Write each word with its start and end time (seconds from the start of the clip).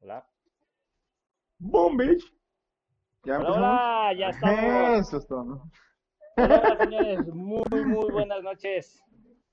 Hola. 0.00 0.26
Boom, 1.58 1.96
bitch. 1.96 2.24
¿Ya 3.24 3.38
hola, 3.38 3.50
hola, 3.52 4.12
ya 4.18 4.28
estamos. 4.28 5.06
Eso 5.06 5.16
es 5.18 5.26
todo. 5.26 5.62
Hola, 6.36 6.62
hola, 6.64 6.76
señores. 6.78 7.26
Muy, 7.34 7.64
muy 7.84 8.10
buenas 8.10 8.42
noches. 8.42 9.02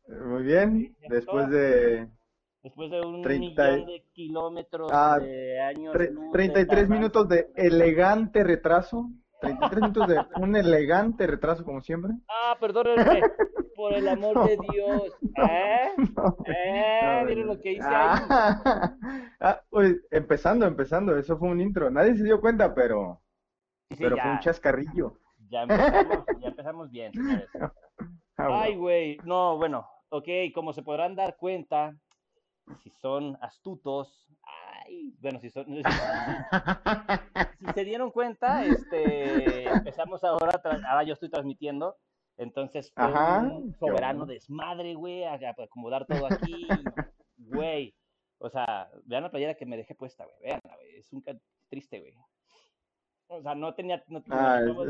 Muy 0.07 0.43
bien. 0.43 0.95
Después 1.09 1.49
de. 1.49 2.07
Después 2.63 2.91
de 2.91 3.01
un 3.01 3.21
30 3.23 3.63
millón 3.71 3.85
de 3.87 4.03
kilómetros 4.13 4.89
Ah, 4.93 5.19
de 5.19 5.59
años. 5.61 5.93
tre- 5.93 6.11
luz 6.11 6.25
de 6.25 6.31
33 6.31 6.67
tardanza. 6.67 6.93
minutos 6.93 7.29
de 7.29 7.47
elegante 7.55 8.43
retraso. 8.43 9.09
33 9.41 9.81
minutos 9.81 10.07
de 10.07 10.25
un 10.41 10.55
elegante 10.55 11.27
retraso, 11.27 11.63
como 11.63 11.81
siempre. 11.81 12.13
Ah, 12.29 12.57
perdónenme. 12.59 13.21
Por 13.75 13.93
el 13.93 14.07
amor 14.07 14.47
de 14.47 14.57
Dios. 14.71 15.03
¿Eh? 15.49 15.89
No, 16.15 16.37
¿Eh? 16.45 16.99
no, 17.03 17.25
Miren 17.25 17.47
no. 17.47 17.53
lo 17.53 17.59
que 17.61 17.73
hice 17.73 17.87
ahí. 17.87 18.19
Ah, 19.39 19.61
pues, 19.69 19.97
empezando, 20.11 20.65
empezando. 20.65 21.15
Eso 21.17 21.37
fue 21.37 21.49
un 21.49 21.61
intro. 21.61 21.89
Nadie 21.91 22.15
se 22.15 22.23
dio 22.23 22.41
cuenta, 22.41 22.73
pero, 22.73 23.21
Sí, 23.91 23.97
pero 23.99 24.15
ya, 24.15 24.23
fue 24.23 24.31
un 24.31 24.39
chascarrillo. 24.39 25.13
ya 25.49 25.63
empezamos, 25.63 26.25
ya 26.39 26.47
empezamos 26.47 26.91
bien, 26.91 27.13
señores. 27.13 27.49
Ah, 28.39 28.61
Ay, 28.61 28.75
güey. 28.75 29.17
No, 29.25 29.57
bueno. 29.57 29.87
Ok, 30.09 30.27
como 30.53 30.71
se 30.71 30.83
podrán 30.83 31.15
dar 31.15 31.37
cuenta, 31.37 31.95
si 32.83 32.91
son 33.01 33.35
astutos. 33.41 34.26
Ay, 34.87 35.13
bueno, 35.19 35.39
si 35.39 35.49
son. 35.49 35.65
si 37.59 37.65
se 37.73 37.83
dieron 37.83 38.11
cuenta, 38.11 38.65
este, 38.65 39.67
empezamos 39.67 40.23
ahora, 40.23 40.61
ahora 40.63 41.03
yo 41.03 41.13
estoy 41.13 41.29
transmitiendo, 41.29 41.97
entonces 42.37 42.91
fue 42.93 43.05
Ajá, 43.05 43.41
un 43.41 43.73
soberano 43.75 44.19
bueno. 44.19 44.33
desmadre, 44.33 44.93
güey, 44.95 45.23
a, 45.23 45.33
a 45.33 45.63
acomodar 45.63 46.05
todo 46.05 46.25
aquí, 46.25 46.67
güey, 47.37 47.93
o 48.39 48.49
sea, 48.49 48.89
vean 49.05 49.23
la 49.23 49.31
playera 49.31 49.55
que 49.55 49.65
me 49.65 49.77
dejé 49.77 49.95
puesta, 49.95 50.25
güey, 50.25 50.37
vean, 50.41 50.61
güey, 50.63 50.97
es 50.97 51.11
un 51.11 51.23
triste, 51.69 51.99
güey, 51.99 52.13
o 53.29 53.41
sea, 53.41 53.55
no 53.55 53.73
tenía, 53.75 54.03
no, 54.07 54.23
Ah, 54.29 54.61
no- 54.61 54.85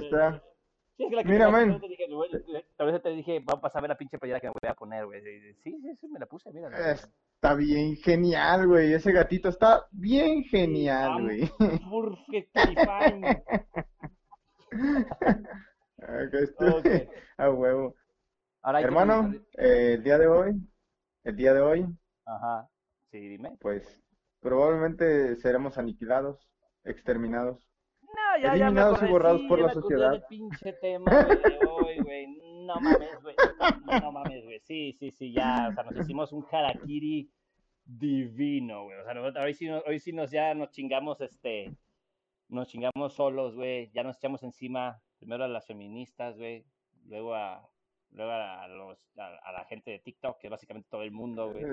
Sí, 0.98 1.04
es 1.04 1.10
que 1.10 1.16
la 1.16 1.24
que 1.24 1.30
Mira, 1.30 1.50
man. 1.52 1.80
te 1.80 1.88
dije, 1.88 2.08
güey, 2.10 2.32
tal 2.76 2.92
vez 2.92 3.02
te 3.04 3.10
dije, 3.10 3.40
vamos 3.46 3.72
a 3.74 3.82
ver 3.82 3.90
la 3.90 3.98
pinche 3.98 4.18
playera 4.18 4.40
que 4.40 4.48
me 4.48 4.54
voy 4.60 4.70
a 4.70 4.74
poner, 4.74 5.06
güey. 5.06 5.22
Sí, 5.64 5.80
sí, 5.82 5.96
sí, 6.02 6.08
me 6.08 6.20
la 6.20 6.26
puse, 6.26 6.52
mira. 6.52 6.70
Está 6.92 7.54
bien 7.54 7.96
genial, 7.98 8.68
güey. 8.68 8.94
Ese 8.94 9.12
gatito 9.12 9.50
está 9.50 9.86
bien 9.92 10.44
genial, 10.46 11.22
güey. 11.22 11.42
Perfectly 11.60 12.76
fine. 12.76 13.44
Acá 16.00 16.40
estoy. 16.40 16.70
Ok. 16.70 16.88
A 17.38 17.52
huevo. 17.52 17.96
Ahora 18.64 18.82
Hermano, 18.82 19.34
eh, 19.58 19.94
el 19.94 20.04
día 20.04 20.18
de 20.18 20.28
hoy, 20.28 20.54
el 21.24 21.36
día 21.36 21.54
de 21.54 21.62
hoy, 21.62 21.86
Ajá. 22.26 22.68
Sí, 23.12 23.20
dime. 23.20 23.56
pues 23.62 24.02
probablemente 24.42 25.36
seremos 25.38 25.78
aniquilados, 25.78 26.50
exterminados. 26.84 27.60
No, 28.08 28.42
ya, 28.42 28.56
ya 28.56 28.66
Eliminados 28.66 28.94
y 28.94 29.06
acordé, 29.06 29.12
borrados 29.12 29.42
por 29.44 29.60
ya 29.60 29.66
la 29.68 29.74
sociedad. 29.74 30.12
del 30.12 30.24
pinche 30.24 30.74
tema 30.74 31.12
de 31.12 31.60
hoy, 31.70 31.98
güey. 32.04 32.28
No 32.66 32.76
mames, 32.80 33.22
güey. 33.22 33.36
No 34.02 34.12
mames, 34.12 34.44
güey. 34.44 34.60
Sí, 34.62 34.94
sí, 35.00 35.12
sí, 35.12 35.32
ya. 35.34 35.68
O 35.70 35.74
sea, 35.74 35.84
nos 35.84 35.98
hicimos 35.98 36.32
un 36.34 36.46
harakiri 36.52 37.30
divino, 37.86 38.84
güey. 38.84 38.98
O 39.00 39.04
sea, 39.04 39.14
nosotros- 39.14 39.44
hoy 39.46 39.54
sí, 39.54 39.68
nos- 39.68 39.84
hoy 39.88 40.00
sí 40.00 40.12
nos 40.14 40.32
ya 40.32 40.54
nos 40.54 40.72
chingamos, 40.72 41.22
este, 41.22 41.74
nos 42.50 42.68
chingamos 42.68 43.14
solos, 43.14 43.56
güey. 43.56 43.90
Ya 43.94 44.04
nos 44.04 44.18
echamos 44.18 44.44
encima 44.44 45.02
primero 45.20 45.44
a 45.44 45.48
las 45.48 45.66
feministas, 45.68 46.38
güey. 46.38 46.66
Luego 47.06 47.36
a, 47.36 47.68
luego 48.12 48.32
a 48.32 48.68
los, 48.68 49.00
a, 49.18 49.28
a 49.44 49.52
la 49.54 49.64
gente 49.66 49.92
de 49.92 50.00
TikTok, 50.00 50.40
que 50.40 50.48
es 50.48 50.52
básicamente 50.52 50.90
todo 50.90 51.04
el 51.04 51.12
mundo, 51.12 51.52
güey. 51.52 51.64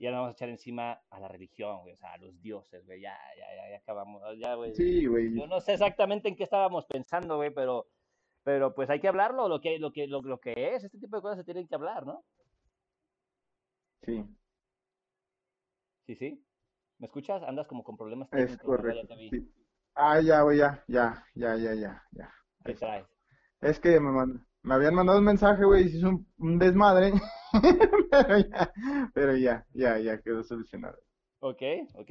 Y 0.00 0.06
ahora 0.06 0.20
vamos 0.20 0.32
a 0.32 0.36
echar 0.36 0.48
encima 0.48 1.00
a 1.10 1.20
la 1.20 1.28
religión, 1.28 1.82
güey. 1.82 1.92
O 1.92 1.96
sea, 1.98 2.14
a 2.14 2.18
los 2.18 2.40
dioses, 2.40 2.84
güey. 2.86 3.02
Ya, 3.02 3.16
ya, 3.36 3.54
ya, 3.54 3.70
ya 3.70 3.76
acabamos. 3.76 4.22
Ya, 4.38 4.54
güey. 4.54 4.74
Sí, 4.74 5.04
güey. 5.06 5.38
Yo 5.38 5.46
no 5.46 5.60
sé 5.60 5.74
exactamente 5.74 6.26
en 6.28 6.36
qué 6.36 6.44
estábamos 6.44 6.86
pensando, 6.86 7.36
güey, 7.36 7.50
pero, 7.50 7.86
pero 8.42 8.74
pues 8.74 8.88
hay 8.88 8.98
que 8.98 9.08
hablarlo, 9.08 9.46
lo 9.46 9.60
que, 9.60 9.78
lo 9.78 9.92
que, 9.92 10.06
lo, 10.06 10.22
lo 10.22 10.40
que 10.40 10.74
es, 10.74 10.84
este 10.84 10.98
tipo 10.98 11.16
de 11.16 11.22
cosas 11.22 11.36
se 11.38 11.44
tienen 11.44 11.68
que 11.68 11.74
hablar, 11.74 12.06
¿no? 12.06 12.24
Sí, 14.02 14.24
Sí, 16.06 16.16
sí. 16.16 16.44
¿Me 16.98 17.06
escuchas? 17.06 17.42
Andas 17.42 17.66
como 17.68 17.84
con 17.84 17.96
problemas 17.96 18.28
es 18.32 18.38
técnicos. 18.56 18.58
Ya 18.62 18.66
correcto. 18.66 19.14
sí. 19.30 19.52
Ah, 19.94 20.20
ya, 20.20 20.40
güey, 20.42 20.58
ya, 20.58 20.82
ya, 20.88 21.26
ya, 21.34 21.56
ya, 21.56 21.74
ya, 21.74 22.02
ya. 22.12 22.34
¿Qué 22.64 22.74
traes? 22.74 23.06
Es 23.60 23.78
que 23.78 24.00
me, 24.00 24.08
mand- 24.10 24.46
me 24.62 24.74
habían 24.74 24.94
mandado 24.94 25.18
un 25.18 25.24
mensaje, 25.24 25.64
güey, 25.64 25.84
y 25.84 25.88
se 25.90 25.98
hizo 25.98 26.08
un, 26.10 26.26
un 26.38 26.58
desmadre. 26.58 27.12
Pero 28.10 28.38
ya, 28.38 28.72
pero 29.14 29.36
ya, 29.36 29.66
ya, 29.72 29.98
ya 29.98 30.20
quedó 30.20 30.42
solucionado. 30.44 30.96
Ok, 31.40 31.62
ok. 31.94 32.10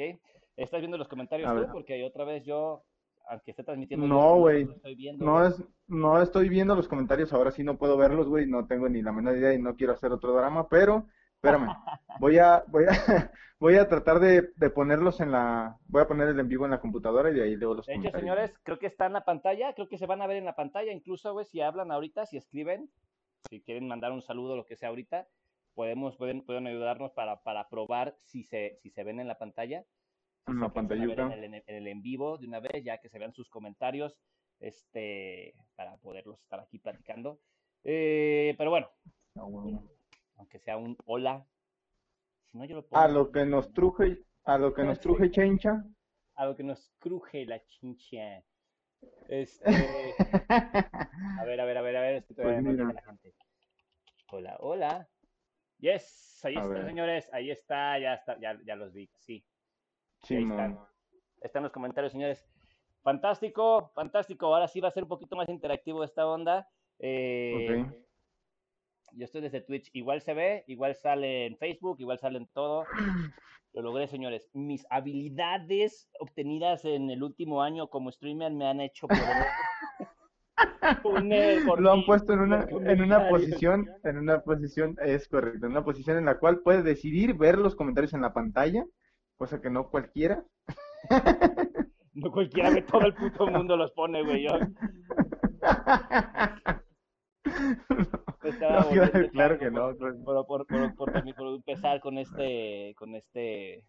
¿Estás 0.58 0.80
viendo 0.82 0.98
los 0.98 1.08
comentarios 1.08 1.50
tú? 1.54 1.72
Porque 1.72 2.04
otra 2.04 2.26
vez 2.26 2.44
yo, 2.44 2.84
aunque 3.30 3.52
esté 3.52 3.64
transmitiendo, 3.64 4.06
No, 4.08 4.36
güey. 4.38 4.66
lo 4.66 4.74
estoy 4.74 4.96
viendo, 4.96 5.24
No 5.26 5.46
es, 5.46 5.64
no 5.88 6.22
estoy 6.22 6.50
viendo 6.50 6.76
los 6.76 6.88
comentarios, 6.90 7.32
ahora 7.32 7.52
sí 7.52 7.64
no 7.64 7.78
puedo 7.78 7.96
verlos, 7.98 8.28
güey, 8.28 8.48
no 8.48 8.68
tengo 8.68 8.90
ni 8.90 9.02
la 9.02 9.12
menor 9.14 9.38
idea 9.38 9.54
y 9.54 9.62
no 9.62 9.76
quiero 9.76 9.94
hacer 9.94 10.12
otro 10.12 10.34
drama, 10.34 10.68
pero 10.68 11.08
espérame, 11.42 11.74
voy 12.20 12.38
a, 12.38 12.64
voy 12.68 12.86
a, 12.86 12.90
voy 13.60 13.76
a 13.78 13.88
tratar 13.88 14.20
de, 14.20 14.50
de 14.56 14.70
ponerlos 14.70 15.22
en 15.22 15.32
la, 15.32 15.78
voy 15.88 16.02
a 16.02 16.08
poner 16.08 16.28
el 16.28 16.40
en 16.40 16.48
vivo 16.48 16.66
en 16.66 16.72
la 16.72 16.82
computadora 16.82 17.30
y 17.32 17.34
de 17.36 17.44
ahí 17.44 17.56
leo 17.56 17.74
los 17.74 17.86
De 17.86 17.96
hecho, 17.96 18.12
señores, 18.12 18.54
creo 18.64 18.78
que 18.78 18.88
está 18.88 19.06
en 19.06 19.14
la 19.14 19.26
pantalla, 19.26 19.74
creo 19.74 19.88
que 19.88 19.98
se 19.98 20.06
van 20.06 20.22
a 20.22 20.28
ver 20.28 20.38
en 20.38 20.46
la 20.46 20.56
pantalla, 20.56 20.92
incluso, 20.92 21.32
güey, 21.34 21.46
si 21.46 21.62
hablan 21.62 21.92
ahorita, 21.92 22.26
si 22.26 22.38
escriben, 22.38 22.90
si 23.50 23.62
quieren 23.62 23.88
mandar 23.88 24.12
un 24.12 24.22
saludo, 24.22 24.58
lo 24.58 24.66
que 24.66 24.76
sea 24.76 24.90
ahorita, 24.90 25.28
podemos, 25.76 26.18
pueden, 26.18 26.44
pueden 26.44 26.68
ayudarnos 26.68 27.12
para, 27.14 27.42
para 27.42 27.70
probar 27.70 28.16
si 28.18 28.44
se, 28.44 28.78
si 28.82 28.90
se 28.90 29.04
ven 29.04 29.22
en 29.22 29.28
la 29.28 29.38
pantalla. 29.38 29.86
si 30.46 30.52
En 30.52 30.60
la 30.60 30.74
pantallita. 30.74 31.34
En 31.34 31.44
el, 31.44 31.54
en 31.54 31.64
el 31.68 31.88
en 31.88 32.02
vivo 32.02 32.38
de 32.38 32.48
una 32.48 32.60
vez, 32.60 32.84
ya 32.84 32.98
que 32.98 33.08
se 33.08 33.18
vean 33.18 33.34
sus 33.34 33.50
comentarios, 33.50 34.18
este, 34.60 35.54
para 35.78 35.96
poderlos 35.98 36.42
estar 36.42 36.60
aquí 36.60 36.80
platicando. 36.80 37.40
Eh, 37.86 38.56
pero 38.58 38.72
bueno, 38.72 38.90
Ah, 39.36 39.44
bueno. 39.44 39.84
Aunque 40.40 40.60
sea 40.60 40.78
un 40.78 40.98
hola, 41.06 41.46
si 42.52 42.58
no 42.58 42.66
yo 42.66 42.78
lo 42.78 42.88
A 42.92 43.08
pongo 43.08 43.08
lo 43.08 43.32
que 43.32 43.46
nos 43.46 43.72
truje, 43.74 44.26
a 44.46 44.58
lo 44.58 44.74
que 44.74 44.84
nos 44.84 45.00
truje 45.00 45.30
chencha. 45.32 45.86
a 46.36 46.46
lo 46.48 46.56
que 46.56 46.64
nos 46.64 46.92
cruje 47.00 47.46
la 47.46 47.64
chincha. 47.66 48.44
Este, 49.30 50.16
A 51.40 51.46
ver, 51.46 51.62
a 51.62 51.66
ver, 51.66 51.78
a 51.78 51.82
ver, 51.82 51.96
a 51.98 52.02
ver, 52.02 52.16
es 52.16 52.26
que 52.26 52.34
todavía 52.34 52.62
Pues 52.62 52.78
no 52.78 52.94
la 52.94 53.02
gente. 53.02 53.34
Hola, 54.32 54.58
hola. 54.60 55.10
Yes, 55.80 56.42
ahí 56.44 56.56
A 56.56 56.62
está, 56.62 56.74
ver. 56.74 56.86
señores, 56.88 57.30
ahí 57.32 57.52
está, 57.52 57.98
ya 58.00 58.16
está, 58.16 58.38
ya, 58.40 58.60
ya 58.66 58.76
los 58.76 58.92
vi, 58.94 59.10
sí. 59.18 59.46
ahí 60.30 60.44
están. 60.44 60.80
Están 61.42 61.64
los 61.64 61.72
comentarios, 61.72 62.12
señores. 62.12 62.46
Fantástico, 63.02 63.92
fantástico. 63.96 64.48
Ahora 64.48 64.68
sí 64.68 64.82
va 64.82 64.90
a 64.90 64.92
ser 64.92 65.04
un 65.04 65.10
poquito 65.10 65.38
más 65.38 65.48
interactivo 65.50 66.04
esta 66.04 66.28
onda. 66.28 66.68
Eh. 67.00 67.86
Yo 69.14 69.26
estoy 69.26 69.42
desde 69.42 69.62
Twitch. 69.62 69.90
Igual 69.94 70.22
se 70.22 70.34
ve, 70.34 70.64
igual 70.68 70.96
sale 70.96 71.46
en 71.46 71.58
Facebook, 71.58 71.98
igual 72.00 72.20
sale 72.20 72.38
en 72.38 72.48
todo. 72.48 72.86
Lo 73.74 73.82
logré, 73.82 74.08
señores. 74.08 74.50
Mis 74.54 74.86
habilidades 74.90 76.10
obtenidas 76.20 76.86
en 76.86 77.10
el 77.10 77.24
último 77.24 77.62
año 77.62 77.90
como 77.90 78.12
streamer 78.12 78.52
me 78.52 78.68
han 78.68 78.82
hecho 78.82 79.08
poder 79.08 79.46
poner 81.04 81.66
por 81.66 81.82
Lo 81.82 81.92
han 81.92 82.06
puesto 82.06 82.34
en 82.34 82.40
una, 82.40 82.66
en 82.70 83.02
una 83.02 83.30
posición, 83.30 83.90
en 84.04 84.18
una 84.18 84.42
posición, 84.42 84.96
es 85.04 85.28
correcto, 85.28 85.66
en 85.66 85.74
una 85.74 85.84
posición 85.84 86.18
en 86.18 86.26
la 86.26 86.40
cual 86.40 86.60
puedes 86.60 86.84
decidir 86.84 87.36
ver 87.36 87.58
los 87.58 87.76
comentarios 87.76 88.14
en 88.14 88.22
la 88.22 88.34
pantalla, 88.34 88.86
cosa 89.38 89.62
que 89.62 89.70
no 89.70 89.90
cualquiera. 89.90 90.44
No 92.14 92.32
cualquiera 92.32 92.74
que 92.74 92.82
todo 92.82 93.02
el 93.02 93.14
puto 93.14 93.48
mundo 93.48 93.78
los 93.78 93.92
pone, 93.92 94.24
güey. 94.24 94.44
Yo 94.44 94.52
estaba 98.50 98.82
No, 98.82 99.30
claro, 99.32 99.60
que 99.60 99.72
no. 99.72 99.96
por, 99.98 100.46
por, 100.46 100.46
por, 100.68 100.68
por, 100.68 100.96
por- 100.96 101.36
por 101.36 101.48
empezar 101.56 102.00
con 102.00 102.18
este, 102.18 102.94
con 102.98 103.16
este, 103.16 103.86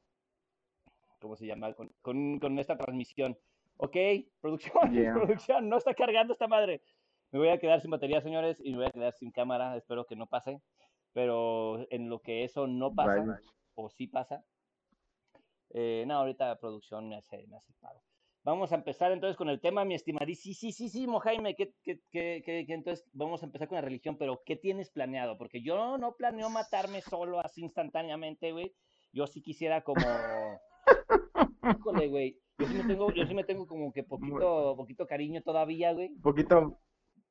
¿cómo 1.21 1.37
se 1.37 1.47
llama? 1.47 1.73
Con, 1.75 1.91
con, 2.03 2.39
con 2.39 2.59
esta 2.59 2.77
transmisión. 2.77 3.37
Ok, 3.77 3.97
producción, 4.41 4.73
Yeah. 4.93 5.15
producción, 5.15 5.69
no 5.69 5.77
está 5.79 5.95
cargando 5.95 6.33
esta 6.33 6.47
madre. 6.49 6.83
Me 7.33 7.39
voy 7.39 7.49
a 7.49 7.59
quedar 7.59 7.81
sin 7.81 7.91
batería, 7.91 8.21
señores, 8.21 8.59
y 8.63 8.71
me 8.73 8.79
voy 8.79 8.87
a 8.87 8.91
quedar 8.91 9.13
sin 9.15 9.31
cámara. 9.31 9.77
Espero 9.77 10.05
que 10.07 10.17
no 10.17 10.27
pase. 10.27 10.61
Pero 11.13 11.87
en 11.91 12.09
lo 12.09 12.21
que 12.21 12.45
eso 12.45 12.67
no 12.67 12.95
pasa, 12.95 13.25
o 13.75 13.91
sí 13.91 14.07
pasa, 14.07 14.45
eh, 15.71 16.05
no, 16.07 16.15
ahorita 16.19 16.57
producción 16.61 17.09
me 17.09 17.17
hace, 17.17 17.47
me 17.49 17.57
hace 17.57 17.73
paro. 17.81 18.01
Vamos 18.43 18.73
a 18.73 18.77
empezar 18.77 19.13
entonces 19.13 19.37
con 19.37 19.51
el 19.51 19.61
tema, 19.61 19.85
mi 19.85 19.95
estimadísimo 19.95 21.21
Jaime, 21.21 21.55
que, 21.55 21.75
que, 21.83 22.01
que, 22.11 22.43
que, 22.45 22.65
que 22.67 22.73
entonces 22.73 23.07
vamos 23.13 23.43
a 23.43 23.47
empezar 23.47 23.69
con 23.69 23.77
la 23.77 23.83
religión, 23.83 24.17
pero 24.17 24.43
¿qué 24.47 24.57
tienes 24.57 24.91
planeado? 24.91 25.37
Porque 25.37 25.61
yo 25.63 25.99
no 25.99 26.15
planeo 26.17 26.49
matarme 26.49 27.03
solo 27.03 27.41
así 27.41 27.61
instantáneamente, 27.63 28.53
güey. 28.53 28.73
Yo 29.13 29.27
sí 29.27 29.43
quisiera 29.43 29.83
como... 29.83 30.01
Híjole, 31.79 32.09
güey. 32.09 32.39
Yo 32.59 32.67
sí 32.67 32.75
me 32.75 32.85
tengo, 32.85 33.13
yo 33.13 33.27
sí 33.27 33.35
me 33.35 33.45
tengo 33.45 33.67
como 33.67 33.93
que 33.93 34.03
poquito, 34.05 34.75
poquito 34.77 35.07
cariño 35.07 35.43
todavía, 35.43 35.93
güey. 35.93 36.09
Un 36.09 36.21
poquito, 36.23 36.79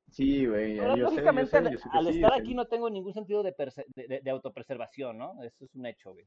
sí, 0.10 0.46
güey, 0.46 0.76
yo 0.76 0.84
sé, 0.84 0.88
yo 0.90 0.96
lógicamente, 0.98 1.52
sé, 1.52 1.58
al, 1.58 1.72
yo 1.72 1.78
sé 1.80 1.90
al 1.92 2.06
sí, 2.08 2.16
estar 2.16 2.34
aquí 2.34 2.54
no 2.54 2.66
tengo 2.66 2.90
ningún 2.90 3.14
sentido 3.14 3.42
de, 3.44 3.56
perse- 3.56 3.86
de, 3.96 4.08
de- 4.08 4.22
de 4.22 4.30
autopreservación, 4.32 5.18
¿no? 5.18 5.42
Eso 5.44 5.66
es 5.66 5.74
un 5.76 5.86
hecho, 5.86 6.14
güey. 6.14 6.26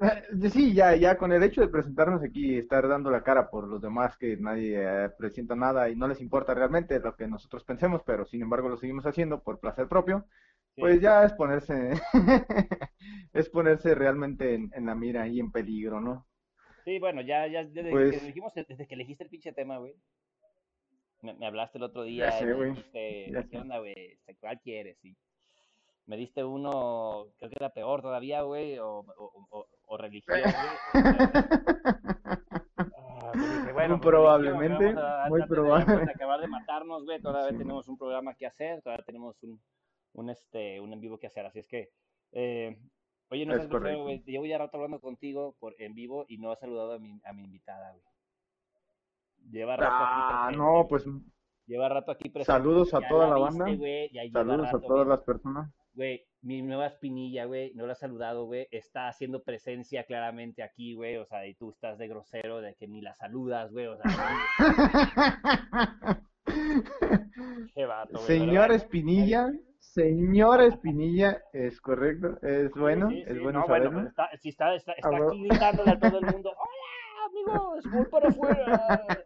Eh, 0.00 0.48
Sí, 0.50 0.74
ya, 0.74 0.94
ya 0.96 1.16
con 1.18 1.32
el 1.32 1.42
hecho 1.42 1.60
de 1.60 1.68
presentarnos 1.68 2.22
aquí 2.22 2.54
y 2.54 2.58
estar 2.58 2.86
dando 2.88 3.10
la 3.10 3.22
cara 3.22 3.50
por 3.50 3.66
los 3.66 3.80
demás 3.82 4.16
que 4.16 4.36
nadie 4.36 4.76
eh, 4.80 5.10
presenta 5.18 5.56
nada 5.56 5.88
y 5.90 5.96
no 5.96 6.06
les 6.06 6.20
importa 6.20 6.54
realmente 6.54 7.00
lo 7.00 7.16
que 7.16 7.26
nosotros 7.26 7.64
pensemos, 7.64 8.02
pero 8.04 8.24
sin 8.24 8.42
embargo 8.42 8.68
lo 8.68 8.76
seguimos 8.76 9.06
haciendo 9.06 9.42
por 9.42 9.58
placer 9.60 9.88
propio, 9.88 10.24
Sí. 10.74 10.80
pues 10.82 11.00
ya 11.00 11.24
es 11.24 11.32
ponerse, 11.32 11.92
es 13.32 13.48
ponerse 13.48 13.94
realmente 13.96 14.54
en, 14.54 14.70
en 14.74 14.86
la 14.86 14.94
mira 14.94 15.26
y 15.26 15.40
en 15.40 15.50
peligro, 15.50 16.00
¿no? 16.00 16.26
Sí, 16.84 16.98
bueno, 17.00 17.20
ya, 17.20 17.46
ya 17.48 17.64
desde 17.64 17.90
Pues- 17.90 18.20
que 18.20 18.26
dijimos, 18.26 18.52
desde 18.54 18.86
que 18.86 18.94
elegiste 18.94 19.24
el 19.24 19.30
pinche 19.30 19.52
tema, 19.52 19.78
güey. 19.78 19.96
Me, 21.22 21.34
me 21.34 21.46
hablaste 21.46 21.78
el 21.78 21.84
otro 21.84 22.04
día 22.04 22.26
Ya 22.26 22.32
sé, 22.38 22.44
y 22.44 22.46
me 22.46 22.54
güey, 22.54 22.70
dijiste, 22.70 23.30
ya 23.32 23.42
¿qué 23.42 23.48
sé. 23.48 23.58
onda, 23.58 23.78
güey? 23.78 23.94
Este, 23.96 24.36
¿Cuál 24.36 24.60
quieres? 24.60 25.04
Y 25.04 25.16
me 26.06 26.16
diste 26.16 26.44
uno, 26.44 27.26
creo 27.38 27.50
que 27.50 27.56
era 27.58 27.70
peor 27.70 28.00
todavía, 28.00 28.42
güey, 28.42 28.78
o, 28.78 29.00
o, 29.00 29.46
o, 29.50 29.66
o 29.88 29.96
religión, 29.96 30.38
güey. 30.42 30.54
Ah, 32.78 33.32
pues 33.32 33.72
bueno, 33.74 33.96
Muy 33.96 34.00
pues, 34.02 34.10
probablemente, 34.10 34.78
religión, 34.78 34.98
a- 35.04 35.28
muy 35.28 35.40
antes 35.42 35.50
de- 35.50 35.54
probable. 35.56 35.92
antes 35.92 36.06
de 36.06 36.12
acabar 36.12 36.40
de 36.40 36.48
matarnos, 36.48 37.04
güey, 37.04 37.20
todavía 37.20 37.50
Sí. 37.50 37.58
tenemos 37.58 37.88
un 37.88 37.98
programa 37.98 38.34
que 38.34 38.46
hacer, 38.46 38.80
todavía 38.82 39.04
tenemos 39.04 39.36
un, 39.42 39.60
un, 40.14 40.30
este, 40.30 40.80
un 40.80 40.92
en 40.92 41.00
vivo 41.00 41.18
que 41.18 41.26
hacer, 41.26 41.44
así 41.44 41.58
es 41.58 41.66
que, 41.66 41.90
eh, 42.32 42.78
oye, 43.30 43.44
no 43.46 43.54
Es 43.54 43.66
correcto. 43.68 44.02
güey, 44.02 44.22
llevo 44.24 44.46
ya 44.46 44.58
rato 44.58 44.76
hablando 44.78 45.00
contigo 45.00 45.54
por, 45.58 45.74
en 45.78 45.94
vivo 45.94 46.24
y 46.28 46.38
no 46.38 46.50
has 46.52 46.60
saludado 46.60 46.92
a 46.94 46.98
mi, 46.98 47.20
a 47.24 47.32
mi 47.32 47.44
invitada, 47.44 47.90
güey. 47.92 48.04
Lleva 49.50 49.76
rato 49.76 49.92
aquí 49.94 50.04
Ah, 50.04 50.44
presente, 50.48 50.58
no, 50.64 50.86
pues 50.88 51.04
Lleva 51.66 51.88
rato 51.90 52.10
aquí 52.12 52.30
presente. 52.30 52.52
saludos 52.52 52.94
a 52.94 53.00
toda 53.06 53.26
la 53.28 53.34
viste, 53.46 53.62
banda, 53.62 54.32
saludos 54.32 54.74
a 54.74 54.80
todas 54.80 55.06
las 55.06 55.20
personas. 55.20 55.70
Güey, 55.98 56.24
mi 56.42 56.62
nueva 56.62 56.86
espinilla, 56.86 57.46
güey, 57.46 57.74
no 57.74 57.84
la 57.84 57.94
has 57.94 57.98
saludado, 57.98 58.44
güey, 58.44 58.68
está 58.70 59.08
haciendo 59.08 59.42
presencia 59.42 60.04
claramente 60.04 60.62
aquí, 60.62 60.94
güey, 60.94 61.16
o 61.16 61.26
sea, 61.26 61.44
y 61.44 61.54
tú 61.54 61.70
estás 61.70 61.98
de 61.98 62.06
grosero 62.06 62.60
de 62.60 62.76
que 62.76 62.86
ni 62.86 63.00
la 63.00 63.16
saludas, 63.16 63.72
güey, 63.72 63.86
o 63.86 63.96
sea, 63.96 64.04
qué 67.74 67.84
vato, 67.84 68.12
güey. 68.12 68.26
Señor 68.26 68.68
bueno, 68.68 68.74
Espinilla, 68.74 69.52
señor 69.80 70.62
Espinilla, 70.62 71.42
es 71.52 71.80
correcto, 71.80 72.38
es 72.42 72.70
bueno, 72.76 73.08
sí, 73.08 73.24
es 73.26 73.42
bueno 73.42 73.58
no, 73.58 73.66
bueno, 73.66 73.90
saberlo. 73.90 73.92
pues 73.92 74.06
está, 74.06 74.28
si 74.36 74.50
está, 74.50 74.74
está, 74.76 74.92
está 74.92 75.10
bueno. 75.10 75.30
aquí 75.30 75.48
gritándole 75.48 75.90
a 75.90 75.98
todo 75.98 76.20
el 76.20 76.26
mundo, 76.26 76.52
hola, 76.56 77.26
amigos, 77.26 77.84
voy 77.92 78.06
para 78.06 78.28
afuera. 78.28 79.16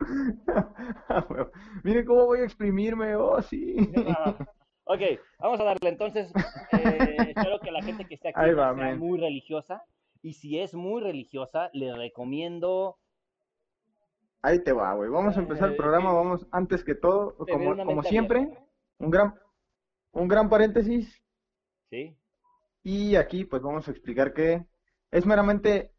Miren 1.82 2.04
cómo 2.04 2.26
voy 2.26 2.40
a 2.40 2.44
exprimirme, 2.44 3.16
oh 3.16 3.40
sí. 3.40 3.90
Ok, 4.90 5.00
vamos 5.38 5.60
a 5.60 5.64
darle 5.64 5.90
entonces. 5.90 6.32
eh, 6.72 7.32
espero 7.36 7.60
que 7.60 7.70
la 7.70 7.82
gente 7.82 8.06
que 8.06 8.14
esté 8.14 8.28
aquí 8.30 8.52
va, 8.52 8.74
sea 8.74 8.96
muy 8.96 9.18
religiosa. 9.18 9.82
Y 10.22 10.32
si 10.32 10.58
es 10.58 10.74
muy 10.74 11.02
religiosa, 11.02 11.70
le 11.72 11.94
recomiendo 11.94 12.96
Ahí 14.40 14.62
te 14.62 14.72
va, 14.72 14.94
güey. 14.94 15.10
Vamos 15.10 15.36
a 15.36 15.40
empezar 15.40 15.68
el 15.68 15.74
Eh, 15.74 15.76
programa, 15.76 16.10
sí. 16.10 16.16
vamos 16.16 16.46
antes 16.52 16.84
que 16.84 16.94
todo, 16.94 17.36
como, 17.36 17.76
como 17.76 18.02
siempre, 18.02 18.38
abierta. 18.40 18.64
un 18.98 19.10
gran, 19.10 19.34
un 20.12 20.28
gran 20.28 20.48
paréntesis. 20.48 21.22
¿Sí? 21.90 22.16
Y 22.82 23.16
aquí 23.16 23.44
pues 23.44 23.62
vamos 23.62 23.88
a 23.88 23.90
explicar 23.90 24.32
que 24.32 24.64
es 25.10 25.26
meramente 25.26 25.92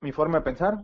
mi 0.00 0.12
forma 0.12 0.38
de 0.38 0.44
pensar 0.44 0.74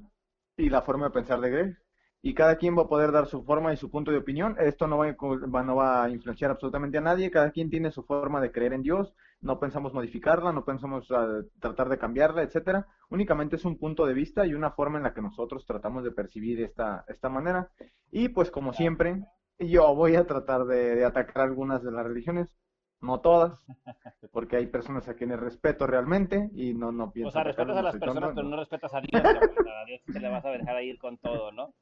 y 0.57 0.71
la 0.71 0.83
forma 0.83 1.07
de 1.07 1.13
pensar 1.13 1.41
de 1.41 1.51
Greg. 1.51 1.80
Y 2.23 2.35
cada 2.35 2.57
quien 2.57 2.77
va 2.77 2.83
a 2.83 2.89
poder 2.89 3.13
dar 3.13 3.27
su 3.27 3.43
forma 3.45 3.73
y 3.73 3.79
su 3.79 3.91
punto 3.91 4.11
de 4.11 4.19
opinión. 4.19 4.55
Esto 4.59 4.87
no 4.87 4.99
va, 4.99 5.07
a 5.07 5.63
no 5.63 5.77
va 5.77 6.05
a 6.05 6.11
influenciar 6.11 6.51
absolutamente 6.51 6.99
a 6.99 7.01
nadie. 7.01 7.31
Cada 7.31 7.51
quien 7.51 7.71
tiene 7.71 7.91
su 7.91 8.03
forma 8.03 8.41
de 8.41 8.53
creer 8.53 8.75
en 8.75 8.83
Dios. 8.83 9.15
No 9.41 9.59
pensamos 9.59 9.95
modificarla, 9.95 10.53
no 10.53 10.65
pensamos 10.65 11.11
ah, 11.11 11.41
tratar 11.61 11.89
de 11.89 11.99
cambiarla, 11.99 12.43
etcétera. 12.43 12.87
Únicamente 13.09 13.57
es 13.57 13.65
un 13.65 13.79
punto 13.79 14.05
de 14.05 14.13
vista 14.13 14.45
y 14.47 14.53
una 14.53 14.73
forma 14.73 14.99
en 14.99 15.05
la 15.05 15.15
que 15.15 15.23
nosotros 15.23 15.65
tratamos 15.65 16.05
de 16.05 16.11
percibir 16.11 16.61
esta, 16.61 17.05
esta 17.09 17.31
manera. 17.31 17.71
Y 18.11 18.29
pues 18.29 18.51
como 18.51 18.75
siempre, 18.75 19.25
yo 19.59 19.95
voy 19.95 20.17
a 20.17 20.27
tratar 20.27 20.65
de, 20.65 20.97
de 20.97 21.05
atacar 21.07 21.45
algunas 21.45 21.83
de 21.83 21.91
las 21.91 22.05
religiones, 22.05 22.55
no 23.01 23.21
todas, 23.21 23.65
porque 24.33 24.57
hay 24.57 24.67
personas 24.67 25.09
a 25.09 25.15
quienes 25.15 25.41
respeto 25.41 25.87
realmente 25.87 26.51
y 26.55 26.75
no, 26.75 26.93
no 26.93 27.11
pienso 27.13 27.29
O 27.29 27.33
sea, 27.33 27.45
respetas 27.45 27.77
a 27.77 27.83
las 27.83 27.97
personas, 27.97 28.23
tonto, 28.23 28.35
pero 28.35 28.49
no. 28.49 28.57
respetas 28.57 28.95
a 28.95 29.01
Dios. 29.01 29.23
A 29.25 29.85
Dios 29.87 30.03
te 30.05 30.21
le 30.21 30.29
vas 30.29 30.45
a 30.45 30.51
dejar 30.51 30.83
ir 30.83 30.99
con 30.99 31.17
todo, 31.19 31.51
¿no? 31.53 31.73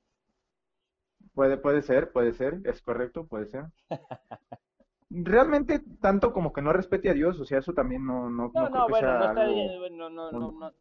Puede, 1.34 1.56
puede 1.56 1.82
ser, 1.82 2.12
puede 2.12 2.32
ser, 2.32 2.60
es 2.64 2.82
correcto, 2.82 3.26
puede 3.26 3.46
ser. 3.46 3.66
Realmente, 5.10 5.80
tanto 6.02 6.32
como 6.34 6.52
que 6.52 6.60
no 6.60 6.72
respete 6.72 7.08
a 7.08 7.14
Dios, 7.14 7.40
o 7.40 7.44
sea, 7.46 7.58
eso 7.58 7.72
también 7.72 8.04
no, 8.04 8.28
no, 8.28 8.50
No, 8.54 8.68
no 8.68 8.68
no, 8.68 8.88
bueno, 8.88 9.08
está 9.08 9.30
algo- 9.30 9.54
bien, 9.54 9.78
bueno, 9.78 10.10
no, 10.10 10.32
no, 10.32 10.52
no. 10.52 10.72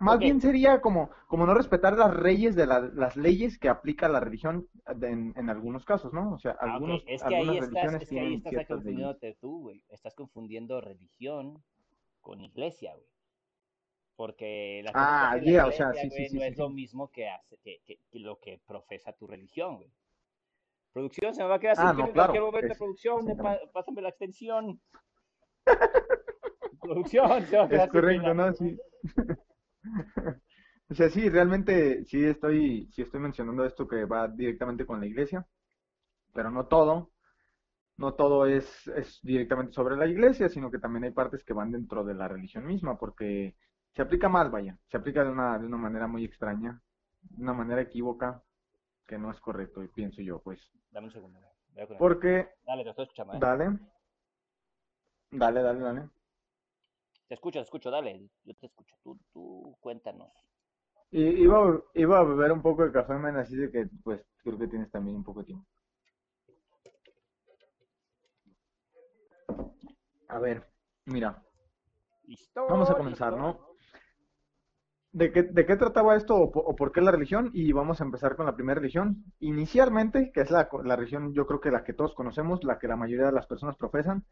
Más 0.00 0.18
bien 0.18 0.40
sería 0.40 0.80
como, 0.80 1.10
como 1.28 1.46
no 1.46 1.54
respetar 1.54 1.96
las 1.96 2.16
leyes 2.20 2.56
de 2.56 2.66
la- 2.66 2.80
las 2.80 3.16
leyes 3.16 3.58
que 3.58 3.68
aplica 3.68 4.08
la 4.08 4.18
religión 4.18 4.66
en, 5.00 5.32
en 5.36 5.48
algunos 5.48 5.84
casos, 5.84 6.12
¿no? 6.12 6.32
O 6.32 6.38
sea, 6.40 6.56
Ah, 6.60 6.74
algunos, 6.74 7.04
Es 7.06 7.22
que 7.22 7.36
ahí 7.36 7.48
algunas 7.48 7.68
estás, 7.68 7.92
religiones 7.92 8.02
es 8.02 8.08
que 8.08 8.20
ahí 8.20 8.34
estás 8.34 8.66
confundiéndote 8.66 9.34
tú, 9.40 9.60
güey. 9.60 9.84
Estás 9.90 10.14
confundiendo 10.14 10.80
religión 10.80 11.62
con 12.20 12.40
iglesia, 12.40 12.94
güey. 12.94 13.06
Porque 14.16 14.82
Ah, 14.94 15.36
la 15.36 15.42
yeah, 15.44 15.66
o 15.66 15.72
sea, 15.72 15.92
iglesia, 15.92 16.02
sí, 16.02 16.10
sí, 16.10 16.16
güey, 16.16 16.28
sí, 16.28 16.38
no 16.38 16.44
es 16.44 16.58
lo 16.58 16.68
mismo 16.70 17.10
que 17.10 17.28
hace, 17.28 17.56
que, 17.58 17.80
que, 17.86 17.98
que 18.10 18.18
lo 18.18 18.38
que 18.38 18.60
profesa 18.66 19.12
tu 19.12 19.26
religión, 19.26 19.76
güey. 19.78 19.90
Producción, 20.92 21.34
se 21.34 21.42
me 21.42 21.48
va 21.48 21.54
a 21.56 21.58
quedar 21.60 21.76
sin 21.76 21.86
Ah, 21.86 21.92
tiempo 21.94 22.10
no, 22.10 22.14
claro, 22.14 22.58
es- 22.58 22.78
producción, 22.78 23.26
de 23.26 23.34
pa- 23.34 23.60
pásame 23.72 24.02
la 24.02 24.10
extensión. 24.10 24.80
producción, 26.80 27.46
se 27.46 27.56
va 27.56 27.64
a 27.64 27.68
quedar 27.68 27.84
Es 27.86 27.90
sin 27.92 28.00
correcto. 28.00 28.34
¿no? 28.34 28.52
Sí. 28.54 28.78
O 30.90 30.94
sea, 30.94 31.08
sí, 31.08 31.28
realmente 31.30 32.04
sí 32.04 32.22
estoy, 32.24 32.86
sí 32.92 33.00
estoy 33.02 33.18
mencionando 33.20 33.64
esto 33.64 33.88
que 33.88 34.04
va 34.04 34.28
directamente 34.28 34.84
con 34.84 35.00
la 35.00 35.06
iglesia, 35.06 35.46
pero 36.34 36.50
no 36.50 36.66
todo, 36.66 37.12
no 37.98 38.14
todo 38.14 38.46
es, 38.46 38.88
es 38.88 39.20
directamente 39.22 39.72
sobre 39.72 39.96
la 39.96 40.06
iglesia, 40.06 40.48
sino 40.48 40.70
que 40.70 40.78
también 40.78 41.04
hay 41.04 41.12
partes 41.12 41.44
que 41.44 41.52
van 41.54 41.72
dentro 41.72 42.04
de 42.04 42.14
la 42.14 42.28
religión 42.28 42.66
misma, 42.66 42.98
porque 42.98 43.56
se 43.94 44.02
aplica 44.02 44.28
mal, 44.28 44.50
vaya, 44.50 44.78
se 44.90 44.96
aplica 44.96 45.24
de 45.24 45.30
una, 45.30 45.58
de 45.58 45.66
una 45.66 45.76
manera 45.76 46.06
muy 46.06 46.24
extraña, 46.24 46.80
de 47.22 47.42
una 47.42 47.52
manera 47.52 47.82
equívoca, 47.82 48.42
que 49.06 49.18
no 49.18 49.30
es 49.30 49.40
correcto, 49.40 49.82
y 49.82 49.88
pienso 49.88 50.22
yo, 50.22 50.40
pues. 50.40 50.60
Dame 50.90 51.06
un 51.08 51.12
segundo. 51.12 51.40
Voy 51.74 51.82
a. 51.82 51.98
Porque, 51.98 52.48
Dale, 52.64 52.84
te 52.84 52.90
estoy 52.90 53.04
escuchando, 53.04 53.34
¿eh? 53.34 53.38
dale, 53.40 53.68
dale, 55.30 55.62
dale, 55.62 55.80
dale. 55.80 56.08
Te 57.28 57.34
escucho, 57.34 57.58
te 57.58 57.64
escucho, 57.64 57.90
dale. 57.90 58.28
Yo 58.44 58.54
te 58.54 58.66
escucho. 58.66 58.94
Tú, 59.02 59.18
tú, 59.32 59.76
cuéntanos. 59.80 60.30
Y 61.10 61.22
iba, 61.22 61.58
a- 61.58 61.82
iba 61.94 62.18
a 62.18 62.24
beber 62.24 62.52
un 62.52 62.62
poco 62.62 62.84
de 62.84 62.92
café, 62.92 63.14
man, 63.14 63.36
así 63.36 63.56
de 63.56 63.70
que, 63.70 63.88
pues, 64.02 64.22
creo 64.42 64.58
que 64.58 64.68
tienes 64.68 64.90
también 64.90 65.16
un 65.16 65.24
poco 65.24 65.40
de 65.40 65.46
tiempo. 65.46 65.66
A 70.28 70.38
ver, 70.38 70.66
mira, 71.04 71.42
vamos 72.56 72.88
a 72.90 72.94
comenzar, 72.94 73.36
¿no? 73.36 73.71
¿De 75.12 75.30
qué, 75.30 75.42
de 75.42 75.66
qué 75.66 75.76
trataba 75.76 76.16
esto 76.16 76.36
o, 76.36 76.50
po- 76.50 76.60
o 76.60 76.74
por 76.74 76.90
qué 76.90 77.00
la 77.02 77.10
religión? 77.10 77.50
Y 77.52 77.72
vamos 77.72 78.00
a 78.00 78.04
empezar 78.04 78.34
con 78.34 78.46
la 78.46 78.54
primera 78.56 78.80
religión. 78.80 79.24
Inicialmente, 79.40 80.30
que 80.32 80.40
es 80.40 80.50
la, 80.50 80.68
la 80.84 80.96
religión, 80.96 81.34
yo 81.34 81.46
creo 81.46 81.60
que 81.60 81.70
la 81.70 81.84
que 81.84 81.92
todos 81.92 82.14
conocemos, 82.14 82.64
la 82.64 82.78
que 82.78 82.88
la 82.88 82.96
mayoría 82.96 83.26
de 83.26 83.32
las 83.32 83.46
personas 83.46 83.76
profesan, 83.76 84.24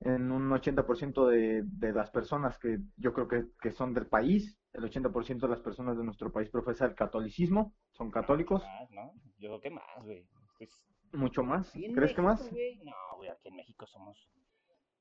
en 0.00 0.30
un 0.30 0.50
80% 0.52 1.26
de, 1.26 1.62
de 1.64 1.92
las 1.92 2.10
personas 2.10 2.58
que 2.58 2.78
yo 2.96 3.12
creo 3.14 3.28
que, 3.28 3.46
que 3.60 3.72
son 3.72 3.94
del 3.94 4.06
país, 4.06 4.58
el 4.74 4.84
80% 4.84 5.46
de 5.46 5.52
las 5.54 5.60
personas 5.62 5.96
de 5.96 6.04
nuestro 6.04 6.30
país 6.32 6.50
profesa 6.50 6.84
el 6.86 6.94
catolicismo, 6.94 7.74
son 7.92 8.10
católicos, 8.10 8.62
Más, 8.62 8.90
¿no? 8.92 9.12
Yo 9.38 9.48
creo 9.48 9.60
que 9.60 9.70
más, 9.70 10.04
güey. 10.04 10.24
Pues, 10.58 10.70
mucho 11.12 11.42
más. 11.42 11.66
¿sí 11.68 11.84
en 11.84 11.94
¿Crees 11.94 12.12
que 12.14 12.22
más? 12.22 12.50
güey? 12.50 12.76
No, 12.84 12.92
güey, 13.16 13.30
aquí 13.30 13.48
en 13.48 13.56
México 13.56 13.86
somos. 13.86 14.28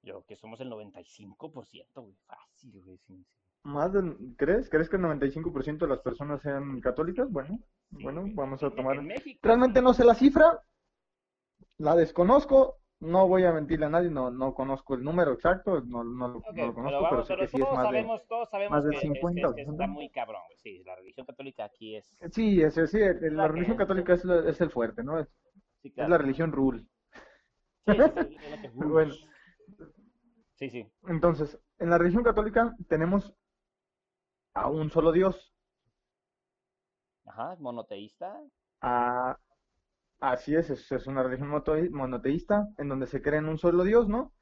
Yo 0.02 0.14
creo 0.14 0.26
que 0.26 0.36
somos 0.36 0.60
el 0.62 0.70
95%, 0.70 2.02
güey. 2.02 2.16
Fácil, 2.28 2.82
güey. 2.84 2.98
sí. 3.00 3.26
¿Más 3.66 3.92
del- 3.92 4.16
¿crees? 4.38 4.70
¿Crees 4.70 4.88
que 4.90 4.96
el 4.96 5.02
95% 5.02 5.86
de 5.86 5.88
las 5.90 6.00
personas 6.02 6.42
sean 6.42 6.80
católicas? 6.82 7.30
Bueno, 7.32 7.60
Sí, 7.98 8.04
bueno, 8.04 8.24
vamos 8.34 8.62
a 8.64 8.70
tomar. 8.70 9.02
México. 9.02 9.40
Realmente 9.42 9.82
no 9.82 9.94
sé 9.94 10.06
la 10.06 10.14
cifra, 10.16 10.62
la 11.78 11.96
desconozco, 11.96 12.78
no 13.00 13.28
voy 13.28 13.44
a 13.44 13.52
mentirle 13.52 13.88
a 13.88 13.90
nadie, 13.90 14.10
no, 14.10 14.30
no 14.32 14.54
conozco 14.54 14.94
el 14.96 15.04
número 15.04 15.34
exacto, 15.34 15.82
no, 15.82 16.04
no, 16.04 16.28
lo- 16.28 16.38
Ok, 16.38 16.54
no 16.56 16.66
lo 16.68 16.74
conozco, 16.74 16.76
pero, 16.76 16.84
pero 16.84 17.02
vamos, 17.02 17.28
pero 17.28 17.40
que 17.40 17.48
sí 17.48 17.58
es 17.58 17.64
todos 17.64 17.76
más 17.76 17.84
de... 17.84 17.90
sabemos, 17.90 18.28
todos 18.28 18.50
sabemos 18.50 18.72
más 18.72 18.84
del 18.86 18.94
que, 18.94 19.00
50 19.02 19.40
es, 19.42 19.46
es 19.46 19.50
está 19.58 19.62
60. 19.72 19.88
muy 19.88 20.10
cabrón. 20.10 20.42
Sí, 20.58 20.84
la 20.84 20.96
religión 20.96 21.26
católica 21.26 21.66
aquí 21.66 21.96
es. 21.96 22.06
Sí, 22.32 22.62
es, 22.62 22.74
sí, 22.76 23.00
La 23.32 23.48
religión 23.48 23.74
es, 23.74 23.78
católica 23.80 24.14
es, 24.14 24.26
la- 24.26 24.50
es 24.50 24.62
el 24.62 24.70
fuerte, 24.70 25.04
¿no? 25.04 25.20
Es, 25.20 25.28
Sí, 25.82 25.90
es 25.90 25.94
claro. 25.96 26.10
la 26.12 26.18
religión 26.18 26.52
rule. 26.52 26.84
Sí, 27.86 27.94
sí, 27.94 28.38
es 28.64 28.76
Bueno. 28.76 29.14
Sí, 30.56 30.70
sí. 30.70 30.88
Entonces, 31.08 31.60
en 31.80 31.90
la 31.90 31.98
religión 31.98 32.24
católica 32.24 32.74
tenemos 32.88 33.34
a 34.56 34.70
un 34.70 34.90
solo 34.90 35.12
Dios, 35.12 35.54
Ajá, 37.26 37.56
monoteísta. 37.60 38.42
a- 38.82 39.38
así 40.20 40.56
es, 40.56 40.70
es, 40.70 40.92
es 40.92 41.08
una 41.08 41.24
religión 41.24 41.50
monoteísta 41.92 42.68
en 42.78 42.90
donde 42.90 43.08
se 43.08 43.22
cree 43.22 43.40
en 43.40 43.50
un 43.50 43.58
solo 43.58 43.84
Dios, 43.84 44.08
¿no? 44.08 44.34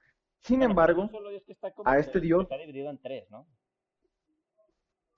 Sin 0.41 0.59
Bueno, 0.59 0.71
embargo, 0.71 1.03
un 1.03 1.11
solo 1.11 1.29
Dios 1.29 1.43
que 1.45 1.53
está 1.53 1.71
como 1.73 1.89
a 1.89 1.99
este 1.99 2.19
Dios- 2.19 2.43
Está 2.43 2.57
dividido 2.57 2.89
en 2.89 3.01
tres, 3.01 3.29
¿no? 3.29 3.47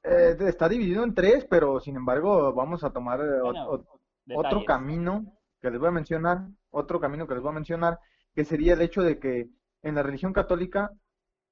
Eh, 0.03 0.37
está 0.41 0.69
dividido 0.69 1.03
en 1.03 1.15
tres, 1.15 1.45
pero 1.49 1.79
sin 1.79 1.95
embargo 1.95 2.53
vamos 2.53 2.83
a 2.83 2.91
tomar 2.91 3.19
eh, 3.21 3.41
o- 3.41 3.47
Bueno, 3.47 3.69
o- 3.71 3.99
otro 4.39 4.63
camino 4.65 5.25
que 5.61 5.71
les 5.71 5.79
voy 5.79 5.87
a 5.89 5.91
mencionar, 5.91 6.47
otro 6.69 6.99
camino 6.99 7.27
que 7.27 7.33
les 7.33 7.41
voy 7.41 7.51
a 7.51 7.55
mencionar, 7.55 7.99
que 8.35 8.45
sería 8.45 8.73
el 8.73 8.81
hecho 8.81 9.01
de 9.01 9.19
que 9.19 9.49
en 9.81 9.95
la 9.95 10.03
religión 10.03 10.31
católica 10.33 10.91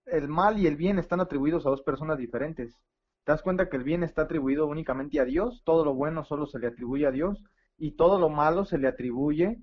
el 0.06 0.28
mal 0.28 0.60
y 0.60 0.68
el 0.68 0.76
bien 0.76 1.00
están 1.00 1.20
atribuidos 1.22 1.66
a 1.66 1.70
dos 1.72 1.82
personas 1.84 2.18
diferentes. 2.18 2.78
¿Te 3.26 3.32
das 3.32 3.42
cuenta 3.42 3.70
que 3.70 3.78
el 3.78 3.84
bien 3.84 4.04
está 4.04 4.24
atribuido 4.24 4.68
únicamente 4.68 5.20
a 5.20 5.26
Dios? 5.26 5.62
Todo 5.66 5.86
lo 5.86 5.94
bueno 5.94 6.26
solo 6.26 6.46
se 6.46 6.60
le 6.60 6.68
atribuye 6.68 7.08
a 7.08 7.12
Dios 7.12 7.42
y 7.78 7.92
todo 7.96 8.20
lo 8.20 8.30
malo 8.30 8.66
se 8.66 8.78
le 8.78 8.88
atribuye 8.88 9.60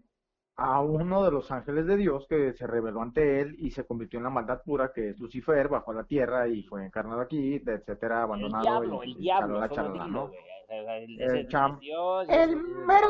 a 0.57 0.81
uno 0.83 1.23
de 1.25 1.31
los 1.31 1.51
ángeles 1.51 1.87
de 1.87 1.97
Dios 1.97 2.27
que 2.29 2.53
se 2.55 2.67
rebeló 2.67 3.01
ante 3.03 3.41
él 3.41 3.57
y 3.59 3.71
se 3.71 3.85
convirtió 3.85 4.19
en 4.19 4.25
la 4.25 4.31
maldad 4.31 4.61
pura, 4.65 4.93
que 4.95 5.11
es 5.11 5.19
Lucifer, 5.19 5.69
bajó 5.69 5.93
a 5.93 5.95
la 5.95 6.05
tierra 6.05 6.49
y 6.49 6.63
fue 6.65 6.85
encarnado 6.85 7.21
aquí, 7.21 7.55
etcétera, 7.67 8.19
El 8.19 8.23
abandonado 8.25 8.63
diablo, 8.63 9.05
y, 9.05 9.13
el 9.13 9.19
diablo, 9.19 9.61
dilo, 9.93 10.07
¿no? 10.09 10.31
el- 10.69 11.21
El 11.21 11.49
cham- 11.49 11.79
Dios, 11.81 12.27
El 12.29 12.57
mero, 12.57 13.07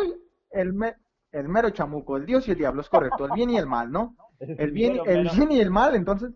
el, 0.51 0.73
me- 0.73 0.95
el 1.33 1.49
mero 1.49 1.71
chamuco, 1.71 2.17
el 2.17 2.27
Dios 2.27 2.47
y 2.49 2.53
el 2.53 2.59
diablo, 2.59 2.81
es 2.83 2.89
correcto, 2.89 3.25
el 3.27 3.33
bien 3.33 3.51
y 3.51 3.57
el 3.57 3.67
mal, 3.67 3.91
¿no? 3.91 4.17
El 4.59 4.73
bien, 4.73 4.95
el 5.07 5.25
bien 5.37 5.53
y 5.53 5.61
el 5.61 5.71
mal, 5.71 5.95
entonces, 5.95 6.31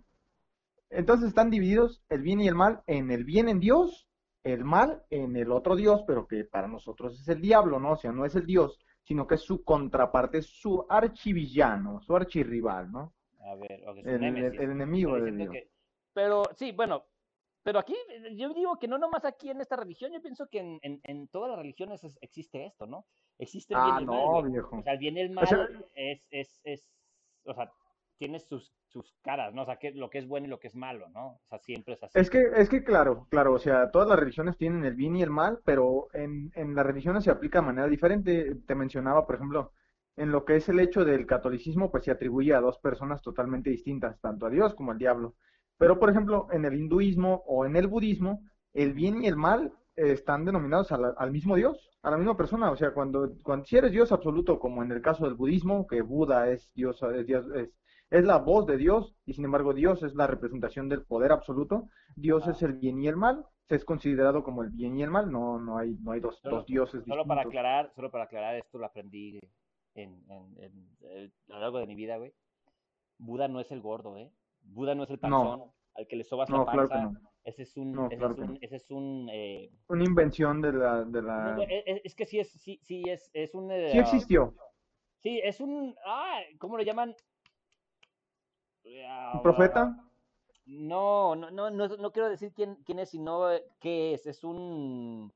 entonces 0.95 1.29
están 1.29 1.51
divididos 1.51 2.03
el 2.09 2.23
bien 2.23 2.41
y 2.41 2.49
el 2.49 2.55
mal 2.55 2.83
en 2.87 3.11
el 3.11 3.25
bien 3.25 3.49
en 3.49 3.61
Dios, 3.61 4.09
el 4.43 4.65
mal 4.65 5.03
en 5.11 5.37
el 5.37 5.51
otro 5.53 5.77
Dios, 5.77 6.03
pero 6.07 6.27
que 6.27 6.45
para 6.45 6.69
nosotros 6.69 7.19
es 7.21 7.29
el 7.29 7.41
diablo, 7.41 7.81
¿no? 7.81 7.93
O 7.93 7.97
sea, 7.97 8.13
no 8.13 8.25
es 8.25 8.35
el 8.37 8.47
Dios, 8.47 8.79
sino 9.03 9.27
que 9.27 9.37
es 9.37 9.43
su 9.43 9.65
contraparte, 9.65 10.39
es 10.39 10.47
su 10.47 10.85
archivillano, 10.89 12.01
su 12.01 12.15
archirrival, 12.17 12.91
¿no? 12.93 13.15
A 13.41 13.55
ver, 13.57 13.87
ok, 13.89 13.97
su 14.03 14.09
El, 14.09 14.15
el- 14.15 14.21
némesis. 14.21 14.61
el 14.61 14.71
enemigo 14.71 15.17
Está 15.17 15.25
de 15.25 15.31
diciendo 15.31 15.53
Dios. 15.53 15.65
que- 15.65 15.71
Pero 16.15 16.43
sí, 16.57 16.73
bueno, 16.73 17.05
pero 17.63 17.79
aquí 17.79 17.95
yo 18.33 18.53
digo 18.55 18.79
que 18.79 18.89
no 18.89 18.99
nomás 18.99 19.25
aquí 19.25 19.51
en 19.51 19.61
esta 19.61 19.77
religión, 19.77 20.13
yo 20.13 20.21
pienso 20.23 20.47
que 20.49 20.59
en, 20.61 20.79
en, 20.83 21.01
en 21.05 21.29
todas 21.29 21.51
las 21.51 21.59
religiones 21.59 22.05
es- 22.05 22.19
existe 22.21 22.67
esto, 22.67 22.87
¿no? 22.87 23.07
Existe 23.39 23.75
el 23.75 23.81
bien 23.81 23.95
Ah, 23.95 23.99
y 23.99 24.03
el 24.03 24.07
mal, 24.07 24.17
no, 24.25 24.41
güey. 24.41 24.53
viejo. 24.53 24.77
O 24.79 24.83
sea, 24.83 24.93
el 24.93 24.99
bien 24.99 25.17
y 25.17 25.21
el 25.21 25.31
mal 25.31 25.47
sea- 25.49 25.69
es, 25.95 26.27
es, 26.31 26.61
es, 26.65 26.91
o 27.45 27.55
sea, 27.55 27.71
tiene 28.19 28.41
sus, 28.41 28.73
sus 28.89 29.15
caras, 29.23 29.55
¿no? 29.55 29.63
O 29.63 29.67
sea, 29.67 29.77
que, 29.77 29.93
lo 29.93 30.11
que 30.11 30.19
es 30.19 30.27
bueno 30.27 30.47
y 30.47 30.51
lo 30.51 30.59
que 30.61 30.69
es 30.69 30.75
malo, 30.75 31.09
¿no? 31.11 31.27
O 31.27 31.41
sea, 31.49 31.59
siempre 31.59 31.95
es 31.95 32.03
así. 32.03 32.19
Es 32.19 32.31
que, 32.31 32.43
es 32.57 32.69
que 32.69 32.85
claro, 32.85 33.27
claro, 33.29 33.55
o 33.55 33.59
sea, 33.59 33.91
todas 33.91 34.09
las 34.09 34.19
religiones 34.19 34.57
tienen 34.57 34.85
el 34.85 34.95
bien 34.95 35.17
y 35.17 35.23
el 35.23 35.31
mal, 35.31 35.61
pero 35.65 36.09
en, 36.13 36.51
en 36.55 36.75
las 36.75 36.87
religiones 36.87 37.25
se 37.25 37.31
aplica 37.31 37.61
de 37.61 37.67
manera 37.67 37.89
diferente. 37.89 38.55
Te 38.67 38.75
mencionaba, 38.75 39.27
por 39.27 39.35
ejemplo, 39.37 39.73
en 40.17 40.31
lo 40.31 40.45
que 40.45 40.57
es 40.57 40.69
el 40.69 40.79
hecho 40.79 41.05
del 41.05 41.27
catolicismo, 41.27 41.91
pues 41.91 42.05
se 42.05 42.13
atribuye 42.13 42.55
a 42.55 42.61
dos 42.61 42.79
personas 42.79 43.21
totalmente 43.21 43.71
distintas, 43.71 44.21
tanto 44.21 44.47
a 44.47 44.51
Dios 44.51 44.75
como 44.75 44.93
al 44.93 44.99
diablo. 44.99 45.35
Pero, 45.77 45.99
por 45.99 46.09
ejemplo, 46.09 46.47
en 46.53 46.65
el 46.65 46.75
hinduismo 46.75 47.43
o 47.47 47.67
en 47.67 47.75
el 47.77 47.89
budismo, 47.89 48.43
el 48.73 48.93
bien 48.95 49.23
y 49.23 49.27
el 49.27 49.37
mal 49.37 49.73
están 49.97 50.45
denominados 50.45 50.93
a 50.93 50.99
la- 50.99 51.15
al 51.19 51.33
mismo 51.33 51.57
Dios, 51.57 51.91
a 52.03 52.11
la 52.11 52.17
misma 52.17 52.37
persona. 52.37 52.71
O 52.71 52.77
sea, 52.77 52.93
cuando, 52.93 53.33
cuando 53.43 53.65
si 53.67 53.77
eres 53.77 53.91
Dios 53.93 54.13
absoluto, 54.13 54.59
como 54.61 54.83
en 54.85 54.93
el 54.93 55.03
caso 55.03 55.25
del 55.25 55.35
budismo, 55.35 55.87
que 55.87 56.01
Buda 56.03 56.49
es 56.51 56.71
Dios, 56.75 57.03
es 57.03 57.27
Dios, 57.27 57.47
es, 57.57 57.71
es 58.11 58.25
la 58.25 58.39
voz 58.39 58.67
de 58.67 58.77
Dios, 58.77 59.15
y 59.27 59.33
sin 59.35 59.45
embargo 59.45 59.73
Dios 59.75 60.03
es 60.03 60.15
la 60.15 60.27
representación 60.27 60.89
del 60.89 61.03
poder 61.03 61.33
absoluto. 61.33 61.89
Dios 62.17 62.45
Ah. 62.47 62.51
es 62.53 62.63
el 62.63 62.75
bien 62.75 63.01
y 63.03 63.09
el 63.09 63.17
mal, 63.17 63.45
se 63.69 63.77
es 63.77 63.85
considerado 63.85 64.45
como 64.45 64.63
el 64.63 64.71
bien 64.71 64.97
y 64.99 65.03
el 65.03 65.11
mal, 65.11 65.31
no, 65.33 65.59
no 65.59 65.79
hay, 65.79 65.97
no 66.03 66.13
hay 66.13 66.21
dos, 66.21 66.39
Solo- 66.41 66.57
dos 66.57 66.67
dioses 66.67 67.03
Solo 67.05 67.25
para 67.27 67.41
distintos. 67.43 67.47
aclarar, 67.47 67.93
solo 67.95 68.11
para 68.11 68.25
aclarar, 68.25 68.57
esto 68.57 68.79
lo 68.79 68.87
aprendí 68.87 69.41
en, 69.95 70.23
en, 70.29 70.63
en, 70.63 70.89
eh, 71.03 71.31
a 71.51 71.55
lo 71.55 71.61
largo 71.61 71.79
de 71.79 71.87
mi 71.87 71.95
vida, 71.95 72.17
güey. 72.19 72.33
Buda 73.19 73.49
no 73.49 73.61
es 73.61 73.71
el 73.73 73.81
gordo, 73.81 74.17
¿eh? 74.17 74.31
Buda 74.63 74.95
no 74.95 75.05
es 75.05 75.11
el 75.11 75.17
No. 75.17 75.21
panzón 75.21 75.71
al 75.95 76.07
que 76.09 76.17
le 76.17 76.25
sobas 76.25 76.51
No, 76.51 76.65
la 76.65 76.73
claro 76.73 76.89
que 76.89 76.95
panza. 76.95 77.19
no. 77.21 77.31
Ese 77.45 77.63
es 77.63 77.77
un, 77.77 77.93
No, 77.93 78.07
ese 78.07 78.17
claro 78.17 78.33
es 78.35 78.39
un, 78.41 78.47
no. 78.55 78.59
ese 78.61 78.77
es 78.77 78.91
un, 78.91 79.29
eh, 79.33 79.71
Una 79.89 80.05
invención 80.05 80.61
de 80.61 80.73
la, 80.73 81.05
de 81.05 81.23
no, 81.23 81.29
la... 81.29 81.55
no, 81.57 81.63
es, 81.63 81.69
es- 81.87 82.01
es 82.05 82.15
que 82.15 82.27
sí 82.27 82.39
es, 82.41 82.51
sí, 82.51 82.79
sí 82.83 83.03
es, 83.07 83.31
es 83.35 83.55
un, 83.55 83.71
eh, 83.71 83.91
Sí 83.93 83.99
existió, 83.99 84.55
sí, 85.23 85.41
es 85.45 85.61
un, 85.61 85.95
ah, 86.07 86.41
¿cómo 86.59 86.77
lo 86.77 86.83
llaman? 86.83 87.15
Un 89.35 89.41
profeta, 89.47 89.85
No, 90.67 91.35
no, 91.37 91.51
no, 91.51 91.71
no, 91.71 91.89
no 91.89 92.13
quiero 92.13 92.29
decir 92.29 92.53
quién, 92.55 92.77
quién 92.85 92.99
es, 92.99 93.11
sino 93.11 93.51
eh, 93.53 93.65
qué 93.81 94.15
es. 94.15 94.27
Es 94.27 94.45
un, 94.45 95.33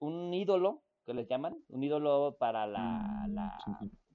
un 0.00 0.32
ídolo, 0.34 0.82
que 1.04 1.14
les 1.14 1.28
llaman, 1.28 1.56
un 1.68 1.82
ídolo 1.82 2.36
para 2.38 2.66
la, 2.66 3.26
Mm, 3.28 3.32
la 3.32 3.50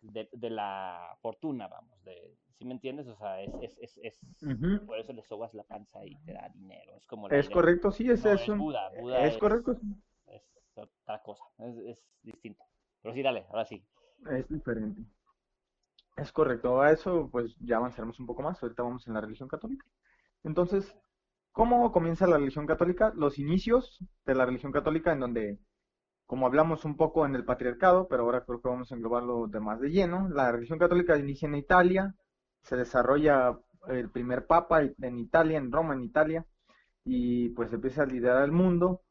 de, 0.01 0.29
de 0.31 0.49
la 0.49 1.17
fortuna, 1.21 1.67
vamos, 1.67 2.03
de, 2.03 2.37
¿sí 2.57 2.65
me 2.65 2.73
entiendes? 2.73 3.07
O 3.07 3.15
sea, 3.15 3.41
es, 3.41 3.53
es, 3.61 3.77
es, 3.79 3.97
es 4.03 4.15
por 4.85 4.99
eso 4.99 5.13
le 5.13 5.23
sobas 5.23 5.53
la 5.53 5.63
panza 5.63 6.05
y 6.05 6.15
te 6.25 6.33
da 6.33 6.49
dinero. 6.49 6.95
Es 6.97 7.05
como 7.07 7.29
la 7.29 7.39
Es 7.39 7.47
idea. 7.47 7.57
correcto, 7.57 7.91
sí, 7.91 8.09
es, 8.09 8.25
No, 8.25 8.33
es. 8.33 8.41
Buda, 8.57 8.89
Buda 8.99 9.25
Es 9.27 9.37
correcto, 9.37 9.79
es 10.27 10.43
otra 10.75 11.21
cosa, 11.23 11.43
es 11.85 12.03
distinto. 12.23 12.63
Pero 13.01 13.13
sí, 13.15 13.21
dale, 13.21 13.45
ahora 13.49 13.65
sí. 13.65 13.83
es 14.29 14.47
diferente. 14.47 15.01
Es 16.17 16.31
correcto, 16.31 16.81
a 16.81 16.91
eso 16.91 17.29
pues 17.31 17.55
ya 17.59 17.77
avanzaremos 17.77 18.19
un 18.19 18.25
poco 18.25 18.41
más, 18.41 18.61
ahorita 18.61 18.83
vamos 18.83 19.07
en 19.07 19.13
la 19.13 19.21
religión 19.21 19.47
católica. 19.47 19.85
Entonces, 20.43 20.95
¿cómo 21.51 21.91
comienza 21.91 22.27
la 22.27 22.37
religión 22.37 22.65
católica? 22.65 23.13
Los 23.15 23.39
inicios 23.39 23.99
de 24.25 24.35
la 24.35 24.45
religión 24.45 24.71
católica 24.71 25.13
en 25.13 25.19
donde, 25.19 25.59
como 26.25 26.47
hablamos 26.47 26.85
un 26.85 26.97
poco 26.97 27.25
en 27.25 27.35
el 27.35 27.45
patriarcado, 27.45 28.07
pero 28.07 28.23
ahora 28.23 28.43
creo 28.45 28.61
que 28.61 28.69
vamos 28.69 28.91
a 28.91 28.95
englobarlo 28.95 29.47
de 29.47 29.59
más 29.59 29.79
de 29.79 29.91
lleno, 29.91 30.27
la 30.29 30.51
religión 30.51 30.79
católica 30.79 31.17
inicia 31.17 31.47
en 31.47 31.55
Italia, 31.55 32.15
se 32.63 32.75
desarrolla 32.75 33.57
el 33.87 34.09
primer 34.11 34.47
papa 34.47 34.81
en 34.81 35.19
Italia, 35.19 35.57
en 35.57 35.71
Roma, 35.71 35.93
en 35.93 36.03
Italia, 36.03 36.45
y 37.05 37.49
pues 37.49 37.71
empieza 37.73 38.03
a 38.03 38.05
liderar 38.05 38.43
el 38.43 38.51
mundo 38.51 39.01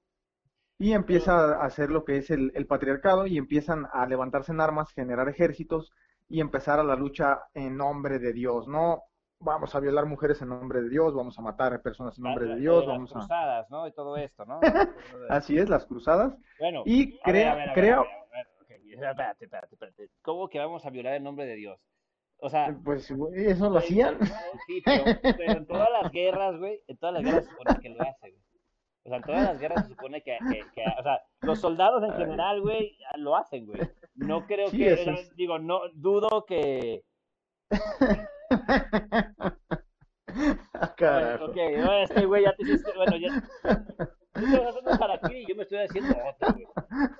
y 0.78 0.92
empieza 0.92 1.56
a 1.56 1.64
hacer 1.64 1.90
lo 1.90 2.04
que 2.04 2.18
es 2.18 2.30
el, 2.30 2.52
patriarcado 2.66 3.26
y 3.26 3.38
empiezan 3.38 3.86
a 3.92 4.06
levantarse 4.06 4.52
en 4.52 4.60
armas, 4.60 4.92
generar 4.92 5.28
ejércitos 5.28 5.90
y 6.28 6.40
empezar 6.40 6.78
a 6.80 6.84
la 6.84 6.96
lucha 6.96 7.40
en 7.54 7.76
nombre 7.76 8.18
de 8.18 8.32
Dios, 8.32 8.66
¿no? 8.68 9.04
Vamos 9.38 9.74
a 9.74 9.80
violar 9.80 10.06
mujeres 10.06 10.40
en 10.42 10.48
nombre 10.48 10.80
de 10.80 10.88
Dios, 10.88 11.14
vamos 11.14 11.38
a 11.38 11.42
matar 11.42 11.82
personas 11.82 12.16
en 12.18 12.24
nombre 12.24 12.46
La- 12.46 12.54
de 12.54 12.60
Dios, 12.60 12.80
de 12.80 12.86
las 12.86 12.96
vamos 12.96 13.10
a... 13.10 13.18
cruzadas, 13.18 13.70
¿no? 13.70 13.86
Y 13.86 13.92
todo 13.92 14.16
esto, 14.16 14.44
¿no? 14.46 14.60
Así 15.28 15.58
es, 15.58 15.68
las 15.68 15.84
cruzadas. 15.86 16.34
Bueno, 16.58 16.82
Y 16.86 17.18
a 17.22 17.28
a 17.28 17.70
a 17.70 17.74
creo, 17.74 18.00
a 18.00 18.02
a 18.04 18.62
ok, 18.62 18.70
Espérate, 18.90 19.44
espérate, 19.44 19.74
espérate. 19.74 20.10
¿Cómo 20.22 20.48
que 20.48 20.58
vamos 20.58 20.86
a 20.86 20.90
violar 20.90 21.14
el 21.14 21.22
nombre 21.22 21.44
de 21.46 21.54
Dios? 21.56 21.78
O 22.38 22.48
sea, 22.50 22.74
pues 22.84 23.10
güey, 23.10 23.46
eso 23.46 23.70
lo 23.70 23.78
hacían. 23.78 24.18
Sí, 24.66 24.82
pero, 24.84 25.04
pero 25.22 25.52
en 25.52 25.66
todas 25.66 25.88
las 26.02 26.12
guerras, 26.12 26.58
güey, 26.58 26.82
en 26.86 26.96
todas 26.98 27.14
las 27.14 27.24
guerras 27.24 27.44
se 27.44 27.50
supone 27.50 27.78
que 27.80 27.88
lo 27.90 28.02
hace, 28.02 28.30
güey. 28.30 28.42
O 29.06 29.08
sea, 29.08 29.18
en 29.18 29.22
todas 29.22 29.42
las 29.44 29.60
guerras 29.60 29.84
se 29.84 29.90
supone 29.94 30.20
que, 30.22 30.36
que, 30.50 30.60
que- 30.74 30.84
o 30.98 31.02
sea, 31.04 31.22
los 31.42 31.60
soldados 31.60 32.02
en 32.02 32.12
general, 32.14 32.60
güey, 32.60 32.98
lo 33.16 33.36
hacen, 33.36 33.64
güey. 33.66 33.80
No 34.16 34.46
creo 34.46 34.66
Sí, 34.68 34.78
que, 34.78 34.92
es. 34.94 35.36
digo, 35.36 35.58
no, 35.60 35.80
dudo 35.94 36.44
que, 36.44 37.04
Ah, 40.28 40.58
bueno, 40.78 40.94
Carajo. 40.96 41.44
ok, 41.46 41.56
no, 41.78 41.92
este 41.94 42.26
güey 42.26 42.44
ya 42.44 42.52
te 42.54 42.62
hiciste, 42.64 42.92
bueno, 42.96 43.16
ya, 43.16 43.42
tú 44.40 44.46
vas 44.60 44.68
haciendo 44.68 44.98
para 44.98 45.14
aquí 45.14 45.34
y 45.36 45.46
yo 45.46 45.56
me 45.56 45.62
estoy 45.62 45.78
haciendo 45.78 46.10
otro, 46.14 46.52
güey. 46.54 46.66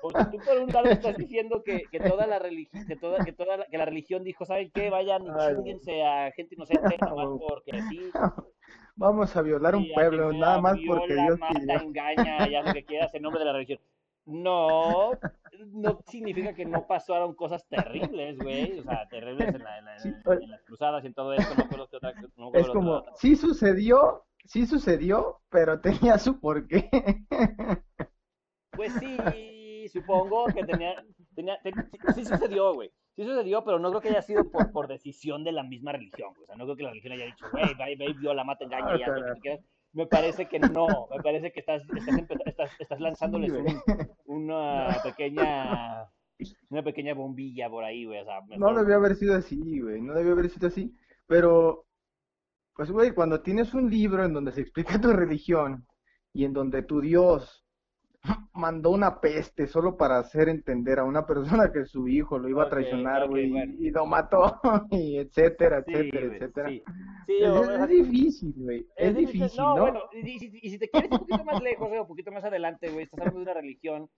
Porque 0.01 0.23
tú 0.31 0.37
por 0.45 0.57
un 0.59 0.69
lado 0.69 0.85
estás 0.89 1.17
diciendo 1.17 1.61
que, 1.63 1.83
que 1.91 1.99
toda 1.99 2.25
la 2.27 2.39
religión, 2.39 2.85
que 2.87 2.95
toda, 2.95 3.23
que 3.25 3.33
toda 3.33 3.57
la, 3.57 3.65
que 3.65 3.77
la 3.77 3.85
religión 3.85 4.23
dijo, 4.23 4.45
¿saben 4.45 4.71
qué? 4.73 4.89
Vayan 4.89 5.23
y 5.23 5.29
chinguense 5.55 6.03
a 6.05 6.31
gente 6.31 6.55
inocente, 6.55 6.97
nomás 7.01 7.27
porque 7.47 7.81
sí. 7.89 8.11
Vamos 8.95 9.35
a 9.35 9.41
violar 9.41 9.75
un 9.75 9.87
pueblo, 9.93 10.33
nada 10.33 10.59
más 10.59 10.77
porque 10.87 11.05
viola, 11.13 11.23
Dios 11.23 11.39
mata, 11.39 11.59
pidió. 11.59 11.79
engaña, 11.81 12.49
ya 12.49 12.61
lo 12.63 12.73
que 12.73 12.83
quieras 12.85 13.13
en 13.13 13.21
nombre 13.21 13.39
de 13.39 13.45
la 13.45 13.53
religión. 13.53 13.79
No, 14.25 15.11
no 15.67 15.99
significa 16.07 16.53
que 16.53 16.65
no 16.65 16.85
pasaron 16.85 17.33
cosas 17.33 17.65
terribles, 17.69 18.37
güey. 18.39 18.79
O 18.79 18.83
sea, 18.83 19.07
terribles 19.07 19.55
en, 19.55 19.63
la- 19.63 19.77
en 19.79 19.85
la- 19.85 19.95
en- 19.97 20.43
en 20.43 20.49
las 20.51 20.61
cruzadas 20.63 21.03
y 21.03 21.07
en 21.07 21.13
todo 21.13 21.33
esto. 21.33 21.53
No 21.55 21.87
qué 21.87 21.95
otra. 21.97 22.13
No 22.35 22.51
Es 22.53 22.67
como, 22.67 22.91
otra- 22.95 23.13
sí 23.15 23.35
sucedió, 23.37 24.25
sí 24.47 24.65
sucedió, 24.65 25.41
pero 25.49 25.79
tenía 25.81 26.17
su 26.17 26.39
porqué. 26.39 26.89
Pues 28.71 28.93
sí, 28.99 29.87
supongo 29.89 30.45
que 30.47 30.63
tenía. 30.65 31.03
tenía 31.35 31.57
te- 31.61 31.71
sí 32.13 32.25
sucedió, 32.25 32.73
güey. 32.73 32.91
Sí 33.15 33.23
sucedió, 33.23 33.63
pero 33.63 33.79
no 33.79 33.89
creo 33.89 34.01
que 34.01 34.09
haya 34.09 34.21
sido 34.21 34.49
por, 34.51 34.71
por 34.71 34.87
decisión 34.87 35.43
de 35.43 35.51
la 35.51 35.63
misma 35.63 35.91
religión. 35.91 36.29
güey. 36.33 36.43
O 36.43 36.45
sea, 36.47 36.55
no 36.55 36.65
creo 36.65 36.75
que 36.77 36.83
la 36.83 36.89
religión 36.89 37.13
haya 37.13 37.25
dicho, 37.25 37.45
güey, 37.51 37.73
ve, 37.75 37.95
ve, 37.97 38.13
viola, 38.19 38.43
mata, 38.43 38.63
engaña, 38.65 38.85
Ah, 38.89 38.97
y 38.97 39.01
haz 39.03 39.07
lo 39.09 39.15
que 39.15 39.19
carajo. 39.21 39.35
tú 39.35 39.41
quieras. 39.41 39.65
Me 39.93 40.05
parece 40.05 40.47
que 40.47 40.59
no. 40.59 40.87
Me 41.09 41.23
parece 41.23 41.51
que 41.51 41.59
estás, 41.61 41.81
estás, 41.95 42.39
estás, 42.45 42.71
estás 42.79 42.99
lanzándoles 42.99 43.51
un, 43.51 43.81
una 44.25 44.95
pequeña 45.03 46.05
una 46.69 46.83
pequeña 46.83 47.15
bombilla 47.15 47.67
por 47.67 47.83
ahí, 47.83 48.05
güey, 48.05 48.19
o 48.19 48.25
sea, 48.25 48.41
No 48.57 48.71
debió 48.75 48.97
haber 48.97 49.15
sido 49.15 49.35
así, 49.35 49.79
güey, 49.81 49.99
no 50.01 50.13
debió 50.13 50.33
haber 50.33 50.49
sido 50.51 50.67
así. 50.67 50.95
Pero, 51.25 51.86
pues, 52.77 52.89
güey, 52.91 53.11
cuando 53.11 53.41
tienes 53.41 53.73
un 53.73 53.89
libro 53.89 54.23
en 54.23 54.33
donde 54.33 54.51
se 54.53 54.61
explica 54.61 55.01
tu 55.01 55.11
religión 55.11 55.85
y 56.33 56.45
en 56.45 56.53
donde 56.53 56.83
tu 56.83 57.01
Dios 57.01 57.65
mandó 58.53 58.91
una 58.91 59.19
peste 59.19 59.67
solo 59.67 59.97
para 59.97 60.19
hacer 60.19 60.49
entender 60.49 60.99
a 60.99 61.03
una 61.05 61.25
persona 61.25 61.71
que 61.71 61.85
su 61.85 62.07
hijo 62.07 62.37
lo 62.39 62.49
iba 62.49 62.63
a 62.63 62.69
traicionar, 62.69 63.27
güey, 63.27 63.49
bueno. 63.49 63.73
y 63.79 63.89
lo 63.91 64.05
mató, 64.05 64.59
y 64.91 65.17
etcétera, 65.17 65.83
Sí, 65.85 65.93
etcétera, 65.93 66.25
güey, 66.27 66.37
etcétera. 66.37 66.69
sí. 66.69 66.83
Sí, 67.25 67.33
Es, 67.43 67.87
difícil, 67.89 68.53
güey, 68.55 68.87
es, 68.95 69.15
difícil, 69.15 69.57
no, 69.57 69.75
¿no? 69.75 69.81
bueno, 69.81 69.99
y, 70.13 70.19
y 70.29 70.39
si- 70.39 70.59
y 70.61 70.69
si 70.69 70.79
te 70.79 70.89
quieres 70.89 71.11
un 71.11 71.19
poquito 71.19 71.43
más 71.43 71.61
lejos, 71.61 71.87
o 71.91 72.01
un 72.01 72.07
poquito 72.07 72.31
más 72.31 72.43
adelante, 72.43 72.89
güey, 72.89 73.03
estás 73.03 73.19
hablando 73.19 73.39
de 73.39 73.43
una 73.43 73.53
religión. 73.53 74.09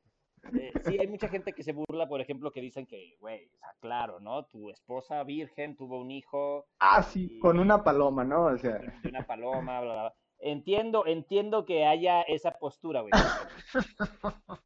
Eh, 0.53 0.71
sí, 0.85 0.97
hay 0.99 1.07
mucha 1.07 1.27
gente 1.27 1.53
que 1.53 1.63
se 1.63 1.73
burla, 1.73 2.07
por 2.07 2.21
ejemplo, 2.21 2.51
que 2.51 2.61
dicen 2.61 2.85
que, 2.85 3.15
güey, 3.19 3.45
o 3.53 3.57
sea, 3.57 3.69
claro, 3.79 4.19
¿no? 4.19 4.45
Tu 4.45 4.69
esposa 4.69 5.23
virgen 5.23 5.75
tuvo 5.75 5.99
un 5.99 6.11
hijo 6.11 6.65
Ah, 6.79 7.03
sí, 7.03 7.39
con 7.39 7.59
una 7.59 7.83
paloma, 7.83 8.23
¿no? 8.23 8.45
O 8.45 8.57
sea, 8.57 8.79
una 9.13 9.25
paloma, 9.25 9.81
bla, 9.81 9.93
bla, 9.93 10.01
bla. 10.03 10.13
Entiendo, 10.41 11.05
entiendo 11.05 11.65
que 11.65 11.85
haya 11.85 12.21
esa 12.21 12.51
postura, 12.51 13.01
güey. 13.01 13.11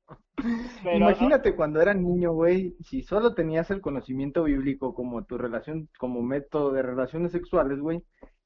Pero 0.84 1.00
no- 1.00 1.10
imagínate 1.10 1.56
cuando 1.56 1.82
eras 1.82 1.96
niño, 1.96 2.34
güey, 2.34 2.76
si 2.84 3.02
solo 3.02 3.34
tenías 3.34 3.72
el 3.72 3.82
conocimiento 3.82 4.44
bíblico 4.44 4.94
como 4.94 5.24
tu 5.26 5.38
relación, 5.38 5.90
como 5.98 6.22
método 6.22 6.72
de 6.74 6.82
relaciones 6.82 7.32
sexuales, 7.32 7.80
güey, 7.80 8.04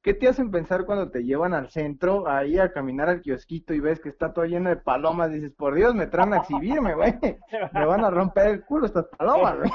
¿qué 0.07 0.13
te 0.13 0.29
hacen 0.29 0.51
pensar 0.51 0.85
cuando 0.85 1.11
te 1.11 1.25
llevan 1.25 1.53
al 1.53 1.69
centro, 1.69 2.29
ahí 2.29 2.57
a 2.57 2.71
caminar 2.71 3.09
al 3.09 3.19
kiosquito 3.19 3.73
y 3.73 3.81
ves 3.81 3.99
que 3.99 4.07
está 4.07 4.31
todo 4.31 4.45
lleno 4.45 4.69
de 4.69 4.77
palomas? 4.77 5.33
Dices, 5.33 5.51
por 5.51 5.75
Dios, 5.75 5.93
me 5.95 6.07
traen 6.07 6.33
a 6.33 6.37
exhibirme, 6.37 6.95
güey, 6.95 7.13
me 7.73 7.85
van 7.85 8.05
a 8.05 8.09
romper 8.09 8.47
el 8.47 8.63
culo 8.63 8.85
estas 8.85 9.05
palomas, 9.07 9.57
güey. 9.57 9.69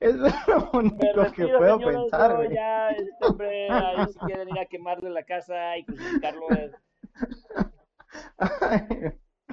Eso 0.00 0.26
es 0.26 0.48
lo 0.48 0.70
único 0.74 1.32
que 1.34 1.48
puedo 1.48 1.78
señores, 1.78 1.96
pensar, 1.96 2.36
yo 2.36 2.44
ya, 2.50 2.90
este 2.90 3.26
hombre, 3.26 3.70
ahí 3.70 4.06
si 4.08 4.18
quieren 4.26 4.50
ir 4.50 4.58
a 4.58 4.66
quemarle 4.66 5.08
la 5.08 5.22
casa 5.22 5.78
y 5.78 5.86
crucificarlo, 5.86 6.42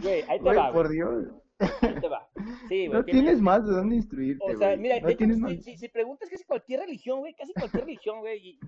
güey, 0.01 0.24
ahí 0.27 0.39
te 0.39 0.43
Güey, 0.43 0.57
va, 0.57 0.74
por 0.74 0.89
Dios. 0.89 1.24
Ahí 1.60 1.96
te 2.00 2.08
va. 2.08 2.30
Sí, 2.68 2.88
güey, 2.88 2.89
No 2.89 3.04
tienes- 3.06 3.24
tienes 3.24 3.42
más 3.42 3.66
de 3.68 3.74
dónde 3.74 3.96
instruirte, 3.96 4.44
O 4.44 4.58
sea, 4.58 4.70
güey. 4.70 4.80
mira, 4.80 5.00
No 5.00 5.10
hecho, 5.10 5.25
si, 5.50 5.58
si- 5.63 5.78
si 5.78 5.89
preguntas 5.89 6.30
casi 6.30 6.44
cualquier 6.46 6.82
religión, 6.82 7.20
güey, 7.20 7.34
casi 7.34 7.54
cualquier 7.54 7.84
religión, 7.86 8.20
güey, 8.20 8.60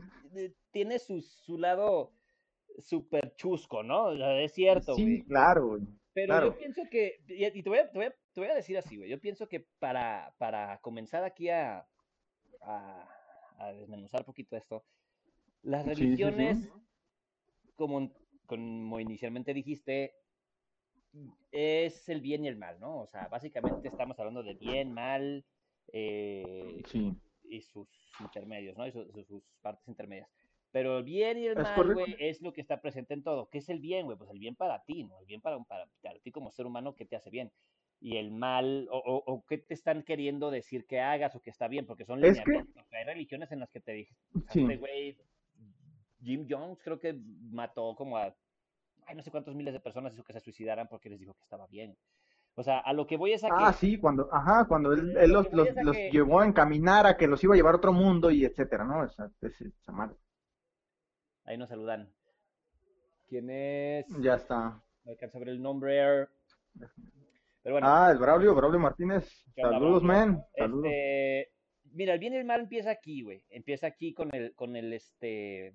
tiene 0.71 0.99
su, 0.99 1.21
su 1.21 1.57
lado 1.57 2.11
súper 2.79 3.35
chusco, 3.35 3.83
¿no? 3.83 4.05
O 4.05 4.17
sea, 4.17 4.39
es 4.41 4.53
cierto, 4.53 4.95
Sí, 4.95 5.03
güey. 5.03 5.21
claro, 5.23 5.67
güey. 5.69 5.81
Pero 6.13 6.27
claro. 6.27 6.47
yo 6.53 6.57
pienso 6.57 6.81
que, 6.91 7.19
y 7.27 7.63
te 7.63 7.69
voy 7.69 7.79
a, 7.79 7.89
te 7.89 7.97
voy 7.97 8.07
a, 8.07 8.11
te 8.33 8.41
voy 8.41 8.49
a 8.49 8.55
decir 8.55 8.77
así, 8.77 8.97
güey, 8.97 9.09
yo 9.09 9.19
pienso 9.19 9.47
que 9.47 9.65
para, 9.79 10.33
para 10.37 10.77
comenzar 10.79 11.23
aquí 11.23 11.47
a, 11.49 11.85
a, 12.61 13.09
a 13.57 13.71
desmenuzar 13.73 14.21
un 14.21 14.25
poquito 14.25 14.57
esto, 14.57 14.83
las 15.63 15.83
Sí, 15.85 15.89
sí, 15.89 15.95
sí. 15.95 16.01
religiones, 16.03 16.69
como, 17.75 18.11
como 18.45 18.99
inicialmente 18.99 19.53
dijiste, 19.53 20.13
es 21.51 22.07
el 22.09 22.21
bien 22.21 22.45
y 22.45 22.47
el 22.47 22.55
mal, 22.57 22.79
¿no? 22.79 22.99
O 23.01 23.07
sea, 23.07 23.27
básicamente 23.27 23.87
estamos 23.87 24.17
hablando 24.19 24.43
de 24.43 24.53
bien, 24.53 24.93
mal, 24.93 25.45
eh, 25.91 26.81
Sí. 26.87 27.13
y 27.43 27.61
sus 27.61 27.89
intermedios, 28.19 28.77
¿no? 28.77 28.87
Y 28.87 28.91
su- 28.91 29.11
su- 29.11 29.23
sus 29.25 29.43
partes 29.61 29.87
intermedias. 29.87 30.29
Pero 30.71 30.99
el 30.99 31.03
bien 31.03 31.37
y 31.37 31.47
el 31.47 31.57
Es 31.57 31.63
mal, 31.63 31.93
güey, 31.93 32.15
es 32.17 32.41
lo 32.41 32.53
que 32.53 32.61
está 32.61 32.79
presente 32.79 33.13
en 33.13 33.23
todo. 33.23 33.49
¿Qué 33.49 33.57
es 33.57 33.67
el 33.67 33.79
bien, 33.79 34.05
güey? 34.05 34.17
Pues 34.17 34.29
el 34.29 34.39
bien 34.39 34.55
para 34.55 34.81
ti, 34.85 35.03
¿no? 35.03 35.19
El 35.19 35.25
bien 35.25 35.41
para, 35.41 35.59
para, 35.65 35.85
para 36.01 36.17
ti 36.19 36.31
como 36.31 36.49
ser 36.49 36.65
humano, 36.65 36.95
¿qué 36.95 37.05
te 37.05 37.17
hace 37.17 37.29
bien? 37.29 37.51
Y 37.99 38.15
el 38.15 38.31
mal, 38.31 38.87
o, 38.89 38.97
o, 38.97 39.17
o 39.33 39.45
qué 39.45 39.57
te 39.57 39.73
están 39.73 40.01
queriendo 40.03 40.49
decir 40.49 40.85
que 40.87 41.01
hagas 41.01 41.35
o 41.35 41.41
que 41.41 41.49
está 41.49 41.67
bien, 41.67 41.85
porque 41.85 42.05
son 42.05 42.23
Es 42.23 42.37
que- 42.39 42.45
lineamientos. 42.45 42.85
Hay 42.93 43.03
religiones 43.03 43.51
en 43.51 43.59
las 43.59 43.69
que 43.69 43.81
te 43.81 43.91
dije, 43.91 44.15
Sí. 44.49 44.61
este 44.61 44.77
güey, 44.77 45.17
Jim 46.23 46.47
Jones, 46.49 46.79
creo 46.81 46.99
que 46.99 47.13
mató 47.13 47.93
como 47.95 48.15
a, 48.17 48.33
ay, 49.07 49.15
no 49.15 49.21
sé 49.23 49.31
cuántos 49.31 49.55
miles 49.55 49.73
de 49.73 49.79
personas 49.79 50.13
hizo 50.13 50.23
que 50.23 50.33
se 50.33 50.39
suicidaran 50.39 50.87
porque 50.87 51.09
les 51.09 51.19
dijo 51.19 51.33
que 51.33 51.43
estaba 51.43 51.67
bien. 51.67 51.95
O 52.55 52.63
sea, 52.63 52.79
a 52.79 52.91
lo 52.93 53.07
que 53.07 53.15
voy 53.17 53.31
es 53.33 53.43
a 53.43 53.47
que... 53.47 53.53
Ah, 53.57 53.71
sí, 53.73 53.97
cuando, 53.97 54.27
ajá, 54.33 54.65
cuando 54.67 54.91
él, 54.91 55.15
él 55.17 55.31
lo 55.31 55.41
los, 55.43 55.53
los, 55.53 55.67
es 55.69 55.75
los 55.83 55.95
que- 55.95 56.11
llevó 56.11 56.41
a 56.41 56.45
encaminar 56.45 57.05
a 57.07 57.15
que 57.15 57.27
los 57.27 57.41
iba 57.43 57.53
a 57.53 57.57
llevar 57.57 57.75
a 57.75 57.77
otro 57.77 57.93
mundo 57.93 58.29
y 58.29 58.43
etcétera, 58.43 58.83
¿no? 58.83 59.05
Esa, 59.05 59.31
esa, 59.41 59.65
esa 59.65 59.91
madre. 59.93 60.15
Ahí 61.45 61.57
nos 61.57 61.69
saludan. 61.69 62.09
¿Quién 63.27 63.49
es? 63.49 64.05
Ya 64.19 64.35
está. 64.35 64.81
No 65.05 65.11
alcanzo 65.11 65.37
a 65.37 65.39
ver 65.39 65.49
el 65.49 65.61
nombre. 65.61 66.27
Pero 67.63 67.75
bueno, 67.75 67.87
Ah, 67.89 68.09
el 68.11 68.17
Braulio, 68.17 68.53
Braulio 68.53 68.79
Martínez. 68.79 69.29
¿qué 69.55 69.63
onda, 69.63 69.77
Saludos, 69.79 70.03
Braulio? 70.03 70.27
men. 70.33 70.43
Saludos. 70.57 70.85
Este, 70.87 71.51
mira, 71.93 72.13
el 72.13 72.19
bien 72.19 72.33
y 72.33 72.37
el 72.37 72.45
mal 72.45 72.61
empieza 72.61 72.91
aquí, 72.91 73.21
güey. 73.23 73.43
Empieza 73.49 73.87
aquí 73.87 74.13
con 74.13 74.29
el, 74.35 74.53
con 74.55 74.75
el, 74.75 74.91
este, 74.93 75.73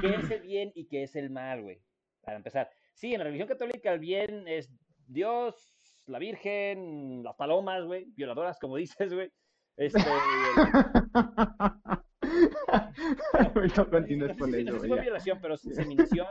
¿qué 0.00 0.14
es 0.14 0.30
el 0.30 0.42
bien 0.42 0.72
y 0.74 0.86
qué 0.86 1.02
es 1.04 1.16
el 1.16 1.30
mal, 1.30 1.62
güey? 1.62 1.80
Para 2.22 2.36
empezar. 2.36 2.70
Sí, 2.94 3.12
en 3.12 3.18
la 3.18 3.24
religión 3.24 3.48
católica 3.48 3.92
el 3.92 3.98
bien 3.98 4.46
es 4.48 4.70
Dios, 5.06 5.74
la 6.06 6.18
Virgen, 6.18 7.22
las 7.22 7.34
palomas, 7.36 7.84
güey, 7.84 8.06
violadoras, 8.16 8.58
como 8.58 8.76
dices, 8.76 9.12
güey. 9.12 9.30
Este, 9.76 9.98
no 13.76 13.90
continúes 13.90 14.30
no 14.30 14.38
con 14.38 14.50
no 14.52 14.56
eso, 14.56 14.78
fue 14.78 14.88
ya. 14.88 15.02
violación, 15.02 15.38
pero 15.42 15.54
inseminación, 15.54 16.26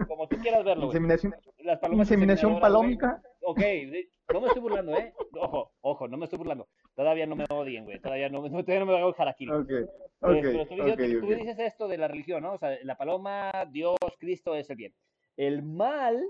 o 0.00 0.06
como 0.06 0.26
tú 0.26 0.36
quieras 0.38 0.64
verlo. 0.64 0.86
Inseminación, 0.86 1.34
Las 1.58 1.78
palomas 1.78 2.06
inseminación 2.08 2.58
palómica. 2.60 3.22
Ok, 3.44 3.58
de- 3.58 4.08
no 4.32 4.40
me 4.40 4.46
estoy 4.46 4.62
burlando, 4.62 4.96
¿eh? 4.96 5.12
Ojo, 5.38 5.72
ojo, 5.80 6.08
no 6.08 6.16
me 6.16 6.24
estoy 6.24 6.38
burlando. 6.38 6.68
Todavía 6.94 7.26
no 7.26 7.36
me 7.36 7.44
odien, 7.50 7.84
güey. 7.84 8.00
Todavía 8.00 8.28
no, 8.28 8.40
todavía 8.42 8.80
no 8.80 8.86
me 8.86 8.96
hago 8.98 9.08
el 9.08 9.14
harakiri. 9.18 9.50
Ok, 9.52 9.70
Eh, 9.70 9.84
ok, 10.20 10.38
pero 10.42 10.66
tú, 10.66 10.74
dices- 10.76 10.92
ok, 11.16 11.20
tú 11.20 11.26
dices 11.34 11.58
esto 11.58 11.88
de 11.88 11.98
la 11.98 12.08
religión, 12.08 12.42
¿no? 12.42 12.52
O 12.54 12.58
sea, 12.58 12.76
la 12.84 12.96
paloma, 12.96 13.50
Dios, 13.70 13.96
Cristo 14.18 14.54
es 14.54 14.70
el 14.70 14.76
bien. 14.76 14.94
El 15.36 15.62
mal 15.62 16.22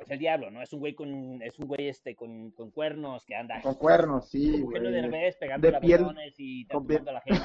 Es 0.00 0.10
el 0.10 0.18
diablo, 0.18 0.50
¿no? 0.50 0.60
Es 0.60 0.72
un 0.74 0.80
güey 0.80 0.94
con, 0.94 1.40
es 1.40 1.58
un 1.58 1.68
güey 1.68 1.88
este 1.88 2.14
con, 2.14 2.50
con 2.50 2.70
cuernos 2.70 3.24
que 3.24 3.34
anda 3.34 3.62
Con 3.62 3.76
cuernos, 3.76 4.28
sí, 4.28 4.60
güey. 4.60 4.82
Derbez 4.82 5.36
pegando 5.38 5.70
De 5.70 5.80
piel, 5.80 6.04
y 6.36 6.66
transformando 6.66 7.10
a 7.10 7.14
la 7.14 7.20
gente. 7.22 7.40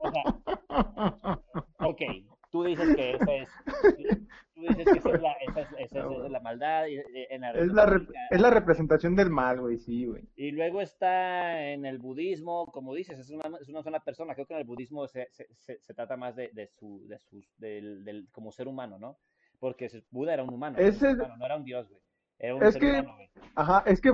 O 0.00 0.10
sea, 0.10 1.40
ok, 1.80 2.02
tú 2.50 2.64
dices 2.64 2.94
que 2.96 3.12
esa 3.12 3.34
es, 3.34 3.48
dices 4.68 4.84
que 4.92 4.98
esa 4.98 5.10
es 5.10 5.22
la, 5.22 5.32
esa 5.32 5.60
es, 5.60 5.68
esa 5.78 5.98
es- 6.00 6.04
esa 6.12 6.24
es 6.26 6.30
la 6.30 6.40
maldad 6.40 6.86
en 6.88 7.40
la 7.40 7.50
Es 7.52 7.72
la, 7.72 8.00
es 8.30 8.40
la 8.40 8.50
representación 8.50 9.16
del 9.16 9.30
mal, 9.30 9.60
güey, 9.60 9.78
sí, 9.78 10.06
güey. 10.06 10.22
Y 10.36 10.50
luego 10.50 10.80
está 10.80 11.70
en 11.72 11.84
el 11.86 11.98
budismo, 11.98 12.66
como 12.66 12.94
dices, 12.94 13.18
es 13.18 13.30
una, 13.30 13.50
es 13.60 13.68
una 13.68 13.82
sola 13.82 14.00
persona. 14.00 14.34
Creo 14.34 14.46
que 14.46 14.54
en 14.54 14.60
el 14.60 14.66
budismo 14.66 15.06
se, 15.08 15.28
se, 15.32 15.46
se, 15.58 15.78
se 15.80 15.94
trata 15.94 16.16
más 16.16 16.36
de, 16.36 16.50
de 16.52 16.66
su, 16.68 17.06
de 17.08 17.18
sus, 17.18 17.48
del, 17.58 18.04
del, 18.04 18.28
como 18.32 18.52
ser 18.52 18.68
humano, 18.68 18.98
¿no? 18.98 19.18
Porque 19.60 19.88
Buda 20.10 20.34
era 20.34 20.44
un 20.44 20.52
humano, 20.54 20.78
Ese 20.78 21.10
es- 21.10 21.16
no 21.16 21.44
era 21.44 21.56
un 21.56 21.64
dios, 21.64 21.88
güey. 21.88 22.00
Era 22.38 22.54
un 22.54 22.62
Es 22.62 22.74
ser 22.74 22.80
que- 22.82 22.90
humano, 22.90 23.14
güey. 23.16 23.28
Ajá, 23.56 23.82
es 23.86 24.00
que, 24.00 24.10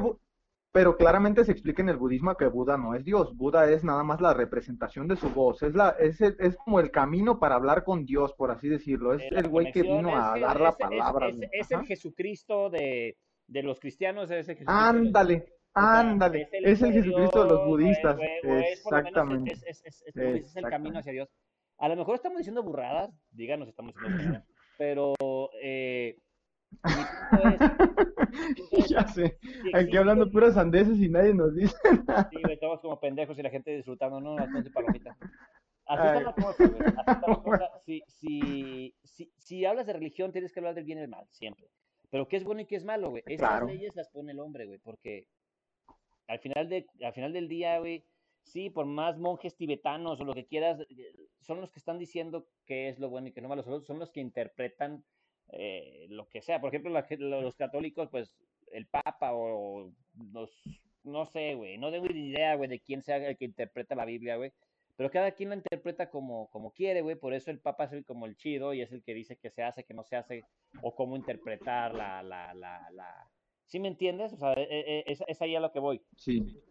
pero 0.74 0.96
claramente 0.96 1.44
se 1.44 1.52
explica 1.52 1.82
en 1.82 1.88
el 1.88 1.96
budismo 1.96 2.36
que 2.36 2.48
Buda 2.48 2.76
no 2.76 2.96
es 2.96 3.04
Dios, 3.04 3.36
Buda 3.36 3.70
es 3.70 3.84
nada 3.84 4.02
más 4.02 4.20
la 4.20 4.34
representación 4.34 5.06
de 5.06 5.14
su 5.14 5.30
voz, 5.30 5.62
es 5.62 5.72
la, 5.72 5.90
es, 6.00 6.20
es 6.20 6.56
como 6.56 6.80
el 6.80 6.90
camino 6.90 7.38
para 7.38 7.54
hablar 7.54 7.84
con 7.84 8.04
Dios, 8.04 8.32
por 8.32 8.50
así 8.50 8.68
decirlo, 8.68 9.14
es 9.14 9.22
Eh, 9.22 9.28
la 9.30 9.38
el 9.38 9.48
güey 9.50 9.70
que 9.70 9.82
vino 9.82 10.16
a 10.16 10.36
dar 10.36 10.60
la 10.60 10.72
palabra. 10.72 11.28
Es, 11.52 11.70
el. 11.70 11.86
Jesucristo 11.86 12.70
de, 12.70 13.16
de 13.46 13.62
los 13.62 13.78
cristianos, 13.78 14.28
es 14.32 14.48
el 14.48 14.56
Jesucristo 14.56 14.72
de 14.72 14.88
Ándale, 14.88 15.34
o 15.34 15.80
sea, 15.80 16.00
ándale, 16.00 16.48
es 16.50 16.82
el 16.82 16.88
es 16.88 16.94
Jesucristo 17.04 17.44
de 17.44 17.50
los 17.50 17.66
budistas, 17.66 18.18
exactamente. 18.42 19.52
Es, 19.52 20.56
el 20.56 20.64
camino 20.64 20.98
hacia 20.98 21.12
Dios. 21.12 21.28
A 21.78 21.88
lo 21.88 21.94
mejor 21.94 22.16
estamos 22.16 22.38
diciendo 22.38 22.64
burradas, 22.64 23.14
díganos 23.30 23.68
estamos 23.68 23.94
diciendo 23.94 24.18
burradas, 24.18 24.48
pero 24.76 25.14
eh, 25.62 26.18
es, 26.82 27.60
Ya 28.90 29.06
sé, 29.08 29.38
si 29.40 29.48
aquí 29.68 29.68
existe- 29.74 29.98
hablando 29.98 30.30
puras 30.30 30.54
sandeces 30.54 30.98
y 30.98 31.08
nadie 31.08 31.34
nos 31.34 31.54
dice 31.54 31.76
nada. 32.06 32.28
Sí, 32.30 32.38
estamos 32.50 32.80
como 32.80 32.98
pendejos 33.00 33.38
y 33.38 33.42
la 33.42 33.50
gente 33.50 33.70
disfrutando, 33.76 34.20
no, 34.20 34.36
palomita. 34.72 35.16
Así 35.86 36.06
está 36.06 36.20
la 36.20 36.32
cosa, 36.34 36.66
güey. 36.66 36.82
Así 36.82 37.10
está 37.10 37.28
la 37.28 37.42
cosa. 37.42 37.70
Si, 37.84 38.02
si, 38.08 38.94
si, 39.04 39.30
si 39.36 39.64
hablas 39.64 39.86
de 39.86 39.92
religión, 39.92 40.32
tienes 40.32 40.52
que 40.52 40.60
hablar 40.60 40.74
del 40.74 40.84
bien 40.84 40.98
y 40.98 41.02
el 41.02 41.08
mal, 41.08 41.26
siempre. 41.30 41.68
Pero 42.10 42.26
qué 42.28 42.36
es 42.36 42.44
bueno 42.44 42.60
y 42.62 42.66
qué 42.66 42.76
es 42.76 42.84
malo, 42.84 43.10
güey. 43.10 43.22
Esas 43.26 43.48
Claro. 43.48 43.66
leyes 43.66 43.94
las 43.96 44.08
pone 44.08 44.32
el 44.32 44.40
hombre, 44.40 44.66
güey, 44.66 44.78
porque 44.78 45.26
al 46.28 46.38
final, 46.38 46.68
de, 46.68 46.86
al 47.02 47.12
final 47.12 47.32
del 47.32 47.48
día, 47.48 47.78
güey, 47.80 48.04
sí, 48.44 48.70
por 48.70 48.86
más 48.86 49.18
monjes 49.18 49.56
tibetanos 49.56 50.20
o 50.20 50.24
lo 50.24 50.32
que 50.32 50.46
quieras, 50.46 50.80
eh, 50.90 51.12
son 51.40 51.60
los 51.60 51.70
que 51.70 51.78
están 51.80 51.98
diciendo 51.98 52.46
qué 52.66 52.88
es 52.88 52.98
lo 52.98 53.10
bueno 53.10 53.28
y 53.28 53.32
qué 53.32 53.40
es 53.40 53.42
lo 53.42 53.48
malo. 53.50 53.62
Son 53.82 53.98
los 53.98 54.10
que 54.10 54.20
interpretan 54.20 55.04
eh, 55.52 56.06
lo 56.08 56.28
que 56.28 56.42
sea. 56.42 56.60
Por 56.60 56.68
ejemplo, 56.68 56.90
la 56.90 57.06
los 57.18 57.56
católicos, 57.56 58.08
pues 58.10 58.36
el 58.72 58.86
Papa 58.86 59.32
o 59.34 59.92
los, 60.32 60.50
no 61.04 61.26
sé, 61.26 61.54
güey, 61.54 61.78
no 61.78 61.90
tengo 61.90 62.06
ni 62.06 62.30
idea, 62.30 62.56
güey, 62.56 62.68
de 62.68 62.80
quién 62.80 63.02
sea 63.02 63.16
el 63.16 63.36
que 63.36 63.44
interpreta 63.44 63.94
la 63.94 64.04
Biblia, 64.04 64.36
güey. 64.36 64.52
Pero 64.96 65.10
cada 65.10 65.32
quien 65.32 65.48
la 65.50 65.56
interpreta 65.56 66.08
como, 66.08 66.48
como 66.50 66.72
quiere, 66.72 67.02
güey. 67.02 67.16
Por 67.16 67.34
eso 67.34 67.50
el 67.50 67.58
Papa 67.58 67.84
es 67.84 67.92
el, 67.92 68.04
como 68.04 68.26
el 68.26 68.36
chido 68.36 68.74
y 68.74 68.80
es 68.80 68.92
el 68.92 69.02
que 69.02 69.12
dice 69.14 69.36
que 69.36 69.50
se 69.50 69.62
hace, 69.62 69.84
que 69.84 69.94
no 69.94 70.04
se 70.04 70.16
hace, 70.16 70.44
o 70.82 70.94
cómo 70.94 71.16
interpretar 71.16 71.94
la, 71.94 72.22
la, 72.22 72.54
la, 72.54 72.88
la... 72.92 73.30
¿Sí 73.66 73.80
me 73.80 73.88
entiendes? 73.88 74.32
O 74.32 74.36
sea, 74.36 74.52
e- 74.52 74.68
e- 74.70 75.04
es, 75.06 75.22
es 75.26 75.42
ahí 75.42 75.56
a 75.56 75.60
lo 75.60 75.72
que 75.72 75.80
voy. 75.80 76.00
Sí, 76.16 76.62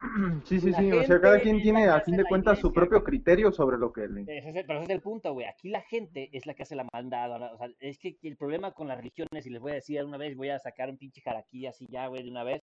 Sí, 0.44 0.60
sí, 0.60 0.72
sí, 0.72 0.92
o 0.92 1.02
sea, 1.04 1.20
cada 1.20 1.40
quien 1.40 1.60
tiene 1.60 1.88
a 1.88 2.00
fin 2.00 2.16
de 2.16 2.24
cuentas 2.24 2.58
su 2.60 2.72
propio 2.72 3.02
criterio 3.02 3.50
sobre 3.50 3.78
lo 3.78 3.92
que 3.92 4.06
le... 4.06 4.22
Ese 4.22 4.50
es 4.50 4.56
el, 4.56 4.64
pero 4.66 4.78
ese 4.80 4.92
es 4.92 4.96
el 4.96 5.02
punto, 5.02 5.32
güey. 5.32 5.46
Aquí 5.46 5.68
la 5.70 5.82
gente 5.82 6.28
es 6.32 6.46
la 6.46 6.54
que 6.54 6.62
hace 6.62 6.76
la 6.76 6.86
maldad. 6.92 7.32
ahora, 7.32 7.52
O 7.54 7.58
sea, 7.58 7.68
es 7.80 7.98
que 7.98 8.16
el 8.22 8.36
problema 8.36 8.72
con 8.72 8.86
las 8.88 8.96
religiones, 8.98 9.44
y 9.46 9.50
les 9.50 9.60
voy 9.60 9.72
a 9.72 9.76
decir 9.76 9.98
de 9.98 10.04
una 10.04 10.16
vez, 10.18 10.36
voy 10.36 10.50
a 10.50 10.58
sacar 10.58 10.88
un 10.88 10.98
pinche 10.98 11.20
jaraquí 11.20 11.66
así 11.66 11.86
ya, 11.90 12.06
güey, 12.06 12.22
de 12.22 12.30
una 12.30 12.44
vez. 12.44 12.62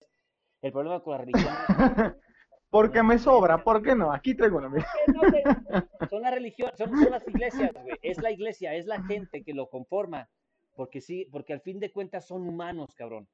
El 0.61 0.71
problema 0.71 1.01
con 1.01 1.11
las 1.11 1.21
religiones 1.21 1.57
Porque 2.69 3.03
me 3.03 3.19
sobra, 3.19 3.63
¿por 3.63 3.81
qué 3.81 3.95
no? 3.95 4.11
Aquí 4.11 4.35
traigo 4.35 4.59
no 4.59 4.69
te- 4.71 5.43
son 6.09 6.21
las 6.23 6.33
religiones, 6.33 6.77
son, 6.77 6.89
son 6.89 7.11
las 7.11 7.27
iglesias, 7.27 7.71
güey. 7.73 7.95
Es 8.01 8.21
la 8.21 8.31
iglesia, 8.31 8.73
es 8.75 8.85
la 8.85 9.01
gente 9.03 9.43
que 9.43 9.53
lo 9.53 9.69
conforma. 9.69 10.29
Porque 10.75 10.99
sí, 10.99 11.25
porque 11.31 11.53
al 11.53 11.61
fin 11.61 11.79
de 11.79 11.91
cuentas 11.91 12.27
son 12.27 12.47
humanos, 12.47 12.93
cabrón. 12.95 13.27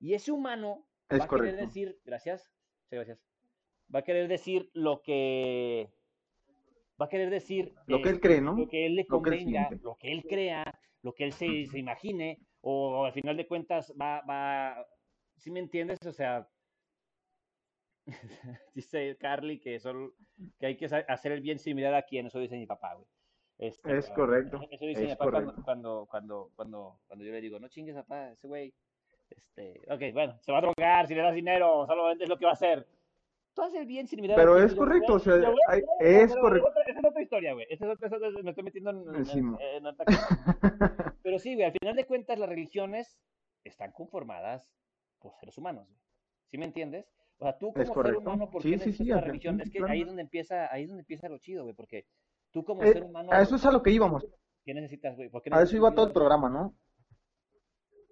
Y 0.00 0.14
ese 0.14 0.32
humano 0.32 0.86
Es 1.08 1.20
va 1.20 1.24
a 1.24 1.28
querer 1.28 1.44
correcto. 1.44 1.66
decir, 1.66 1.98
gracias, 2.04 2.50
gracias. 2.90 3.18
Va 3.94 4.00
a 4.00 4.04
querer 4.04 4.28
decir 4.28 4.70
lo 4.72 5.02
que 5.02 5.90
va 7.00 7.06
a 7.06 7.08
querer 7.08 7.30
decir 7.30 7.74
Lo 7.86 8.00
que 8.02 8.08
él 8.08 8.20
cree, 8.20 8.40
¿no? 8.40 8.56
lo 8.56 8.68
que 8.68 8.86
él 8.86 8.94
le 8.96 9.06
Lo 9.08 9.22
que 9.22 9.30
él 9.30 9.44
convenga, 9.44 9.70
lo 9.82 9.96
que 9.96 10.12
él 10.12 10.24
crea, 10.28 10.80
lo 11.02 11.12
que 11.14 11.24
él 11.24 11.32
se, 11.32 11.66
se 11.66 11.78
imagine, 11.78 12.38
o 12.62 13.04
al 13.04 13.12
final 13.12 13.36
de 13.36 13.46
cuentas 13.46 13.94
va, 14.00 14.22
va, 14.22 14.86
¿sí 15.36 15.50
me 15.50 15.60
entiendes? 15.60 15.98
O 16.06 16.12
sea, 16.12 16.48
dice 18.74 19.16
Carly 19.18 19.60
que 19.60 19.78
solo, 19.78 20.14
que 20.58 20.66
hay 20.66 20.76
que 20.76 20.86
hacer 20.86 21.32
el 21.32 21.40
bien 21.40 21.58
sin 21.58 21.76
mirar 21.76 21.94
a 21.94 22.02
quién, 22.02 22.26
eso 22.26 22.38
dice 22.38 22.56
mi 22.56 22.66
papá, 22.66 22.94
güey. 22.94 23.06
Este, 23.58 23.96
Es 23.96 24.10
correcto, 24.10 24.60
Eso 24.70 24.84
dice 24.84 25.04
mi 25.04 25.10
es 25.12 25.16
papá 25.16 25.30
cuando, 25.30 25.50
correcto. 25.50 25.64
cuando, 25.64 26.06
cuando, 26.10 26.52
cuando, 26.54 27.00
cuando 27.06 27.24
yo 27.24 27.32
le 27.32 27.40
digo, 27.40 27.58
no 27.58 27.68
chingues, 27.68 27.94
papá, 27.94 28.32
ese 28.32 28.46
güey, 28.46 28.74
este, 29.30 29.80
ok, 29.90 30.12
bueno, 30.12 30.38
se 30.40 30.52
va 30.52 30.58
a 30.58 30.62
drogar, 30.62 31.06
si 31.06 31.14
le 31.14 31.22
das 31.22 31.34
dinero, 31.34 31.86
solamente 31.86 32.24
es 32.24 32.30
lo 32.30 32.38
que 32.38 32.44
va 32.44 32.52
a 32.52 32.54
hacer. 32.54 32.86
Tú 33.54 33.62
haces 33.62 33.86
bien 33.86 34.06
sin 34.06 34.20
mirar 34.20 34.36
Pero 34.36 34.62
es 34.62 34.74
correcto, 34.74 35.14
o 35.14 35.18
sea, 35.18 35.36
yo, 35.36 35.44
güey, 35.52 35.56
hay- 35.68 35.80
güey, 35.80 36.14
es 36.16 36.28
pero 36.30 36.40
correcto. 36.42 36.68
otra- 36.68 36.82
Esa 36.86 36.98
es 37.00 37.04
otra 37.06 37.22
historia, 37.22 37.52
güey. 37.54 37.66
Esa 37.70 37.84
es 37.86 37.90
otra, 37.92 38.08
esa 38.08 38.42
me 38.42 38.50
estoy 38.50 38.64
metiendo 38.64 38.90
en, 38.90 39.16
en- 39.16 39.24
Simón. 39.24 39.58
en 39.60 39.86
otra 39.86 40.04
cosa. 40.04 40.28
Pero 41.22 41.38
sí, 41.38 41.54
güey, 41.54 41.64
al 41.66 41.72
final 41.72 41.96
de 41.96 42.04
cuentas 42.04 42.38
las 42.38 42.48
religiones 42.50 43.18
están 43.64 43.92
conformadas 43.92 44.70
por 45.18 45.32
seres 45.40 45.56
humanos, 45.56 45.88
güey. 45.88 45.98
¿Sí 46.48 46.58
me 46.58 46.66
entiendes? 46.66 47.10
O 47.38 47.44
sea, 47.44 47.56
tú 47.58 47.72
como 47.72 48.02
ser 48.02 48.16
humano, 48.16 48.50
¿por 48.50 48.62
Sí, 48.62 48.70
qué 48.72 48.78
sí, 48.78 48.84
necesitas 48.86 49.06
sí, 49.06 49.10
una 49.12 49.20
al- 49.20 49.26
religión? 49.26 49.56
sí, 49.56 49.62
Es 49.62 49.70
que 49.70 49.78
claro. 49.78 49.92
ahí 49.92 50.00
es 50.02 50.06
donde 50.06 50.22
empieza, 50.22 50.72
ahí 50.72 50.82
es 50.82 50.88
donde 50.88 51.00
empieza 51.00 51.28
lo 51.28 51.38
chido, 51.38 51.62
güey, 51.64 51.74
porque 51.74 52.06
tú 52.52 52.62
como 52.64 52.82
Eh, 52.82 52.92
ser 52.92 53.04
humano, 53.04 53.30
a 53.32 53.40
eso 53.40 53.56
es 53.56 53.64
a 53.66 53.72
lo 53.72 53.82
que 53.82 53.90
íbamos. 53.90 54.24
¿qué 54.64 54.74
necesitas, 54.74 55.16
güey? 55.16 55.28
¿Por 55.30 55.42
qué 55.42 55.50
A 55.50 55.62
eso 55.62 55.76
iba 55.76 55.88
necesitas 55.88 55.94
todo 55.94 56.06
el 56.08 56.12
programa, 56.12 56.48
¿no? 56.50 56.74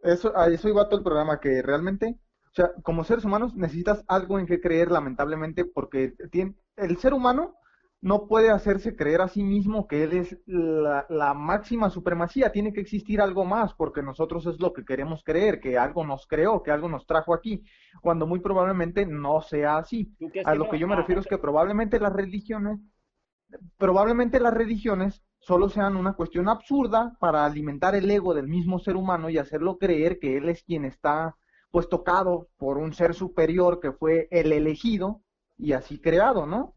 Eso, 0.05 0.37
a 0.37 0.49
eso 0.49 0.69
iba 0.69 0.85
todo 0.89 0.99
el 0.99 1.05
programa, 1.05 1.41
que 1.41 1.63
realmente, 1.63 2.19
o 2.51 2.55
sea, 2.55 2.73
como 2.83 3.05
seres 3.05 3.25
humanos 3.25 3.55
necesitas 3.57 4.05
algo 4.07 4.39
en 4.39 4.47
que 4.47 4.61
creer, 4.61 4.91
lamentablemente, 4.91 5.65
porque 5.65 6.15
tiene, 6.31 6.55
el 6.77 6.99
ser 6.99 7.15
humano 7.15 7.57
no 8.03 8.29
puede 8.29 8.51
hacerse 8.51 8.97
creer 8.97 9.23
a 9.23 9.29
sí 9.29 9.43
mismo 9.43 9.89
que 9.89 10.05
él 10.05 10.13
es 10.13 10.39
la, 10.45 11.07
la 11.09 11.33
máxima 11.33 11.89
supremacía, 11.89 12.53
tiene 12.53 12.75
que 12.75 12.83
existir 12.83 13.19
algo 13.23 13.47
más, 13.47 13.73
porque 13.73 14.03
nosotros 14.03 14.45
es 14.45 14.61
lo 14.61 14.75
que 14.75 14.85
queremos 14.85 15.25
creer, 15.25 15.59
que 15.59 15.79
algo 15.79 16.05
nos 16.05 16.27
creó, 16.27 16.63
que 16.63 16.71
algo 16.71 16.91
nos 16.91 17.07
trajo 17.07 17.33
aquí, 17.33 17.65
cuando 18.03 18.27
muy 18.27 18.41
probablemente 18.41 19.07
no 19.07 19.41
sea 19.41 19.79
así. 19.79 20.15
¿Tú 20.19 20.29
crees 20.29 20.47
A 20.47 20.55
lo 20.55 20.69
que 20.69 20.79
yo 20.79 20.87
me 20.87 20.97
refiero 20.97 21.23
es 21.23 21.27
que 21.27 21.39
probablemente 21.39 21.99
las 21.99 22.13
religiones, 22.13 22.79
probablemente 23.79 24.39
las 24.39 24.53
religiones 24.53 25.23
solo 25.47 25.69
sean 25.69 25.97
una 25.97 26.15
cuestión 26.15 26.49
absurda 26.49 27.17
para 27.21 27.45
alimentar 27.45 27.95
el 27.95 28.11
ego 28.11 28.35
del 28.35 28.49
mismo 28.49 28.79
ser 28.79 28.97
humano 28.97 29.29
y 29.29 29.39
hacerlo 29.39 29.79
creer 29.79 30.19
que 30.19 30.37
él 30.37 30.49
es 30.49 30.63
quien 30.63 30.85
está 30.85 31.37
pues 31.71 31.89
tocado 31.89 32.49
por 32.57 32.79
un 32.79 32.95
ser 32.95 33.15
superior 33.15 33.81
que 33.81 33.93
fue 33.93 34.29
el 34.31 34.53
elegido 34.53 35.23
y 35.59 35.73
así 35.73 36.01
creado, 36.01 36.47
¿no? 36.47 36.75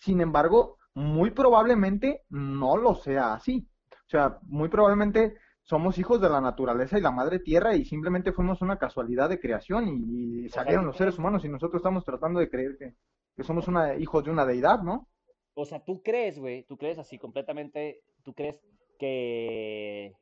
Sin 0.00 0.20
embargo, 0.20 0.76
muy 0.94 1.30
probablemente 1.30 2.22
no 2.28 2.76
lo 2.76 2.94
sea 2.94 3.34
así. 3.34 3.68
O 3.90 4.10
sea, 4.10 4.38
muy 4.42 4.68
probablemente 4.68 5.36
somos 5.62 5.98
hijos 5.98 6.20
de 6.20 6.28
la 6.28 6.40
naturaleza 6.40 6.98
y 6.98 7.02
la 7.02 7.10
madre 7.10 7.40
tierra 7.40 7.74
y 7.74 7.84
simplemente 7.84 8.32
fuimos 8.32 8.62
una 8.62 8.78
casualidad 8.78 9.28
de 9.28 9.40
creación 9.40 9.88
y, 9.88 10.48
salieron 10.50 10.84
¿tú 10.84 10.88
los 10.88 10.96
seres 10.96 11.18
humanos 11.18 11.44
y 11.44 11.48
nosotros 11.48 11.80
estamos 11.80 12.04
tratando 12.04 12.38
de 12.38 12.48
creer 12.48 12.76
que, 12.78 12.94
que 13.36 13.42
somos 13.42 13.66
una, 13.66 13.96
hijos 13.96 14.24
de 14.24 14.30
una 14.30 14.46
deidad, 14.46 14.82
¿no? 14.82 15.08
O 15.60 15.64
sea, 15.64 15.80
tú 15.84 16.02
crees, 16.04 16.38
güey, 16.38 16.62
tú 16.62 16.76
crees 16.76 16.98
así 17.00 17.18
completamente, 17.18 18.00
tú 18.22 18.32
crees 18.32 18.60
que, 18.96 20.14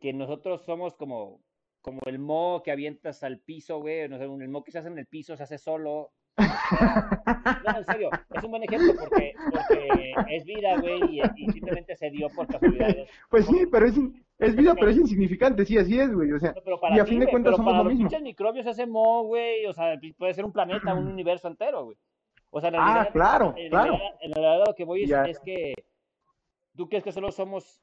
que 0.00 0.14
nosotros 0.14 0.64
somos 0.64 0.94
como, 0.94 1.42
como 1.82 2.00
el 2.06 2.18
mo 2.18 2.62
que 2.64 2.70
avientas 2.70 3.22
al 3.22 3.38
piso, 3.40 3.80
güey, 3.80 4.08
no 4.08 4.16
sé, 4.16 4.24
el 4.24 4.48
mo 4.48 4.64
que 4.64 4.72
se 4.72 4.78
hace 4.78 4.88
en 4.88 4.98
el 4.98 5.06
piso 5.06 5.36
se 5.36 5.42
hace 5.42 5.58
solo. 5.58 6.10
No, 7.64 7.76
en 7.78 7.84
serio, 7.84 8.08
es 8.32 8.44
un 8.44 8.50
buen 8.50 8.62
ejemplo 8.62 8.94
porque, 8.98 9.34
porque 9.50 9.88
es 10.30 10.44
vida, 10.44 10.78
güey, 10.80 11.00
y, 11.18 11.20
y 11.36 11.48
simplemente 11.50 11.94
se 11.96 12.10
dio 12.10 12.30
por 12.30 12.46
casualidades. 12.48 13.10
Pues 13.28 13.46
sí, 13.46 13.66
pero 13.70 13.86
es, 13.86 13.94
es 14.38 14.56
vida, 14.56 14.74
pero 14.74 14.90
es 14.90 14.96
insignificante, 14.96 15.64
sí, 15.66 15.76
así 15.76 15.98
es, 15.98 16.12
güey. 16.14 16.32
O 16.32 16.38
sea, 16.38 16.52
No, 16.52 16.62
pero 16.64 16.80
para 16.80 16.96
y 16.96 17.00
a 17.00 17.04
ti, 17.04 17.10
fin 17.10 17.20
de 17.20 17.26
cuentas 17.28 17.56
somos 17.56 17.72
para 17.72 17.84
lo 17.84 17.90
los 17.90 17.98
mismo. 17.98 18.08
microbios 18.20 18.66
ese 18.66 18.86
mo, 18.86 19.24
güey, 19.24 19.66
o 19.66 19.72
sea, 19.72 19.98
puede 20.16 20.34
ser 20.34 20.44
un 20.44 20.52
planeta, 20.52 20.94
un 20.94 21.08
universo 21.08 21.48
entero, 21.48 21.84
güey. 21.84 21.96
O 22.50 22.60
sea, 22.60 22.68
en 22.70 22.74
Ah, 22.76 22.94
realidad, 22.94 23.12
claro, 23.12 23.54
en 23.56 23.70
claro. 23.70 23.92
realidad, 23.92 24.16
en 24.20 24.32
realidad 24.32 24.64
lo 24.66 24.74
que 24.74 24.84
voy 24.84 25.02
es, 25.04 25.38
que 25.40 25.74
tú 26.76 26.88
crees 26.88 27.04
que 27.04 27.12
solo 27.12 27.30
somos, 27.32 27.82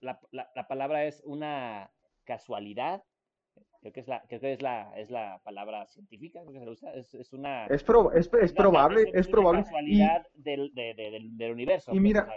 la, 0.00 0.18
la, 0.32 0.50
la 0.54 0.68
palabra 0.68 1.04
es 1.04 1.22
una 1.24 1.90
casualidad, 2.24 3.02
creo 3.80 3.92
que 3.92 4.00
es 4.00 4.08
la, 4.08 4.22
creo 4.28 4.40
que 4.40 4.52
es 4.52 4.62
la, 4.62 4.92
es 4.96 5.10
la 5.10 5.40
palabra 5.44 5.86
científica, 5.86 6.40
creo 6.42 6.52
que 6.52 6.60
se 6.60 6.70
usa, 6.70 6.94
es, 6.94 7.14
es 7.14 7.32
una... 7.32 7.66
Es, 7.66 7.82
es, 8.14 8.30
es 8.42 8.52
una- 8.52 8.56
probable, 8.56 9.10
es 9.14 9.26
una 9.26 9.32
probable. 9.32 9.60
Y, 9.60 9.62
casualidad 9.62 10.26
del, 10.34 10.74
de- 10.74 10.94
de- 10.94 11.10
del, 11.10 11.36
del 11.38 11.52
universo. 11.52 11.92
y 11.92 11.94
pues, 11.94 12.02
mira, 12.02 12.28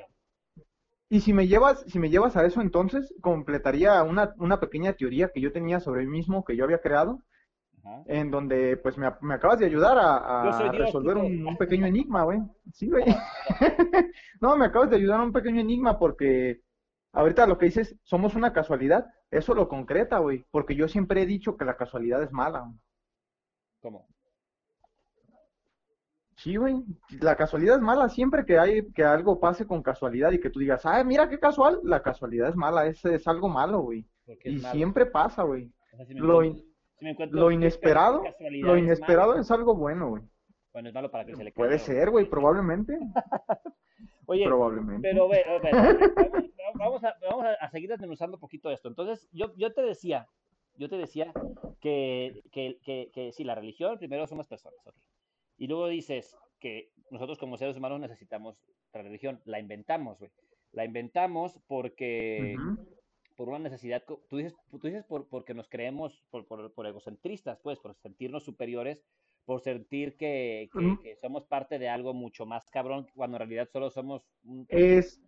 y 1.10 1.22
si 1.22 1.34
me 1.34 1.48
llevas, 1.48 1.84
si 1.88 2.00
me 2.00 2.10
llevas 2.10 2.38
a 2.38 2.46
eso, 2.46 2.62
entonces 2.62 3.14
completaría 3.22 4.02
una, 4.04 4.34
una 4.38 4.60
pequeña 4.60 4.94
teoría 4.94 5.30
que 5.34 5.42
yo 5.42 5.52
tenía 5.52 5.80
sobre 5.80 6.02
mí 6.04 6.08
mismo, 6.12 6.46
que 6.46 6.56
yo 6.56 6.64
había 6.66 6.82
creado, 6.82 7.24
ajá. 7.84 8.04
en 8.06 8.32
donde 8.32 8.78
pues 8.78 8.98
me, 8.98 9.12
me 9.22 9.34
acabas 9.34 9.60
de 9.60 9.66
ayudar 9.66 9.98
a, 10.00 10.72
resolver 10.72 11.18
un, 11.18 11.46
un 11.46 11.58
pequeño 11.58 11.86
enigma, 11.86 12.24
güey. 12.24 12.40
Sí, 12.74 12.90
güey. 12.90 13.06
No, 14.42 14.56
me 14.56 14.66
acabas 14.66 14.90
de 14.90 14.96
ayudar 14.96 15.20
a 15.20 15.24
un 15.24 15.34
pequeño 15.34 15.60
enigma 15.60 16.00
porque 16.00 16.62
ahorita 17.12 17.46
lo 17.46 17.58
que 17.58 17.66
dices, 17.66 17.96
somos 18.04 18.36
una 18.36 18.54
casualidad. 18.54 19.08
Eso 19.32 19.54
lo 19.54 19.68
concreta, 19.68 20.20
güey. 20.20 20.46
Porque 20.52 20.76
yo 20.76 20.88
siempre 20.88 21.22
he 21.22 21.26
dicho 21.26 21.58
que 21.58 21.66
la 21.66 21.76
casualidad 21.76 22.24
es 22.24 22.32
mala. 22.32 22.72
¿Cómo? 23.82 24.08
Sí, 26.38 26.56
güey. 26.56 26.82
La 27.20 27.36
casualidad 27.36 27.76
es 27.76 27.82
mala. 27.82 28.08
Siempre 28.08 28.46
que 28.46 28.58
hay 28.58 28.92
que 28.94 29.04
algo 29.04 29.40
pase 29.42 29.68
con 29.68 29.84
casualidad 29.84 30.32
y 30.32 30.40
que 30.40 30.50
tú 30.50 30.60
digas, 30.60 30.86
ah, 30.86 31.04
mira 31.04 31.28
qué 31.28 31.38
casual, 31.38 31.82
la 31.84 32.02
casualidad 32.02 32.50
es 32.50 32.56
mala. 32.56 32.88
Es, 32.88 33.04
es 33.04 33.28
algo 33.28 33.50
malo, 33.50 33.82
güey. 33.82 34.08
Y 34.46 34.58
malo. 34.58 34.74
siempre 34.74 35.06
pasa, 35.06 35.44
güey. 35.44 35.70
O 35.94 35.98
sea, 35.98 36.06
si 36.06 36.14
me 36.14 36.22
Lo, 36.22 36.44
in- 36.44 36.64
si 37.00 37.06
me 37.06 37.12
encuentro 37.12 37.40
lo 37.40 37.52
inesperado, 37.52 38.24
lo 38.62 38.76
es 38.76 38.84
inesperado 38.84 39.30
malo. 39.30 39.42
es 39.42 39.50
algo 39.52 39.76
bueno, 39.76 40.10
güey. 40.10 40.24
Bueno, 40.74 40.90
es 40.90 40.94
malo 40.94 41.10
para 41.10 41.26
que 41.26 41.36
se 41.36 41.44
le 41.44 41.52
Puede 41.52 41.78
caiga, 41.78 41.84
ser, 41.84 42.10
güey, 42.12 42.30
probablemente. 42.30 42.98
Oye, 44.28 44.46
Probablemente. 44.46 45.10
pero 45.10 45.28
ve, 45.28 45.44
ve, 45.64 45.72
ve, 45.72 46.52
vamos, 46.76 47.04
a, 47.04 47.16
vamos 47.28 47.46
a, 47.60 47.70
seguir 47.72 47.90
desmenuzando 47.90 48.38
un 48.38 48.42
poquito 48.42 48.70
esto. 48.70 48.88
Entonces, 48.88 49.28
yo, 49.32 49.52
yo 49.56 49.74
te 49.74 49.82
decía, 49.82 50.28
yo 50.76 50.88
te 50.88 50.98
decía 50.98 51.34
que, 51.82 52.44
que, 52.52 52.78
que, 52.84 53.10
que 53.12 53.32
sí, 53.32 53.44
la 53.44 53.56
religión, 53.56 53.98
primero 53.98 54.28
somos 54.28 54.46
personas, 54.46 54.86
ok. 54.86 54.96
Y 55.58 55.66
luego 55.68 55.88
dices 55.88 56.38
que 56.60 56.92
nosotros 57.10 57.40
como 57.40 57.58
seres 57.58 57.76
humanos 57.76 58.00
necesitamos 58.00 58.62
la 58.94 59.02
religión, 59.02 59.42
la 59.46 59.60
inventamos, 59.60 60.20
güey. 60.20 60.32
La 60.74 60.86
inventamos 60.86 61.60
porque, 61.68 62.56
Ujú. 62.60 62.86
Por 63.40 63.48
una 63.48 63.60
necesidad, 63.60 64.04
tú 64.06 64.36
dices, 64.36 64.54
tú 64.70 64.80
dices 64.88 65.06
por, 65.06 65.26
porque 65.30 65.54
nos 65.54 65.70
creemos, 65.70 66.22
por, 66.30 66.46
por, 66.46 66.74
por 66.74 66.86
egocentristas, 66.86 67.58
pues, 67.64 67.80
por 67.80 67.96
sentirnos 67.96 68.44
superiores, 68.44 69.02
por 69.46 69.62
sentir 69.62 70.18
que, 70.18 70.68
que- 70.74 70.80
Mm. 70.82 71.00
que 71.02 71.16
somos 71.16 71.46
parte 71.46 71.80
de 71.80 71.88
algo 71.88 72.14
mucho 72.14 72.46
más 72.46 72.70
cabrón, 72.70 73.08
cuando 73.16 73.38
en 73.38 73.40
realidad 73.40 73.70
solo 73.72 73.92
somos, 73.92 74.28
un- 74.44 74.66
Es, 74.68 75.22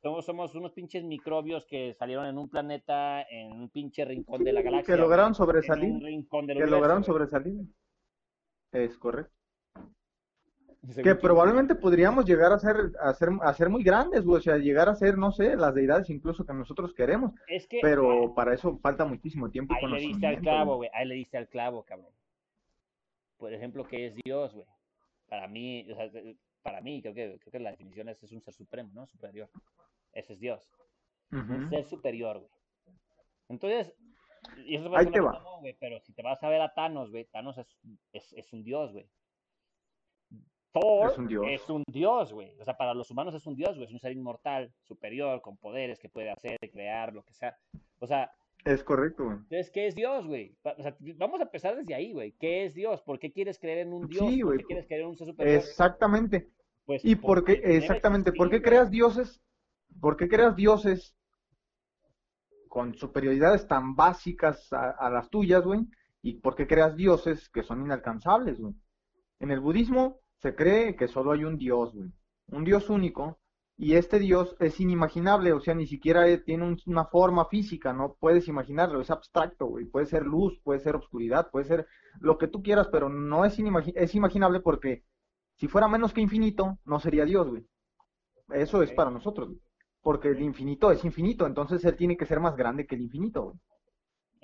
somos, 0.00 0.24
somos 0.24 0.54
unos 0.54 0.70
pinches 0.74 1.02
microbios 1.02 1.66
que 1.66 1.92
salieron 1.94 2.26
en 2.26 2.38
un 2.38 2.48
planeta, 2.48 3.22
en 3.28 3.50
un 3.50 3.68
pinche 3.68 4.04
rincón 4.04 4.44
de 4.44 4.52
la 4.52 4.62
galaxia. 4.62 4.94
que 4.94 5.00
lograron 5.00 5.24
güey, 5.24 5.26
en 5.26 5.30
un 5.30 5.34
sobresalir, 5.34 6.02
rincón 6.04 6.46
del 6.46 6.58
que 6.58 6.62
universo, 6.62 6.76
lograron 6.80 7.02
sobresalir. 7.02 7.66
Es 8.70 8.96
correcto. 8.96 9.34
Que 11.02 11.14
probablemente 11.14 11.74
podríamos 11.74 12.24
llegar 12.24 12.52
a 12.52 12.58
ser, 12.58 12.76
a 13.00 13.12
ser, 13.14 13.30
a 13.42 13.52
ser 13.54 13.68
muy 13.68 13.82
grandes, 13.82 14.24
güey, 14.24 14.38
o 14.38 14.42
sea, 14.42 14.56
llegar 14.56 14.88
a 14.88 14.94
ser, 14.94 15.18
no 15.18 15.32
sé, 15.32 15.56
las 15.56 15.74
deidades 15.74 16.10
incluso 16.10 16.44
que 16.44 16.52
nosotros 16.52 16.94
queremos, 16.94 17.32
Es 17.48 17.66
que 17.66 17.80
pero 17.82 18.34
para 18.34 18.54
eso 18.54 18.78
falta 18.78 19.04
muchísimo 19.04 19.50
tiempo 19.50 19.74
ahí 19.74 19.86
le 19.90 20.00
diste 20.00 20.26
al 20.26 20.40
clavo, 20.40 20.76
güey. 20.76 20.90
Ahí 20.92 21.06
le 21.06 21.14
diste 21.16 21.38
al 21.38 21.48
clavo, 21.48 21.84
cabrón. 21.84 22.12
Por 23.36 23.52
ejemplo, 23.52 23.84
¿qué 23.84 24.06
es 24.06 24.14
Dios, 24.24 24.54
güey? 24.54 24.66
Para 25.28 25.48
mí, 25.48 25.86
o 25.90 25.94
sea, 25.94 26.10
para 26.62 26.80
mí, 26.80 27.02
creo 27.02 27.14
que, 27.14 27.38
creo 27.40 27.52
que 27.52 27.58
la 27.58 27.70
definición 27.70 28.08
es, 28.08 28.22
es 28.22 28.32
un 28.32 28.40
ser 28.42 28.54
supremo, 28.54 28.90
¿no? 28.94 29.06
Superior. 29.06 29.48
Ese 30.12 30.34
es 30.34 30.40
Dios. 30.40 30.70
Un 31.32 31.68
ser 31.68 31.84
superior, 31.84 32.38
güey. 32.38 32.50
Entonces, 33.48 33.94
Y 34.64 34.76
eso 34.76 34.90
va 34.90 34.98
a 34.98 35.00
Ahí 35.00 35.10
te 35.10 35.20
va. 35.20 35.32
mamón, 35.32 35.60
güey, 35.60 35.76
pero 35.78 36.00
si 36.00 36.12
te 36.12 36.22
vas 36.22 36.42
a 36.42 36.48
ver 36.48 36.60
a 36.60 36.72
Thanos, 36.72 37.10
güey, 37.10 37.24
Thanos 37.24 37.58
es, 37.58 37.66
es, 38.12 38.32
es 38.32 38.52
un 38.52 38.62
dios, 38.62 38.92
güey. 38.92 39.06
Thor 40.80 41.10
Es 41.10 41.18
un 41.18 41.26
dios. 41.26 41.44
es 41.48 41.70
un 41.70 41.82
dios, 41.86 42.32
güey. 42.32 42.52
O 42.60 42.64
sea, 42.64 42.76
para 42.76 42.94
los 42.94 43.10
humanos 43.10 43.34
es 43.34 43.46
un 43.46 43.56
dios, 43.56 43.74
güey. 43.74 43.84
Es 43.86 43.92
un 43.92 43.98
ser 44.00 44.12
inmortal, 44.12 44.72
superior, 44.82 45.40
con 45.40 45.56
poderes 45.56 45.98
que 45.98 46.08
puede 46.08 46.30
hacer, 46.30 46.58
crear, 46.72 47.12
lo 47.12 47.22
que 47.24 47.34
sea. 47.34 47.56
O 47.98 48.06
sea, 48.06 48.30
Es 48.64 48.82
correcto, 48.84 49.24
güey. 49.24 49.36
entonces, 49.36 49.70
¿qué 49.70 49.86
es 49.86 49.94
Dios, 49.94 50.26
güey? 50.26 50.56
O 50.62 50.82
sea, 50.82 50.96
vamos 51.16 51.40
a 51.40 51.44
empezar 51.44 51.76
desde 51.76 51.94
ahí, 51.94 52.12
güey. 52.12 52.32
¿Qué 52.32 52.64
es 52.66 52.74
Dios? 52.74 53.00
¿Por 53.02 53.18
qué 53.18 53.32
quieres 53.32 53.58
creer 53.58 53.78
en 53.86 53.92
un 53.92 54.06
Dios? 54.08 54.28
Sí, 54.28 54.42
¿Por 54.42 54.58
qué 54.58 54.64
quieres 54.64 54.86
creer 54.86 55.02
en 55.02 55.08
un 55.08 55.16
ser 55.16 55.28
superior? 55.28 55.56
Exactamente. 55.56 56.48
Pues 56.84 57.04
¿Y 57.04 57.16
por 57.16 57.44
qué? 57.44 57.60
Exactamente. 57.64 58.32
¿Por 58.32 58.50
qué 58.50 58.60
creas 58.62 58.90
dioses? 58.90 59.40
¿Por 60.00 60.16
qué 60.16 60.28
creas 60.28 60.54
dioses 60.56 61.16
con 62.68 62.94
superioridades 62.94 63.66
tan 63.66 63.94
básicas 63.96 64.72
a, 64.72 64.90
a 64.90 65.10
las 65.10 65.30
tuyas, 65.30 65.64
güey? 65.64 65.80
¿Y 66.22 66.34
por 66.40 66.54
qué 66.54 66.66
creas 66.66 66.96
dioses 66.96 67.48
que 67.48 67.62
son 67.62 67.80
inalcanzables, 67.82 68.60
güey? 68.60 68.74
En 69.40 69.50
el 69.50 69.60
budismo 69.60 70.20
se 70.38 70.54
cree 70.54 70.96
que 70.96 71.08
solo 71.08 71.32
hay 71.32 71.44
un 71.44 71.56
dios, 71.58 71.94
güey. 71.94 72.10
Un 72.48 72.64
dios 72.64 72.88
único. 72.90 73.38
Y 73.78 73.94
este 73.94 74.18
dios 74.18 74.56
es 74.58 74.80
inimaginable, 74.80 75.52
o 75.52 75.60
sea, 75.60 75.74
ni 75.74 75.86
siquiera 75.86 76.26
eh, 76.28 76.38
tiene 76.38 76.64
un- 76.64 76.78
una 76.86 77.04
forma 77.06 77.44
física, 77.46 77.92
no 77.92 78.16
puedes 78.18 78.48
imaginarlo, 78.48 79.02
es 79.02 79.10
abstracto, 79.10 79.66
güey. 79.66 79.84
Puede 79.84 80.06
ser 80.06 80.24
luz, 80.24 80.58
puede 80.64 80.80
ser 80.80 80.96
obscuridad, 80.96 81.50
puede 81.50 81.66
ser 81.66 81.86
lo 82.20 82.38
que 82.38 82.48
tú 82.48 82.62
quieras, 82.62 82.88
pero 82.90 83.10
no 83.10 83.44
es, 83.44 83.58
inimagi- 83.58 83.92
es 83.94 84.14
imaginable 84.14 84.60
porque 84.60 85.04
si 85.56 85.68
fuera 85.68 85.88
menos 85.88 86.14
que 86.14 86.22
infinito, 86.22 86.78
no 86.86 86.98
sería 87.00 87.26
Dios, 87.26 87.48
güey. 87.48 87.66
Eso 88.50 88.82
es 88.82 88.92
para 88.92 89.10
nosotros, 89.10 89.48
güey. 89.48 89.60
Porque 90.00 90.28
el 90.28 90.40
infinito 90.40 90.90
es 90.90 91.04
infinito, 91.04 91.46
entonces 91.46 91.84
él 91.84 91.96
tiene 91.96 92.16
que 92.16 92.24
ser 92.26 92.40
más 92.40 92.56
grande 92.56 92.86
que 92.86 92.94
el 92.94 93.02
infinito, 93.02 93.42
güey. 93.44 93.56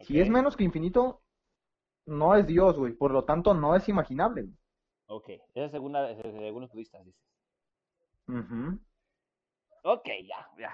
Si 0.04 0.20
es 0.20 0.28
menos 0.28 0.56
que 0.56 0.64
infinito, 0.64 1.22
no 2.06 2.34
es 2.34 2.46
Dios, 2.46 2.76
güey. 2.76 2.92
Por 2.92 3.12
lo 3.12 3.24
tanto, 3.24 3.54
no 3.54 3.76
es 3.76 3.88
imaginable. 3.88 4.42
güey. 4.42 4.54
Ok, 5.12 5.28
esa 5.54 5.66
es 5.66 5.72
de 5.72 6.46
algunos 6.46 6.72
budistas, 6.72 7.04
dices. 7.04 7.20
Ujú. 8.28 8.80
Ok, 9.84 10.08
ya, 10.28 10.48
ya. 10.58 10.70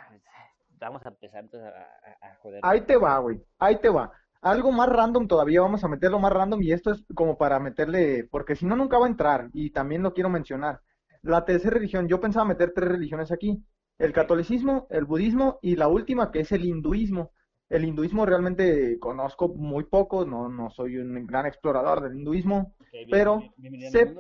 Vamos 0.79 1.05
a 1.05 1.09
empezar 1.09 1.41
entonces 1.45 1.69
a, 1.73 2.27
a, 2.27 2.31
a 2.31 2.35
joder. 2.37 2.63
Ahí 2.63 2.81
te 2.83 2.97
va, 2.97 3.19
güey. 3.19 3.41
Ahí 3.59 3.81
te 3.81 3.89
va. 3.89 4.13
Algo 4.41 4.71
más 4.71 4.89
random 4.89 5.27
todavía, 5.27 5.61
vamos 5.61 5.83
a 5.83 5.89
meterlo 5.89 6.21
más 6.21 6.33
random 6.33 6.63
y 6.63 6.73
esto 6.73 6.93
es 6.93 7.05
como 7.15 7.37
para 7.37 7.59
meterle, 7.59 8.29
porque 8.31 8.55
si 8.55 8.67
no 8.67 8.77
nunca 8.77 8.97
va 8.99 9.07
a 9.07 9.09
entrar 9.09 9.49
y 9.53 9.71
también 9.71 10.03
lo 10.03 10.15
quiero 10.15 10.31
mencionar. 10.31 10.81
La 11.23 11.45
tercera 11.45 11.75
religión, 11.75 12.07
yo 12.07 12.21
pensaba 12.21 12.45
meter 12.45 12.73
tres 12.73 12.89
religiones 12.89 13.33
aquí. 13.33 13.65
El 13.99 14.13
catolicismo, 14.13 14.87
el 14.91 15.05
budismo 15.07 15.59
y 15.61 15.75
la 15.75 15.89
última 15.89 16.31
que 16.31 16.41
es 16.41 16.53
el 16.53 16.65
hinduismo. 16.65 17.33
El 17.71 17.85
hinduismo 17.85 18.27
realmente 18.27 18.99
conozco 18.99 19.49
muy 19.49 19.85
poco, 19.85 20.25
no, 20.27 20.49
no 20.49 20.71
soy 20.71 20.99
un 20.99 21.27
gran 21.27 21.47
explorador 21.47 22.03
del 22.03 22.17
hinduismo, 22.19 22.75
bien- 22.81 23.09
pero 23.11 23.37
bien- 23.37 23.55
sé- 23.83 24.15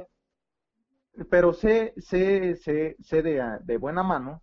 pero 1.30 1.52
sé, 1.52 1.94
sé, 1.98 2.56
sé, 2.56 2.96
sé 3.00 3.22
de, 3.22 3.42
de 3.64 3.76
buena 3.76 4.02
mano 4.02 4.42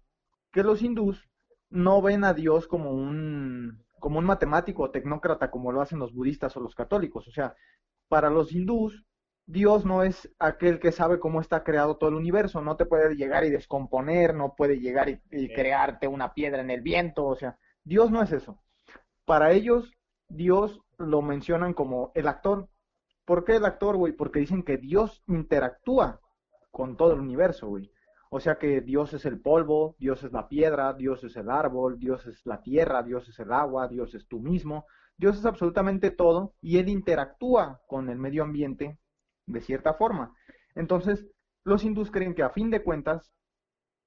que 0.51 0.63
los 0.63 0.81
hindús 0.81 1.29
no 1.69 2.01
ven 2.01 2.23
a 2.23 2.33
Dios 2.33 2.67
como 2.67 2.91
un, 2.91 3.83
como 3.99 4.19
un 4.19 4.25
matemático 4.25 4.83
o 4.83 4.91
tecnócrata 4.91 5.51
como 5.51 5.71
lo 5.71 5.81
hacen 5.81 5.99
los 5.99 6.13
budistas 6.13 6.55
o 6.57 6.59
los 6.61 6.75
católicos. 6.75 7.27
O 7.27 7.31
sea, 7.31 7.55
para 8.07 8.29
los 8.29 8.53
hindús, 8.53 9.05
Dios 9.45 9.85
no 9.85 10.03
es 10.03 10.29
aquel 10.39 10.79
que 10.79 10.91
sabe 10.91 11.19
cómo 11.19 11.41
está 11.41 11.63
creado 11.63 11.97
todo 11.97 12.09
el 12.09 12.15
universo, 12.17 12.61
no 12.61 12.77
te 12.77 12.85
puede 12.85 13.15
llegar 13.15 13.45
y 13.45 13.49
descomponer, 13.51 14.33
no 14.35 14.55
puede 14.55 14.79
llegar 14.79 15.09
y, 15.31 15.51
crearte 15.51 16.07
una 16.07 16.33
piedra 16.33 16.61
en 16.61 16.71
el 16.71 16.81
viento, 16.81 17.25
o 17.25 17.35
sea, 17.35 17.57
Dios 17.83 18.11
no 18.11 18.21
es 18.23 18.31
eso. 18.31 18.59
Para 19.25 19.51
ellos, 19.51 19.91
Dios 20.29 20.79
lo 20.97 21.21
mencionan 21.21 21.73
como 21.73 22.11
el 22.15 22.27
actor. 22.27 22.69
¿Por 23.25 23.43
qué 23.43 23.55
el 23.55 23.65
actor, 23.65 23.97
güey? 23.97 24.13
Porque 24.13 24.39
dicen 24.39 24.63
que 24.63 24.77
Dios 24.77 25.23
interactúa 25.27 26.21
con 26.71 26.95
todo 26.95 27.13
el 27.13 27.19
universo, 27.19 27.67
güey. 27.67 27.91
O 28.29 28.39
sea 28.39 28.57
que 28.57 28.81
Dios 28.81 29.13
es 29.13 29.25
el 29.25 29.39
polvo, 29.39 29.95
Dios 29.97 30.23
es 30.23 30.31
la 30.31 30.47
piedra, 30.47 30.93
Dios 30.93 31.23
es 31.23 31.35
el 31.37 31.49
árbol, 31.49 31.99
Dios 31.99 32.25
es 32.27 32.45
la 32.45 32.61
tierra, 32.61 33.01
Dios 33.01 33.27
es 33.29 33.39
el 33.39 33.51
agua, 33.51 33.87
Dios 33.87 34.13
es 34.13 34.27
tú 34.27 34.39
mismo. 34.39 34.85
Dios 35.17 35.37
es 35.37 35.45
absolutamente 35.45 36.11
todo 36.11 36.53
y 36.61 36.77
Él 36.77 36.89
interactúa 36.89 37.81
con 37.87 38.09
el 38.09 38.17
medio 38.17 38.43
ambiente 38.43 38.99
de 39.45 39.61
cierta 39.61 39.93
forma. 39.93 40.35
Entonces, 40.75 41.25
los 41.63 41.83
hindús 41.83 42.11
creen 42.11 42.35
que 42.35 42.43
a 42.43 42.49
fin 42.49 42.69
de 42.69 42.83
cuentas, 42.83 43.31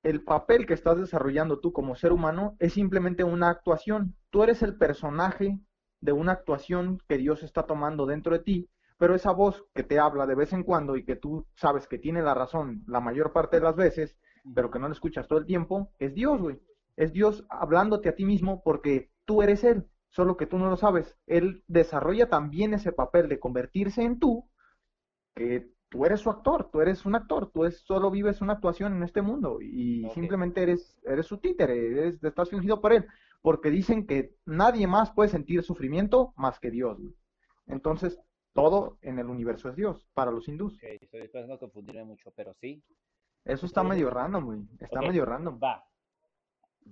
el 0.03 0.23
papel 0.23 0.67
que 0.67 0.75
estás 0.75 0.99
desarrollando 0.99 1.61
tú 1.61 1.73
como 1.73 1.97
ser 1.97 2.13
humano 2.13 2.57
es 2.59 2.75
simplemente 2.75 3.25
una 3.25 3.51
actuación. 3.51 4.17
Tú 4.31 4.43
eres 4.43 4.63
el 4.63 4.77
personaje 4.77 5.59
de 6.01 6.13
una 6.13 6.33
actuación 6.33 7.01
que 7.09 7.19
Dios 7.19 7.43
está 7.43 7.65
tomando 7.65 8.07
dentro 8.07 8.33
de 8.33 8.45
ti, 8.45 8.71
pero 8.99 9.15
esa 9.15 9.33
voz 9.33 9.65
que 9.75 9.83
te 9.83 9.99
habla 9.99 10.27
de 10.27 10.35
vez 10.35 10.53
en 10.53 10.63
cuando 10.63 10.97
y 10.97 11.05
que 11.05 11.17
tú 11.17 11.47
sabes 11.55 11.87
que 11.87 11.99
tiene 11.99 12.23
la 12.23 12.35
razón 12.35 12.85
la 12.87 13.01
mayor 13.01 13.33
parte 13.33 13.57
de 13.57 13.65
las 13.65 13.77
veces, 13.77 14.17
pero 14.55 14.71
que 14.71 14.79
no 14.79 14.89
la 14.89 14.95
escuchas 14.95 15.27
todo 15.27 15.39
el 15.39 15.47
tiempo, 15.47 15.93
es 15.99 16.15
Dios, 16.15 16.41
güey. 16.41 16.61
Es 16.97 17.13
Dios 17.13 17.45
hablándote 17.49 18.09
a 18.09 18.15
ti 18.15 18.25
mismo 18.25 18.63
porque 18.63 19.11
tú 19.25 19.43
eres 19.43 19.63
Él, 19.63 19.89
solo 20.11 20.37
que 20.37 20.47
tú 20.47 20.59
no 20.59 20.69
lo 20.69 20.77
sabes. 20.77 21.17
Él 21.27 21.63
desarrolla 21.69 22.29
también 22.29 22.75
ese 22.75 22.93
papel 22.93 23.29
de 23.29 23.39
convertirse 23.39 24.03
en 24.03 24.19
tú, 24.19 24.49
que 25.35 25.71
tú 25.89 26.05
eres 26.05 26.21
su 26.21 26.31
actor, 26.31 26.71
tú 26.71 26.81
eres 26.81 27.07
un 27.07 27.15
actor, 27.15 27.51
tú 27.51 27.65
es, 27.65 27.81
solo 27.81 28.11
vives 28.11 28.41
una 28.41 28.55
actuación 28.55 28.97
en 28.97 29.03
este 29.03 29.23
mundo 29.23 29.59
y 29.61 30.09
simplemente 30.11 30.63
eres, 30.63 30.99
eres 31.05 31.27
su 31.27 31.39
títere, 31.39 31.93
eres, 31.93 32.23
estás 32.23 32.51
fingido 32.51 32.81
por 32.81 32.93
Él, 32.93 33.07
porque 33.41 33.71
dicen 33.71 34.07
que 34.07 34.35
nadie 34.45 34.87
más 34.87 35.11
puede 35.13 35.29
sentir 35.29 35.63
sufrimiento 35.63 36.33
más 36.37 36.61
que 36.61 36.71
Dios, 36.71 36.99
güey. 37.01 37.15
Entonces, 37.67 38.21
todo 38.53 38.99
en 39.03 39.19
el 39.19 39.27
universo 39.27 39.69
es 39.69 39.77
Dios, 39.77 40.07
para 40.15 40.31
los 40.31 40.49
hindús. 40.49 40.75
Ok, 40.75 40.85
estoy 41.01 41.21
empezando 41.21 41.55
a 41.55 41.59
confundirme 41.59 42.05
mucho, 42.05 42.31
pero 42.33 42.55
sí. 42.55 42.83
Eso 43.45 43.67
está 43.67 43.83
medio 43.83 44.11
random, 44.11 44.45
güey. 44.45 44.61
Está 44.81 45.01
medio 45.01 45.25
random. 45.25 45.59
Va. 45.63 45.85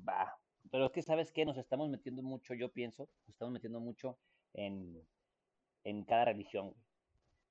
Va. 0.09 0.39
Pero 0.71 0.87
es 0.87 0.93
que, 0.93 1.03
¿sabes 1.03 1.33
qué? 1.33 1.45
Nos 1.45 1.59
estamos 1.59 1.89
metiendo 1.89 2.23
mucho, 2.23 2.55
yo 2.55 2.71
pienso, 2.71 3.09
nos 3.27 3.29
estamos 3.29 3.53
metiendo 3.53 3.81
mucho 3.81 4.19
en, 4.55 5.03
en 5.85 6.05
cada 6.05 6.27
religión, 6.27 6.71
güey. 6.71 6.86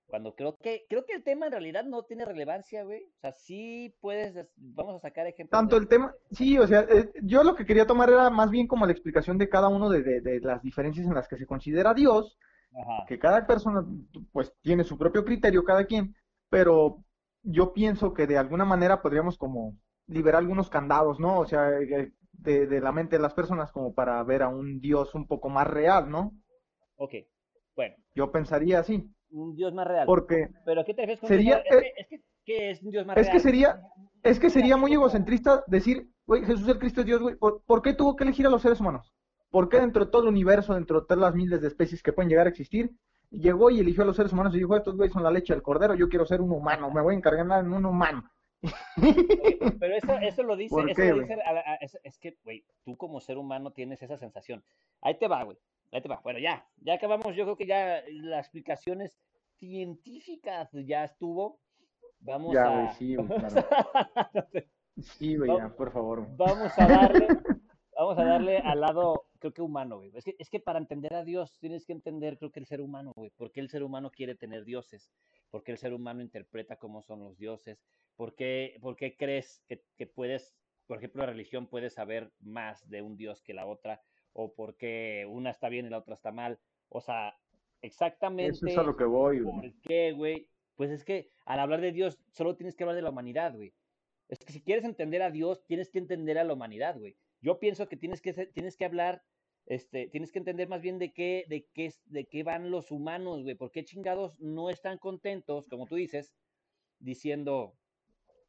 Cuando 0.08 0.36
creo 0.36 0.56
que, 0.58 0.86
creo 0.88 1.06
que 1.06 1.14
el 1.14 1.24
tema 1.24 1.48
en 1.48 1.52
realidad 1.52 1.84
no 1.84 2.04
tiene 2.04 2.26
relevancia, 2.26 2.84
güey. 2.84 3.04
O 3.04 3.20
sea, 3.22 3.32
sí 3.34 3.94
puedes, 4.02 4.34
des- 4.34 4.52
vamos 4.56 4.96
a 4.96 5.00
sacar 5.00 5.28
ejemplos. 5.28 5.60
Tanto 5.60 5.76
de- 5.76 5.82
el 5.82 5.88
tema, 5.88 6.14
sí, 6.32 6.58
o 6.58 6.68
sea, 6.68 6.82
eh, 6.82 7.10
yo 7.24 7.44
lo 7.44 7.56
que 7.56 7.66
quería 7.66 7.86
tomar 7.88 8.10
era 8.10 8.30
más 8.30 8.50
bien 8.50 8.68
como 8.68 8.86
la 8.86 8.92
explicación 8.92 9.38
de 9.38 9.50
cada 9.50 9.68
uno 9.68 9.90
de, 9.90 10.04
de- 10.04 10.22
de 10.22 10.40
las 10.42 10.62
diferencias 10.62 11.08
en 11.08 11.14
las 11.14 11.28
que 11.28 11.38
se 11.38 11.46
considera 11.46 11.94
Dios, 11.94 12.38
Ajá. 12.74 13.06
que 13.08 13.20
cada 13.20 13.48
persona 13.48 13.86
pues 14.32 14.54
tiene 14.62 14.84
su 14.84 14.98
propio 14.98 15.24
criterio, 15.26 15.64
cada 15.64 15.86
quien, 15.86 16.16
pero 16.50 17.04
yo 17.44 17.74
pienso 17.74 18.14
que 18.14 18.28
de 18.28 18.38
alguna 18.38 18.66
manera 18.66 19.02
podríamos 19.02 19.38
como 19.38 19.78
liberar 20.08 20.42
algunos 20.42 20.70
candados, 20.70 21.20
¿no? 21.20 21.40
O 21.40 21.46
sea, 21.46 21.70
eh, 21.80 22.12
de, 22.34 22.68
de 22.68 22.82
la 22.82 22.92
mente 22.92 23.16
de 23.18 23.22
las 23.22 23.34
personas 23.34 23.72
como 23.72 23.94
para 23.94 24.22
ver 24.24 24.44
a 24.44 24.50
un 24.50 24.80
Dios 24.82 25.16
un 25.16 25.28
poco 25.28 25.50
más 25.50 25.68
real, 25.68 26.10
¿no? 26.10 26.34
Ok. 26.98 27.14
Bueno, 27.76 27.96
Yo 28.16 28.32
pensaría 28.32 28.80
así, 28.80 29.14
un 29.32 29.56
Dios 29.56 29.74
más 29.74 29.88
real. 29.88 30.06
porque 30.06 30.50
¿Pero 30.66 30.84
qué 30.86 30.94
te 30.94 31.02
refieres 31.02 31.20
con 31.20 31.28
sería- 31.30 31.62
Dios 31.62 31.66
más- 31.76 31.84
Es 31.84 31.94
que, 31.94 32.02
es 32.02 32.08
que, 32.08 32.22
¿qué 32.46 32.70
es 32.72 32.84
un 32.84 32.92
Dios 32.92 33.06
más 33.06 33.18
es 33.18 33.26
que 33.28 33.32
real? 33.34 33.42
sería, 33.42 33.82
es 34.24 34.40
que 34.40 34.50
sería 34.50 34.78
muy 34.78 34.94
egocentrista 34.94 35.64
decir, 35.68 36.08
güey, 36.26 36.44
Jesús 36.46 36.68
el 36.68 36.80
Cristo 36.80 37.02
es 37.02 37.06
Dios, 37.08 37.22
güey, 37.22 37.36
¿por, 37.36 37.62
por 37.64 37.82
qué 37.82 37.94
tuvo 37.94 38.16
que 38.16 38.24
elegir 38.24 38.46
a 38.48 38.50
los 38.50 38.62
seres 38.62 38.80
humanos? 38.80 39.14
¿Por 39.50 39.70
qué 39.70 39.80
dentro 39.80 40.06
de 40.06 40.12
todo 40.12 40.24
el 40.24 40.30
universo, 40.30 40.74
dentro 40.74 41.00
de 41.02 41.08
todas 41.08 41.22
las 41.22 41.36
miles 41.36 41.62
de 41.62 41.68
especies 41.68 42.02
que 42.04 42.12
pueden 42.14 42.30
llegar 42.30 42.46
a 42.48 42.50
existir, 42.50 42.92
llegó 43.30 43.70
y 43.70 43.80
eligió 43.80 44.04
a 44.04 44.06
los 44.06 44.16
seres 44.16 44.34
humanos 44.34 44.54
y 44.54 44.58
dijo, 44.58 44.76
estos 44.76 44.96
güeyes 44.98 45.14
son 45.14 45.24
la 45.24 45.32
leche 45.32 45.54
del 45.54 45.62
cordero, 45.64 45.96
yo 45.96 46.10
quiero 46.10 46.26
ser 46.26 46.42
un 46.42 46.52
humano, 46.52 46.92
me 46.92 47.02
voy 47.02 47.14
a 47.16 47.18
encargar 47.18 47.60
en 47.64 47.72
un 47.74 47.86
humano? 47.86 48.30
Pero 49.80 49.96
eso, 49.96 50.14
eso 50.22 50.44
lo 50.44 50.56
dice, 50.56 50.74
¿Por 50.76 50.90
eso 50.90 51.02
qué, 51.02 51.10
lo 51.12 51.20
dice 51.22 51.34
a 51.34 51.54
la- 51.54 51.60
a- 51.62 51.76
es, 51.76 51.98
es 52.04 52.18
que, 52.18 52.38
güey, 52.44 52.64
tú 52.84 52.98
como 52.98 53.20
ser 53.22 53.38
humano 53.38 53.72
tienes 53.72 54.02
esa 54.02 54.18
sensación. 54.18 54.64
Ahí 55.02 55.18
te 55.18 55.28
va, 55.28 55.44
güey. 55.44 55.58
Bueno, 56.24 56.40
ya, 56.40 56.68
ya 56.82 56.96
acabamos. 56.96 57.36
Yo 57.36 57.44
creo 57.46 57.56
que 57.58 57.66
ya 57.68 58.04
las 58.10 58.46
explicaciones 58.46 59.18
científicas 59.58 60.70
ya 60.74 61.04
estuvo. 61.06 61.60
Vamos 62.20 62.54
Ya, 62.54 62.90
a. 62.90 62.92
sí, 62.94 63.16
vamos, 63.16 63.38
claro. 63.38 63.68
a 63.94 64.48
Sí, 65.00 65.36
ya, 65.46 65.70
por 65.76 65.92
favor. 65.92 66.28
vamos 66.36 66.72
a 66.78 66.88
darle, 66.88 67.28
vamos 67.98 68.18
a 68.18 68.24
darle 68.24 68.58
al 68.60 68.80
lado, 68.82 69.28
creo 69.40 69.54
que 69.54 69.62
humano, 69.62 69.98
güey. 69.98 70.12
Es 70.16 70.24
que, 70.24 70.36
es 70.40 70.50
que 70.50 70.60
para 70.60 70.80
entender 70.80 71.14
a 71.14 71.24
Dios 71.24 71.58
tienes 71.60 71.86
que 71.86 71.94
entender, 71.94 72.38
creo 72.38 72.52
que 72.52 72.60
el 72.60 72.66
ser 72.66 72.82
humano, 72.82 73.12
güey. 73.16 73.30
¿Por 73.32 73.52
qué 73.52 73.60
el 73.60 73.70
ser 73.70 73.84
humano 73.84 74.10
quiere 74.12 74.36
tener 74.36 74.64
dioses? 74.66 75.12
¿Por 75.52 75.64
qué 75.64 75.72
el 75.72 75.78
ser 75.78 75.94
humano 75.94 76.22
interpreta 76.22 76.78
cómo 76.78 77.02
son 77.04 77.20
los 77.20 77.38
dioses? 77.38 77.84
¿Por 78.16 78.36
qué, 78.36 78.78
por 78.82 78.96
qué 78.96 79.16
crees 79.18 79.62
que, 79.68 79.84
que 79.98 80.08
puedes, 80.08 80.56
por 80.88 80.98
ejemplo, 80.98 81.22
la 81.26 81.32
religión 81.32 81.68
puede 81.68 81.90
saber 81.90 82.32
más 82.40 82.90
de 82.90 83.02
un 83.02 83.18
dios 83.18 83.42
que 83.42 83.54
la 83.54 83.66
otra? 83.66 84.02
¿O 84.38 84.54
por 84.54 84.76
qué 84.76 85.26
una 85.30 85.50
está 85.50 85.70
bien 85.70 85.86
y 85.86 85.90
la 85.90 86.00
otra 86.00 86.14
está 86.14 86.32
mal? 86.32 86.60
O 86.90 87.00
sea, 87.00 87.38
exactamente. 87.82 88.52
Eso 88.52 88.68
es 88.68 88.78
a 88.78 88.84
lo 88.84 88.96
que 88.96 89.06
voy, 89.06 89.40
güey. 89.40 89.72
¿Por 89.72 89.82
qué, 89.82 90.12
güey? 90.12 90.50
Pues 90.76 90.92
es 90.92 91.06
que 91.06 91.32
al 91.46 91.60
hablar 91.60 91.82
de 91.82 91.94
Dios 91.94 92.20
solo 92.32 92.56
tienes 92.56 92.76
que 92.76 92.84
hablar 92.84 92.98
de 92.98 93.02
la 93.02 93.12
humanidad, 93.12 93.56
güey. 93.56 93.74
Es 94.28 94.40
que 94.40 94.52
si 94.52 94.62
quieres 94.62 94.84
entender 94.84 95.22
a 95.22 95.32
Dios, 95.32 95.66
tienes 95.66 95.90
que 95.90 96.00
entender 96.00 96.38
a 96.38 96.44
la 96.44 96.54
humanidad, 96.54 96.98
güey. 97.00 97.16
Yo 97.42 97.60
pienso 97.60 97.88
que 97.88 97.96
tienes 97.96 98.22
que, 98.22 98.34
tienes 98.34 98.76
que 98.76 98.86
hablar 98.86 99.24
este, 99.68 100.08
tienes 100.10 100.32
que 100.32 100.40
entender 100.40 100.68
más 100.68 100.82
bien 100.82 101.00
de 101.00 101.12
qué, 101.12 101.46
de 101.50 101.66
qué, 101.74 101.92
de 102.06 102.26
qué 102.26 102.44
van 102.44 102.70
los 102.70 102.92
humanos, 102.92 103.44
güey. 103.44 103.56
¿Por 103.56 103.72
qué 103.72 103.84
chingados 103.84 104.40
no 104.40 104.70
están 104.70 104.98
contentos, 105.00 105.68
como 105.68 105.88
tú 105.88 105.96
dices, 105.96 106.34
diciendo, 107.00 107.76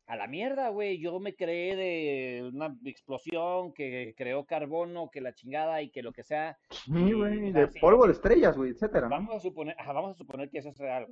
a 0.07 0.17
la 0.17 0.29
mierda, 0.29 0.69
güey, 0.69 0.99
yo 0.99 1.19
me 1.19 1.35
creé 1.35 1.75
de 1.75 2.51
una 2.53 2.77
explosión 2.85 3.73
que 3.73 4.15
creó 4.17 4.45
carbono, 4.45 5.11
que 5.11 5.21
la 5.21 5.35
chingada 5.35 5.83
y 5.83 5.91
que 5.91 6.03
lo 6.03 6.13
que 6.13 6.23
sea. 6.23 6.57
Sí, 6.71 7.13
güey, 7.13 7.53
de 7.53 7.67
polvo 7.81 8.07
de 8.07 8.13
estrellas, 8.13 8.57
güey, 8.57 8.71
etcétera. 8.71 9.09
Vamos 9.09 9.35
a 9.35 9.41
suponer, 9.41 9.77
vamos 9.85 10.13
a 10.13 10.15
suponer 10.15 10.49
que 10.49 10.59
eso 10.59 10.69
es 10.69 10.79
real. 10.79 11.09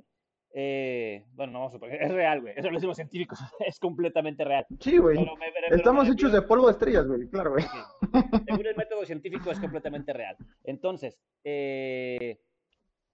Eh, 0.57 1.25
bueno, 1.33 1.51
no 1.51 1.59
vamos 1.59 1.73
a 1.73 1.75
suponer, 1.75 2.01
es 2.01 2.11
real, 2.11 2.39
güey. 2.39 2.53
Eso 2.55 2.69
lo 2.69 2.75
decimos 2.75 2.95
científicos, 2.95 3.37
es 3.67 3.77
completamente 3.79 4.45
real. 4.45 4.65
Sí, 4.79 4.97
güey. 4.97 5.17
Estamos 5.71 6.09
hechos 6.09 6.31
de 6.31 6.41
polvo 6.41 6.67
de 6.67 6.71
estrellas, 6.71 7.05
güey, 7.05 7.27
claro, 7.27 7.51
güey. 7.51 7.65
Según 8.45 8.65
el 8.65 8.77
método 8.77 9.05
científico 9.05 9.51
es 9.51 9.59
completamente 9.59 10.13
real. 10.13 10.37
Entonces, 10.63 11.19
eh, 11.43 12.39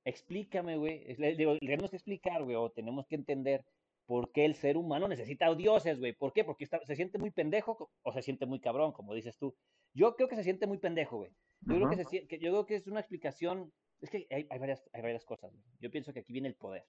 explícame, 0.06 0.78
güey. 0.78 1.15
Digo, 1.36 1.58
tenemos 1.58 1.89
que 1.89 1.96
explicar, 1.96 2.44
güey, 2.44 2.56
o 2.56 2.70
tenemos 2.70 3.08
que 3.08 3.15
entender 3.15 3.65
por 4.12 4.30
qué 4.34 4.43
el 4.43 4.56
ser 4.56 4.76
humano 4.76 5.08
necesita 5.08 5.56
dioses, 5.56 5.97
güey. 5.97 6.12
¿Por 6.12 6.34
qué? 6.34 6.43
Porque 6.43 6.65
se 6.65 6.95
siente 6.97 7.17
muy 7.17 7.32
pendejo 7.32 7.89
o 8.02 8.12
se 8.12 8.21
siente 8.21 8.45
muy 8.45 8.60
cabrón, 8.60 8.91
como 8.91 9.13
dices 9.13 9.38
tú. 9.38 9.56
Yo 9.93 10.17
creo 10.17 10.28
que 10.28 10.36
se 10.36 10.43
siente 10.43 10.67
muy 10.67 10.80
pendejo, 10.80 11.19
güey. 11.19 11.32
Yo, 11.62 11.76
creo 11.76 11.89
que, 11.89 12.04
se, 12.04 12.28
yo 12.28 12.52
creo 12.52 12.65
que 12.65 12.76
es 12.76 12.88
una 12.88 13.00
explicación. 13.00 13.71
Es 14.02 14.10
que 14.10 14.28
hay, 14.30 14.45
hay, 14.50 14.60
varias, 14.60 14.84
hay 14.91 15.02
varias 15.02 15.24
cosas. 15.24 15.54
Güey. 15.54 15.63
Yo 15.80 15.89
pienso 15.91 16.12
que 16.12 16.19
aquí 16.19 16.34
viene 16.34 16.50
el 16.50 16.56
poder. 16.56 16.84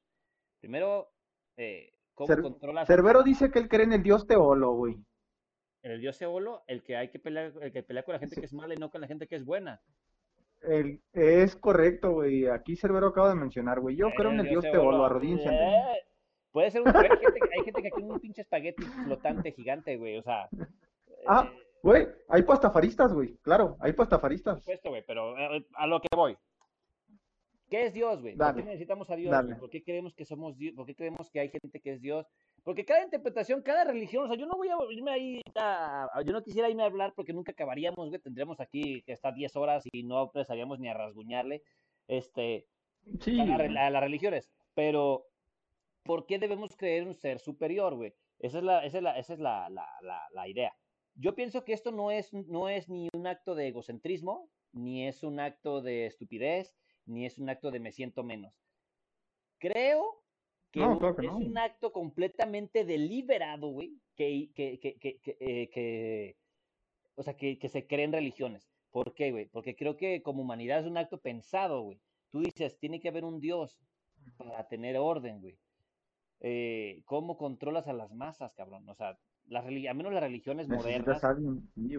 Primero, 0.58 1.12
eh, 1.56 1.92
¿cómo 2.12 2.34
controlas? 2.42 2.88
Cerbero 2.88 3.22
dice 3.22 3.52
que 3.52 3.60
él 3.60 3.68
cree 3.68 3.84
en 3.84 3.92
el 3.92 4.02
dios 4.02 4.26
Teolo, 4.26 4.72
güey. 4.72 4.96
En 5.84 5.92
el 5.92 6.00
dios 6.00 6.18
Teolo, 6.18 6.64
el 6.66 6.82
que 6.82 6.96
hay 6.96 7.10
que 7.10 7.20
pelear, 7.20 7.52
el 7.62 7.72
que 7.72 7.84
pelea 7.84 8.02
con 8.02 8.14
la 8.14 8.18
gente 8.18 8.34
que 8.34 8.46
es 8.46 8.52
mala 8.52 8.74
y 8.74 8.78
no 8.78 8.90
con 8.90 9.00
la 9.00 9.06
gente 9.06 9.28
que 9.28 9.36
es 9.36 9.44
buena. 9.44 9.80
El, 10.62 11.00
es 11.12 11.54
correcto, 11.54 12.14
güey. 12.14 12.48
Aquí 12.48 12.74
Cerbero 12.74 13.06
acaba 13.06 13.28
de 13.28 13.36
mencionar, 13.36 13.78
güey. 13.78 13.94
Yo 13.94 14.08
creo 14.16 14.32
en 14.32 14.40
el 14.40 14.48
dios, 14.48 14.64
Teolo, 14.64 15.04
arrodíllense. 15.04 15.48
Eh, 15.48 16.02
puede 16.52 16.70
ser 16.70 16.82
un. 16.82 16.88
hay, 16.88 17.08
gente, 17.08 17.40
hay 17.58 17.64
gente 17.64 17.82
que 17.82 17.88
aquí 17.88 18.02
un 18.02 18.20
pinche 18.20 18.42
espagueti 18.42 18.82
flotante 18.82 19.52
gigante, 19.52 19.96
güey. 19.96 20.18
O 20.18 20.22
sea. 20.22 20.48
Ah, 21.26 21.50
eh, 21.50 21.62
güey, 21.82 22.06
hay 22.28 22.42
pastafaristas, 22.42 23.12
güey. 23.12 23.36
Claro, 23.42 23.76
hay 23.80 23.92
pastafaristas. 23.92 24.54
Por 24.54 24.62
supuesto, 24.62 24.90
güey, 24.90 25.04
pero 25.06 25.36
eh, 25.38 25.66
a 25.74 25.86
lo 25.86 26.00
que 26.00 26.08
voy. 26.14 26.36
¿Qué 27.72 27.86
es 27.86 27.94
Dios, 27.94 28.20
güey? 28.20 28.36
¿Por 28.36 28.54
qué 28.54 28.64
necesitamos 28.64 29.08
a 29.08 29.16
Dios? 29.16 29.34
¿Por 29.58 29.70
qué 29.70 29.82
creemos 29.82 30.14
que 30.14 30.26
somos 30.26 30.58
Dios? 30.58 30.74
¿Por 30.74 30.84
qué 30.84 30.94
creemos 30.94 31.30
que 31.30 31.40
hay 31.40 31.48
gente 31.48 31.80
que 31.80 31.94
es 31.94 32.02
Dios? 32.02 32.26
Porque 32.64 32.84
cada 32.84 33.02
interpretación, 33.02 33.62
cada 33.62 33.84
religión, 33.84 34.24
o 34.24 34.28
sea, 34.28 34.36
yo 34.36 34.44
no 34.44 34.58
voy 34.58 34.68
a 34.68 34.76
irme 34.90 35.10
ahí, 35.10 35.40
yo 36.22 36.32
no 36.34 36.42
quisiera 36.42 36.68
irme 36.68 36.82
a 36.82 36.86
hablar 36.86 37.14
porque 37.16 37.32
nunca 37.32 37.52
acabaríamos, 37.52 38.10
güey, 38.10 38.20
tendríamos 38.20 38.60
aquí 38.60 39.00
que 39.06 39.12
estar 39.12 39.32
10 39.32 39.56
horas 39.56 39.84
y 39.90 40.02
no 40.02 40.24
empezaríamos 40.24 40.80
ni 40.80 40.90
a 40.90 40.92
rasguñarle, 40.92 41.62
este, 42.08 42.66
a, 43.40 43.90
las 43.90 44.02
religiones. 44.02 44.50
Pero, 44.74 45.24
¿por 46.04 46.26
qué 46.26 46.38
debemos 46.38 46.76
creer 46.76 47.06
un 47.06 47.14
ser 47.14 47.38
superior, 47.38 47.94
güey? 47.94 48.14
Esa 48.38 48.58
es 48.58 48.64
la, 48.64 48.84
esa 48.84 48.98
es 48.98 49.02
la, 49.02 49.18
esa 49.18 49.32
es 49.34 49.38
la, 49.38 49.68
la, 49.70 50.28
la 50.32 50.48
idea. 50.48 50.76
Yo 51.14 51.34
pienso 51.34 51.64
que 51.64 51.72
esto 51.72 51.92
no 51.92 52.10
es, 52.10 52.32
no 52.32 52.68
es 52.68 52.88
ni 52.88 53.08
un 53.14 53.26
acto 53.26 53.54
de 53.54 53.68
egocentrismo, 53.68 54.48
ni 54.72 55.06
es 55.06 55.22
un 55.22 55.40
acto 55.40 55.82
de 55.82 56.06
estupidez, 56.06 56.74
ni 57.06 57.26
es 57.26 57.38
un 57.38 57.48
acto 57.48 57.70
de 57.70 57.80
me 57.80 57.92
siento 57.92 58.24
menos. 58.24 58.54
Creo 59.58 60.22
que, 60.72 60.80
es 60.80 61.30
un 61.30 61.56
acto 61.58 61.92
completamente 61.92 62.84
deliberado, 62.84 63.68
güey, 63.68 64.00
que, 64.16 64.50
que, 64.54 64.80
que, 64.80 65.20
eh, 65.38 65.68
que, 65.70 66.36
o 67.14 67.22
sea, 67.22 67.36
que, 67.36 67.68
se 67.68 67.86
creen 67.86 68.12
religiones. 68.12 68.70
¿Por 68.90 69.14
qué, 69.14 69.30
güey? 69.30 69.46
Porque 69.46 69.76
creo 69.76 69.96
que 69.96 70.22
como 70.22 70.42
humanidad 70.42 70.80
es 70.80 70.86
un 70.86 70.96
acto 70.96 71.20
pensado, 71.20 71.82
güey. 71.82 72.00
Tú 72.30 72.40
dices, 72.40 72.78
tiene 72.78 73.00
que 73.00 73.08
haber 73.08 73.24
un 73.24 73.40
Dios 73.40 73.78
para 74.36 74.66
tener 74.68 74.96
orden, 74.96 75.40
güey. 75.40 75.58
Eh, 76.44 77.02
¿Cómo 77.06 77.36
controlas 77.36 77.86
a 77.86 77.92
las 77.92 78.12
masas, 78.12 78.52
cabrón? 78.54 78.88
O 78.88 78.94
sea, 78.94 79.16
las, 79.46 79.64
a 79.64 79.94
menos 79.94 80.12
las 80.12 80.22
religiones 80.22 80.68
modernas. 80.68 81.22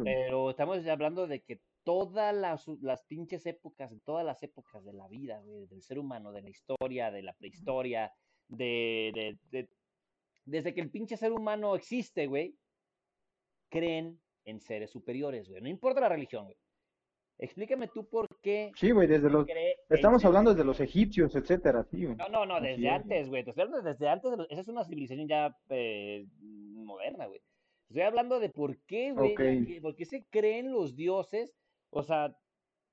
pero 0.03 0.49
estamos 0.49 0.85
hablando 0.85 1.27
de 1.27 1.41
que 1.41 1.61
todas 1.83 2.35
las, 2.35 2.67
las 2.81 3.03
pinches 3.03 3.45
épocas, 3.45 3.93
todas 4.03 4.25
las 4.25 4.43
épocas 4.43 4.83
de 4.83 4.91
la 4.91 5.07
vida, 5.07 5.41
del 5.43 5.81
ser 5.81 5.97
humano, 5.97 6.33
de 6.33 6.41
la 6.41 6.49
historia, 6.49 7.09
de 7.09 7.23
la 7.23 7.33
prehistoria, 7.33 8.11
de, 8.49 9.37
de, 9.49 9.69
desde 10.43 10.73
que 10.73 10.81
el 10.81 10.91
pinche 10.91 11.15
ser 11.15 11.31
humano 11.31 11.75
existe, 11.75 12.27
güey, 12.27 12.57
creen 13.69 14.19
en 14.43 14.59
seres 14.59 14.91
superiores, 14.91 15.47
güey. 15.47 15.61
No 15.61 15.69
importa 15.69 16.01
la 16.01 16.09
religión, 16.09 16.45
güey. 16.45 16.57
Explícame 17.37 17.87
tú 17.87 18.07
por 18.09 18.27
qué. 18.43 18.71
Sí, 18.75 18.91
güey, 18.91 19.07
desde 19.07 19.29
los. 19.29 19.47
Estamos 19.89 20.23
hablando 20.25 20.51
desde 20.51 20.65
los 20.65 20.79
egipcios, 20.79 21.35
etcétera, 21.35 21.83
sí, 21.89 22.05
No, 22.05 22.29
no, 22.29 22.45
no, 22.45 22.61
desde 22.61 22.89
antes, 22.89 23.29
güey. 23.29 23.43
Desde 23.43 24.07
antes, 24.07 24.31
esa 24.49 24.61
es 24.61 24.67
una 24.67 24.83
civilización 24.83 25.27
ya 25.27 25.57
eh, 25.69 26.27
moderna, 26.41 27.25
güey. 27.25 27.41
Estoy 27.89 28.03
hablando 28.03 28.39
de 28.39 28.49
por 28.49 28.77
qué, 28.85 29.13
güey. 29.13 29.79
Por 29.79 29.95
qué 29.95 30.05
se 30.05 30.25
creen 30.29 30.71
los 30.71 30.95
dioses 30.95 31.55
o 31.93 32.03
sea, 32.03 32.35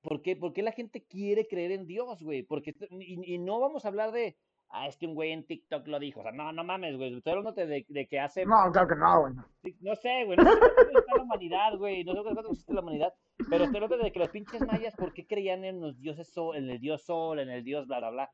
¿por 0.01 0.21
qué, 0.21 0.35
¿por 0.35 0.53
qué 0.53 0.61
la 0.61 0.71
gente 0.71 1.03
quiere 1.03 1.47
creer 1.47 1.71
en 1.71 1.87
Dios, 1.87 2.21
güey? 2.21 2.43
Porque, 2.43 2.75
y, 2.91 3.37
no 3.39 3.59
vamos 3.59 3.83
a 3.83 3.87
hablar 3.87 4.11
de, 4.11 4.37
ah, 4.71 4.87
es 4.87 4.97
que 4.97 5.07
un 5.07 5.15
güey 5.15 5.31
en 5.31 5.45
TikTok 5.45 5.87
lo 5.87 5.99
dijo. 5.99 6.19
O 6.19 6.23
sea, 6.23 6.31
no, 6.31 6.51
no 6.51 6.63
mames, 6.63 6.97
güey. 6.97 7.15
Estoy 7.15 7.33
hablando 7.33 7.51
de, 7.53 7.85
de 7.87 8.07
que 8.07 8.19
hace. 8.19 8.45
No, 8.45 8.71
claro 8.71 8.87
que 8.87 8.95
no, 8.95 9.21
güey. 9.21 9.33
No 9.81 9.95
sé, 9.95 10.25
güey. 10.25 10.37
No 10.37 10.51
sé 10.51 10.59
cómo 10.59 10.99
está 10.99 11.15
la 11.15 11.23
humanidad, 11.23 11.77
güey. 11.77 12.03
No 12.03 12.13
sé 12.13 12.23
cómo 12.23 12.49
existe 12.49 12.73
la 12.73 12.81
humanidad. 12.81 13.13
Pero 13.49 13.65
estoy 13.65 13.83
hablando 13.83 14.03
de 14.03 14.11
que 14.11 14.19
los 14.19 14.29
pinches 14.29 14.65
mayas, 14.65 14.95
¿por 14.95 15.13
qué 15.13 15.25
creían 15.25 15.63
en 15.63 15.81
los 15.81 15.99
dioses 15.99 16.31
sol, 16.31 16.55
en 16.55 16.69
el 16.69 16.79
dios 16.79 17.03
sol, 17.03 17.39
en 17.39 17.49
el 17.49 17.63
dios 17.63 17.87
bla, 17.87 17.99
bla, 17.99 18.09
bla? 18.11 18.31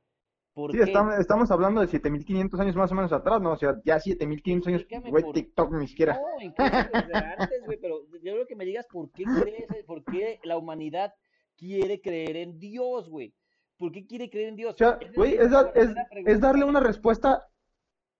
sí, 0.71 0.79
estamos, 0.79 1.19
estamos, 1.19 1.51
hablando 1.51 1.81
de 1.81 1.87
7500 1.87 2.59
años 2.59 2.75
más 2.75 2.91
o 2.91 2.95
menos 2.95 3.13
atrás, 3.13 3.41
¿no? 3.41 3.51
O 3.51 3.57
sea, 3.57 3.79
ya 3.85 3.99
7500 3.99 4.67
años, 4.67 4.85
güey, 5.09 5.23
TikTok 5.31 5.71
ni 5.73 5.87
siquiera. 5.87 6.13
No, 6.13 6.43
incluso 6.43 6.71
desde 6.71 7.15
antes, 7.15 7.65
güey, 7.65 7.77
pero 7.79 8.01
yo 8.23 8.33
creo 8.33 8.47
que 8.47 8.55
me 8.55 8.65
digas 8.65 8.87
por 8.91 9.11
qué 9.11 9.23
crees, 9.23 9.67
por 9.85 10.03
qué 10.03 10.39
la 10.43 10.57
humanidad 10.57 11.13
quiere 11.55 12.01
creer 12.01 12.37
en 12.37 12.59
Dios, 12.59 13.09
güey. 13.09 13.33
¿Por 13.77 13.91
qué 13.91 14.05
quiere 14.05 14.29
creer 14.29 14.49
en 14.49 14.55
Dios? 14.55 14.73
O 14.73 14.77
sea, 14.77 14.99
güey, 15.15 15.35
es, 15.35 15.51
es, 15.75 15.89
es, 16.25 16.41
darle 16.41 16.65
una 16.65 16.79
respuesta, 16.79 17.47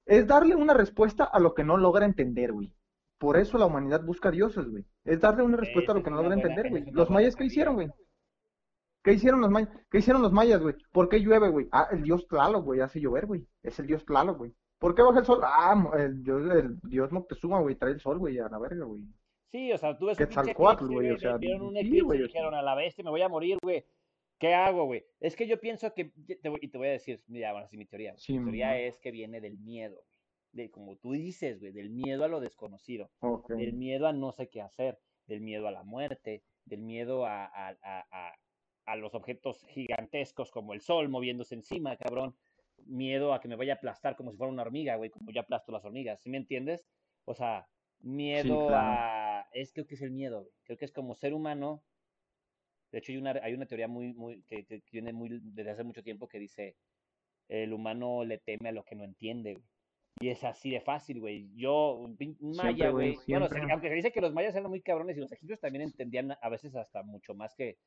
es 0.05 0.27
darle 0.27 0.55
una 0.55 0.73
respuesta 0.73 1.23
a 1.23 1.39
lo 1.39 1.53
que 1.53 1.63
no 1.63 1.77
logra 1.77 2.05
entender, 2.05 2.53
güey. 2.53 2.71
Por 3.17 3.37
eso 3.37 3.57
la 3.57 3.65
humanidad 3.65 4.03
busca 4.03 4.29
dioses, 4.29 4.69
güey. 4.69 4.85
Es 5.03 5.19
darle 5.19 5.43
una 5.43 5.57
respuesta 5.57 5.91
a 5.91 5.95
lo 5.95 6.03
que 6.03 6.11
no 6.11 6.17
logra 6.17 6.35
entender, 6.35 6.69
güey. 6.69 6.85
Los 6.91 7.09
mayas, 7.09 7.35
¿qué 7.35 7.45
hicieron, 7.45 7.75
güey? 7.75 7.89
¿Qué 9.03 9.13
hicieron 9.13 9.41
los 9.41 9.49
mayas? 9.49 9.69
¿Qué 9.89 9.97
hicieron 9.99 10.21
los 10.21 10.31
mayas, 10.31 10.61
güey? 10.61 10.75
¿Por 10.91 11.09
qué 11.09 11.19
llueve, 11.19 11.49
güey? 11.49 11.67
Ah, 11.71 11.87
el 11.91 12.03
dios 12.03 12.27
Tlaloc, 12.27 12.63
güey, 12.63 12.81
hace 12.81 12.99
llover, 12.99 13.25
güey. 13.25 13.47
Es 13.63 13.79
el 13.79 13.87
dios 13.87 14.05
Tlaloc, 14.05 14.37
güey. 14.37 14.53
¿Por 14.79 14.93
qué 14.93 15.01
baja 15.01 15.19
el 15.19 15.25
sol? 15.25 15.41
Ah, 15.43 15.89
el 15.97 16.23
dios, 16.23 16.43
el 16.51 16.79
dios 16.81 17.11
Moctezuma, 17.11 17.59
güey, 17.61 17.75
trae 17.75 17.93
el 17.93 17.99
sol, 17.99 18.19
güey, 18.19 18.37
a 18.37 18.47
la 18.47 18.59
verga, 18.59 18.85
güey. 18.85 19.01
Sí, 19.51 19.71
o 19.71 19.77
sea, 19.77 19.97
tú 19.97 20.07
ves 20.07 20.19
un 20.19 20.25
Quetzalcoatl, 20.25 20.87
güey, 20.87 21.11
o 21.11 21.17
sea, 21.17 21.37
vieron 21.37 21.67
un 21.67 21.77
eclipse 21.77 22.15
y 22.15 22.21
dijeron 22.23 22.53
a 22.53 22.61
la 22.61 22.75
bestia, 22.75 23.03
me 23.03 23.09
voy 23.09 23.21
a 23.21 23.29
morir, 23.29 23.57
güey. 23.63 23.83
¿Qué 24.39 24.53
hago, 24.53 24.85
güey? 24.85 25.03
Es 25.19 25.35
que 25.35 25.47
yo 25.47 25.59
pienso 25.59 25.93
que, 25.93 26.11
y 26.61 26.67
te 26.69 26.77
voy 26.77 26.87
a 26.87 26.91
decir, 26.91 27.23
mira, 27.27 27.51
bueno, 27.51 27.65
así 27.65 27.77
mi 27.77 27.85
teoría. 27.85 28.13
mi 28.13 28.39
teoría 28.43 28.79
es 28.79 28.99
que 28.99 29.11
viene 29.11 29.41
del 29.41 29.57
miedo, 29.57 30.05
de 30.51 30.69
como 30.69 30.95
tú 30.97 31.13
dices, 31.13 31.59
güey, 31.59 31.71
del 31.71 31.89
miedo 31.89 32.23
a 32.23 32.27
lo 32.27 32.39
desconocido, 32.39 33.11
del 33.57 33.73
miedo 33.73 34.07
a 34.07 34.13
no 34.13 34.31
sé 34.31 34.49
qué 34.49 34.61
hacer, 34.61 34.99
del 35.25 35.41
miedo 35.41 35.67
a 35.67 35.71
la 35.71 35.83
muerte, 35.83 36.43
del 36.65 36.81
miedo 36.81 37.25
a, 37.25 37.45
a, 37.45 37.75
a, 37.81 38.35
a 38.85 38.95
los 38.95 39.15
objetos 39.15 39.65
gigantescos 39.69 40.51
como 40.51 40.73
el 40.73 40.81
sol 40.81 41.09
moviéndose 41.09 41.55
encima, 41.55 41.97
cabrón. 41.97 42.35
Miedo 42.85 43.33
a 43.33 43.41
que 43.41 43.47
me 43.47 43.55
vaya 43.55 43.73
a 43.73 43.75
aplastar 43.77 44.15
como 44.15 44.31
si 44.31 44.37
fuera 44.37 44.53
una 44.53 44.61
hormiga, 44.61 44.95
güey, 44.97 45.09
como 45.09 45.31
yo 45.31 45.41
aplasto 45.41 45.71
las 45.71 45.83
hormigas, 45.83 46.21
¿sí 46.21 46.29
me 46.29 46.37
entiendes? 46.37 46.85
O 47.25 47.33
sea, 47.33 47.67
miedo 47.99 48.69
a... 48.71 49.47
Es, 49.51 49.73
creo 49.73 49.87
que 49.87 49.95
es 49.95 50.01
el 50.01 50.11
miedo, 50.11 50.41
güey. 50.43 50.53
Creo 50.63 50.77
que 50.77 50.85
es 50.85 50.91
como 50.91 51.15
ser 51.15 51.33
humano. 51.33 51.83
De 52.91 52.99
hecho, 52.99 53.11
hay 53.11 53.17
una, 53.17 53.31
hay 53.43 53.53
una 53.53 53.65
teoría 53.65 53.87
muy, 53.87 54.13
muy, 54.13 54.43
que, 54.43 54.65
que 54.65 54.81
viene 54.91 55.13
muy 55.13 55.39
desde 55.41 55.71
hace 55.71 55.83
mucho 55.83 56.03
tiempo 56.03 56.27
que 56.27 56.39
dice, 56.39 56.75
el 57.49 57.73
humano 57.73 58.23
le 58.23 58.37
teme 58.37 58.69
a 58.69 58.73
lo 58.73 58.83
que 58.83 58.95
no 58.95 59.03
entiende, 59.03 59.53
güey. 59.53 59.65
Y 60.19 60.29
es 60.29 60.43
así 60.43 60.71
de 60.71 60.81
fácil, 60.81 61.19
güey. 61.19 61.49
Yo, 61.55 62.09
maya, 62.39 62.89
güey. 62.89 63.17
Bueno, 63.27 63.47
aunque 63.71 63.89
se 63.89 63.95
dice 63.95 64.11
que 64.11 64.21
los 64.21 64.33
mayas 64.33 64.55
eran 64.55 64.69
muy 64.69 64.81
cabrones 64.81 65.15
y 65.15 65.19
los 65.19 65.31
egipcios 65.31 65.59
también 65.59 65.83
entendían 65.83 66.35
a 66.41 66.49
veces 66.49 66.75
hasta 66.75 67.03
mucho 67.03 67.35
más 67.35 67.53
que, 67.55 67.77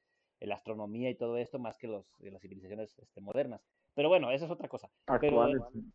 la 0.43 0.55
astronomía 0.55 1.11
y 1.11 1.17
todo 1.17 1.37
esto 1.37 1.59
más 1.59 1.77
que 1.77 1.87
los, 1.87 2.07
las 2.21 2.41
civilizaciones 2.41 2.99
este, 2.99 3.21
modernas. 3.21 3.61
Pero 3.95 4.09
bueno, 4.09 4.31
esa 4.31 4.47
es 4.47 4.51
otra 4.51 4.69
cosa. 4.69 4.91
Pero, 5.21 5.47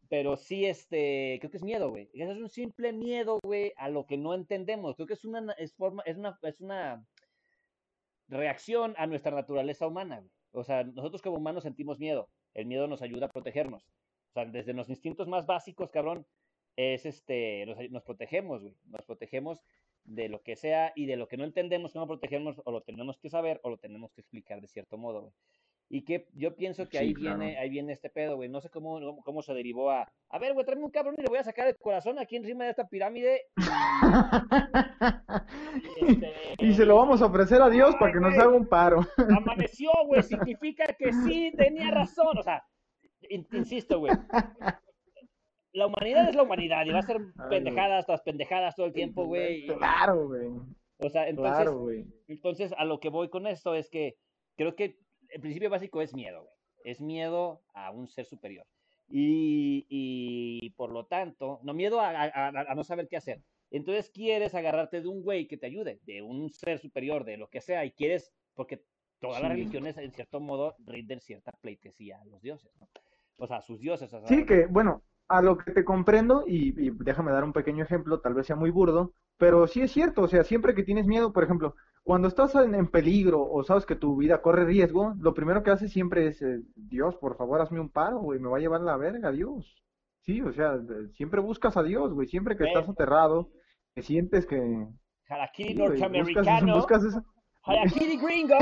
pero 0.07 0.37
sí, 0.37 0.65
este, 0.65 1.37
creo 1.39 1.49
que 1.49 1.57
es 1.57 1.63
miedo, 1.63 1.89
güey. 1.89 2.09
Eso 2.13 2.33
es 2.33 2.37
un 2.37 2.49
simple 2.49 2.93
miedo, 2.93 3.39
güey, 3.41 3.73
a 3.77 3.89
lo 3.89 4.05
que 4.05 4.17
no 4.17 4.35
entendemos. 4.35 4.95
Creo 4.95 5.07
que 5.07 5.15
es 5.15 5.25
una, 5.25 5.53
es 5.53 5.73
forma, 5.73 6.03
es 6.05 6.17
una, 6.17 6.37
es 6.43 6.61
una 6.61 7.03
reacción 8.27 8.95
a 8.97 9.07
nuestra 9.07 9.31
naturaleza 9.31 9.87
humana. 9.87 10.23
O 10.51 10.63
sea, 10.63 10.83
nosotros 10.83 11.21
como 11.21 11.37
humanos 11.37 11.63
sentimos 11.63 11.99
miedo. 11.99 12.29
El 12.53 12.65
miedo 12.65 12.87
nos 12.87 13.01
ayuda 13.01 13.27
a 13.27 13.31
protegernos. 13.31 13.83
O 14.29 14.33
sea, 14.33 14.45
desde 14.45 14.73
los 14.73 14.89
instintos 14.89 15.27
más 15.27 15.45
básicos, 15.45 15.91
cabrón, 15.91 16.25
es 16.75 17.05
este, 17.05 17.65
nos, 17.65 17.77
nos 17.89 18.03
protegemos, 18.03 18.61
güey. 18.61 18.75
Nos 18.85 19.05
protegemos 19.05 19.59
de 20.05 20.29
lo 20.29 20.41
que 20.41 20.55
sea 20.55 20.93
y 20.95 21.07
de 21.07 21.17
lo 21.17 21.27
que 21.27 21.37
no 21.37 21.43
entendemos, 21.43 21.93
cómo 21.93 22.07
protegernos, 22.07 22.61
o 22.63 22.71
lo 22.71 22.81
tenemos 22.81 23.17
que 23.17 23.29
saber, 23.29 23.59
o 23.63 23.69
lo 23.69 23.77
tenemos 23.77 24.13
que 24.13 24.21
explicar 24.21 24.61
de 24.61 24.67
cierto 24.67 24.97
modo, 24.97 25.21
güey. 25.21 25.33
Y 25.87 26.03
que 26.03 26.27
yo 26.33 26.55
pienso 26.55 26.89
que 26.89 26.97
Sí, 26.97 27.03
ahí 27.03 27.13
claro. 27.13 27.37
viene, 27.37 27.57
ahí 27.59 27.69
viene 27.69 27.93
este 27.93 28.09
pedo, 28.09 28.35
güey. 28.37 28.49
No 28.49 28.59
sé 28.59 28.69
cómo, 28.71 29.21
cómo, 29.23 29.41
se 29.43 29.53
derivó 29.53 29.91
a, 29.91 30.11
a 30.29 30.39
ver, 30.39 30.53
güey, 30.53 30.65
tráeme 30.65 30.83
un 30.83 30.89
cabrón 30.91 31.13
y 31.17 31.21
le 31.21 31.27
voy 31.29 31.37
a 31.37 31.43
sacar 31.43 31.67
el 31.67 31.77
corazón 31.77 32.17
aquí 32.17 32.35
encima 32.37 32.63
de 32.63 32.71
esta 32.71 32.87
pirámide. 32.87 33.43
Y, 36.01 36.05
este, 36.11 36.33
Y 36.59 36.73
se 36.73 36.85
lo 36.85 36.95
vamos 36.95 37.21
a 37.21 37.27
ofrecer 37.27 37.61
a 37.61 37.69
Dios 37.69 37.91
Ay, 37.93 37.99
para 37.99 38.11
que 38.13 38.19
nos 38.19 38.33
haga 38.33 38.49
un 38.49 38.67
paro. 38.67 39.01
amaneció, 39.37 39.91
güey, 40.07 40.23
significa 40.23 40.85
que 40.97 41.13
sí 41.13 41.51
tenía 41.55 41.91
razón. 41.91 42.37
O 42.37 42.43
sea, 42.43 42.63
in- 43.29 43.47
insisto, 43.51 43.99
güey. 43.99 44.13
La 45.73 45.87
humanidad 45.87 46.29
es 46.29 46.35
la 46.35 46.43
humanidad 46.43 46.85
y 46.85 46.91
va 46.91 46.99
a 46.99 47.03
ser 47.03 47.17
pendejadas 47.49 48.05
tras 48.05 48.21
pendejadas 48.21 48.75
todo 48.75 48.85
el 48.87 48.93
tiempo, 48.93 49.25
güey. 49.25 49.67
Claro, 49.67 50.27
güey. 50.27 50.47
O 50.99 51.09
sea, 51.09 51.27
entonces, 51.27 51.55
Claro, 51.55 51.79
güey. 51.79 52.05
entonces 52.27 52.73
a 52.77 52.85
lo 52.85 52.99
que 53.01 53.09
voy 53.09 53.29
con 53.29 53.45
esto 53.45 53.75
es 53.75 53.89
que 53.89 54.15
creo 54.57 54.75
que 54.75 54.97
el 55.35 55.41
principio 55.41 55.69
básico 55.69 56.01
es 56.01 56.13
miedo, 56.13 56.43
güey. 56.43 56.55
Es 56.83 57.01
miedo 57.01 57.61
a 57.73 57.91
un 57.91 58.07
ser 58.07 58.25
superior. 58.25 58.65
Y, 59.07 59.85
y 59.89 60.69
por 60.71 60.91
lo 60.91 61.05
tanto, 61.05 61.59
no 61.63 61.73
miedo 61.73 61.99
a, 61.99 62.09
a- 62.11 62.75
no 62.75 62.83
saber 62.83 63.07
qué 63.07 63.17
hacer. 63.17 63.41
Entonces 63.71 64.09
quieres 64.09 64.55
agarrarte 64.55 65.01
de 65.01 65.07
un 65.07 65.23
güey 65.23 65.47
que 65.47 65.57
te 65.57 65.67
ayude, 65.67 65.99
de 66.05 66.21
un 66.21 66.49
ser 66.51 66.79
superior, 66.79 67.25
de 67.25 67.37
lo 67.37 67.49
que 67.49 67.61
sea, 67.61 67.85
y 67.85 67.91
quieres, 67.91 68.31
porque 68.55 68.83
todas 69.19 69.41
las 69.41 69.51
religiones 69.51 69.97
en 69.97 70.11
cierto 70.11 70.39
modo 70.39 70.75
rinden 70.85 71.19
cierta 71.19 71.51
pleitesía 71.61 72.21
a 72.21 72.25
los 72.25 72.41
dioses, 72.41 72.71
¿no? 72.79 72.87
O 73.37 73.47
sea, 73.47 73.57
a 73.57 73.61
sus 73.61 73.79
dioses. 73.79 74.11
Sí, 74.23 74.45
que 74.45 74.65
bueno, 74.67 75.03
a 75.27 75.41
lo 75.41 75.57
que 75.57 75.71
te 75.71 75.83
comprendo, 75.83 76.43
y, 76.47 76.69
y 76.87 76.91
déjame 76.91 77.31
dar 77.31 77.43
un 77.43 77.53
pequeño 77.53 77.83
ejemplo, 77.83 78.21
tal 78.21 78.33
vez 78.33 78.47
sea 78.47 78.55
muy 78.55 78.69
burdo, 78.71 79.13
pero 79.37 79.67
sí 79.67 79.81
es 79.81 79.91
cierto, 79.91 80.21
o 80.23 80.27
sea, 80.27 80.43
siempre 80.43 80.73
que 80.75 80.83
tienes 80.83 81.05
miedo, 81.05 81.33
por 81.33 81.43
ejemplo, 81.43 81.75
cuando 82.05 82.27
estás 82.27 82.53
en, 82.53 82.75
en 82.75 82.85
peligro 82.87 83.41
o 83.41 83.63
sabes 83.63 83.85
que 83.87 83.95
tu 83.95 84.15
vida 84.15 84.39
corre 84.41 84.63
riesgo, 84.63 85.15
lo 85.19 85.33
primero 85.33 85.63
que 85.63 85.71
haces 85.71 85.91
siempre 85.91 86.27
es, 86.27 86.39
eh, 86.43 86.61
Dios, 86.75 87.15
por 87.15 87.35
favor, 87.35 87.59
hazme 87.61 87.79
un 87.79 87.89
paro, 87.89 88.19
güey, 88.19 88.39
me 88.39 88.47
va 88.47 88.57
a 88.57 88.59
llevar 88.59 88.81
la 88.81 88.95
verga, 88.95 89.31
Dios. 89.31 89.75
Sí, 90.21 90.39
o 90.41 90.53
sea, 90.53 90.79
siempre 91.13 91.41
buscas 91.41 91.75
a 91.77 91.81
Dios, 91.83 92.13
güey, 92.13 92.27
siempre 92.27 92.55
que 92.55 92.65
estás 92.65 92.87
aterrado, 92.87 93.49
que 93.95 94.03
sientes 94.03 94.45
que... 94.45 94.87
Harakiri 95.27 95.69
sí, 95.69 95.75
güey, 95.75 95.89
buscas, 95.89 96.11
norteamericano. 96.11 96.75
buscas 96.75 97.03
esa- 97.05 97.23
Harakiri 97.63 98.17
gringo. 98.17 98.55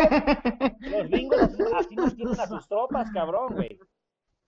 Los 0.79 1.09
gringos 1.09 1.41
así 1.75 1.95
nos 1.95 2.15
tienen 2.15 2.39
a 2.39 2.47
sus 2.47 2.65
tropas, 2.69 3.11
cabrón, 3.11 3.55
güey. 3.55 3.77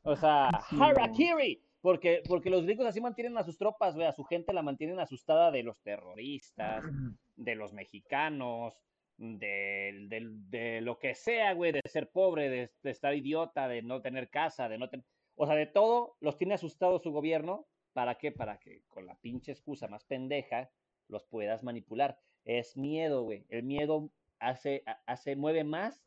O 0.04 0.16
sea, 0.16 0.50
Sí, 0.70 0.78
Harakiri. 0.80 1.62
Porque, 1.86 2.24
porque 2.28 2.50
los 2.50 2.66
gringos 2.66 2.88
así 2.88 3.00
mantienen 3.00 3.38
a 3.38 3.44
sus 3.44 3.60
tropas, 3.60 3.94
güey, 3.94 4.08
a 4.08 4.12
su 4.12 4.24
gente 4.24 4.52
la 4.54 4.64
mantienen 4.64 5.00
asustada 5.00 5.52
de 5.52 5.62
los 5.62 5.80
terroristas, 5.84 6.84
de 7.36 7.54
los 7.54 7.74
mexicanos, 7.74 8.74
de, 9.18 10.08
de, 10.10 10.28
de 10.50 10.82
lo 10.82 10.98
que 10.98 11.14
sea, 11.14 11.54
güey, 11.54 11.74
de 11.74 11.82
ser 11.88 12.10
pobre, 12.10 12.50
de, 12.50 12.72
de 12.82 12.90
estar 12.90 13.14
idiota, 13.14 13.68
de 13.68 13.84
no 13.84 14.02
tener 14.02 14.32
casa, 14.32 14.68
de 14.68 14.80
no 14.80 14.90
tener... 14.90 15.06
O 15.36 15.46
sea, 15.46 15.54
de 15.56 15.68
todo 15.68 16.16
los 16.22 16.38
tiene 16.38 16.56
asustados 16.56 17.04
su 17.04 17.12
gobierno. 17.12 17.68
¿Para 17.94 18.16
qué? 18.16 18.32
Para 18.32 18.58
que 18.58 18.82
con 18.88 19.06
la 19.06 19.14
pinche 19.20 19.52
excusa 19.52 19.88
más 19.88 20.06
pendeja 20.06 20.72
los 21.08 21.24
puedas 21.26 21.64
manipular. 21.64 22.18
Es 22.46 22.76
miedo, 22.78 23.22
güey. 23.22 23.46
El 23.50 23.62
miedo 23.62 24.10
hace, 24.40 24.82
ha- 24.88 25.04
hace, 25.06 25.36
mueve 25.36 25.64
más 25.64 26.04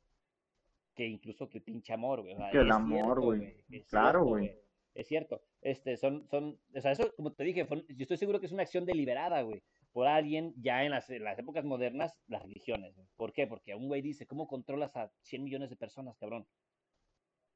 que 0.97 1.07
incluso 1.07 1.49
que 1.49 1.59
el 1.59 1.65
pinche 1.65 1.93
amor, 1.93 2.23
güey. 2.23 2.35
Que 2.51 2.59
el 2.59 2.73
amor, 2.73 3.21
güey. 3.21 3.55
Claro, 3.89 4.25
güey. 4.25 4.57
Es 4.95 5.07
cierto. 5.07 5.41
Este, 5.61 5.97
son, 5.97 6.27
son, 6.29 6.59
o 6.75 6.81
sea, 6.81 6.93
eso, 6.93 7.13
como 7.17 7.33
te 7.33 7.43
dije, 7.45 7.65
fue- 7.65 7.85
yo 7.89 8.03
estoy 8.03 8.17
seguro 8.17 8.39
que 8.41 8.47
es 8.47 8.53
una 8.53 8.63
acción 8.63 8.85
deliberada, 8.87 9.43
güey, 9.43 9.61
por 9.93 10.07
alguien 10.07 10.55
ya 10.57 10.85
en 10.85 10.93
las, 10.93 11.11
en 11.11 11.25
las 11.25 11.39
épocas 11.39 11.65
modernas, 11.65 12.17
las 12.29 12.43
religiones, 12.43 12.95
güey. 12.95 13.09
¿Por 13.17 13.33
qué? 13.33 13.47
Porque 13.47 13.75
un 13.75 13.89
güey 13.89 14.01
dice, 14.01 14.27
¿cómo 14.27 14.47
controlas 14.47 14.95
a 14.97 15.11
100 15.23 15.43
millones 15.45 15.71
de 15.71 15.77
personas, 15.77 16.17
cabrón? 16.17 16.47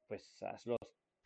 Pues 0.08 0.42
hazlos. 0.42 0.78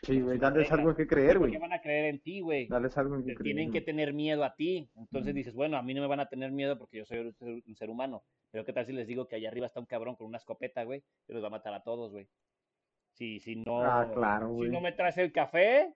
Sí, 0.03 0.21
güey, 0.21 0.39
darles 0.39 0.71
algo 0.71 0.95
que 0.95 1.07
creer, 1.07 1.33
¿Por 1.33 1.39
güey. 1.41 1.53
qué 1.53 1.59
van 1.59 1.73
a 1.73 1.81
creer 1.81 2.05
en 2.05 2.21
ti, 2.21 2.41
güey? 2.41 2.69
Darles 2.69 2.97
algo 2.99 3.17
que 3.17 3.35
creer. 3.35 3.43
tienen 3.43 3.73
que 3.73 3.81
tener 3.81 4.13
miedo 4.13 4.45
a 4.45 4.55
ti. 4.55 4.91
Entonces 4.95 5.35
dices, 5.35 5.55
bueno, 5.55 5.79
a 5.79 5.83
mí 5.83 5.95
no 5.95 6.03
me 6.03 6.07
van 6.07 6.21
a 6.21 6.29
tener 6.29 6.53
miedo 6.53 6.79
porque 6.79 6.99
yo 6.99 7.07
soy 7.07 7.35
un 7.67 7.75
ser, 7.77 7.89
humano. 7.89 8.23
Pero 8.51 8.65
qué 8.67 8.75
tal 8.75 8.85
si 8.85 8.93
les 8.93 9.07
digo 9.09 9.27
que 9.27 9.37
allá 9.37 9.49
arriba 9.49 9.67
está 9.67 9.81
un 9.81 9.87
cabrón 9.87 10.15
con 10.15 10.27
una 10.27 10.37
escopeta, 10.37 10.85
güey, 10.85 11.03
y 11.27 11.33
los 11.33 11.43
va 11.43 11.47
a 11.47 11.51
matar 11.51 11.73
a 11.73 11.83
todos, 11.83 12.13
güey. 12.13 12.29
Si, 13.15 13.41
si 13.41 13.57
no, 13.57 13.81
Ah, 13.83 14.11
claro, 14.13 14.55
si 14.63 14.69
no 14.69 14.83
me 14.83 14.93
traes 14.93 15.17
el 15.17 15.33
café, 15.33 15.95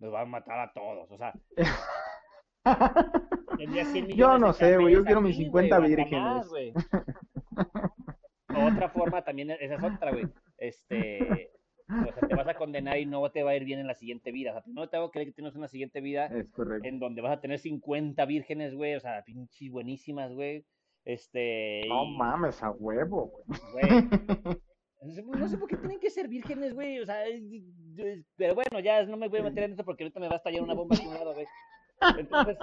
los 0.00 0.12
van 0.12 0.22
a 0.22 0.26
matar 0.26 0.58
a 0.60 0.72
todos. 0.72 1.10
O 1.10 1.18
sea, 1.18 1.32
tendría 3.58 3.84
100 3.84 3.92
millones 4.06 4.16
Yo 4.16 4.38
no 4.38 4.52
sé, 4.52 4.76
güey, 4.76 4.94
yo 4.94 5.04
quiero 5.04 5.20
mis 5.20 5.36
aquí, 5.36 5.44
50 5.44 5.78
güey, 5.78 5.96
vírgenes. 5.96 6.46
Otra 8.48 8.88
forma 8.90 9.22
también, 9.22 9.50
esa 9.52 9.74
es 9.74 9.82
otra, 9.82 10.10
güey. 10.10 10.26
Este, 10.58 11.50
o 11.88 12.12
sea, 12.12 12.28
te 12.28 12.34
vas 12.34 12.48
a 12.48 12.54
condenar 12.54 12.98
y 12.98 13.06
no 13.06 13.30
te 13.30 13.42
va 13.42 13.52
a 13.52 13.56
ir 13.56 13.64
bien 13.64 13.80
en 13.80 13.86
la 13.86 13.94
siguiente 13.94 14.32
vida. 14.32 14.50
O 14.50 14.54
sea, 14.54 14.62
primero 14.62 14.88
te 14.88 14.96
hago 14.96 15.10
creer 15.10 15.28
que 15.28 15.34
tienes 15.34 15.54
una 15.54 15.68
siguiente 15.68 16.00
vida 16.00 16.26
Es 16.26 16.48
correcto. 16.50 16.88
en 16.88 16.98
donde 16.98 17.22
vas 17.22 17.36
a 17.36 17.40
tener 17.40 17.58
50 17.58 18.24
vírgenes, 18.26 18.74
güey, 18.74 18.94
o 18.94 19.00
sea, 19.00 19.22
pinches 19.24 19.70
buenísimas, 19.70 20.32
güey. 20.32 20.64
Este, 21.04 21.82
No 21.88 22.04
y, 22.04 22.16
mames, 22.16 22.62
a 22.62 22.70
huevo, 22.72 23.32
güey. 23.72 24.58
No 25.02 25.48
sé- 25.48 25.56
por 25.58 25.68
qué 25.68 25.76
tienen 25.76 25.98
que 26.00 26.10
ser 26.10 26.28
vírgenes, 26.28 26.74
güey, 26.74 27.00
o 27.00 27.06
sea, 27.06 27.16
pero 28.36 28.54
bueno, 28.54 28.80
ya 28.80 29.02
no 29.04 29.16
me 29.16 29.28
voy 29.28 29.40
a 29.40 29.44
meter 29.44 29.64
en 29.64 29.70
esto 29.72 29.84
porque 29.84 30.04
ahorita 30.04 30.20
me 30.20 30.28
va 30.28 30.34
a 30.34 30.36
estallar 30.36 30.62
una 30.62 30.74
bomba 30.74 30.96
un 31.02 31.14
lado, 31.14 31.34
güey. 31.34 31.46
Entonces, 32.18 32.56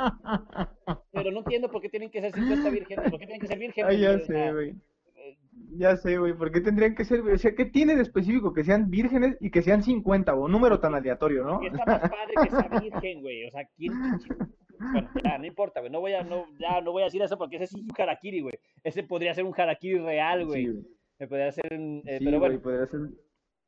pero 1.12 1.32
no 1.32 1.40
entiendo 1.40 1.70
por 1.70 1.82
qué 1.82 1.90
tienen 1.90 2.10
que 2.10 2.22
ser 2.22 2.34
50 2.34 2.70
vírgenes, 2.70 3.10
por 3.10 3.20
qué 3.20 3.26
tienen 3.28 3.42
que 3.42 3.48
ser 3.48 3.60
vírgenes. 3.60 3.90
Ay, 3.92 4.02
ya 4.02 4.20
sé, 4.20 4.52
güey. 4.54 4.70
eh, 5.16 5.38
Ya 5.76 5.96
sé, 5.98 6.18
güey. 6.18 6.34
¿Por 6.34 6.52
qué 6.52 6.62
tendrían 6.62 6.96
que 6.96 7.06
ser? 7.06 7.22
O 7.22 7.38
sea, 7.38 7.54
¿qué 7.56 7.66
tiene 7.66 7.96
de 7.96 8.02
específico 8.02 8.54
que 8.54 8.64
sean 8.64 8.90
vírgenes 8.90 9.38
y 9.40 9.52
que 9.52 9.62
sean 9.62 9.84
50, 9.84 10.34
o 10.36 10.48
número 10.48 10.80
tan 10.80 10.96
aleatorio, 10.96 11.44
¿no? 11.44 11.62
Está 11.62 11.86
más 11.86 12.02
padre 12.02 12.34
que 12.44 12.50
sea 12.50 12.80
virgen, 12.82 13.22
güey. 13.22 13.46
O 13.46 13.52
sea, 13.52 13.68
¿quién 13.76 13.94
pinche- 13.94 14.36
Bueno, 14.80 15.10
ya, 15.24 15.38
no 15.38 15.46
importa, 15.46 15.80
güey. 15.82 15.92
No 15.92 16.00
voy 16.00 16.14
a, 16.14 16.24
no, 16.24 16.46
ya 16.60 16.82
no 16.82 16.92
voy 16.92 17.02
a 17.02 17.06
decir 17.06 17.22
eso 17.22 17.38
porque 17.38 17.56
ese 17.58 17.66
es 17.66 17.74
un 17.76 17.88
harakiri, 17.98 18.42
güey. 18.42 18.56
Ese 18.84 19.04
podría 19.04 19.34
ser 19.34 19.44
un 19.44 19.54
harakiri 19.60 20.00
real, 20.00 20.46
güey. 20.46 20.66
Sí, 20.66 20.72
güey. 20.72 20.86
Me 21.20 21.28
podría 21.28 21.54
un... 21.72 22.04
eh, 22.06 22.20
Sí, 22.20 22.26
pero 22.26 22.40
bueno, 22.40 22.62
podría 22.62 22.88
ser. 22.88 23.02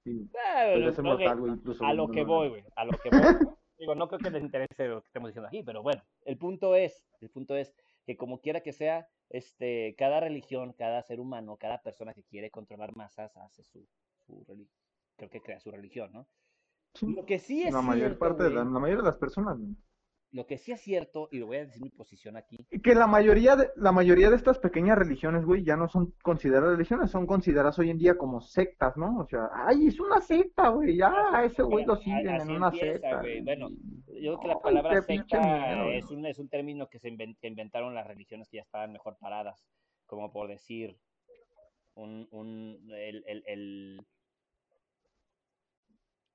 Sí, 0.03 0.29
ah, 0.45 0.65
podría 0.71 0.91
ser 0.93 1.03
mortal, 1.03 1.39
güey, 1.39 1.53
incluso. 1.53 1.83
a 1.85 1.93
lo 1.93 2.07
no, 2.07 2.13
que 2.13 2.23
voy, 2.23 2.49
güey. 2.49 2.63
A 2.75 2.85
lo 2.85 2.91
que 2.97 3.09
voy. 3.09 3.19
Digo, 3.79 3.95
no 3.95 4.07
creo 4.07 4.19
que 4.19 4.29
les 4.29 4.43
interese 4.43 4.87
lo 4.87 5.01
que 5.01 5.07
estamos 5.07 5.29
diciendo 5.29 5.47
aquí, 5.47 5.63
pero 5.63 5.81
bueno. 5.81 6.01
El 6.25 6.37
punto 6.37 6.75
es, 6.75 7.05
el 7.21 7.29
punto 7.29 7.55
es 7.55 7.73
que 8.05 8.17
como 8.17 8.41
quiera 8.41 8.61
que 8.61 8.73
sea, 8.73 9.07
este, 9.29 9.95
cada 9.97 10.19
religión, 10.19 10.73
cada 10.73 11.01
ser 11.03 11.19
humano, 11.19 11.57
cada 11.57 11.81
persona 11.81 12.13
que 12.13 12.23
quiere 12.23 12.51
controlar 12.51 12.95
masas 12.95 13.35
hace 13.37 13.63
su, 13.63 13.87
su 14.25 14.43
religión. 14.47 14.75
Creo 15.15 15.29
que 15.29 15.41
crea 15.41 15.59
su 15.59 15.71
religión, 15.71 16.11
¿no? 16.13 16.27
Sí, 16.93 17.05
Lo 17.13 17.25
que 17.25 17.39
sí 17.39 17.63
es 17.63 17.73
La 17.73 17.81
mayor 17.81 18.09
cierto, 18.09 18.19
parte 18.19 18.43
de 18.43 18.49
la, 18.49 18.63
la 18.63 18.79
mayoría 18.79 18.97
de 19.03 19.09
las 19.09 19.17
personas. 19.17 19.57
güey. 19.57 19.75
Lo 20.31 20.45
que 20.45 20.57
sí 20.59 20.71
es 20.71 20.81
cierto, 20.81 21.27
y 21.31 21.39
lo 21.39 21.47
voy 21.47 21.57
a 21.57 21.65
decir 21.65 21.81
mi 21.81 21.89
posición 21.89 22.37
aquí, 22.37 22.57
que 22.83 22.93
la 22.93 23.07
mayoría 23.07 23.55
de, 23.55 23.69
la 23.75 23.91
mayoría 23.91 24.29
de 24.29 24.35
estas 24.35 24.59
pequeñas 24.59 24.97
religiones, 24.97 25.43
güey, 25.43 25.63
ya 25.63 25.75
no 25.75 25.87
son 25.87 26.13
consideradas 26.21 26.73
religiones, 26.77 27.09
son 27.09 27.25
consideradas 27.25 27.79
hoy 27.79 27.89
en 27.89 27.97
día 27.97 28.15
como 28.15 28.39
sectas, 28.39 28.95
¿no? 28.95 29.19
O 29.19 29.25
sea, 29.25 29.49
ay, 29.53 29.87
es 29.87 29.99
una 29.99 30.21
secta, 30.21 30.69
güey, 30.69 30.97
ya, 30.97 31.11
a 31.33 31.45
ese 31.45 31.63
güey 31.63 31.83
lo 31.85 31.95
siguen 31.95 32.41
en 32.41 32.51
una 32.51 32.67
empieza, 32.67 32.93
secta. 32.93 33.19
güey. 33.21 33.41
Bueno, 33.41 33.69
yo 33.69 34.37
creo 34.37 34.39
que 34.39 34.47
la 34.47 34.59
palabra 34.61 35.01
secta 35.01 35.93
es 35.93 36.11
un, 36.11 36.25
es 36.27 36.37
un 36.37 36.47
término 36.49 36.87
que 36.89 36.99
se 36.99 37.09
inventaron 37.09 37.95
las 37.95 38.05
religiones 38.05 38.47
que 38.49 38.57
ya 38.57 38.63
estaban 38.63 38.93
mejor 38.93 39.17
paradas, 39.19 39.65
como 40.05 40.31
por 40.31 40.47
decir, 40.47 40.95
un, 41.95 42.27
un, 42.31 42.77
el, 42.93 43.23
el, 43.27 43.43
el- 43.47 44.05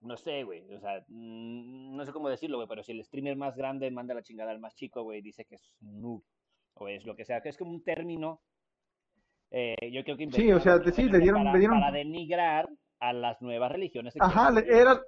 no 0.04 0.16
sé, 0.16 0.44
güey, 0.44 0.62
o 0.74 0.80
sea, 0.80 1.04
mm, 1.08 1.96
no 1.96 2.04
sé 2.04 2.12
cómo 2.12 2.28
decirlo, 2.28 2.58
güey, 2.58 2.68
pero 2.68 2.82
si 2.82 2.92
el 2.92 3.02
streamer 3.04 3.36
más 3.36 3.56
grande 3.56 3.90
manda 3.90 4.14
la 4.14 4.22
chingada 4.22 4.50
al 4.50 4.60
más 4.60 4.74
chico, 4.74 5.02
güey, 5.02 5.20
dice 5.22 5.44
que 5.44 5.56
es 5.56 5.74
noob, 5.80 6.22
o 6.74 6.88
es 6.88 7.04
lo 7.04 7.14
que 7.16 7.24
sea, 7.24 7.40
que 7.40 7.48
es 7.48 7.56
como 7.56 7.70
un 7.72 7.82
término, 7.82 8.40
eh, 9.50 9.76
yo 9.92 10.02
creo 10.04 10.16
que 10.16 10.30
Sí, 10.32 10.50
o 10.52 10.60
sea, 10.60 10.80
sí, 10.92 11.04
le 11.08 11.18
dieron- 11.18 11.40
para, 11.42 11.52
le 11.52 11.58
dieron- 11.58 11.80
para 11.80 11.92
denigrar 11.92 12.68
a 13.00 13.12
las 13.12 13.40
nuevas 13.42 13.70
religiones. 13.70 14.14
Ajá, 14.18 14.50
era, 14.66 15.00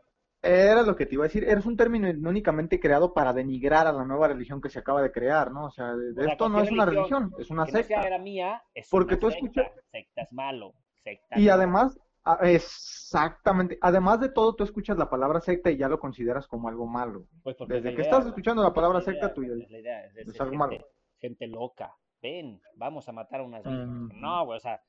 era 0.43 0.83
lo 0.83 0.95
que 0.95 1.07
te 1.07 1.15
iba 1.15 1.25
a 1.25 1.29
decir, 1.29 1.45
eres 1.45 1.67
un 1.67 1.77
término 1.77 2.13
no 2.13 2.31
únicamente 2.31 2.79
creado 2.79 3.13
para 3.13 3.33
denigrar 3.33 3.87
a 3.87 3.93
la 3.93 4.05
nueva 4.05 4.29
religión 4.29 4.61
que 4.61 4.69
se 4.69 4.79
acaba 4.79 5.03
de 5.03 5.11
crear, 5.11 5.51
¿no? 5.51 5.67
O 5.67 5.71
sea, 5.71 5.95
de- 5.95 6.13
de 6.13 6.21
O 6.21 6.25
sea, 6.25 6.33
esto 6.33 6.49
no 6.49 6.61
es 6.61 6.71
una 6.71 6.85
religión 6.87 7.33
es 7.39 7.51
una 7.51 7.65
que 7.67 7.73
no 7.73 7.79
sea 7.79 7.83
secta. 7.85 8.07
era 8.07 8.19
mía, 8.19 8.63
es 8.75 8.89
Porque 8.91 9.15
una 9.15 9.21
tú 9.21 9.31
secta. 9.31 9.47
escuchas- 9.63 9.85
Secta 9.91 10.23
es 10.23 10.33
malo. 10.33 10.75
Secta 11.03 11.39
Y 11.41 11.49
además, 11.49 11.99
exactamente, 12.43 13.79
además 13.81 14.21
de 14.21 14.29
todo, 14.31 14.55
tú 14.55 14.65
escuchas 14.65 14.97
la 14.99 15.09
palabra 15.09 15.41
secta 15.41 15.71
y 15.71 15.77
ya 15.77 15.89
lo 15.89 15.99
consideras 16.01 16.47
como 16.47 16.69
algo 16.69 16.87
malo. 16.87 17.27
Pues 17.43 17.57
Desde 17.69 17.77
es 17.77 17.83
que 17.97 18.03
idea, 18.03 18.03
estás 18.05 18.27
escuchando 18.27 18.63
la 18.63 18.73
palabra 18.75 18.99
Es 18.99 19.07
la 19.07 19.13
secta, 19.13 19.27
idea, 19.27 19.35
tú 19.35 19.43
es 19.43 19.71
la 19.71 19.79
idea, 19.79 20.05
es- 20.07 20.17
es- 20.17 20.29
es 20.29 20.35
es 20.35 20.41
algo 20.41 20.53
gente, 20.53 20.59
malo. 20.79 20.89
gente 21.21 21.47
loca. 21.47 21.95
Ven, 22.23 22.61
vamos 22.75 23.09
a 23.09 23.13
matar 23.13 23.41
a 23.41 23.45
unas. 23.45 23.65
Mm. 23.65 24.21
No, 24.21 24.45
güey, 24.47 24.57
o 24.57 24.61
sea, 24.61 24.83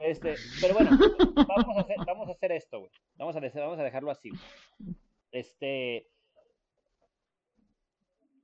este, 0.00 0.34
pero 0.60 0.74
bueno, 0.74 0.90
vamos 1.48 1.76
a 1.76 1.80
hacer, 1.80 1.96
vamos 2.06 2.28
a 2.28 2.32
hacer 2.32 2.52
esto, 2.52 2.78
güey. 2.80 2.90
Vamos 3.16 3.36
a, 3.36 3.40
vamos 3.40 3.78
a 3.78 3.82
dejarlo 3.82 4.10
así. 4.10 4.30
güey. 4.30 4.40
Este, 5.30 6.08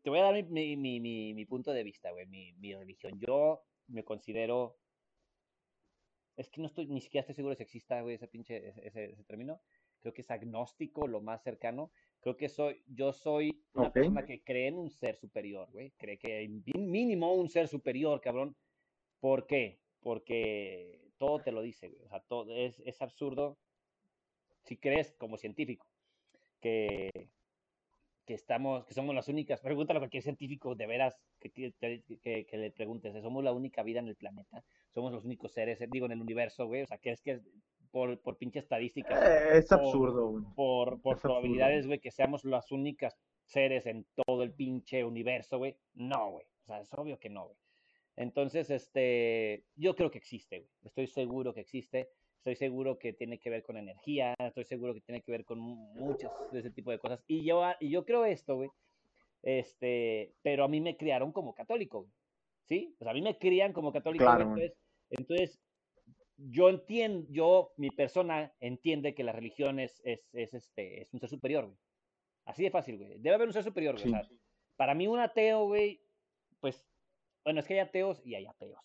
te 0.02 0.10
voy 0.10 0.18
a 0.18 0.22
dar 0.24 0.34
mi, 0.44 0.76
mi, 0.76 1.00
mi, 1.00 1.34
mi 1.34 1.44
punto 1.46 1.72
de 1.72 1.82
vista, 1.84 2.10
güey, 2.10 2.26
mi, 2.26 2.52
mi 2.54 2.74
religión. 2.74 3.18
Yo 3.20 3.62
me 3.88 4.04
considero 4.04 4.76
es 6.40 6.48
que 6.48 6.60
no 6.60 6.66
estoy, 6.66 6.86
ni 6.86 7.00
siquiera 7.00 7.20
estoy 7.20 7.34
seguro 7.34 7.54
si 7.54 7.62
exista, 7.62 8.00
güey, 8.00 8.14
ese 8.14 8.26
pinche, 8.26 8.68
ese, 8.68 9.10
ese, 9.12 9.24
término. 9.24 9.60
Creo 10.00 10.14
que 10.14 10.22
es 10.22 10.30
agnóstico, 10.30 11.06
lo 11.06 11.20
más 11.20 11.42
cercano. 11.42 11.92
Creo 12.20 12.38
que 12.38 12.48
soy, 12.48 12.82
yo 12.86 13.12
soy 13.12 13.62
una 13.74 13.92
persona 13.92 14.24
que 14.24 14.42
cree 14.42 14.68
en 14.68 14.78
un 14.78 14.90
ser 14.90 15.16
superior, 15.16 15.70
güey. 15.70 15.90
Cree 15.98 16.18
que 16.18 16.38
hay 16.38 16.48
mínimo 16.48 17.34
un 17.34 17.50
ser 17.50 17.68
superior, 17.68 18.22
cabrón. 18.22 18.56
¿Por 19.20 19.46
qué? 19.46 19.80
Porque 20.00 21.12
todo 21.18 21.40
te 21.40 21.52
lo 21.52 21.60
dice, 21.60 21.88
güey. 21.88 22.02
O 22.06 22.08
sea, 22.08 22.20
todo 22.20 22.50
es, 22.56 22.80
es 22.86 23.02
absurdo 23.02 23.58
si 24.64 24.78
crees 24.78 25.12
como 25.18 25.36
científico 25.36 25.86
que, 26.60 27.10
que 28.24 28.34
estamos, 28.34 28.86
que 28.86 28.94
somos 28.94 29.14
las 29.14 29.28
únicas, 29.28 29.60
pregúntale 29.60 29.98
a 29.98 30.00
cualquier 30.00 30.22
científico 30.22 30.74
de 30.74 30.86
veras 30.86 31.16
que, 31.38 31.50
que, 31.50 32.46
que, 32.46 32.56
le 32.56 32.70
preguntes, 32.70 33.12
¿somos 33.22 33.44
la 33.44 33.52
única 33.52 33.82
vida 33.82 34.00
en 34.00 34.08
el 34.08 34.16
planeta? 34.16 34.64
¿Somos 34.92 35.12
los 35.12 35.24
únicos 35.24 35.52
seres, 35.52 35.78
digo, 35.90 36.06
en 36.06 36.12
el 36.12 36.20
universo, 36.20 36.66
güey? 36.66 36.82
O 36.82 36.86
sea, 36.86 36.98
que 36.98 37.10
es 37.10 37.22
que 37.22 37.40
por, 37.90 38.20
por 38.20 38.36
pinche 38.36 38.58
estadísticas. 38.58 39.20
Eh, 39.22 39.58
es 39.58 39.72
absurdo, 39.72 40.28
güey. 40.28 40.44
Por, 40.54 41.00
por 41.00 41.20
probabilidades, 41.20 41.86
güey, 41.86 42.00
que 42.00 42.10
seamos 42.10 42.44
las 42.44 42.70
únicas 42.72 43.16
seres 43.44 43.86
en 43.86 44.06
todo 44.26 44.42
el 44.42 44.52
pinche 44.52 45.04
universo, 45.04 45.58
güey. 45.58 45.76
No, 45.94 46.32
güey. 46.32 46.46
O 46.62 46.66
sea, 46.66 46.80
es 46.80 46.92
obvio 46.94 47.18
que 47.18 47.30
no, 47.30 47.46
güey. 47.46 47.56
Entonces, 48.16 48.70
este, 48.70 49.64
yo 49.76 49.94
creo 49.94 50.10
que 50.10 50.18
existe, 50.18 50.58
güey. 50.58 50.70
Estoy 50.82 51.06
seguro 51.06 51.54
que 51.54 51.60
existe. 51.60 52.10
Estoy 52.38 52.56
seguro 52.56 52.98
que 52.98 53.12
tiene 53.12 53.38
que 53.38 53.50
ver 53.50 53.62
con 53.62 53.76
energía, 53.76 54.34
estoy 54.38 54.64
seguro 54.64 54.94
que 54.94 55.02
tiene 55.02 55.20
que 55.20 55.30
ver 55.30 55.44
con 55.44 55.58
muchas 55.58 56.32
de 56.50 56.60
ese 56.60 56.70
tipo 56.70 56.90
de 56.90 56.98
cosas. 56.98 57.22
Y 57.26 57.44
yo, 57.44 57.62
y 57.80 57.90
yo 57.90 58.06
creo 58.06 58.24
esto, 58.24 58.56
güey. 58.56 58.70
Este, 59.42 60.32
pero 60.40 60.64
a 60.64 60.68
mí 60.68 60.80
me 60.80 60.96
criaron 60.96 61.32
como 61.32 61.54
católico, 61.54 62.08
¿sí? 62.70 62.94
Pues 62.98 63.10
a 63.10 63.12
mí 63.12 63.20
me 63.20 63.36
crían 63.36 63.72
como 63.72 63.92
católico, 63.92 64.24
entonces, 64.24 64.72
entonces 65.10 65.60
yo 66.36 66.68
entiendo, 66.68 67.26
yo, 67.30 67.72
mi 67.76 67.90
persona 67.90 68.54
entiende 68.60 69.12
que 69.14 69.24
la 69.24 69.32
religión 69.32 69.80
es, 69.80 70.00
es, 70.04 70.20
es, 70.32 70.54
este, 70.54 71.02
es 71.02 71.12
un 71.12 71.18
ser 71.18 71.28
superior, 71.28 71.66
güey. 71.66 71.76
Así 72.46 72.62
de 72.62 72.70
fácil, 72.70 72.96
güey. 72.96 73.18
Debe 73.18 73.34
haber 73.34 73.48
un 73.48 73.52
ser 73.52 73.64
superior, 73.64 74.00
güey. 74.00 74.14
para 74.76 74.94
mí 74.94 75.08
un 75.08 75.18
ateo, 75.18 75.66
güey, 75.66 76.00
pues, 76.60 76.86
bueno, 77.44 77.60
es 77.60 77.66
que 77.66 77.74
hay 77.74 77.80
ateos 77.80 78.22
y 78.24 78.36
hay 78.36 78.46
ateos. 78.46 78.80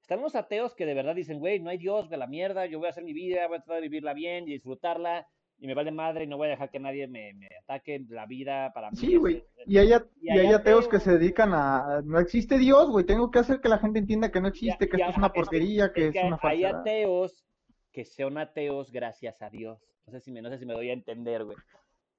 Están 0.00 0.22
los 0.22 0.34
ateos 0.34 0.74
que 0.74 0.86
de 0.86 0.94
verdad 0.94 1.14
dicen, 1.14 1.38
güey, 1.38 1.60
no 1.60 1.68
hay 1.68 1.78
Dios, 1.78 2.08
de 2.08 2.16
la 2.16 2.26
mierda, 2.26 2.64
yo 2.64 2.78
voy 2.78 2.86
a 2.86 2.90
hacer 2.90 3.04
mi 3.04 3.12
vida, 3.12 3.46
voy 3.48 3.58
a 3.58 3.60
tratar 3.60 3.76
de 3.76 3.88
vivirla 3.88 4.14
bien 4.14 4.48
y 4.48 4.52
disfrutarla, 4.52 5.28
y 5.58 5.66
me 5.66 5.74
vale 5.74 5.90
madre 5.90 6.24
y 6.24 6.26
no 6.26 6.36
voy 6.36 6.48
a 6.48 6.50
dejar 6.50 6.70
que 6.70 6.78
nadie 6.78 7.06
me, 7.06 7.32
ataque 7.62 8.04
la 8.08 8.26
vida 8.26 8.72
para 8.74 8.90
mí. 8.90 8.96
Sí, 8.96 9.16
güey. 9.16 9.44
Y 9.66 9.78
hay, 9.78 9.90
y, 10.20 10.30
hay 10.30 10.52
ateos 10.52 10.86
que 10.88 11.00
se 11.00 11.12
dedican 11.18 11.52
a, 11.54 12.02
no 12.04 12.18
existe 12.18 12.58
Dios, 12.58 12.90
güey, 12.90 13.04
tengo 13.04 13.30
que 13.30 13.38
hacer 13.38 13.60
que 13.60 13.68
la 13.68 13.78
gente 13.78 13.98
entienda 13.98 14.30
que 14.30 14.40
no 14.40 14.48
existe, 14.48 14.88
que 14.88 14.96
esto 14.96 15.10
es 15.10 15.16
una 15.16 15.32
porquería, 15.32 15.92
que, 15.92 16.08
es, 16.08 16.14
una 16.22 16.38
Hay 16.42 16.64
ateos 16.64 17.44
que 17.92 18.04
son 18.04 18.38
ateos 18.38 18.92
gracias 18.92 19.40
a 19.40 19.48
Dios. 19.48 19.80
No 20.06 20.12
sé 20.12 20.20
si 20.20 20.30
me, 20.30 20.42
no 20.42 20.50
sé 20.50 20.58
si 20.58 20.66
me 20.66 20.74
doy 20.74 20.90
a 20.90 20.92
entender, 20.92 21.44
güey. 21.44 21.56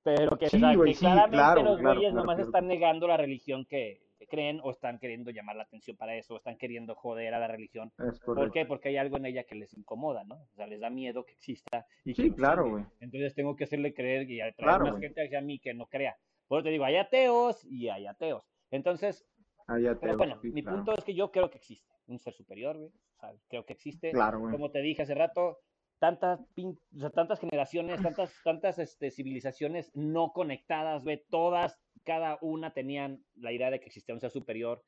Pero 0.04 0.38
que, 0.38 0.50
sí, 0.50 0.60
claramente 1.00 1.64
los 1.64 1.82
güeyes 1.82 2.14
nomás 2.14 2.40
están 2.40 2.68
negando 2.68 3.08
la 3.08 3.18
religión 3.18 3.66
que, 3.66 4.02
que 4.28 4.36
creen 4.36 4.60
o 4.64 4.72
están 4.72 5.00
queriendo 5.00 5.32
llamar 5.32 5.56
la 5.56 5.64
atención 5.64 5.98
para 5.98 6.16
eso, 6.16 6.34
o 6.34 6.38
están 6.38 6.58
queriendo 6.58 6.96
joder 6.96 7.34
a 7.34 7.40
la 7.40 7.48
religión. 7.48 7.92
¿Por 8.26 8.52
qué? 8.52 8.66
Porque 8.66 8.90
hay 8.90 8.98
algo 8.98 9.18
en 9.18 9.26
ella 9.26 9.44
que 9.44 9.56
les 9.56 9.74
incomoda, 9.74 10.24
¿no? 10.24 10.36
O 10.36 10.56
sea, 10.56 10.68
les 10.68 10.80
da 10.80 10.90
miedo 10.90 11.26
que 11.26 11.34
exista. 11.34 11.86
Y 12.06 12.14
sí, 12.14 12.32
claro, 12.32 12.70
güey. 12.70 12.86
Entonces 13.00 13.34
tengo 13.36 13.56
que 13.56 13.66
hacerle 13.66 13.94
creer 13.94 14.30
y 14.30 14.42
atraer 14.42 14.82
más 14.82 15.00
gente 15.00 15.26
hacia 15.26 15.42
mí 15.42 15.60
que 15.60 15.74
no 15.74 15.88
crea. 15.88 16.18
Por 16.48 16.60
eso 16.60 16.66
te 16.66 16.72
digo, 16.72 16.86
hay 16.86 16.96
ateos 16.96 17.66
y 17.66 17.90
hay 17.90 18.08
ateos. 18.08 18.44
Entonces, 18.72 19.26
hay 19.68 19.88
ateos, 19.88 20.18
bueno, 20.18 20.40
mi 20.44 20.62
punto 20.62 20.94
es 20.98 21.04
que 21.04 21.14
yo 21.14 21.32
creo 21.32 21.50
que 21.50 21.58
existe 21.58 21.94
un 22.08 22.20
ser 22.20 22.34
superior, 22.34 22.78
güey. 22.78 22.90
O 22.90 23.20
sea, 23.20 23.34
creo 23.50 23.66
que 23.66 23.74
existe. 23.74 24.12
Claro, 24.12 24.40
güey. 24.40 24.52
Como 24.52 24.72
te 24.72 24.80
dije 24.80 25.02
hace 25.02 25.16
rato, 25.16 25.60
tantas, 26.00 26.40
o 26.40 27.00
sea, 27.00 27.10
tantas 27.10 27.40
generaciones, 27.40 28.02
tantas, 28.02 28.34
tantas 28.44 28.80
este, 28.80 29.12
civilizaciones 29.12 29.92
no 29.96 30.32
conectadas, 30.34 31.04
ve, 31.04 31.26
todas, 31.30 31.80
cada 32.08 32.38
una 32.40 32.74
tenían 32.74 33.22
la 33.36 33.52
idea 33.52 33.70
de 33.70 33.82
que 33.82 33.88
existía 33.88 34.16
un 34.16 34.22
ser 34.22 34.32
superior, 34.32 34.82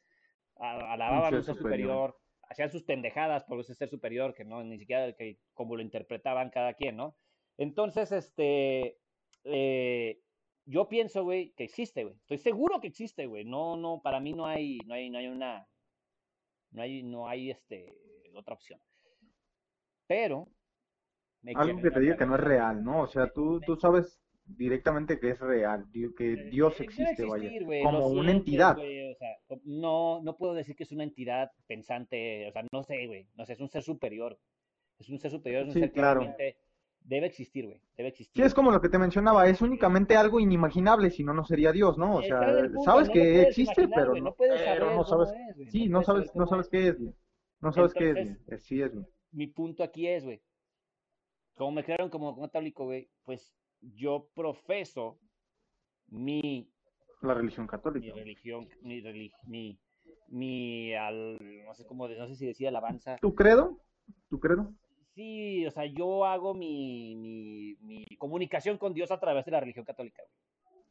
alababan 0.55 1.36
un 1.36 1.43
ser, 1.43 1.53
superior, 1.53 2.17
hacían 2.43 2.72
sus 2.72 2.84
pendejadas 2.84 3.43
por 3.43 3.59
ese 3.59 3.76
ser 3.76 3.89
superior, 3.89 4.34
que 4.34 4.45
no, 4.45 4.63
ni 4.63 4.80
siquiera 4.80 5.11
que, 5.11 5.38
como 5.53 5.76
lo 5.76 5.82
interpretaban 5.82 6.49
cada 6.49 6.76
quien, 6.76 6.95
¿no? 6.95 7.17
Entonces, 7.57 8.13
este, 8.13 8.97
eh, 9.43 10.22
yo 10.65 10.88
pienso, 10.88 11.26
güey, 11.26 11.51
que 11.57 11.65
existe, 11.65 12.05
güey. 12.05 12.15
Estoy 12.15 12.38
seguro 12.38 12.80
que 12.80 12.88
existe, 12.88 13.26
güey. 13.26 13.43
No, 13.43 13.76
no, 13.76 13.99
para 14.01 14.22
mí 14.22 14.32
no 14.32 14.45
hay, 14.45 14.78
no 14.86 14.93
hay, 14.93 15.09
no 15.09 15.17
hay 15.17 15.28
una, 15.28 15.67
no 16.72 16.82
hay, 16.82 17.03
no 17.03 17.28
hay, 17.28 17.51
este, 17.51 17.97
otra 18.34 18.53
opción. 18.53 18.80
Pero, 20.07 20.47
algo 21.53 21.82
que 21.82 21.91
te 21.91 21.99
diga 21.99 22.15
que 22.15 22.26
no 22.26 22.36
es 22.36 22.41
real, 22.41 22.82
¿no? 22.82 23.01
O 23.01 23.07
sea, 23.07 23.30
tú, 23.34 23.59
tú 23.59 23.76
sabes 23.82 24.22
directamente 24.58 25.20
que 25.20 25.32
es 25.32 25.39
real, 25.39 25.86
que 25.91 26.34
eh, 26.34 26.50
Dios 26.50 26.80
existe, 26.80 27.26
vaya, 27.26 27.50
como 27.84 28.08
una 28.08 28.32
entidad. 28.32 28.78
o 28.78 29.16
sea, 29.16 29.60
no, 29.64 30.22
no 30.22 30.38
puedo 30.38 30.54
decir 30.54 30.76
que 30.76 30.84
es 30.84 30.91
una 30.91 31.04
entidad 31.04 31.52
pensante, 31.68 32.47
o 32.47 32.52
sea, 32.52 32.64
no 32.72 32.84
sé, 32.84 33.08
güey, 33.08 33.28
no 33.36 33.45
sé, 33.45 33.54
es 33.54 33.60
un 33.60 33.70
ser 33.70 33.84
superior. 33.84 34.39
Es 34.97 35.10
un 35.10 35.18
ser 35.18 35.32
superior, 35.32 35.62
es 35.62 35.76
un 35.76 35.82
ser 35.82 35.91
claro. 35.93 36.36
que 36.38 36.58
debe 37.02 37.28
existir, 37.28 37.66
güey, 37.66 37.82
debe 37.95 38.10
existir. 38.10 38.41
Sí, 38.41 38.45
es 38.45 38.54
como 38.54 38.72
lo 38.72 38.82
que 38.82 38.89
te 38.89 38.97
mencionaba, 38.97 39.47
es 39.47 39.62
únicamente 39.62 40.18
algo 40.18 40.39
inimaginable, 40.39 41.10
si 41.10 41.24
no, 41.24 41.34
no 41.34 41.45
sería 41.45 41.72
Dios, 41.72 41.97
¿no? 41.97 42.18
O 42.18 42.22
sea, 42.22 42.70
sabes 42.84 43.10
que 43.10 43.43
existe, 43.43 43.88
pero 43.88 44.14
no, 44.16 44.36
pero 44.36 44.95
no 44.95 45.06
sabes, 45.06 45.30
sí, 45.70 45.88
no 45.88 46.04
sabes, 46.04 46.36
no 46.36 46.47
sabes 46.47 46.68
qué 46.68 46.89
es, 46.89 46.97
No 47.62 47.72
sabes 47.72 47.93
qué 47.93 48.38
es, 48.47 48.64
sí 48.64 48.82
es, 48.82 48.93
güey. 48.93 49.06
Mi 49.32 49.47
punto 49.47 49.84
aquí 49.84 50.08
es, 50.08 50.24
güey, 50.24 50.41
como 51.56 51.72
me 51.72 51.84
crearon 51.84 52.10
como 52.10 52.39
católico, 52.39 52.86
güey, 52.86 53.10
pues 53.24 53.54
yo 53.82 54.30
profeso 54.36 55.20
mi... 56.08 56.72
La 57.22 57.34
religión 57.34 57.68
católica. 57.68 58.14
Mi 58.14 58.20
religión, 58.20 58.70
mi, 58.82 59.02
mi, 59.48 59.80
mi 60.28 60.94
al, 60.94 61.38
no 61.66 61.74
sé 61.74 61.86
cómo, 61.86 62.08
no 62.08 62.28
sé 62.28 62.36
si 62.36 62.46
decía 62.46 62.70
alabanza. 62.70 63.18
¿Tu 63.18 63.36
credo? 63.36 63.80
¿Tu 64.30 64.40
credo? 64.40 64.74
Sí, 65.16 65.66
o 65.66 65.72
sea, 65.72 65.86
yo 65.86 66.26
hago 66.26 66.54
mi, 66.54 67.16
mi, 67.16 67.76
mi 67.82 68.06
comunicación 68.18 68.78
con 68.78 68.94
Dios 68.94 69.12
a 69.12 69.20
través 69.20 69.44
de 69.46 69.52
la 69.52 69.60
religión 69.60 69.84
católica. 69.84 70.24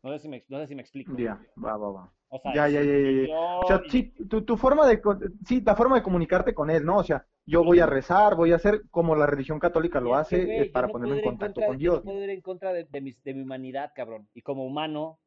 No 0.03 0.13
sé 0.13 0.19
si 0.19 0.29
me, 0.29 0.45
no 0.49 0.59
sé 0.59 0.67
si 0.67 0.75
me 0.75 0.83
explico. 0.83 1.17
Ya, 1.17 1.41
va, 1.57 1.77
va, 1.77 1.91
va. 1.91 2.13
O 2.29 2.39
sea, 2.39 2.55
ya, 2.55 2.69
ya, 2.69 2.83
ya, 2.83 3.27
ya. 3.27 3.59
O 3.59 3.67
sea, 3.67 3.81
sí, 3.89 4.13
tu, 4.29 4.45
tu 4.45 4.57
forma 4.57 4.87
de, 4.87 5.01
sí, 5.47 5.63
la 5.63 5.75
forma 5.75 5.97
de 5.97 6.03
comunicarte 6.03 6.55
con 6.55 6.69
él, 6.69 6.85
¿no? 6.85 6.99
O 6.99 7.05
sea, 7.05 7.27
yo 7.49 7.65
voy 7.65 7.81
a 7.81 7.87
rezar, 7.87 8.37
voy 8.37 8.53
a 8.53 8.57
hacer 8.57 8.83
como 8.91 9.17
la 9.17 9.27
religión 9.27 9.59
católica 9.59 10.01
lo 10.01 10.15
hace 10.15 10.61
eh, 10.61 10.71
para 10.71 10.89
ponerme 10.89 11.17
en 11.17 11.25
contacto 11.25 11.63
con 11.67 11.79
Dios. 11.79 11.95
Yo 11.95 12.01
no 12.01 12.05
puedo 12.05 12.25
ir 12.25 12.31
en 12.31 12.43
contra 12.43 12.75
de, 12.75 12.85
de, 12.85 13.01
mi, 13.01 13.13
de, 13.25 13.35
mi, 13.35 13.43
humanidad, 13.43 13.93
cabrón. 13.95 14.29
Y 14.35 14.43
como 14.43 14.67
humano, 14.67 15.19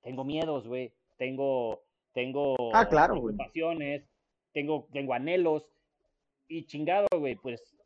tengo 0.00 0.24
miedos, 0.24 0.66
güey. 0.66 0.94
Tengo, 1.18 1.82
tengo 2.14 2.56
ah, 2.74 2.88
claro, 2.88 3.14
preocupaciones, 3.14 4.08
tengo, 4.52 4.88
tengo 4.90 5.12
anhelos. 5.12 5.70
Y 6.48 6.64
chingado, 6.64 7.08
güey, 7.12 7.36
pues, 7.36 7.76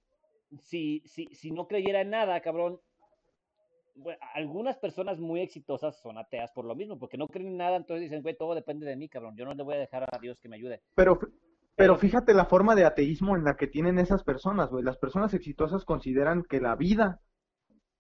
si, 0.61 1.03
si, 1.07 1.27
si 1.35 1.51
no 1.51 1.67
creyera 1.67 2.03
en 2.03 2.11
nada, 2.11 2.41
cabrón, 2.41 2.81
algunas 4.35 4.79
personas 4.79 5.19
muy 5.19 5.41
exitosas 5.41 5.99
son 6.01 6.17
ateas 6.17 6.53
por 6.53 6.65
lo 6.65 6.77
mismo, 6.77 6.97
porque 6.97 7.19
no 7.19 7.27
creen 7.27 7.49
en 7.49 7.57
nada, 7.57 7.77
entonces 7.77 8.03
dicen, 8.03 8.23
güey, 8.23 8.37
todo 8.37 8.55
depende 8.55 8.87
de 8.87 8.97
mí, 8.97 9.09
cabrón. 9.09 9.37
Yo 9.37 9.45
no 9.45 9.55
le 9.55 9.63
voy 9.65 9.75
a 9.75 9.79
dejar 9.79 10.05
a 10.05 10.19
Dios 10.19 10.39
que 10.39 10.49
me 10.49 10.57
ayude. 10.57 10.81
Pero 10.95 11.19
pero 11.77 11.97
fíjate 11.97 12.35
la 12.35 12.45
forma 12.45 12.75
de 12.75 12.85
ateísmo 12.85 13.37
en 13.37 13.45
la 13.45 13.57
que 13.57 13.67
tienen 13.67 13.99
esas 13.99 14.23
personas, 14.23 14.71
güey. 14.71 14.85
Las 14.85 14.99
personas 14.99 15.33
exitosas 15.35 15.85
consideran 15.85 16.43
que 16.43 16.61
la 16.61 16.77
vida 16.77 17.21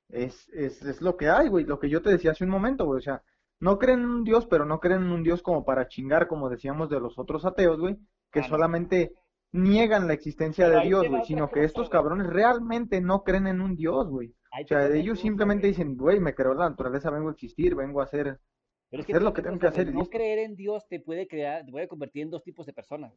es, 0.08 0.48
es, 0.50 0.82
es 0.82 1.00
lo 1.00 1.16
que 1.16 1.28
hay, 1.28 1.48
güey. 1.48 1.64
Lo 1.64 1.78
que 1.78 1.88
yo 1.88 2.02
te 2.02 2.10
decía 2.10 2.32
hace 2.32 2.44
un 2.44 2.50
momento, 2.50 2.84
güey. 2.84 2.98
O 2.98 3.02
sea, 3.02 3.22
no 3.58 3.78
creen 3.78 4.00
en 4.00 4.10
un 4.10 4.24
Dios, 4.24 4.46
pero 4.46 4.64
no 4.64 4.80
creen 4.80 5.02
en 5.02 5.12
un 5.12 5.22
Dios 5.22 5.42
como 5.42 5.64
para 5.64 5.88
chingar, 5.88 6.28
como 6.28 6.48
decíamos 6.48 6.90
de 6.90 7.00
los 7.00 7.18
otros 7.18 7.44
ateos, 7.44 7.78
güey. 7.78 7.96
Que 8.30 8.42
solamente 8.42 9.12
niegan 9.52 10.06
la 10.06 10.12
existencia 10.12 10.68
de 10.68 10.80
Dios, 10.82 11.08
güey. 11.08 11.24
Sino 11.24 11.50
que 11.50 11.64
estos 11.64 11.88
cabrones 11.88 12.26
realmente 12.26 13.00
no 13.00 13.22
creen 13.22 13.46
en 13.46 13.60
un 13.60 13.76
Dios, 13.76 14.08
güey. 14.08 14.34
O 14.62 14.66
sea, 14.66 14.86
ellos 14.88 15.20
simplemente 15.20 15.68
dicen, 15.68 15.96
güey, 15.96 16.20
me 16.20 16.34
creo 16.34 16.54
la 16.54 16.68
naturaleza, 16.68 17.10
vengo 17.10 17.28
a 17.28 17.32
existir, 17.32 17.74
vengo 17.74 18.00
a 18.00 18.04
hacer 18.04 18.40
pero 18.90 19.02
es 19.02 19.06
que 19.06 19.20
lo 19.20 19.32
que 19.32 19.42
tengo 19.42 19.58
que 19.58 19.68
hacer. 19.68 19.94
No 19.94 20.06
creer 20.06 20.40
en 20.40 20.56
Dios 20.56 20.86
te 20.88 20.98
puede 20.98 21.28
crear, 21.28 21.64
te 21.64 21.70
puede 21.70 21.86
convertir 21.86 22.22
en 22.22 22.30
dos 22.30 22.42
tipos 22.42 22.66
de 22.66 22.72
personas. 22.72 23.14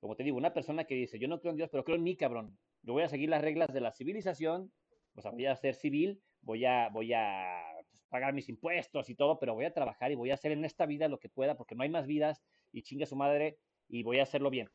Como 0.00 0.14
te 0.14 0.22
digo, 0.22 0.36
una 0.36 0.54
persona 0.54 0.84
que 0.84 0.94
dice, 0.94 1.18
yo 1.18 1.28
no 1.28 1.40
creo 1.40 1.50
en 1.50 1.56
Dios, 1.56 1.70
pero 1.70 1.84
creo 1.84 1.96
en 1.96 2.04
mí, 2.04 2.16
cabrón. 2.16 2.56
Yo 2.82 2.92
voy 2.92 3.02
a 3.02 3.08
seguir 3.08 3.28
las 3.28 3.42
reglas 3.42 3.72
de 3.72 3.80
la 3.80 3.92
civilización, 3.92 4.72
o 5.14 5.20
sea, 5.20 5.32
voy 5.32 5.46
a 5.46 5.56
ser 5.56 5.74
civil, 5.74 6.22
voy 6.40 6.64
a, 6.64 6.88
voy 6.90 7.12
a 7.12 7.62
pues, 7.90 8.04
pagar 8.08 8.32
mis 8.32 8.48
impuestos 8.48 9.10
y 9.10 9.16
todo, 9.16 9.38
pero 9.38 9.54
voy 9.54 9.64
a 9.64 9.74
trabajar 9.74 10.12
y 10.12 10.14
voy 10.14 10.30
a 10.30 10.34
hacer 10.34 10.52
en 10.52 10.64
esta 10.64 10.86
vida 10.86 11.08
lo 11.08 11.18
que 11.18 11.28
pueda, 11.28 11.56
porque 11.56 11.74
no 11.74 11.82
hay 11.82 11.88
más 11.88 12.06
vidas, 12.06 12.42
y 12.70 12.82
chinga 12.82 13.06
su 13.06 13.16
madre, 13.16 13.58
y 13.88 14.02
voy 14.04 14.20
a 14.20 14.22
hacerlo 14.22 14.50
bien. 14.50 14.70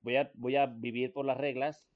Voy 0.00 0.16
a, 0.16 0.30
voy 0.34 0.56
a 0.56 0.66
vivir 0.66 1.12
por 1.12 1.24
las 1.24 1.38
reglas, 1.38 1.88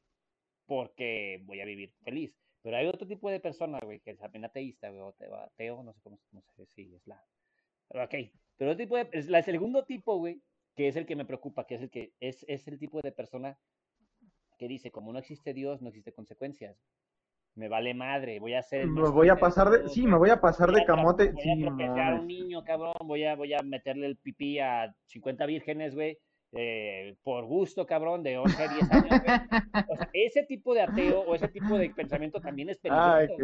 porque 0.66 1.42
voy 1.44 1.60
a 1.60 1.66
vivir 1.66 1.92
feliz. 2.02 2.34
Pero 2.62 2.76
hay 2.76 2.86
otro 2.86 3.06
tipo 3.06 3.28
de 3.28 3.40
persona, 3.40 3.80
güey, 3.82 4.00
que 4.00 4.12
es 4.12 4.18
también 4.18 4.44
ateísta, 4.44 4.88
güey, 4.88 5.02
o 5.02 5.34
ateo, 5.36 5.82
no 5.82 5.92
sé 5.92 6.00
cómo, 6.00 6.18
no 6.30 6.42
sé 6.56 6.64
si 6.66 6.94
es 6.94 7.06
la... 7.06 7.22
Pero 7.88 8.04
ok, 8.04 8.14
Pero 8.56 8.70
el, 8.70 8.76
tipo 8.76 8.96
de, 8.96 9.08
el 9.12 9.44
segundo 9.44 9.84
tipo, 9.84 10.16
güey, 10.16 10.40
que 10.74 10.88
es 10.88 10.96
el 10.96 11.06
que 11.06 11.16
me 11.16 11.24
preocupa, 11.24 11.66
que 11.66 11.76
es 11.76 11.82
el 11.82 11.90
que 11.90 12.12
es, 12.20 12.44
es 12.48 12.66
el 12.68 12.78
tipo 12.78 13.00
de 13.00 13.12
persona 13.12 13.58
que 14.58 14.68
dice, 14.68 14.90
como 14.90 15.12
no 15.12 15.18
existe 15.18 15.52
Dios, 15.52 15.82
no 15.82 15.88
existe 15.88 16.12
consecuencias. 16.12 16.78
Me 17.54 17.68
vale 17.68 17.92
madre, 17.92 18.40
voy 18.40 18.54
a 18.54 18.60
hacer... 18.60 18.86
Me 18.86 19.08
voy 19.10 19.28
a 19.28 19.36
pasar 19.36 19.68
de... 19.68 19.88
Sí, 19.88 20.06
me 20.06 20.16
voy 20.16 20.30
a 20.30 20.40
pasar 20.40 20.72
de 20.72 20.84
camote. 20.84 21.32
Voy 21.32 21.42
sí, 21.42 21.50
a 21.50 22.14
un 22.14 22.26
niño, 22.26 22.64
cabrón, 22.64 22.94
voy 23.04 23.24
a, 23.24 23.34
voy 23.34 23.52
a 23.52 23.62
meterle 23.62 24.06
el 24.06 24.16
pipí 24.16 24.58
a 24.58 24.94
50 25.06 25.44
vírgenes, 25.46 25.94
güey. 25.94 26.18
Eh, 26.52 27.16
por 27.22 27.46
gusto, 27.46 27.86
cabrón, 27.86 28.22
de 28.22 28.38
11 28.38 28.62
a 28.62 28.68
10 28.72 28.90
años. 28.90 29.20
O 29.88 29.96
sea, 29.96 30.10
ese 30.12 30.44
tipo 30.44 30.74
de 30.74 30.82
ateo 30.82 31.20
o 31.20 31.34
ese 31.34 31.48
tipo 31.48 31.78
de 31.78 31.90
pensamiento 31.90 32.40
también 32.40 32.68
es 32.70 32.78
peligroso. 33.26 33.34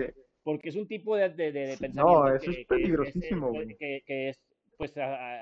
Porque 0.42 0.68
es 0.68 0.76
un 0.76 0.86
tipo 0.86 1.16
de, 1.16 1.30
de, 1.30 1.52
de 1.52 1.76
pensamiento. 1.78 2.24
No, 2.24 2.34
eso 2.34 2.50
es 2.50 2.66
peligrosísimo, 2.66 3.48
güey. 3.50 3.76
Que, 3.76 4.02
que, 4.06 4.28
es, 4.30 4.40
pues, 4.78 4.96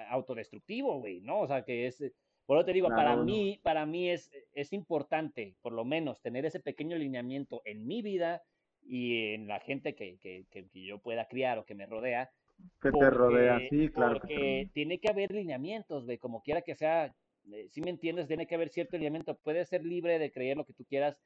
autodestructivo, 0.09 0.99
güey, 0.99 1.21
¿no? 1.21 1.41
O 1.41 1.47
sea, 1.47 1.63
que 1.63 1.87
es. 1.87 2.03
Por 2.45 2.59
lo 2.59 2.65
te 2.65 2.73
digo, 2.73 2.89
para 2.89 3.17
mí, 3.17 3.61
para 3.63 3.87
mí 3.87 4.09
es, 4.09 4.31
es 4.53 4.73
importante, 4.73 5.57
por 5.63 5.73
lo 5.73 5.85
menos, 5.85 6.21
tener 6.23 6.47
ese 6.47 6.61
pequeño 6.61 6.97
lineamiento 6.97 7.61
en 7.65 7.87
mi 7.87 8.03
vida 8.03 8.43
y 8.83 9.35
en 9.35 9.49
la 9.49 9.59
gente 9.59 9.97
que, 9.97 10.19
que, 10.19 10.47
que 10.51 10.69
yo 10.73 10.99
pueda 10.99 11.27
criar 11.27 11.59
o 11.59 11.65
que 11.65 11.75
me 11.75 11.87
rodea. 11.87 12.31
Que 12.81 12.93
te 12.93 13.11
rodea, 13.11 13.59
sí, 13.69 13.89
claro. 13.89 14.21
Porque 14.21 14.71
tiene 14.75 14.99
que 14.99 15.11
haber 15.11 15.33
lineamientos, 15.33 16.05
güey, 16.05 16.19
como 16.19 16.41
quiera 16.41 16.63
que 16.63 16.77
sea 16.77 17.13
eh, 17.53 17.69
si 17.71 17.81
me 17.81 17.91
entiendes, 17.91 18.27
tiene 18.27 18.47
que 18.47 18.55
haber 18.55 18.71
cierto 18.71 18.97
elemento. 18.97 19.37
Puedes 19.39 19.69
ser 19.69 19.85
libre 19.85 20.19
de 20.19 20.33
creer 20.33 20.57
lo 20.57 20.65
que 20.65 20.73
tú 20.73 20.85
quieras. 20.85 21.19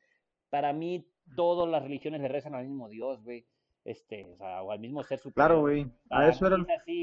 Para 0.48 0.72
mí, 0.72 1.06
todas 1.36 1.68
las 1.68 1.82
religiones 1.82 2.20
le 2.20 2.28
rezan 2.28 2.54
al 2.54 2.66
mismo 2.66 2.88
Dios, 2.88 3.22
güey. 3.22 3.46
Este, 3.84 4.26
o, 4.26 4.36
sea, 4.36 4.62
o 4.62 4.72
al 4.72 4.78
mismo 4.78 5.02
ser 5.02 5.18
superior. 5.18 5.34
Claro, 5.34 5.60
güey. 5.60 5.90
A 6.10 6.28
eso 6.28 6.46
era, 6.46 6.56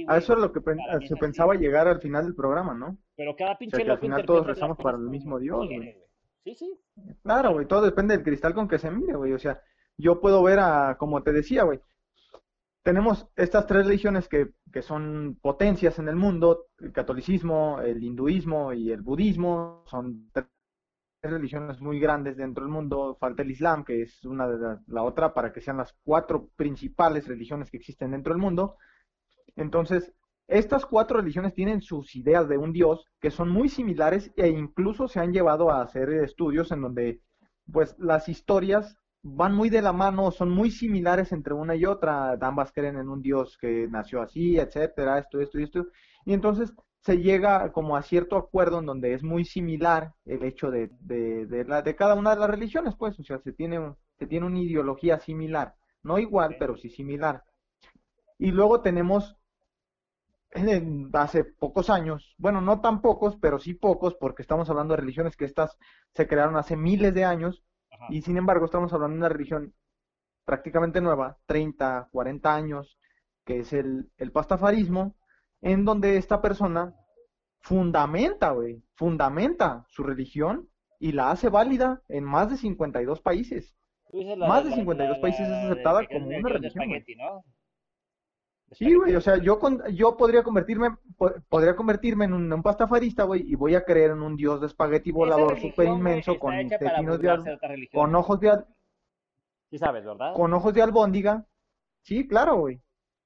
a 0.07 0.17
eso 0.17 0.33
era 0.33 0.41
lo 0.41 0.51
que 0.51 0.61
se 1.07 1.15
pensaba 1.15 1.55
llegar 1.55 1.87
al 1.87 1.99
final 1.99 2.25
del 2.25 2.35
programa, 2.35 2.73
¿no? 2.73 2.97
Pero 3.15 3.35
cada 3.35 3.57
pinche 3.57 3.83
que 3.83 3.91
al 3.91 3.99
final 3.99 4.25
todos 4.25 4.45
rezamos 4.45 4.77
para 4.77 4.97
el 4.97 5.09
mismo 5.09 5.39
Dios, 5.39 5.67
güey. 5.67 5.97
Sí, 6.43 6.55
sí. 6.55 6.79
Claro, 7.23 7.53
güey. 7.53 7.65
Todo 7.65 7.81
depende 7.81 8.15
del 8.15 8.23
cristal 8.23 8.53
con 8.53 8.67
que 8.67 8.77
se 8.77 8.91
mire, 8.91 9.13
güey. 9.13 9.33
O 9.33 9.39
sea, 9.39 9.59
yo 9.97 10.21
puedo 10.21 10.43
ver 10.43 10.59
a, 10.59 10.97
como 10.97 11.23
te 11.23 11.33
decía, 11.33 11.63
güey, 11.63 11.79
tenemos 12.83 13.27
estas 13.35 13.67
tres 13.67 13.85
religiones 13.85 14.29
que, 14.29 14.51
que, 14.71 14.81
son 14.81 15.37
potencias 15.41 15.99
en 15.99 16.07
el 16.07 16.15
mundo, 16.15 16.67
el 16.79 16.93
catolicismo, 16.93 17.81
el 17.81 18.01
hinduismo 18.01 18.71
y 18.71 18.91
el 18.91 19.01
budismo, 19.01 19.83
son 19.87 20.29
tres 20.31 20.47
religiones 21.21 21.81
muy 21.81 21.99
grandes 21.99 22.37
dentro 22.37 22.63
del 22.63 22.71
mundo, 22.71 23.17
falta 23.19 23.43
el 23.43 23.51
islam, 23.51 23.83
que 23.83 24.03
es 24.03 24.23
una 24.25 24.47
de 24.47 24.77
la, 24.87 25.03
otra, 25.03 25.33
para 25.33 25.51
que 25.51 25.61
sean 25.61 25.77
las 25.77 25.93
cuatro 26.03 26.49
principales 26.55 27.27
religiones 27.27 27.69
que 27.71 27.77
existen 27.77 28.11
dentro 28.11 28.33
del 28.33 28.41
mundo. 28.41 28.77
Entonces, 29.55 30.13
estas 30.47 30.85
cuatro 30.85 31.19
religiones 31.19 31.53
tienen 31.53 31.81
sus 31.81 32.15
ideas 32.15 32.47
de 32.47 32.57
un 32.57 32.71
dios 32.71 33.05
que 33.19 33.31
son 33.31 33.49
muy 33.49 33.67
similares 33.67 34.31
e 34.37 34.47
incluso 34.47 35.07
se 35.07 35.19
han 35.19 35.33
llevado 35.33 35.71
a 35.71 35.81
hacer 35.81 36.09
estudios 36.09 36.71
en 36.71 36.81
donde 36.81 37.21
pues 37.71 37.97
las 37.99 38.29
historias 38.29 38.97
van 39.23 39.53
muy 39.53 39.69
de 39.69 39.81
la 39.81 39.91
mano, 39.91 40.31
son 40.31 40.49
muy 40.49 40.71
similares 40.71 41.33
entre 41.33 41.53
una 41.53 41.75
y 41.75 41.85
otra, 41.85 42.37
ambas 42.39 42.71
creen 42.71 42.97
en 42.97 43.09
un 43.09 43.21
Dios 43.21 43.57
que 43.59 43.87
nació 43.89 44.21
así, 44.21 44.57
etcétera, 44.57 45.19
esto, 45.19 45.41
esto 45.41 45.59
y 45.59 45.63
esto, 45.63 45.87
y 46.23 46.33
entonces 46.33 46.73
se 47.07 47.19
llega 47.19 47.71
como 47.71 47.95
a 47.95 48.01
cierto 48.01 48.35
acuerdo 48.35 48.79
en 48.79 48.85
donde 48.85 49.13
es 49.13 49.23
muy 49.23 49.45
similar 49.45 50.13
el 50.25 50.43
hecho 50.43 50.69
de, 50.69 50.89
de, 50.99 51.63
la, 51.63 51.81
de 51.81 51.95
cada 51.95 52.15
una 52.15 52.31
de 52.31 52.41
las 52.41 52.49
religiones, 52.49 52.95
pues, 52.97 53.17
o 53.17 53.23
sea, 53.23 53.39
se 53.39 53.53
tiene, 53.53 53.79
se 54.19 54.27
tiene 54.27 54.45
una 54.45 54.59
ideología 54.59 55.17
similar, 55.17 55.73
no 56.03 56.19
igual, 56.19 56.57
pero 56.59 56.75
sí 56.75 56.89
similar. 56.89 57.45
Y 58.37 58.51
luego 58.51 58.81
tenemos 58.81 59.37
hace 61.13 61.45
pocos 61.45 61.89
años, 61.89 62.35
bueno, 62.37 62.59
no 62.59 62.81
tan 62.81 63.01
pocos, 63.01 63.37
pero 63.39 63.57
sí 63.57 63.73
pocos, 63.73 64.15
porque 64.15 64.41
estamos 64.41 64.69
hablando 64.69 64.93
de 64.93 64.99
religiones 64.99 65.37
que 65.37 65.45
estas 65.45 65.77
se 66.13 66.27
crearon 66.27 66.57
hace 66.57 66.75
miles 66.75 67.13
de 67.13 67.23
años, 67.23 67.63
y 68.09 68.21
sin 68.21 68.35
embargo, 68.35 68.65
estamos 68.65 68.91
hablando 68.91 69.13
de 69.13 69.19
una 69.19 69.29
religión 69.29 69.73
prácticamente 70.43 70.99
nueva, 70.99 71.37
30, 71.45 72.09
40 72.11 72.53
años, 72.53 72.97
que 73.45 73.59
es 73.59 73.71
el, 73.71 74.11
el 74.17 74.33
pastafarismo, 74.33 75.15
en 75.61 75.85
donde 75.85 76.17
esta 76.17 76.41
persona 76.41 76.95
fundamenta, 77.59 78.51
güey, 78.51 78.81
fundamenta 78.93 79.85
su 79.89 80.03
religión 80.03 80.69
y 80.99 81.11
la 81.11 81.31
hace 81.31 81.49
válida 81.49 82.01
en 82.07 82.23
más 82.23 82.49
de 82.49 82.57
52 82.57 83.21
países. 83.21 83.75
más 84.37 84.63
de 84.63 84.71
52 84.71 85.19
países 85.19 85.47
es 85.47 85.53
aceptada 85.53 86.07
como 86.07 86.27
una 86.27 86.49
religión. 86.49 86.89
Sí, 88.71 88.93
güey, 88.93 89.15
o 89.15 89.21
sea, 89.21 89.37
yo, 89.37 89.59
con, 89.59 89.81
yo 89.95 90.17
podría 90.17 90.43
convertirme 90.43 90.97
podría 91.47 91.75
convertirme 91.75 92.25
en 92.25 92.33
un, 92.33 92.61
pastafarista, 92.61 93.23
güey, 93.23 93.49
y 93.49 93.55
voy 93.55 93.75
a 93.75 93.85
creer 93.85 94.11
en 94.11 94.21
un 94.21 94.35
dios 94.35 94.59
de 94.59 94.67
espagueti 94.67 95.09
volador 95.11 95.57
súper 95.59 95.87
inmenso 95.87 96.37
con 96.37 96.59
intestinos 96.59 97.19
de 97.21 97.89
con 97.93 98.13
ojos 98.13 98.39
de 98.41 98.51
Sí 99.69 99.77
sabes, 99.77 100.05
¿verdad? 100.05 100.33
Con 100.33 100.53
ojos 100.53 100.73
de 100.73 100.81
albóndiga. 100.81 101.45
Sí, 102.01 102.27
claro, 102.27 102.57
güey. 102.57 102.79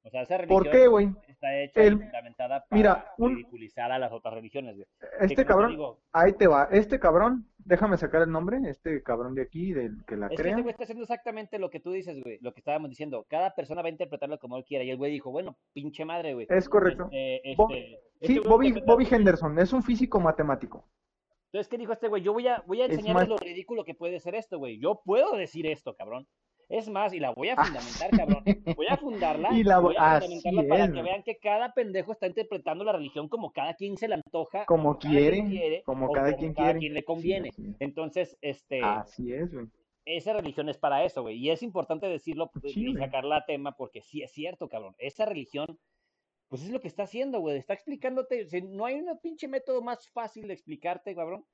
O 0.03 0.09
sea, 0.09 0.47
¿Por 0.47 0.69
qué, 0.69 0.87
güey? 0.87 1.13
Está 1.41 1.59
hecha 1.59 1.83
y 1.83 1.89
fundamentada 1.89 2.65
para 2.69 2.77
mira, 2.77 3.13
ridiculizar 3.17 3.91
a 3.91 3.97
las 3.97 4.11
otras 4.11 4.35
religiones, 4.35 4.75
güey. 4.75 4.87
Este 5.19 5.43
cabrón, 5.43 5.97
ahí 6.11 6.33
te 6.33 6.45
va, 6.45 6.69
este 6.71 6.99
cabrón 6.99 7.51
déjame 7.65 7.97
sacar 7.97 8.21
el 8.21 8.31
nombre, 8.31 8.57
este 8.69 9.01
cabrón 9.03 9.35
de 9.35 9.43
aquí, 9.43 9.73
del 9.73 10.03
que 10.05 10.15
la 10.17 10.27
es 10.27 10.33
crea. 10.37 10.43
Que 10.43 10.49
este 10.49 10.61
güey 10.61 10.71
está 10.71 10.83
haciendo 10.83 11.03
exactamente 11.03 11.59
lo 11.59 11.69
que 11.69 11.79
tú 11.79 11.91
dices, 11.91 12.21
güey, 12.21 12.39
lo 12.41 12.53
que 12.53 12.59
estábamos 12.59 12.89
diciendo. 12.89 13.25
Cada 13.27 13.53
persona 13.55 13.81
va 13.81 13.87
a 13.87 13.91
interpretarlo 13.91 14.39
como 14.39 14.57
él 14.57 14.65
quiera. 14.65 14.83
Y 14.83 14.89
el 14.89 14.97
güey 14.97 15.11
dijo, 15.11 15.31
bueno, 15.31 15.57
pinche 15.73 16.05
madre, 16.05 16.33
güey. 16.33 16.47
Es 16.49 16.69
correcto. 16.69 17.05
Este, 17.05 17.51
este, 17.51 17.99
sí, 18.21 18.37
este 18.37 18.47
Bobby, 18.47 18.73
Bobby 18.85 19.07
Henderson, 19.09 19.57
es 19.59 19.73
un 19.73 19.83
físico 19.83 20.19
matemático. 20.19 20.87
Entonces, 21.47 21.67
¿qué 21.69 21.77
dijo 21.77 21.91
este 21.91 22.07
güey? 22.07 22.23
Yo 22.23 22.33
voy 22.33 22.47
a, 22.47 22.63
voy 22.65 22.81
a 22.81 22.85
enseñarles 22.85 23.27
lo 23.27 23.37
ridículo 23.37 23.83
que 23.83 23.93
puede 23.93 24.19
ser 24.19 24.35
esto, 24.35 24.57
güey. 24.57 24.79
Yo 24.79 25.01
puedo 25.03 25.35
decir 25.35 25.67
esto, 25.67 25.95
cabrón. 25.95 26.27
Es 26.71 26.87
más, 26.87 27.11
y 27.13 27.19
la 27.19 27.31
voy 27.31 27.49
a 27.49 27.55
ah. 27.57 27.65
fundamentar, 27.65 28.09
cabrón. 28.11 28.43
Voy 28.77 28.87
a 28.89 28.95
fundarla. 28.95 29.49
y 29.59 29.63
la 29.63 29.79
voy 29.79 29.93
a 29.97 30.21
fundamentarla 30.21 30.67
para 30.69 30.91
que 30.93 31.01
vean 31.01 31.23
que 31.23 31.37
cada 31.37 31.73
pendejo 31.73 32.13
está 32.13 32.27
interpretando 32.27 32.85
la 32.85 32.93
religión 32.93 33.27
como 33.27 33.51
cada 33.51 33.73
quien 33.73 33.97
se 33.97 34.07
la 34.07 34.15
antoja. 34.15 34.65
Como, 34.65 34.97
quiere, 34.97 35.83
como 35.85 36.09
cada 36.13 36.33
quien 36.33 36.53
quiere. 36.53 36.79
quien 36.79 36.93
le 36.93 37.03
conviene. 37.03 37.51
Entonces, 37.79 38.37
este. 38.41 38.79
Así 38.81 39.33
es, 39.33 39.53
güey. 39.53 39.67
Esa 40.05 40.31
religión 40.33 40.69
es 40.69 40.77
para 40.77 41.03
eso, 41.03 41.23
güey. 41.23 41.37
Y 41.37 41.51
es 41.51 41.61
importante 41.61 42.07
decirlo 42.07 42.49
y 42.63 42.95
sacarla 42.95 43.37
a 43.37 43.45
tema 43.45 43.73
porque 43.73 44.01
sí 44.01 44.23
es 44.23 44.31
cierto, 44.31 44.69
cabrón. 44.69 44.95
Esa 44.97 45.25
religión, 45.25 45.77
pues 46.47 46.63
es 46.63 46.71
lo 46.71 46.79
que 46.79 46.87
está 46.87 47.03
haciendo, 47.03 47.41
güey. 47.41 47.57
Está 47.57 47.73
explicándote. 47.73 48.47
no 48.63 48.85
hay 48.85 48.95
un 48.95 49.19
pinche 49.19 49.49
método 49.49 49.81
más 49.81 50.09
fácil 50.09 50.47
de 50.47 50.53
explicarte, 50.53 51.13
cabrón 51.13 51.45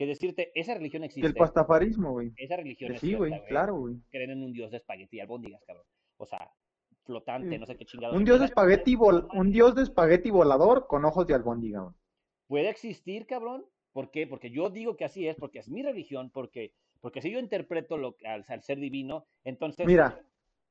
que 0.00 0.06
decirte, 0.06 0.50
esa 0.54 0.72
religión 0.72 1.04
existe. 1.04 1.26
El 1.26 1.34
pastafarismo, 1.34 2.12
güey. 2.12 2.32
Esa 2.38 2.56
religión 2.56 2.96
Sí, 2.96 3.12
güey, 3.12 3.34
claro, 3.48 3.76
güey. 3.76 3.96
Creen 4.08 4.30
en 4.30 4.42
un 4.42 4.50
dios 4.50 4.70
de 4.70 4.78
espagueti 4.78 5.18
y 5.18 5.20
albóndigas, 5.20 5.62
cabrón. 5.66 5.84
O 6.16 6.24
sea, 6.24 6.50
flotante, 7.04 7.58
no 7.58 7.66
sé 7.66 7.76
qué 7.76 7.84
chingados. 7.84 8.16
Un 8.16 8.24
dios 8.24 8.40
de 8.40 8.46
espagueti, 8.46 8.96
un 8.96 9.52
dios 9.52 9.74
de 9.74 9.82
espagueti 9.82 10.30
volador 10.30 10.86
con 10.86 11.04
ojos 11.04 11.26
de 11.26 11.34
albóndiga, 11.34 11.80
güey. 11.82 11.94
Puede 12.46 12.70
existir, 12.70 13.26
cabrón. 13.26 13.66
¿Por 13.92 14.10
qué? 14.10 14.26
Porque 14.26 14.50
yo 14.50 14.70
digo 14.70 14.96
que 14.96 15.04
así 15.04 15.28
es, 15.28 15.36
porque 15.36 15.58
es 15.58 15.68
mi 15.68 15.82
religión, 15.82 16.30
porque, 16.30 16.72
porque 17.02 17.20
si 17.20 17.30
yo 17.30 17.38
interpreto 17.38 17.98
lo, 17.98 18.16
al, 18.24 18.62
ser 18.62 18.78
divino, 18.78 19.26
entonces 19.44 19.86
Mira, 19.86 20.18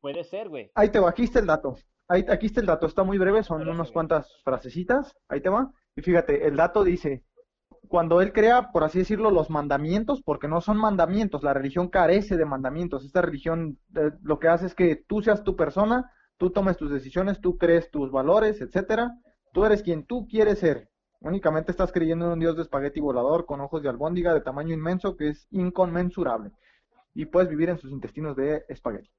puede 0.01 0.23
ser, 0.23 0.49
güey. 0.49 0.71
Ahí 0.73 0.89
te 0.89 0.97
va, 0.97 1.11
aquí 1.11 1.25
está 1.25 1.37
el 1.37 1.45
dato. 1.45 1.75
Ahí, 2.07 2.25
aquí 2.27 2.47
está 2.47 2.61
el 2.61 2.65
dato, 2.65 2.87
está 2.87 3.03
muy 3.03 3.19
breve, 3.19 3.43
son 3.43 3.69
unas 3.69 3.91
cuantas 3.91 4.41
frasecitas, 4.43 5.15
ahí 5.27 5.39
te 5.39 5.49
va. 5.49 5.71
Y 5.95 6.01
fíjate, 6.01 6.47
el 6.47 6.55
dato 6.55 6.83
dice, 6.83 7.23
cuando 7.89 8.21
él 8.21 8.31
crea, 8.33 8.71
por 8.71 8.83
así 8.83 8.99
decirlo, 8.99 9.31
los 9.31 9.49
mandamientos, 9.49 10.21
porque 10.21 10.47
no 10.47 10.61
son 10.61 10.77
mandamientos, 10.77 11.41
la 11.41 11.55
religión 11.55 11.89
carece 11.89 12.37
de 12.37 12.45
mandamientos. 12.45 13.03
Esta 13.03 13.21
religión 13.21 13.79
eh, 13.95 14.11
lo 14.21 14.39
que 14.39 14.47
hace 14.47 14.67
es 14.67 14.75
que 14.75 14.95
tú 14.95 15.23
seas 15.23 15.43
tu 15.43 15.55
persona, 15.55 16.11
tú 16.37 16.51
tomes 16.51 16.77
tus 16.77 16.91
decisiones, 16.91 17.41
tú 17.41 17.57
crees 17.57 17.89
tus 17.89 18.11
valores, 18.11 18.61
etcétera. 18.61 19.17
Tú 19.53 19.65
eres 19.65 19.81
quien 19.81 20.05
tú 20.05 20.27
quieres 20.27 20.59
ser. 20.59 20.89
Únicamente 21.19 21.71
estás 21.71 21.91
creyendo 21.91 22.25
en 22.25 22.31
un 22.33 22.39
dios 22.39 22.55
de 22.55 22.61
espagueti 22.61 22.99
volador 22.99 23.47
con 23.47 23.59
ojos 23.59 23.81
de 23.81 23.89
albóndiga 23.89 24.35
de 24.35 24.41
tamaño 24.41 24.73
inmenso 24.73 25.17
que 25.17 25.29
es 25.29 25.47
inconmensurable. 25.49 26.51
Y 27.15 27.25
puedes 27.25 27.49
vivir 27.49 27.69
en 27.69 27.79
sus 27.79 27.91
intestinos 27.91 28.35
de 28.35 28.65
espagueti. 28.69 29.09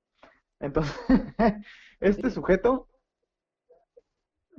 Entonces, 0.61 0.95
este 2.01 2.31
sujeto 2.31 2.87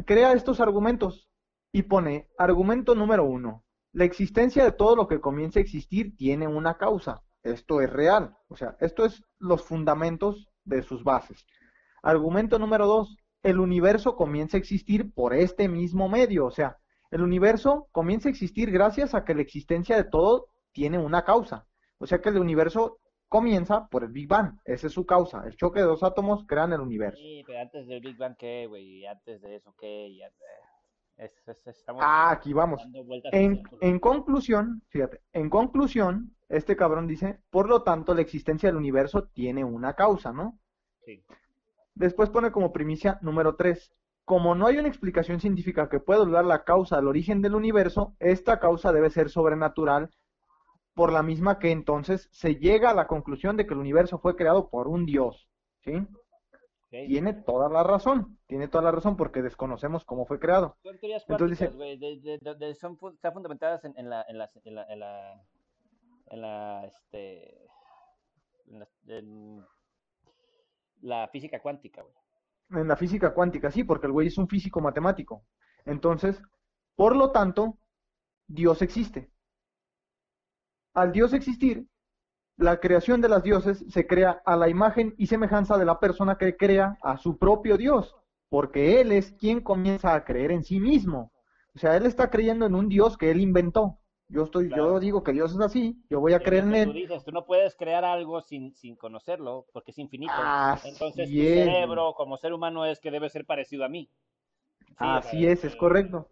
crea 0.06 0.34
estos 0.34 0.60
argumentos 0.60 1.30
y 1.72 1.84
pone 1.84 2.28
argumento 2.38 2.94
número 2.94 3.24
uno 3.24 3.64
la 3.94 4.06
existencia 4.06 4.64
de 4.64 4.72
todo 4.72 4.96
lo 4.96 5.08
que 5.08 5.20
comienza 5.20 5.60
a 5.60 5.62
existir 5.62 6.16
tiene 6.16 6.48
una 6.48 6.78
causa. 6.78 7.22
Esto 7.44 7.82
es 7.82 7.90
real. 7.90 8.36
O 8.48 8.56
sea, 8.56 8.76
esto 8.80 9.06
es 9.06 9.24
los 9.40 9.64
fundamentos 9.64 10.48
de 10.64 10.84
sus 10.84 11.04
bases. 11.04 11.46
Argumento 12.02 12.60
número 12.60 12.88
dos. 12.88 13.18
El 13.44 13.60
universo 13.60 14.16
comienza 14.16 14.58
a 14.58 14.60
existir 14.60 15.12
por 15.14 15.34
este 15.34 15.68
mismo 15.68 16.08
medio. 16.08 16.46
O 16.46 16.52
sea, 16.52 16.78
el 17.10 17.22
universo 17.22 17.88
comienza 17.92 18.30
a 18.30 18.32
existir 18.32 18.72
gracias 18.72 19.14
a 19.16 19.26
que 19.26 19.36
la 19.36 19.42
existencia 19.42 19.98
de 19.98 20.04
todo 20.04 20.48
tiene 20.72 20.98
una 20.98 21.24
causa. 21.24 21.66
O 21.98 22.08
sea 22.08 22.22
que 22.22 22.30
el 22.30 22.38
universo 22.38 23.00
comienza 23.28 23.88
por 23.88 24.04
el 24.04 24.12
Big 24.12 24.28
Bang. 24.28 24.60
Esa 24.66 24.88
es 24.88 24.94
su 24.94 25.06
causa. 25.06 25.44
El 25.46 25.56
choque 25.56 25.80
de 25.80 25.86
dos 25.86 26.04
átomos 26.04 26.46
crean 26.48 26.74
el 26.74 26.82
universo. 26.82 27.18
Sí, 27.18 27.44
pero 27.46 27.60
antes 27.60 27.88
del 27.88 28.02
Big 28.02 28.18
Bang, 28.18 28.36
¿qué, 28.38 28.68
güey? 28.68 29.06
Antes 29.06 29.42
de 29.42 29.56
eso, 29.56 29.74
¿qué? 29.80 30.10
Es, 31.22 31.32
es- 31.48 31.68
estamos 31.68 32.02
Ah, 32.04 32.32
aquí 32.32 32.52
vamos. 32.52 32.82
en 33.32 34.00
conclusión, 34.00 34.82
fíjate, 34.90 35.22
en 35.34 35.50
conclusión, 35.52 36.36
este 36.50 36.76
cabrón 36.76 37.06
dice, 37.08 37.40
por 37.52 37.70
lo 37.70 37.84
tanto, 37.84 38.16
la 38.16 38.22
existencia 38.22 38.68
del 38.70 38.76
universo 38.78 39.26
tiene 39.28 39.64
una 39.64 39.94
causa, 39.94 40.34
¿no? 40.34 40.58
Sí. 41.06 41.24
Después 41.94 42.30
pone 42.32 42.52
como 42.52 42.74
primicia 42.74 43.20
número 43.22 43.56
3. 43.56 43.94
Como 44.26 44.56
no 44.56 44.66
hay 44.66 44.78
una 44.78 44.88
explicación 44.88 45.40
científica 45.40 45.90
que 45.90 46.00
pueda 46.00 46.26
dar 46.26 46.46
la 46.46 46.64
causa 46.64 46.98
al 46.98 47.08
origen 47.08 47.42
del 47.44 47.54
universo, 47.54 48.16
esta 48.20 48.60
causa 48.60 48.92
debe 48.92 49.10
ser 49.12 49.30
sobrenatural, 49.30 50.10
por 50.96 51.12
la 51.14 51.22
misma 51.22 51.60
que 51.60 51.72
entonces 51.72 52.30
se 52.32 52.56
llega 52.56 52.90
a 52.90 52.94
la 52.96 53.08
conclusión 53.08 53.58
de 53.58 53.66
que 53.68 53.74
el 53.76 53.80
universo 53.80 54.18
fue 54.20 54.36
creado 54.36 54.70
por 54.70 54.88
un 54.88 55.06
dios, 55.06 55.48
¿sí? 55.84 56.08
Tiene 56.92 57.34
toda 57.34 57.70
la 57.70 57.84
razón, 57.84 58.38
tiene 58.48 58.68
toda 58.68 58.84
la 58.84 58.92
razón 58.92 59.16
porque 59.16 59.42
desconocemos 59.42 60.04
cómo 60.04 60.26
fue 60.26 60.40
creado. 60.40 60.76
Son 60.84 61.00
teorías 61.00 61.24
cuánticas, 61.26 61.74
güey, 61.74 61.98
son, 62.76 62.98
están 63.14 63.34
fundamentadas 63.34 63.86
en, 63.86 63.98
en 63.98 64.10
la, 64.10 64.26
en 64.28 64.38
la, 64.38 64.52
en 64.66 64.76
la, 64.76 64.84
en 64.84 65.00
la, 65.00 65.44
en 66.28 66.42
la, 66.42 66.86
este, 66.86 67.66
en 68.68 68.80
la, 68.80 68.88
en 69.08 69.66
la 71.02 71.30
física 71.30 71.62
cuántica, 71.62 72.02
güey. 72.02 72.82
En 72.82 72.90
la 72.90 72.98
física 72.98 73.34
cuántica, 73.34 73.72
sí, 73.72 73.86
porque 73.86 74.08
el 74.08 74.14
güey 74.14 74.28
es 74.28 74.38
un 74.38 74.50
físico 74.50 74.82
matemático. 74.82 75.46
Entonces, 75.86 76.42
por 76.98 77.16
lo 77.16 77.32
tanto, 77.32 77.78
Dios 78.48 78.82
existe. 78.82 79.32
Al 80.94 81.14
Dios 81.14 81.32
existir, 81.32 81.88
la 82.58 82.80
creación 82.80 83.22
de 83.22 83.30
las 83.30 83.44
dioses 83.44 83.84
se 83.90 84.08
crea 84.08 84.42
a 84.46 84.56
la 84.56 84.70
imagen 84.70 85.16
y 85.18 85.28
semejanza 85.28 85.78
de 85.78 85.86
la 85.86 86.00
persona 86.00 86.38
que 86.38 86.56
crea 86.58 86.98
a 87.02 87.18
su 87.18 87.38
propio 87.38 87.78
Dios, 87.78 88.16
porque 88.50 89.02
Él 89.02 89.12
es 89.12 89.32
quien 89.34 89.62
comienza 89.62 90.14
a 90.14 90.24
creer 90.26 90.52
en 90.52 90.64
sí 90.64 90.80
mismo. 90.80 91.32
O 91.76 91.80
sea, 91.80 91.96
Él 91.98 92.06
está 92.06 92.30
creyendo 92.30 92.66
en 92.66 92.76
un 92.76 92.90
Dios 92.90 93.18
que 93.18 93.32
Él 93.32 93.40
inventó. 93.42 93.98
Yo 94.28 94.44
estoy, 94.44 94.68
Claro. 94.68 94.94
yo 94.94 95.00
digo 95.00 95.24
que 95.24 95.34
Dios 95.34 95.52
es 95.54 95.60
así, 95.60 96.02
yo 96.10 96.20
voy 96.22 96.34
a 96.34 96.40
Pero 96.40 96.50
creer 96.50 96.64
en 96.66 96.72
que 96.72 96.84
Tú 96.84 96.92
Él. 96.92 96.94
dices, 96.94 97.24
tú 97.24 97.32
no 97.32 97.46
puedes 97.46 97.76
crear 97.76 98.04
algo 98.06 98.42
sin, 98.42 98.74
sin 98.74 98.96
conocerlo, 98.96 99.66
porque 99.74 99.92
es 99.92 100.00
infinito. 100.00 100.34
Así 100.34 100.90
Entonces, 100.90 101.30
tu 101.30 101.42
es, 101.42 101.54
cerebro, 101.66 102.14
como 102.16 102.38
ser 102.38 102.54
humano, 102.54 102.86
es 102.86 103.00
que 103.00 103.12
debe 103.12 103.30
ser 103.30 103.46
parecido 103.46 103.84
a 103.86 103.90
mí. 103.90 104.10
Sí, 105.00 105.18
Así 105.18 105.40
sea, 105.40 105.52
es, 105.52 105.64
es 105.66 105.74
eh, 105.74 105.78
correcto. 105.78 106.30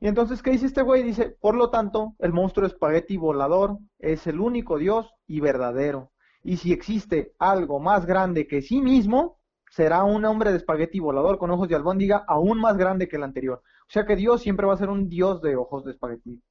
Y 0.00 0.08
entonces, 0.08 0.42
¿qué 0.42 0.50
dice 0.50 0.66
este 0.66 0.82
güey? 0.82 1.02
Dice, 1.02 1.36
por 1.40 1.54
lo 1.54 1.70
tanto, 1.70 2.14
el 2.18 2.32
monstruo 2.32 2.66
espagueti 2.66 3.16
volador 3.16 3.78
es 3.98 4.26
el 4.26 4.40
único 4.40 4.78
Dios 4.78 5.12
y 5.26 5.40
verdadero. 5.40 6.10
Y 6.44 6.56
si 6.56 6.72
existe 6.72 7.32
algo 7.38 7.78
más 7.80 8.04
grande 8.06 8.46
que 8.46 8.62
sí 8.62 8.80
mismo, 8.80 9.38
será 9.70 10.04
un 10.04 10.24
hombre 10.24 10.50
de 10.50 10.56
espagueti 10.58 10.98
volador 10.98 11.38
con 11.38 11.50
ojos 11.50 11.68
de 11.68 11.76
albóndiga 11.76 12.24
aún 12.26 12.58
más 12.60 12.76
grande 12.76 13.08
que 13.08 13.16
el 13.16 13.22
anterior. 13.22 13.62
O 13.82 13.90
sea 13.92 14.04
que 14.04 14.16
Dios 14.16 14.42
siempre 14.42 14.66
va 14.66 14.74
a 14.74 14.78
ser 14.78 14.88
un 14.90 15.08
Dios 15.08 15.40
de 15.40 15.56
ojos 15.56 15.84
de 15.84 15.92
espagueti. 15.92 16.42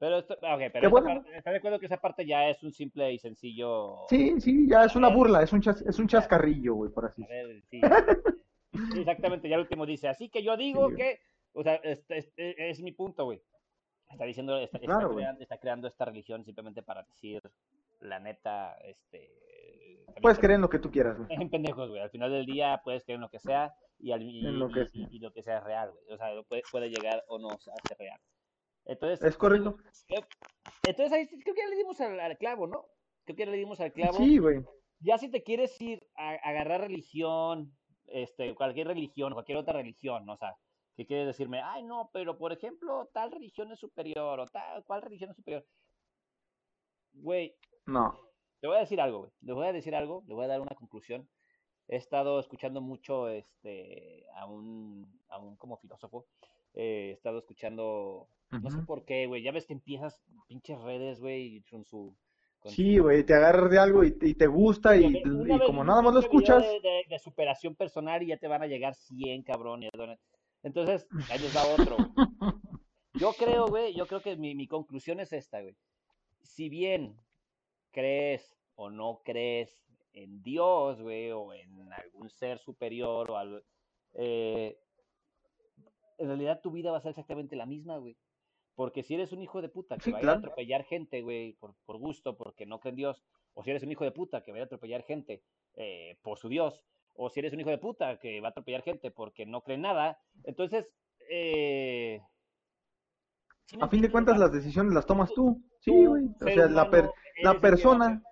Pero, 0.00 0.18
esto, 0.18 0.36
ah, 0.42 0.54
ok, 0.54 0.62
pero 0.72 0.90
bueno. 0.90 1.06
parte- 1.08 1.36
¿estás 1.36 1.52
de 1.52 1.58
acuerdo 1.58 1.80
que 1.80 1.86
esa 1.86 1.96
parte 1.96 2.24
ya 2.26 2.48
es 2.48 2.62
un 2.62 2.72
simple 2.72 3.12
y 3.12 3.18
sencillo... 3.18 3.96
Sí, 4.08 4.40
sí, 4.40 4.66
ya 4.68 4.84
es 4.84 4.94
una 4.94 5.08
burla, 5.08 5.42
es 5.42 5.52
un, 5.52 5.60
chas- 5.60 5.82
es 5.88 5.98
un 5.98 6.06
chascarrillo, 6.06 6.74
güey, 6.74 6.90
por 6.92 7.06
así 7.06 7.24
decirlo. 7.24 7.82
Sí, 8.92 9.00
exactamente, 9.00 9.48
ya 9.48 9.56
el 9.56 9.62
último 9.62 9.86
dice, 9.86 10.08
así 10.08 10.28
que 10.28 10.42
yo 10.44 10.56
digo 10.56 10.90
Sí. 10.90 10.96
que, 10.96 11.18
o 11.52 11.62
sea, 11.62 11.74
este, 11.76 12.18
este 12.18 12.70
es 12.70 12.80
mi 12.80 12.92
punto, 12.92 13.24
güey. 13.24 13.42
Está 14.10 14.24
diciendo, 14.24 14.56
está, 14.58 14.78
está 14.78 14.86
Claro, 14.86 15.08
güey. 15.08 15.18
creando, 15.24 15.42
está 15.42 15.58
creando 15.58 15.88
esta 15.88 16.04
religión 16.06 16.44
simplemente 16.44 16.82
para 16.82 17.02
decir, 17.02 17.42
la 18.00 18.18
neta, 18.20 18.74
este... 18.84 19.34
Puedes 20.22 20.38
creer 20.38 20.54
en 20.54 20.62
lo 20.62 20.70
que 20.70 20.78
tú 20.78 20.90
quieras, 20.90 21.18
güey. 21.18 21.28
en 21.30 21.50
pendejos, 21.50 21.88
güey. 21.90 22.00
Al 22.00 22.10
final 22.10 22.30
del 22.32 22.46
día 22.46 22.80
puedes 22.82 23.04
creer 23.04 23.16
en 23.16 23.20
lo 23.22 23.28
que 23.30 23.38
sea 23.38 23.74
y, 23.98 24.12
al- 24.12 24.22
y, 24.22 24.40
lo 24.42 24.68
que 24.70 24.80
y- 24.82 24.86
sea. 24.86 25.08
y- 25.10 25.16
y 25.16 25.18
lo 25.18 25.32
que 25.32 25.42
sea 25.42 25.58
es 25.58 25.64
real, 25.64 25.90
güey. 25.92 26.04
O 26.12 26.16
sea, 26.16 26.28
puede, 26.44 26.62
puede 26.70 26.88
llegar 26.88 27.22
o 27.28 27.38
no 27.38 27.48
a 27.50 27.58
ser 27.58 27.98
real. 27.98 28.18
Entonces, 28.86 29.22
Es 29.22 29.36
correcto. 29.36 29.76
eh, 30.08 30.20
entonces 30.84 31.12
ahí 31.12 31.26
creo 31.28 31.54
que 31.54 31.60
ya 31.60 31.68
le 31.68 31.76
dimos 31.76 32.00
al, 32.00 32.18
al 32.18 32.38
clavo, 32.38 32.66
¿no? 32.66 32.86
Creo 33.24 33.36
que 33.36 33.44
ya 33.44 33.50
le 33.50 33.58
dimos 33.58 33.78
al 33.80 33.92
clavo. 33.92 34.16
Sí, 34.16 34.38
güey. 34.38 34.64
Ya 35.00 35.18
si 35.18 35.30
te 35.30 35.42
quieres 35.42 35.78
ir 35.82 36.06
a, 36.16 36.30
a 36.30 36.34
agarrar 36.36 36.80
religión, 36.80 37.76
este, 38.06 38.54
cualquier 38.54 38.86
religión, 38.86 39.34
cualquier 39.34 39.58
otra 39.58 39.74
religión, 39.74 40.24
¿no? 40.24 40.32
o 40.32 40.36
sea, 40.38 40.54
que 40.98 41.06
quieres 41.06 41.28
decirme, 41.28 41.62
ay, 41.62 41.84
no, 41.84 42.10
pero 42.12 42.36
por 42.36 42.52
ejemplo, 42.52 43.08
tal 43.14 43.30
religión 43.30 43.70
es 43.70 43.78
superior 43.78 44.40
o 44.40 44.46
tal, 44.46 44.84
cual 44.84 45.00
religión 45.00 45.30
es 45.30 45.36
superior. 45.36 45.64
Güey, 47.12 47.54
No. 47.86 48.18
te 48.60 48.66
voy 48.66 48.76
a 48.76 48.80
decir 48.80 49.00
algo, 49.00 49.20
güey. 49.20 49.30
Les 49.42 49.54
voy 49.54 49.66
a 49.68 49.72
decir 49.72 49.94
algo, 49.94 50.24
les 50.26 50.34
voy 50.34 50.44
a 50.44 50.48
dar 50.48 50.60
una 50.60 50.74
conclusión. 50.74 51.28
He 51.86 51.94
estado 51.96 52.40
escuchando 52.40 52.80
mucho 52.80 53.28
este, 53.28 54.26
a 54.34 54.46
un, 54.46 55.06
a 55.28 55.38
un 55.38 55.56
como 55.56 55.76
filósofo. 55.78 56.26
eh, 56.74 57.10
he 57.10 57.12
estado 57.12 57.38
escuchando, 57.38 58.28
no 58.50 58.70
sé 58.70 58.78
por 58.82 59.04
qué, 59.04 59.26
güey. 59.28 59.42
Ya 59.42 59.52
ves 59.52 59.66
que 59.66 59.72
empiezas 59.74 60.20
pinches 60.48 60.80
redes, 60.80 61.20
güey, 61.20 61.62
con 61.70 61.84
su... 61.84 62.14
con 62.58 62.72
Sí, 62.72 62.96
su- 62.96 63.04
güey, 63.04 63.22
te 63.24 63.34
agarras 63.34 63.70
de 63.70 63.78
algo 63.78 64.02
y, 64.04 64.16
y 64.20 64.34
te 64.34 64.48
gusta 64.48 64.96
y, 64.96 65.22
como 65.64 65.84
nada 65.84 66.02
más 66.02 66.12
lo 66.12 66.20
escuchas, 66.20 66.60
De, 66.62 66.80
de- 66.80 67.04
de 67.08 67.18
superación 67.20 67.76
personal 67.76 68.20
y 68.22 68.26
ya 68.28 68.36
te 68.36 68.48
van 68.48 68.62
a 68.62 68.66
llegar 68.66 68.94
100 68.96 69.44
cabrones. 69.44 69.90
Entonces, 70.62 71.06
ahí 71.30 71.38
les 71.38 71.52
da 71.54 71.66
otro. 71.66 71.96
güey. 71.96 72.08
Yo 73.14 73.32
creo, 73.32 73.66
güey, 73.66 73.94
yo 73.94 74.06
creo 74.06 74.22
que 74.22 74.36
mi, 74.36 74.54
mi 74.54 74.68
conclusión 74.68 75.18
es 75.18 75.32
esta, 75.32 75.60
güey. 75.60 75.74
Si 76.42 76.68
bien 76.68 77.16
crees 77.90 78.56
o 78.76 78.90
no 78.90 79.22
crees 79.24 79.82
en 80.12 80.40
Dios, 80.42 81.00
güey, 81.00 81.32
o 81.32 81.52
en 81.52 81.92
algún 81.92 82.30
ser 82.30 82.60
superior 82.60 83.28
o 83.30 83.36
algo, 83.36 83.60
eh, 84.14 84.78
en 86.18 86.26
realidad 86.26 86.60
tu 86.60 86.70
vida 86.70 86.92
va 86.92 86.98
a 86.98 87.00
ser 87.00 87.10
exactamente 87.10 87.56
la 87.56 87.66
misma, 87.66 87.98
güey. 87.98 88.16
Porque 88.76 89.02
si 89.02 89.14
eres 89.14 89.32
un 89.32 89.42
hijo 89.42 89.60
de 89.60 89.68
puta 89.68 89.96
que 89.96 90.04
Sí, 90.04 90.12
va 90.12 90.20
a 90.20 90.36
atropellar 90.36 90.84
gente, 90.84 91.22
güey, 91.22 91.54
por, 91.54 91.74
por 91.84 91.98
gusto, 91.98 92.36
porque 92.36 92.66
no 92.66 92.78
cree 92.78 92.90
en 92.90 92.96
Dios, 92.96 93.24
o 93.54 93.64
si 93.64 93.70
eres 93.70 93.82
un 93.82 93.90
hijo 93.90 94.04
de 94.04 94.12
puta 94.12 94.44
que 94.44 94.52
va 94.52 94.60
a 94.60 94.64
atropellar 94.64 95.02
gente 95.02 95.42
eh, 95.74 96.16
por 96.22 96.38
su 96.38 96.48
Dios, 96.48 96.84
o 97.20 97.28
si 97.30 97.40
eres 97.40 97.52
un 97.52 97.60
hijo 97.60 97.70
de 97.70 97.78
puta 97.78 98.18
que 98.18 98.40
va 98.40 98.48
a 98.48 98.50
atropellar 98.50 98.82
gente 98.82 99.10
porque 99.10 99.44
no 99.44 99.60
cree 99.62 99.76
nada, 99.76 100.18
entonces, 100.44 100.88
eh, 101.28 102.20
¿sí 103.66 103.76
me 103.76 103.84
a 103.84 103.88
fin 103.88 104.00
de 104.02 104.10
cuentas 104.10 104.38
las 104.38 104.52
decisiones 104.52 104.92
las 104.94 105.04
tomas 105.04 105.32
tú. 105.34 105.60
Sí, 105.80 106.06
güey. 106.06 106.26
O 106.40 106.44
sea, 106.44 106.66
la, 106.68 106.88
per- 106.90 107.10
la 107.42 107.60
persona, 107.60 108.22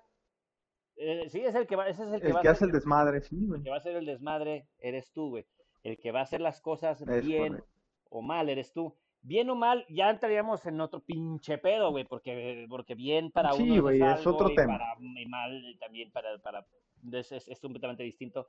eh, 0.97 1.28
sí, 1.28 1.41
es 1.41 1.55
el 1.55 1.66
que 1.66 1.76
va, 1.76 1.89
ese 1.89 2.05
es 2.05 2.12
el 2.12 2.20
que 2.20 2.28
el 2.28 2.37
va 2.37 2.41
que 2.43 2.49
a 2.49 2.51
hace 2.53 2.59
hacer 2.64 2.68
el 2.68 2.72
desmadre, 2.74 3.20
sí, 3.22 3.37
güey. 3.47 3.59
el 3.59 3.64
que 3.64 3.70
va 3.70 3.76
a 3.76 3.78
hacer 3.80 3.97
el 3.97 4.07
desmadre 4.07 4.66
eres 4.78 5.11
tú, 5.12 5.30
güey. 5.30 5.47
El 5.82 5.99
que 5.99 6.11
va 6.12 6.20
a 6.20 6.22
hacer 6.22 6.41
las 6.41 6.61
cosas 6.61 7.01
Es 7.03 7.26
bien 7.26 7.49
correcto. 7.55 7.70
o 8.11 8.22
mal 8.22 8.49
eres 8.49 8.72
tú. 8.72 8.97
Bien 9.22 9.51
o 9.51 9.57
mal, 9.57 9.84
ya 9.89 10.09
entraríamos 10.11 10.64
en 10.66 10.80
otro 10.80 11.01
pinche 11.01 11.59
pedo, 11.59 11.91
güey, 11.91 12.05
porque, 12.05 12.66
porque 12.68 12.95
bien 12.95 13.30
para 13.32 13.53
Sí, 13.53 13.78
uno 13.80 13.91
es 13.91 14.01
algo 14.03 14.30
otro 14.34 14.51
y 14.51 14.55
tema. 14.55 14.78
para 14.78 14.95
y 15.01 15.26
mal 15.26 15.76
también 15.80 16.11
para, 16.12 16.39
para 16.39 16.64
es, 17.12 17.32
es- 17.32 17.49
es 17.49 17.61
completamente 17.61 18.03
distinto. 18.05 18.47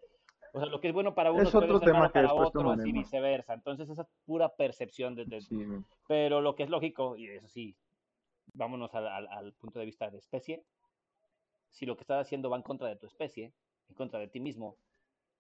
O 0.54 0.60
sea, 0.60 0.70
lo 0.70 0.80
que 0.80 0.88
es 0.88 0.94
bueno 0.94 1.14
para 1.14 1.32
uno 1.32 1.44
Es 1.44 1.54
otro 1.54 1.80
tema 1.80 2.08
que 2.08 2.14
para 2.14 2.34
otro, 2.34 2.72
así 2.72 2.92
viceversa. 2.92 3.54
Entonces, 3.54 3.90
esa 3.90 4.02
es 4.04 4.08
pura 4.26 4.50
percepción 4.56 5.16
de, 5.16 5.26
de- 5.26 5.42
Sí, 5.42 5.58
pero 6.08 6.42
lo 6.42 6.56
que 6.56 6.64
es 6.64 6.70
lógico, 6.70 7.16
y 7.18 7.28
eso 7.28 7.48
sí, 7.48 7.76
vámonos 8.54 8.94
al, 8.96 9.08
al- 9.08 9.28
al 9.28 9.54
punto 9.54 9.80
de 9.80 9.86
vista 9.86 10.10
de 10.10 10.18
especie. 10.18 10.64
Si 11.72 11.86
lo 11.86 11.96
que 11.96 12.02
estás 12.04 12.26
haciendo 12.26 12.50
va 12.50 12.58
en 12.58 12.64
contra 12.64 12.88
de 12.88 12.96
tu 12.96 13.06
especie, 13.06 13.54
en 13.90 13.96
contra 13.96 14.20
de 14.20 14.28
ti 14.28 14.40
mismo, 14.40 14.78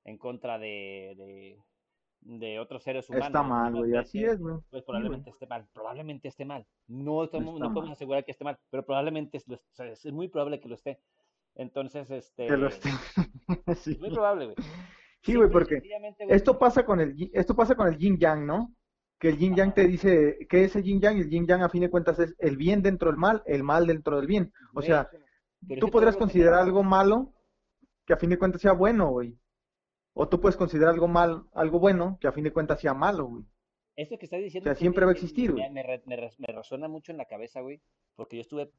en 0.03 0.17
contra 0.17 0.59
de, 0.59 1.13
de, 1.17 1.59
de 2.21 2.59
otros 2.59 2.83
seres 2.83 3.09
humanos, 3.09 3.27
Está 3.27 3.43
mal, 3.43 3.73
güey, 3.75 3.95
así 3.95 4.23
es, 4.23 4.39
güey. 4.39 4.55
pues 4.69 4.81
Sí, 4.83 4.85
probablemente 4.85 5.29
esté 5.31 5.47
mal. 5.47 5.67
Probablemente 5.73 6.27
esté 6.27 6.45
mal. 6.45 6.65
No, 6.87 7.23
estamos- 7.23 7.53
no 7.59 7.67
podemos 7.67 7.85
mal. 7.85 7.91
asegurar 7.93 8.23
que 8.25 8.31
esté 8.31 8.43
mal, 8.43 8.57
pero 8.69 8.85
probablemente 8.85 9.37
es, 9.37 9.45
es 10.05 10.13
muy 10.13 10.27
probable 10.27 10.59
que 10.59 10.67
lo 10.69 10.75
esté. 10.75 10.99
Entonces, 11.55 12.11
este, 12.11 12.45
Que 12.47 12.57
lo 12.57 12.67
esté. 12.67 12.89
Sí, 13.77 13.91
es 13.93 13.99
muy 13.99 14.11
probable, 14.11 14.45
güey. 14.45 14.55
Sí, 15.27 15.35
güey, 15.35 15.49
y 15.49 15.51
porque 15.51 15.81
esto 16.29 16.57
pasa 16.57 16.85
con 16.85 16.99
el 16.99 17.15
yin- 17.15 17.31
esto 17.33 17.55
pasa 17.55 17.75
con 17.75 17.87
el 17.87 17.97
yin 17.97 18.17
yang, 18.17 18.45
¿no? 18.45 18.73
Que 19.19 19.29
el 19.29 19.37
yin 19.37 19.55
yang 19.55 19.73
te 19.73 19.85
dice, 19.87 20.37
¿qué 20.49 20.63
es 20.63 20.75
el 20.75 20.83
yin 20.83 20.99
yang? 21.01 21.17
El 21.17 21.29
yin 21.29 21.45
yang 21.47 21.61
a 21.61 21.69
fin 21.69 21.81
de 21.81 21.89
cuentas 21.89 22.17
es 22.19 22.35
el 22.39 22.57
bien 22.57 22.81
dentro 22.81 23.09
del 23.09 23.17
mal, 23.17 23.43
el 23.45 23.63
mal 23.63 23.85
dentro 23.87 24.17
del 24.17 24.27
bien. 24.27 24.51
O 24.73 24.81
sea, 24.81 25.09
tú 25.79 25.89
podrías 25.89 26.17
considerar 26.17 26.61
algo 26.61 26.83
malo 26.83 27.33
que 28.05 28.13
a 28.13 28.17
fin 28.17 28.29
de 28.29 28.37
cuentas 28.39 28.61
sea 28.61 28.73
bueno, 28.73 29.09
güey. 29.09 29.37
O 30.13 30.27
tú 30.27 30.39
puedes 30.39 30.57
considerar 30.57 30.93
algo 30.93 31.07
mal, 31.07 31.43
algo 31.53 31.79
bueno 31.79 32.17
que 32.19 32.27
a 32.27 32.31
fin 32.31 32.43
de 32.43 32.51
cuentas 32.53 32.79
sea 32.81 32.93
malo, 32.93 33.25
güey. 33.25 33.43
Esto 33.95 34.17
que 34.17 34.25
estás 34.25 34.39
diciendo 34.41 34.69
O 34.69 34.73
sea, 34.73 34.79
siempre 34.79 35.05
va 35.05 35.11
a 35.11 35.13
existir, 35.13 35.51
güey. 35.51 35.69
me 35.71 35.83
me 35.83 36.31
me 36.37 36.47
resuena 36.53 36.87
mucho 36.87 37.11
en 37.11 37.17
la 37.17 37.25
cabeza, 37.25 37.61
güey, 37.61 37.81
porque 38.15 38.35
yo 38.37 38.41
estuve... 38.41 38.71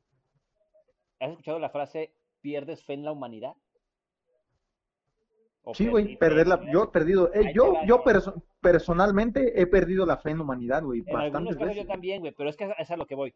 ¿Has 1.21 1.31
escuchado 1.31 1.59
la 1.59 1.71
frase 1.71 2.15
pierdes 2.41 2.85
fe 2.85 2.93
en 2.95 3.05
la 3.05 3.11
humanidad? 3.13 3.55
¿O 5.71 5.75
Sí, 5.75 5.87
güey, 5.87 6.17
perder 6.17 6.47
la, 6.47 6.71
yo 6.73 6.85
he 6.85 6.89
perdido, 6.89 7.31
eh, 7.35 7.53
yo, 7.55 7.75
yo 7.87 8.03
perso- 8.03 8.43
personalmente 8.61 9.61
he 9.61 9.67
perdido 9.67 10.07
la 10.07 10.17
fe 10.17 10.31
en 10.31 10.41
humanidad, 10.41 10.83
güey, 10.83 11.03
bastantes 11.03 11.57
casos 11.57 11.75
yo 11.75 11.83
veces. 11.83 11.87
también, 11.87 12.21
güey, 12.21 12.33
pero 12.33 12.49
es 12.49 12.57
que 12.57 12.73
es 12.79 12.91
a 12.91 12.97
lo 12.97 13.07
que 13.07 13.15
voy. 13.15 13.35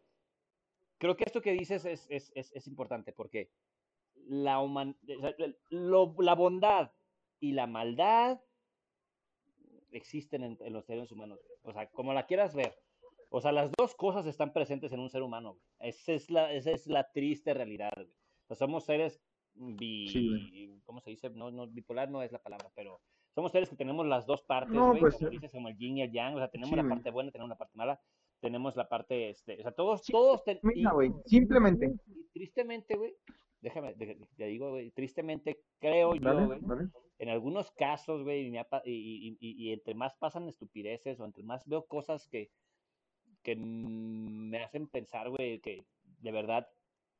Creo 0.97 1.15
que 1.15 1.25
esto 1.25 1.41
que 1.41 1.51
dices 1.51 1.85
es, 1.85 2.07
es, 2.09 2.31
es, 2.33 2.51
es 2.55 2.65
importante 2.67 3.13
porque 3.13 3.51
la, 4.27 4.59
human... 4.61 4.97
lo- 5.69 6.15
la 6.19 6.33
bondad 6.33 6.91
y 7.39 7.51
la 7.51 7.67
maldad 7.67 8.39
existen 9.91 10.43
en, 10.43 10.57
en 10.61 10.73
los 10.73 10.85
seres 10.85 11.11
humanos. 11.11 11.39
O 11.63 11.71
sea, 11.73 11.87
como 11.89 12.13
la 12.13 12.25
quieras 12.25 12.55
ver. 12.55 12.73
O 13.29 13.41
sea, 13.41 13.51
las 13.51 13.71
dos 13.77 13.95
cosas 13.95 14.25
están 14.25 14.53
presentes 14.53 14.91
en 14.91 14.99
un 14.99 15.09
ser 15.09 15.21
humano. 15.23 15.57
Esa 15.79 16.13
es 16.13 16.29
la, 16.29 16.51
esa 16.51 16.71
es 16.71 16.87
la 16.87 17.11
triste 17.11 17.53
realidad. 17.53 17.91
O 17.97 18.47
sea, 18.47 18.55
somos 18.57 18.85
seres 18.85 19.21
bi... 19.55 20.07
Sí, 20.09 20.81
¿Cómo 20.85 21.01
se 21.01 21.11
dice? 21.11 21.29
No, 21.29 21.51
no, 21.51 21.67
bipolar 21.67 22.09
no 22.09 22.21
es 22.21 22.31
la 22.31 22.39
palabra, 22.39 22.69
pero 22.75 22.99
somos 23.33 23.51
seres 23.51 23.69
que 23.69 23.75
tenemos 23.75 24.05
las 24.05 24.25
dos 24.25 24.43
partes, 24.43 24.73
No, 24.73 24.93
pues, 24.99 25.15
como 25.15 25.27
eh, 25.27 25.31
dices, 25.31 25.51
como 25.51 25.69
el 25.69 25.77
yin 25.77 25.97
y 25.97 26.01
el 26.03 26.11
yang. 26.11 26.35
O 26.35 26.39
sea, 26.39 26.49
tenemos 26.49 26.69
sí, 26.71 26.75
la 26.75 26.87
parte 26.87 27.09
buena, 27.11 27.31
tenemos 27.31 27.49
la 27.49 27.57
parte 27.57 27.77
mala, 27.77 27.99
tenemos 28.41 28.75
la 28.75 28.87
parte, 28.89 29.29
este... 29.29 29.59
O 29.59 29.63
sea, 29.63 29.71
todos, 29.71 30.03
todos... 30.03 30.43
ten- 30.43 30.59
mira, 30.63 30.91
güey, 30.91 31.11
simplemente. 31.25 31.91
y 32.07 32.25
tristemente, 32.33 32.95
güey, 32.95 33.15
déjame, 33.61 33.93
te 33.95 34.45
digo, 34.45 34.71
güey, 34.71 34.91
tristemente 34.91 35.61
creo 35.79 36.15
yo, 36.15 36.45
güey, 36.45 36.59
en 37.19 37.29
algunos 37.29 37.71
casos, 37.71 38.23
güey, 38.23 38.51
y, 38.85 39.37
y, 39.37 39.37
y- 39.39 39.71
entre 39.71 39.93
más 39.95 40.13
pasan 40.15 40.49
estupideces 40.49 41.19
o 41.19 41.25
entre 41.25 41.43
más 41.43 41.65
veo 41.65 41.85
cosas 41.85 42.27
que, 42.27 42.51
que 43.41 43.55
me 43.55 44.61
hacen 44.61 44.87
pensar, 44.87 45.29
güey, 45.29 45.59
que 45.59 45.85
de 46.19 46.31
verdad 46.31 46.67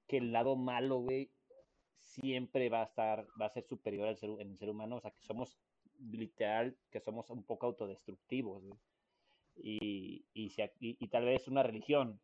que 0.07 0.17
el 0.17 0.33
lado 0.33 0.57
malo, 0.57 0.99
güey, 0.99 1.31
siempre 2.03 2.69
va 2.69 2.81
a 2.81 2.85
estar, 2.85 3.27
va 3.39 3.47
a 3.47 3.49
ser 3.49 3.63
superior 3.63 4.07
al 4.07 4.17
ser, 4.17 4.29
en 4.39 4.51
el 4.51 4.57
ser 4.57 4.69
humano, 4.69 4.97
o 4.97 5.01
sea, 5.01 5.11
que 5.11 5.21
somos 5.21 5.57
literal, 5.99 6.77
que 6.91 6.99
somos 6.99 7.29
un 7.29 7.43
poco 7.43 7.65
autodestructivos. 7.67 8.63
Y, 9.55 10.25
y, 10.33 10.49
si 10.49 10.63
y 10.79 11.07
tal 11.09 11.25
vez 11.25 11.47
una 11.47 11.63
religión 11.63 12.19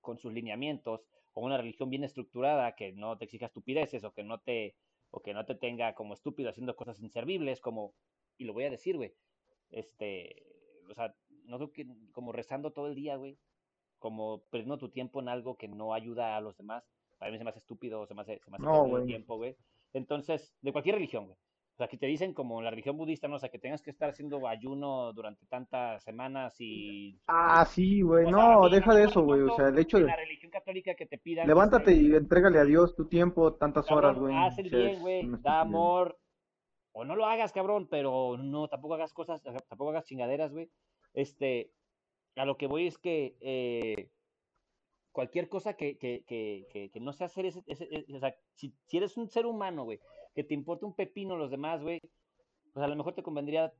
con 0.00 0.18
sus 0.18 0.32
lineamientos 0.32 1.06
o 1.32 1.42
una 1.42 1.58
religión 1.58 1.90
bien 1.90 2.04
estructurada 2.04 2.74
que 2.74 2.92
no 2.92 3.18
te 3.18 3.24
exija 3.24 3.46
estupideces 3.46 4.04
o 4.04 4.12
que 4.12 4.22
no 4.22 4.38
te 4.38 4.76
o 5.10 5.22
que 5.22 5.32
no 5.32 5.44
te 5.44 5.54
tenga 5.54 5.94
como 5.94 6.14
estúpido 6.14 6.50
haciendo 6.50 6.74
cosas 6.74 7.00
inservibles 7.00 7.60
como 7.60 7.94
y 8.36 8.44
lo 8.44 8.52
voy 8.52 8.64
a 8.64 8.70
decir, 8.70 8.96
güey. 8.96 9.14
Este, 9.70 10.44
o 10.90 10.94
sea, 10.94 11.14
no 11.44 11.56
creo 11.56 11.72
que 11.72 11.86
como 12.12 12.32
rezando 12.32 12.72
todo 12.72 12.88
el 12.88 12.94
día, 12.94 13.16
güey, 13.16 13.38
como 13.98 14.42
perdiendo 14.50 14.78
tu 14.78 14.90
tiempo 14.90 15.20
en 15.20 15.28
algo 15.28 15.56
que 15.56 15.68
no 15.68 15.94
ayuda 15.94 16.36
a 16.36 16.40
los 16.40 16.56
demás. 16.56 16.84
Para 17.24 17.32
mí 17.32 17.38
se 17.38 17.44
me 17.44 17.48
hace 17.48 17.60
estúpido, 17.60 18.04
se 18.04 18.12
me 18.12 18.20
hace, 18.20 18.38
se 18.38 18.50
me 18.50 18.58
hace 18.58 18.66
No, 18.66 18.84
güey. 18.84 19.06
tiempo, 19.06 19.38
güey. 19.38 19.56
Entonces, 19.94 20.54
de 20.60 20.72
cualquier 20.72 20.96
religión, 20.96 21.24
güey. 21.24 21.38
O 21.38 21.76
sea, 21.78 21.88
que 21.88 21.96
te 21.96 22.04
dicen 22.04 22.34
como 22.34 22.58
en 22.58 22.64
la 22.66 22.70
religión 22.70 22.98
budista, 22.98 23.28
¿no? 23.28 23.36
O 23.36 23.38
sea, 23.38 23.48
que 23.48 23.58
tengas 23.58 23.80
que 23.80 23.88
estar 23.88 24.10
haciendo 24.10 24.46
ayuno 24.46 25.10
durante 25.14 25.46
tantas 25.46 26.04
semanas 26.04 26.54
y... 26.60 27.18
Ah, 27.26 27.64
sí, 27.64 28.02
güey, 28.02 28.26
sea, 28.26 28.34
a 28.34 28.36
no, 28.36 28.66
a 28.66 28.68
deja 28.68 28.94
de 28.94 29.04
eso, 29.04 29.22
güey, 29.22 29.40
o 29.40 29.56
sea, 29.56 29.68
el 29.68 29.78
hecho 29.78 29.96
en 29.96 30.02
de 30.02 30.10
la 30.10 30.16
religión 30.16 30.50
católica 30.52 30.94
que 30.94 31.06
te 31.06 31.16
pidan... 31.16 31.46
levántate 31.46 31.94
y 31.94 32.14
entrégale 32.14 32.58
a 32.58 32.64
Dios 32.66 32.94
tu 32.94 33.08
tiempo, 33.08 33.54
tantas 33.54 33.90
horas, 33.90 34.18
güey. 34.18 34.36
haz 34.36 34.58
el 34.58 34.68
bien, 34.68 35.00
güey, 35.00 35.26
da 35.40 35.62
amor, 35.62 36.18
o 36.92 37.06
no 37.06 37.16
lo 37.16 37.24
hagas, 37.24 37.52
cabrón, 37.52 37.88
pero 37.90 38.36
no, 38.36 38.68
tampoco 38.68 38.96
hagas 38.96 39.14
cosas, 39.14 39.42
tampoco 39.42 39.88
hagas 39.88 40.04
chingaderas, 40.04 40.52
güey. 40.52 40.68
Este, 41.14 41.70
a 42.36 42.44
lo 42.44 42.58
que 42.58 42.66
voy 42.66 42.86
es 42.86 42.98
que 42.98 43.38
eh, 43.40 44.10
cualquier 45.14 45.48
cosa 45.48 45.74
que, 45.76 45.96
que, 45.96 46.24
que, 46.26 46.66
que, 46.92 47.00
no 47.00 47.12
sea 47.12 47.26
hacer 47.28 47.46
ese, 47.46 47.62
ese- 47.68 47.88
ese- 47.90 48.16
o 48.16 48.18
sea, 48.18 48.34
si, 48.52 48.74
si 48.88 48.96
eres 48.98 49.16
un 49.16 49.28
ser 49.28 49.46
humano, 49.46 49.84
güey, 49.84 50.00
que 50.34 50.42
te 50.44 50.54
importa 50.54 50.86
un 50.86 50.94
pepino 50.94 51.36
los 51.36 51.52
demás, 51.52 51.82
güey, 51.82 52.00
pues 52.72 52.84
a 52.84 52.88
lo 52.88 52.96
mejor 52.96 53.14
te 53.14 53.22
convendría 53.22 53.72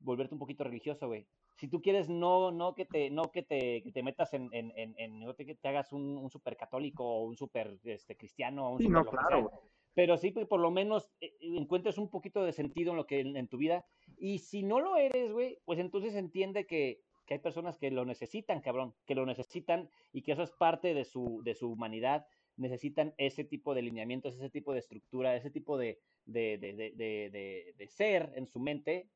volverte 0.00 0.34
un 0.34 0.38
poquito 0.38 0.64
religioso, 0.64 1.06
güey. 1.08 1.26
Si 1.56 1.68
tú 1.68 1.80
quieres 1.80 2.10
no, 2.10 2.52
no 2.52 2.74
que 2.74 2.84
te, 2.84 3.08
no 3.08 3.32
que 3.32 3.42
te, 3.42 3.82
que 3.82 3.90
te 3.90 4.02
metas 4.02 4.34
en, 4.34 4.50
en, 4.52 4.70
en, 4.76 4.94
en- 4.98 5.20
no 5.20 5.34
te, 5.34 5.46
que 5.46 5.54
te 5.54 5.68
hagas 5.68 5.92
un, 5.92 6.18
un 6.18 6.30
super 6.30 6.58
católico 6.58 7.04
o 7.04 7.24
un 7.24 7.36
super 7.36 7.78
este, 7.84 8.14
cristiano 8.18 8.68
o 8.68 8.72
un 8.74 8.78
Sí, 8.80 8.84
super 8.84 9.04
no, 9.04 9.06
claro, 9.06 9.50
pero 9.94 10.18
sí 10.18 10.34
que 10.34 10.44
por 10.44 10.60
lo 10.60 10.70
menos 10.70 11.10
eh, 11.22 11.32
encuentres 11.40 11.96
un 11.96 12.10
poquito 12.10 12.44
de 12.44 12.52
sentido 12.52 12.90
en 12.90 12.98
lo 12.98 13.06
que 13.06 13.20
en 13.20 13.48
tu 13.48 13.56
vida. 13.56 13.86
Y 14.18 14.40
si 14.40 14.62
no 14.62 14.80
lo 14.80 14.96
eres, 14.98 15.32
güey, 15.32 15.58
pues 15.64 15.78
entonces 15.78 16.14
entiende 16.14 16.66
que, 16.66 17.05
que 17.26 17.34
hay 17.34 17.40
personas 17.40 17.76
que 17.76 17.90
lo 17.90 18.04
necesitan, 18.04 18.60
cabrón, 18.60 18.94
que 19.04 19.14
lo 19.14 19.26
necesitan 19.26 19.90
y 20.12 20.22
que 20.22 20.32
eso 20.32 20.42
es 20.42 20.52
parte 20.52 20.94
de 20.94 21.04
su, 21.04 21.42
de 21.44 21.54
su 21.54 21.70
humanidad. 21.70 22.26
Necesitan 22.56 23.12
ese 23.18 23.44
tipo 23.44 23.74
de 23.74 23.82
lineamientos, 23.82 24.34
ese 24.34 24.48
tipo 24.48 24.72
de 24.72 24.78
estructura, 24.78 25.36
ese 25.36 25.50
tipo 25.50 25.76
de, 25.76 26.00
de, 26.24 26.56
de, 26.58 27.74
de, 27.76 27.88
ser 27.88 28.32
en 28.36 28.46
su 28.46 28.60
mente 28.60 29.10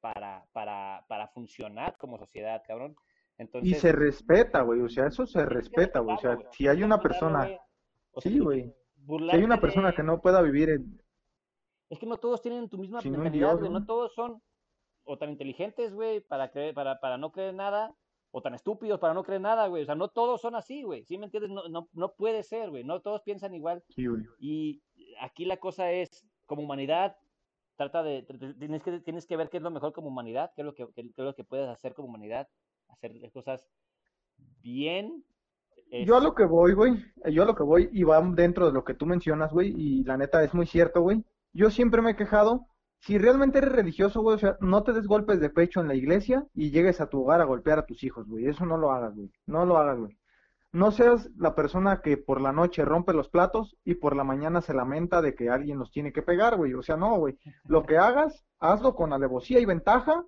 para, 0.00 0.46
para, 0.52 1.04
para 1.06 1.28
funcionar 1.28 1.96
como 1.98 2.18
sociedad, 2.18 2.62
cabrón. 2.66 2.96
Y 3.38 3.42
Entonces, 3.42 3.78
se 3.78 3.92
respeta, 3.92 4.62
güey, 4.62 4.80
o 4.80 4.88
sea, 4.88 5.06
eso 5.06 5.26
se 5.26 5.44
respeta, 5.44 6.00
güey, 6.00 6.16
o 6.16 6.18
sea, 6.18 6.38
si 6.50 6.66
hay 6.66 6.82
una 6.82 7.00
persona. 7.00 7.48
O 8.12 8.20
sea, 8.20 8.32
sí, 8.32 8.38
güey, 8.38 8.74
si 9.06 9.30
hay 9.30 9.44
una 9.44 9.60
persona 9.60 9.92
que 9.94 10.02
no 10.02 10.20
pueda 10.20 10.40
vivir 10.40 10.70
en, 10.70 11.00
Es 11.90 11.98
que 11.98 12.06
no 12.06 12.16
todos 12.16 12.40
tienen 12.42 12.68
tu 12.68 12.78
misma 12.78 13.00
mentalidad, 13.02 13.58
güey. 13.58 13.70
¿no? 13.70 13.84
todos 13.84 14.14
son 14.14 14.40
o 15.04 15.18
tan 15.18 15.30
inteligentes, 15.30 15.94
güey, 15.94 16.20
para 16.20 16.50
creer, 16.50 16.74
para, 16.74 17.00
para 17.00 17.18
no 17.18 17.32
creer 17.32 17.54
nada, 17.54 17.94
o 18.30 18.42
tan 18.42 18.54
estúpidos 18.54 18.98
para 18.98 19.14
no 19.14 19.22
creer 19.22 19.40
nada, 19.40 19.68
güey. 19.68 19.82
O 19.84 19.86
sea, 19.86 19.94
no 19.94 20.08
todos 20.08 20.40
son 20.40 20.56
así, 20.56 20.82
güey. 20.82 21.04
¿Sí 21.04 21.18
me 21.18 21.26
entiendes? 21.26 21.52
No, 21.52 21.68
no, 21.68 21.88
no 21.92 22.14
puede 22.14 22.42
ser, 22.42 22.70
güey. 22.70 22.82
No 22.82 23.00
todos 23.00 23.22
piensan 23.22 23.54
igual. 23.54 23.84
sí, 23.90 24.06
güey. 24.06 24.24
Y 24.40 24.82
aquí 25.20 25.44
la 25.44 25.58
cosa 25.58 25.92
es, 25.92 26.26
como 26.46 26.62
humanidad, 26.62 27.16
trata 27.76 28.02
de, 28.02 28.22
tienes 28.58 28.82
que, 28.82 29.00
tienes 29.00 29.26
que 29.26 29.36
ver 29.36 29.50
qué 29.50 29.58
es 29.58 29.62
lo 29.62 29.70
mejor 29.70 29.92
como 29.92 30.08
humanidad, 30.08 30.50
qué 30.54 30.62
es 30.62 30.66
lo 30.66 30.74
que, 30.74 30.86
qué, 30.94 31.02
qué 31.02 31.22
es 31.22 31.24
lo 31.24 31.34
que 31.34 31.44
puedes 31.44 31.68
hacer 31.68 31.94
como 31.94 32.08
humanidad, 32.08 32.48
hacer 32.88 33.12
cosas 33.32 33.68
bien. 34.62 35.24
Yo 36.04 36.16
a 36.16 36.20
lo 36.20 36.34
que 36.34 36.44
voy, 36.44 36.72
güey, 36.72 36.94
yo 37.30 37.44
a 37.44 37.46
lo 37.46 37.54
que 37.54 37.62
voy 37.62 37.88
y 37.92 38.02
va 38.02 38.20
dentro 38.20 38.66
de 38.66 38.72
lo 38.72 38.84
que 38.84 38.94
tú 38.94 39.06
mencionas, 39.06 39.52
güey, 39.52 39.72
y 39.76 40.02
la 40.02 40.16
neta 40.16 40.42
es 40.42 40.52
muy 40.54 40.66
cierto, 40.66 41.02
güey. 41.02 41.22
Yo 41.52 41.70
siempre 41.70 42.02
me 42.02 42.12
he 42.12 42.16
quejado, 42.16 42.66
si 43.04 43.18
realmente 43.18 43.58
eres 43.58 43.72
religioso, 43.72 44.22
güey, 44.22 44.36
o 44.36 44.38
sea, 44.38 44.56
no 44.60 44.82
te 44.82 44.94
des 44.94 45.06
golpes 45.06 45.38
de 45.38 45.50
pecho 45.50 45.80
en 45.80 45.88
la 45.88 45.94
iglesia 45.94 46.46
y 46.54 46.70
llegues 46.70 47.02
a 47.02 47.06
tu 47.06 47.20
hogar 47.20 47.42
a 47.42 47.44
golpear 47.44 47.78
a 47.78 47.84
tus 47.84 48.02
hijos, 48.02 48.26
güey. 48.26 48.46
Eso 48.46 48.64
no 48.64 48.78
lo 48.78 48.92
hagas, 48.92 49.14
güey. 49.14 49.30
No 49.46 49.66
lo 49.66 49.76
hagas, 49.76 49.98
güey. 49.98 50.18
No 50.72 50.90
seas 50.90 51.30
la 51.36 51.54
persona 51.54 52.00
que 52.00 52.16
por 52.16 52.40
la 52.40 52.52
noche 52.52 52.82
rompe 52.82 53.12
los 53.12 53.28
platos 53.28 53.76
y 53.84 53.96
por 53.96 54.16
la 54.16 54.24
mañana 54.24 54.62
se 54.62 54.72
lamenta 54.72 55.20
de 55.20 55.34
que 55.34 55.50
alguien 55.50 55.78
los 55.78 55.90
tiene 55.90 56.14
que 56.14 56.22
pegar, 56.22 56.56
güey. 56.56 56.72
O 56.72 56.82
sea, 56.82 56.96
no, 56.96 57.18
güey. 57.18 57.38
Lo 57.64 57.84
que 57.84 57.98
hagas, 57.98 58.42
hazlo 58.58 58.94
con 58.94 59.12
alevosía 59.12 59.60
y 59.60 59.66
ventaja 59.66 60.24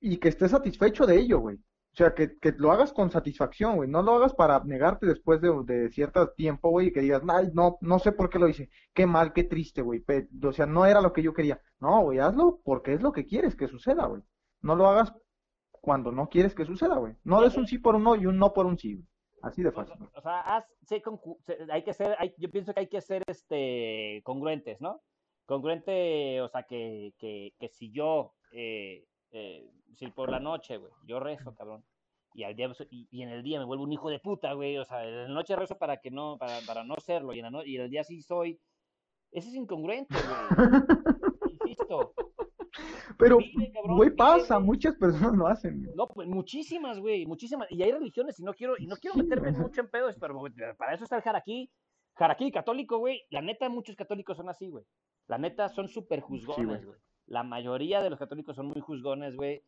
y 0.00 0.18
que 0.18 0.28
estés 0.28 0.50
satisfecho 0.50 1.06
de 1.06 1.16
ello, 1.16 1.40
güey. 1.40 1.58
O 1.92 1.96
sea, 1.96 2.14
que, 2.14 2.38
que 2.38 2.52
lo 2.56 2.70
hagas 2.70 2.92
con 2.92 3.10
satisfacción, 3.10 3.76
güey. 3.76 3.88
No 3.88 4.00
lo 4.02 4.12
hagas 4.14 4.32
para 4.34 4.62
negarte 4.64 5.06
después 5.06 5.40
de, 5.40 5.50
de 5.64 5.90
cierto 5.90 6.30
tiempo, 6.30 6.70
güey, 6.70 6.88
y 6.88 6.92
que 6.92 7.00
digas, 7.00 7.22
ay, 7.28 7.50
no, 7.52 7.78
no 7.80 7.98
sé 7.98 8.12
por 8.12 8.30
qué 8.30 8.38
lo 8.38 8.48
hice. 8.48 8.70
Qué 8.94 9.06
mal, 9.06 9.32
qué 9.32 9.42
triste, 9.44 9.82
güey. 9.82 10.04
O 10.44 10.52
sea, 10.52 10.66
no 10.66 10.86
era 10.86 11.00
lo 11.00 11.12
que 11.12 11.22
yo 11.22 11.34
quería. 11.34 11.60
No, 11.80 12.02
güey, 12.02 12.20
hazlo 12.20 12.60
porque 12.64 12.94
es 12.94 13.02
lo 13.02 13.10
que 13.12 13.26
quieres 13.26 13.56
que 13.56 13.66
suceda, 13.66 14.06
güey. 14.06 14.22
No 14.62 14.76
lo 14.76 14.86
hagas 14.86 15.12
cuando 15.72 16.12
no 16.12 16.28
quieres 16.28 16.54
que 16.54 16.64
suceda, 16.64 16.96
güey. 16.96 17.14
No 17.24 17.40
des 17.42 17.56
un 17.56 17.66
sí 17.66 17.78
por 17.78 17.96
un 17.96 18.04
no 18.04 18.14
y 18.14 18.26
un 18.26 18.38
no 18.38 18.52
por 18.52 18.66
un 18.66 18.78
sí, 18.78 18.94
güey. 18.94 19.06
Así 19.42 19.62
de 19.62 19.72
fácil. 19.72 19.94
o 20.14 20.20
sea, 20.20 20.40
haz- 20.42 20.66
sé- 20.84 21.02
hay 21.70 21.82
que 21.82 21.94
ser, 21.94 22.14
hay- 22.18 22.34
yo 22.36 22.50
pienso 22.50 22.74
que 22.74 22.80
hay 22.80 22.88
que 22.88 23.00
ser 23.00 23.22
este 23.26 24.20
congruentes, 24.22 24.80
¿no? 24.82 25.00
Congruente, 25.46 26.40
o 26.42 26.48
sea, 26.48 26.62
que, 26.64 27.14
que, 27.18 27.54
que 27.58 27.68
si 27.70 27.90
yo, 27.90 28.34
eh, 28.52 29.06
eh, 29.32 29.66
si 29.96 30.06
por 30.10 30.30
la 30.30 30.40
noche, 30.40 30.76
güey, 30.78 30.92
yo 31.04 31.20
rezo, 31.20 31.54
cabrón, 31.54 31.84
y 32.34 32.44
al 32.44 32.54
día, 32.54 32.70
y, 32.90 33.08
y 33.10 33.22
en 33.22 33.28
el 33.30 33.42
día 33.42 33.58
me 33.58 33.64
vuelvo 33.64 33.84
un 33.84 33.92
hijo 33.92 34.08
de 34.10 34.18
puta, 34.20 34.52
güey, 34.52 34.78
o 34.78 34.84
sea, 34.84 35.04
en 35.06 35.22
la 35.24 35.28
noche 35.28 35.56
rezo 35.56 35.76
para 35.78 35.98
que 35.98 36.10
no, 36.10 36.36
para, 36.38 36.60
para 36.66 36.84
no 36.84 36.94
serlo, 36.98 37.32
y 37.34 37.38
en, 37.38 37.44
la 37.44 37.50
no- 37.50 37.64
y 37.64 37.76
en 37.76 37.82
el 37.82 37.90
día 37.90 38.04
sí 38.04 38.22
soy, 38.22 38.60
ese 39.32 39.48
es 39.48 39.54
incongruente, 39.54 40.14
güey, 40.14 40.70
insisto, 41.64 42.14
Pero, 43.18 43.38
vive, 43.38 43.70
cabrón, 43.72 43.96
güey, 43.96 44.10
pasa, 44.10 44.58
muchas 44.58 44.94
personas 44.96 45.34
lo 45.36 45.46
hacen. 45.46 45.82
güey. 45.82 45.94
No, 45.96 46.08
pues 46.08 46.26
muchísimas, 46.28 46.98
güey, 46.98 47.26
muchísimas. 47.26 47.66
Y 47.70 47.82
hay 47.82 47.92
religiones 47.92 48.38
y 48.40 48.44
no 48.44 48.54
quiero, 48.54 48.74
y 48.78 48.86
no 48.86 48.96
quiero 48.96 49.14
Sí, 49.14 49.22
meterme 49.22 49.50
güey. 49.50 49.62
mucho 49.62 49.80
en 49.82 49.90
pedos, 49.90 50.16
pero 50.18 50.34
güey, 50.38 50.52
para 50.78 50.94
eso 50.94 51.04
está 51.04 51.16
el 51.16 51.22
jaraquí. 51.22 51.70
Jaraquí 52.16 52.50
católico, 52.50 52.98
güey. 52.98 53.22
La 53.30 53.40
neta, 53.42 53.68
muchos 53.68 53.94
católicos 53.96 54.36
son 54.36 54.48
así, 54.48 54.68
güey. 54.68 54.84
La 55.26 55.36
neta, 55.38 55.68
son 55.68 55.88
súper 55.88 56.20
juzgones, 56.20 56.84
güey. 56.84 56.98
La 57.26 57.42
mayoría 57.42 58.00
de 58.02 58.10
los 58.10 58.18
católicos 58.18 58.56
son 58.56 58.66
muy 58.68 58.80
juzgones, 58.80 59.36
güey. 59.36 59.62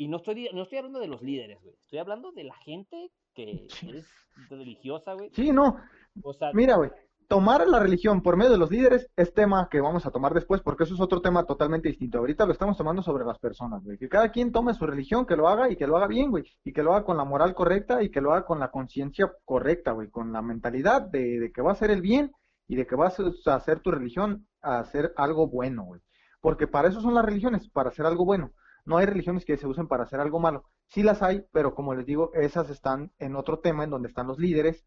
Y 0.00 0.06
no 0.06 0.18
estoy, 0.18 0.48
no 0.54 0.62
estoy 0.62 0.78
hablando 0.78 1.00
de 1.00 1.08
los 1.08 1.20
líderes, 1.22 1.60
güey. 1.60 1.74
Estoy 1.82 1.98
hablando 1.98 2.30
de 2.30 2.44
la 2.44 2.54
gente 2.58 3.10
que 3.34 3.66
es 3.92 4.08
religiosa, 4.48 5.14
güey. 5.14 5.30
Sí, 5.34 5.50
no, 5.50 5.76
O 6.22 6.32
sea, 6.32 6.52
Mira, 6.54 6.76
güey, 6.76 6.90
tomar 7.26 7.66
la 7.66 7.80
religión 7.80 8.22
por 8.22 8.36
medio 8.36 8.52
de 8.52 8.58
los 8.58 8.70
líderes 8.70 9.10
es 9.16 9.34
tema 9.34 9.68
que 9.68 9.80
vamos 9.80 10.06
a 10.06 10.12
tomar 10.12 10.32
después 10.34 10.62
porque 10.62 10.84
eso 10.84 10.94
es 10.94 11.00
otro 11.00 11.20
tema 11.20 11.44
totalmente 11.44 11.88
distinto. 11.88 12.18
Ahorita 12.18 12.46
lo 12.46 12.52
estamos 12.52 12.76
tomando 12.76 13.02
sobre 13.02 13.24
las 13.24 13.40
personas, 13.40 13.82
güey. 13.82 13.98
Que 13.98 14.08
cada 14.08 14.30
quien 14.30 14.52
tome 14.52 14.72
su 14.72 14.86
religión, 14.86 15.26
que 15.26 15.34
lo 15.34 15.48
haga 15.48 15.68
y 15.68 15.74
que 15.74 15.88
lo 15.88 15.96
haga 15.96 16.06
bien, 16.06 16.30
güey. 16.30 16.44
Y 16.62 16.72
que 16.72 16.84
lo 16.84 16.94
haga 16.94 17.04
con 17.04 17.16
la 17.16 17.24
moral 17.24 17.56
correcta 17.56 18.00
y 18.00 18.10
que 18.10 18.20
lo 18.20 18.32
haga 18.32 18.46
con 18.46 18.60
la 18.60 18.70
conciencia 18.70 19.32
correcta, 19.44 19.90
güey. 19.90 20.10
Con 20.10 20.32
la 20.32 20.42
mentalidad 20.42 21.02
de, 21.02 21.40
de 21.40 21.50
que 21.50 21.60
va 21.60 21.70
a 21.70 21.74
hacer 21.74 21.90
el 21.90 22.02
bien 22.02 22.30
y 22.68 22.76
de 22.76 22.86
que 22.86 22.94
vas 22.94 23.18
a 23.18 23.54
hacer 23.56 23.80
tu 23.80 23.90
religión 23.90 24.46
a 24.62 24.78
hacer 24.78 25.12
algo 25.16 25.48
bueno, 25.48 25.82
güey. 25.82 26.00
Porque 26.40 26.68
para 26.68 26.88
eso 26.88 27.00
son 27.00 27.14
las 27.14 27.24
religiones, 27.24 27.68
para 27.68 27.88
hacer 27.88 28.06
algo 28.06 28.24
bueno. 28.24 28.52
No 28.88 28.96
hay 28.96 29.06
religiones 29.06 29.44
que 29.44 29.56
se 29.56 29.66
usen 29.66 29.86
para 29.86 30.04
hacer 30.04 30.18
algo 30.18 30.40
malo. 30.40 30.64
Sí 30.86 31.02
las 31.02 31.22
hay, 31.22 31.44
pero 31.52 31.74
como 31.74 31.94
les 31.94 32.06
digo, 32.06 32.32
esas 32.34 32.70
están 32.70 33.12
en 33.18 33.36
otro 33.36 33.60
tema 33.60 33.84
en 33.84 33.90
donde 33.90 34.08
están 34.08 34.26
los 34.26 34.38
líderes 34.38 34.84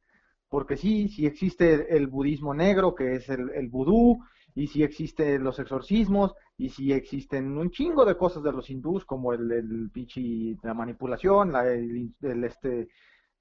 porque 0.51 0.75
sí, 0.75 1.07
sí 1.07 1.25
existe 1.25 1.95
el 1.95 2.07
budismo 2.07 2.53
negro, 2.53 2.93
que 2.93 3.15
es 3.15 3.29
el, 3.29 3.51
el 3.51 3.69
vudú, 3.69 4.19
y 4.53 4.67
sí 4.67 4.83
existen 4.83 5.45
los 5.45 5.57
exorcismos, 5.59 6.33
y 6.57 6.67
sí 6.67 6.91
existen 6.91 7.57
un 7.57 7.71
chingo 7.71 8.03
de 8.03 8.17
cosas 8.17 8.43
de 8.43 8.51
los 8.51 8.69
hindús, 8.69 9.05
como 9.05 9.31
el, 9.31 9.49
el 9.49 9.89
pichi, 9.93 10.57
la 10.61 10.73
manipulación, 10.73 11.53
la, 11.53 11.71
el, 11.71 12.13
el, 12.21 12.43
este, 12.43 12.89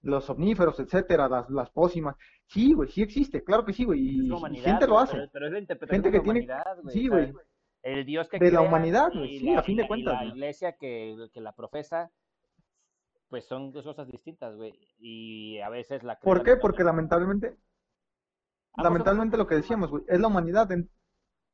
los 0.02 0.30
omníferos, 0.30 0.78
etcétera, 0.78 1.28
las, 1.28 1.50
las 1.50 1.68
pócimas. 1.70 2.14
Sí, 2.46 2.74
güey, 2.74 2.88
sí 2.88 3.02
existe, 3.02 3.42
claro 3.42 3.64
que 3.64 3.72
sí, 3.72 3.84
güey, 3.84 4.00
y, 4.00 4.30
gente 4.60 4.86
lo 4.86 5.00
hace. 5.00 5.16
Pero, 5.16 5.30
pero 5.32 5.46
es 5.46 5.52
la 5.52 5.58
interpretación 5.58 6.02
Gente 6.04 6.16
de 6.16 6.22
que 6.22 6.46
la 6.46 6.64
tiene- 6.84 6.92
sí, 6.92 7.08
güey. 7.08 7.32
El 7.82 8.04
Dios 8.04 8.28
que 8.28 8.38
De 8.38 8.50
la 8.52 8.60
humanidad, 8.60 9.10
y 9.12 9.18
güey, 9.18 9.38
sí, 9.38 9.50
la- 9.50 9.60
a 9.60 9.62
fin 9.62 9.76
de 9.78 9.86
cuentas, 9.86 10.14
la 10.14 10.24
iglesia 10.26 10.72
que, 10.72 11.16
que 11.32 11.40
la 11.40 11.52
profesa, 11.52 12.10
pues 13.28 13.44
son 13.46 13.72
dos 13.72 13.84
cosas 13.84 14.06
distintas, 14.06 14.54
güey. 14.56 14.74
Y 14.98 15.58
a 15.60 15.68
veces 15.70 16.02
la 16.02 16.18
¿Por 16.18 16.42
qué? 16.42 16.56
Porque 16.56 16.84
lamentablemente, 16.84 17.48
Ambos 17.48 17.58
son 18.74 18.84
lamentablemente 18.84 19.36
lo 19.36 19.46
que 19.46 19.54
decíamos, 19.56 19.90
güey, 19.90 20.04
es 20.08 20.20
la 20.20 20.26
humanidad. 20.28 20.70
en- 20.72 20.90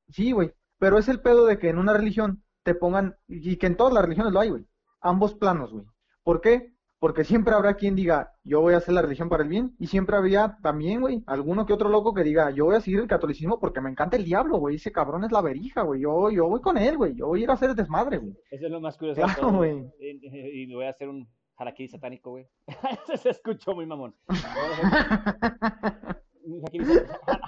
Sí, 0.09 0.33
güey, 0.33 0.53
pero 0.79 0.99
es 0.99 1.09
el 1.09 1.21
pedo 1.21 1.47
de 1.47 1.59
que 1.59 1.69
en 1.69 1.79
una 1.79 1.93
religión 1.93 2.43
te 2.63 2.75
pongan, 2.75 3.17
y 3.29 3.57
que 3.57 3.67
en 3.67 3.77
todas 3.77 3.93
las 3.93 4.03
religiones 4.03 4.33
lo 4.33 4.41
hay, 4.41 4.51
güey, 4.51 4.67
ambos 5.01 5.35
planos, 5.35 5.73
güey. 5.73 5.85
¿Por 6.23 6.41
qué? 6.41 6.73
Porque 6.99 7.25
siempre 7.25 7.55
habrá 7.55 7.75
quien 7.75 7.95
diga, 7.95 8.33
yo 8.43 8.61
voy 8.61 8.75
a 8.75 8.79
hacer 8.79 8.95
la 8.95 9.03
religión 9.03 9.29
para 9.29 9.43
el 9.43 9.49
bien, 9.49 9.75
y 9.79 9.87
siempre 9.87 10.17
habría 10.17 10.57
también, 10.63 11.01
güey, 11.01 11.23
alguno 11.27 11.67
que 11.67 11.73
otro 11.75 11.89
loco 11.91 12.15
que 12.15 12.23
diga, 12.23 12.51
yo 12.51 12.65
voy 12.65 12.77
a 12.77 12.81
seguir 12.81 13.01
el 13.01 13.07
catolicismo 13.07 13.61
porque 13.61 13.81
me 13.81 13.91
encanta 13.91 14.17
el 14.17 14.25
diablo, 14.25 14.59
güey, 14.59 14.77
ese 14.77 14.93
cabrón 14.93 15.25
es 15.25 15.33
la 15.33 15.43
verija, 15.43 15.83
güey, 15.83 16.01
yo, 16.01 16.31
yo 16.31 16.49
voy 16.49 16.61
con 16.61 16.79
él, 16.79 16.97
güey, 16.97 17.15
yo 17.15 17.27
voy 17.27 17.41
a 17.41 17.43
ir 17.45 17.51
a 17.51 17.55
hacer 17.55 17.71
el 17.71 17.77
desmadre, 17.77 18.19
güey. 18.19 18.35
Eso 18.51 18.67
es 18.67 18.73
lo 18.73 18.81
más 18.81 18.97
curioso 18.97 19.21
Claro, 19.21 19.53
güey. 19.53 19.85
Y, 20.01 20.63
y 20.63 20.67
me 20.67 20.75
voy 20.77 20.87
a 20.87 20.91
hacer 20.91 21.09
un 21.09 21.29
harakiri 21.57 21.89
satánico, 21.89 22.31
güey. 22.31 22.47
Eso 22.67 23.17
se 23.17 23.31
escuchó 23.31 23.75
muy 23.75 23.87
mamón. 23.87 24.15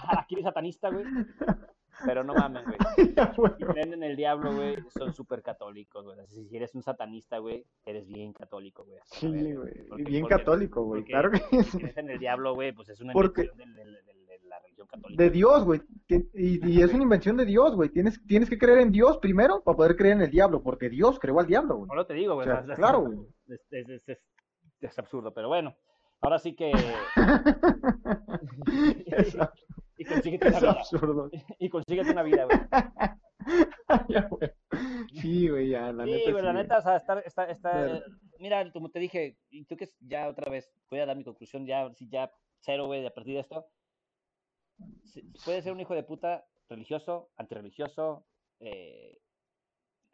Harakiri 0.09 0.43
satanista, 0.43 0.91
güey. 0.91 1.05
Pero 2.07 2.23
no 2.25 2.35
mames, 2.35 2.65
güey. 2.65 2.79
Si 3.59 3.65
creen 3.65 3.93
en 3.95 4.03
el 4.05 4.17
diablo, 4.17 4.55
güey, 4.55 4.77
son 4.97 5.13
súper 5.13 5.43
católicos, 5.43 6.05
güey. 6.05 6.19
Así, 6.21 6.47
si 6.47 6.57
eres 6.57 6.75
un 6.75 6.83
satanista, 6.83 7.39
güey, 7.39 7.65
eres 7.85 8.07
bien 8.07 8.33
católico, 8.33 8.85
güey. 8.85 8.99
Sí, 9.07 9.27
güey, 9.55 9.73
bien 10.05 10.23
porque- 10.23 10.37
católico, 10.37 10.85
güey, 10.85 11.05
claro 11.05 11.31
que 11.31 11.39
si 11.39 11.65
sí. 11.65 11.79
crees 11.79 11.97
en 11.97 12.11
el 12.11 12.19
diablo, 12.19 12.55
güey, 12.55 12.73
pues 12.73 12.89
es 12.89 13.01
una 13.01 13.13
Porque- 13.13 13.43
invención 13.43 13.75
del- 13.75 13.95
del- 13.95 14.05
del- 14.05 14.27
de 14.27 14.39
la 14.49 14.59
religión 14.61 14.87
católica. 14.87 15.23
De 15.23 15.31
Dios, 15.31 15.65
güey. 15.65 15.81
Y, 16.09 16.71
y 16.71 16.83
es 16.83 16.93
una 16.95 17.03
invención 17.03 17.37
de 17.37 17.45
Dios, 17.45 17.75
güey. 17.75 17.89
Tienes, 17.91 18.25
tienes 18.27 18.49
que 18.49 18.59
creer 18.59 18.79
en 18.79 18.93
Dios 18.93 19.19
primero 19.19 19.63
para 19.63 19.77
poder 19.77 19.97
creer 19.97 20.15
en 20.17 20.23
el 20.23 20.31
diablo, 20.31 20.63
porque 20.63 20.89
Dios 20.89 21.19
creó 21.19 21.41
al 21.41 21.47
diablo, 21.47 21.77
güey. 21.79 21.89
No 21.89 21.95
lo 21.97 22.07
te 22.07 22.15
digo, 22.15 22.35
güey. 22.35 22.47
sea, 22.47 22.61
o 22.61 22.67
sea, 22.67 22.77
claro, 22.77 23.01
güey. 23.01 23.19
Es, 23.49 23.61
es- 23.73 23.89
es- 23.89 24.09
es- 24.09 24.23
es 24.81 24.99
absurdo, 24.99 25.33
pero 25.35 25.49
bueno. 25.49 25.75
Ahora 26.21 26.39
sí 26.39 26.55
que. 26.55 26.73
Y 29.99 30.05
consíguete 30.05 30.47
una 30.49 30.57
es 30.57 30.63
vida. 30.63 30.71
absurdo. 30.73 31.31
Y 31.59 31.69
consíguete 31.69 32.11
una 32.11 32.23
vida, 32.23 32.45
güey. 32.45 32.59
Ya, 34.09 34.29
güey. 34.29 34.51
Sí, 35.15 35.49
güey, 35.49 35.69
ya, 35.71 35.93
la 35.93 36.05
Sí, 36.05 36.11
neta. 36.11 36.31
güey, 36.33 36.45
la 36.45 36.53
neta, 36.53 36.79
o 36.79 36.83
sea, 36.83 36.97
está, 36.97 37.21
está, 37.21 37.45
está, 37.45 37.97
eh, 37.97 38.03
mira, 38.39 38.71
como 38.73 38.91
te 38.91 38.99
dije, 38.99 39.39
y 39.51 39.65
tú 39.65 39.77
que 39.77 39.89
ya 40.01 40.29
otra 40.29 40.51
vez, 40.51 40.71
voy 40.91 41.01
a 41.01 41.07
dar 41.07 41.17
mi 41.17 41.25
conclusión, 41.25 41.65
ya, 41.67 41.91
sí, 41.95 42.07
ya 42.11 42.31
cero, 42.61 42.87
güey, 42.87 43.07
a 43.07 43.15
partir 43.15 43.35
de 43.35 43.41
esto, 43.41 43.67
puede 45.45 45.63
ser 45.63 45.73
un 45.73 45.81
hijo 45.81 45.95
de 45.95 46.03
puta 46.03 46.45
religioso, 46.69 47.31
antirreligioso, 47.37 48.27
eh, 48.61 49.19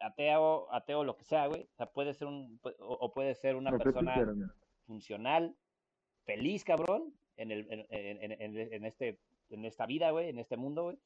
ateo, 0.01 0.73
ateo, 0.73 1.03
lo 1.03 1.17
que 1.17 1.25
sea, 1.25 1.47
güey, 1.49 1.63
o 1.73 1.77
sea, 1.77 1.87
puede 1.91 2.15
ser 2.15 2.29
un, 2.29 2.61
o, 2.63 2.71
o 2.79 3.13
puede 3.13 3.35
ser 3.35 3.57
una 3.57 3.77
persona 3.77 4.15
funcional, 4.87 5.57
feliz, 6.25 6.63
cabrón, 6.63 7.13
en, 7.37 7.51
el, 7.51 7.67
en 7.91 8.85
este, 8.85 9.19
en 9.55 9.65
esta 9.65 9.87
vida, 9.87 10.11
güey, 10.11 10.29
en 10.29 10.39
este 10.39 10.57
mundo, 10.57 10.85
güey, 10.85 10.99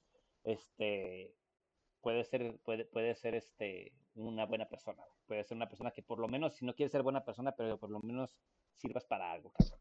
este, 0.44 1.34
puede 2.00 2.24
ser, 2.24 2.58
puede, 2.64 2.84
puede 2.84 3.14
ser, 3.14 3.34
este, 3.34 3.92
una 4.14 4.46
buena 4.46 4.68
persona, 4.68 5.04
güey. 5.04 5.18
puede 5.26 5.44
ser 5.44 5.56
una 5.56 5.68
persona 5.68 5.90
que 5.90 6.02
por 6.02 6.18
lo 6.18 6.28
menos, 6.28 6.54
si 6.54 6.64
no 6.64 6.74
quiere 6.74 6.90
ser 6.90 7.02
buena 7.02 7.24
persona, 7.24 7.52
pero 7.52 7.78
por 7.78 7.90
lo 7.90 8.00
menos 8.00 8.36
sirvas 8.76 9.04
para 9.04 9.30
algo, 9.32 9.52
cabrón. 9.52 9.78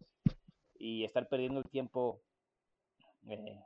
Y 0.80 1.04
estar 1.04 1.28
perdiendo 1.28 1.60
el 1.60 1.70
tiempo, 1.70 2.22
eh, 3.28 3.60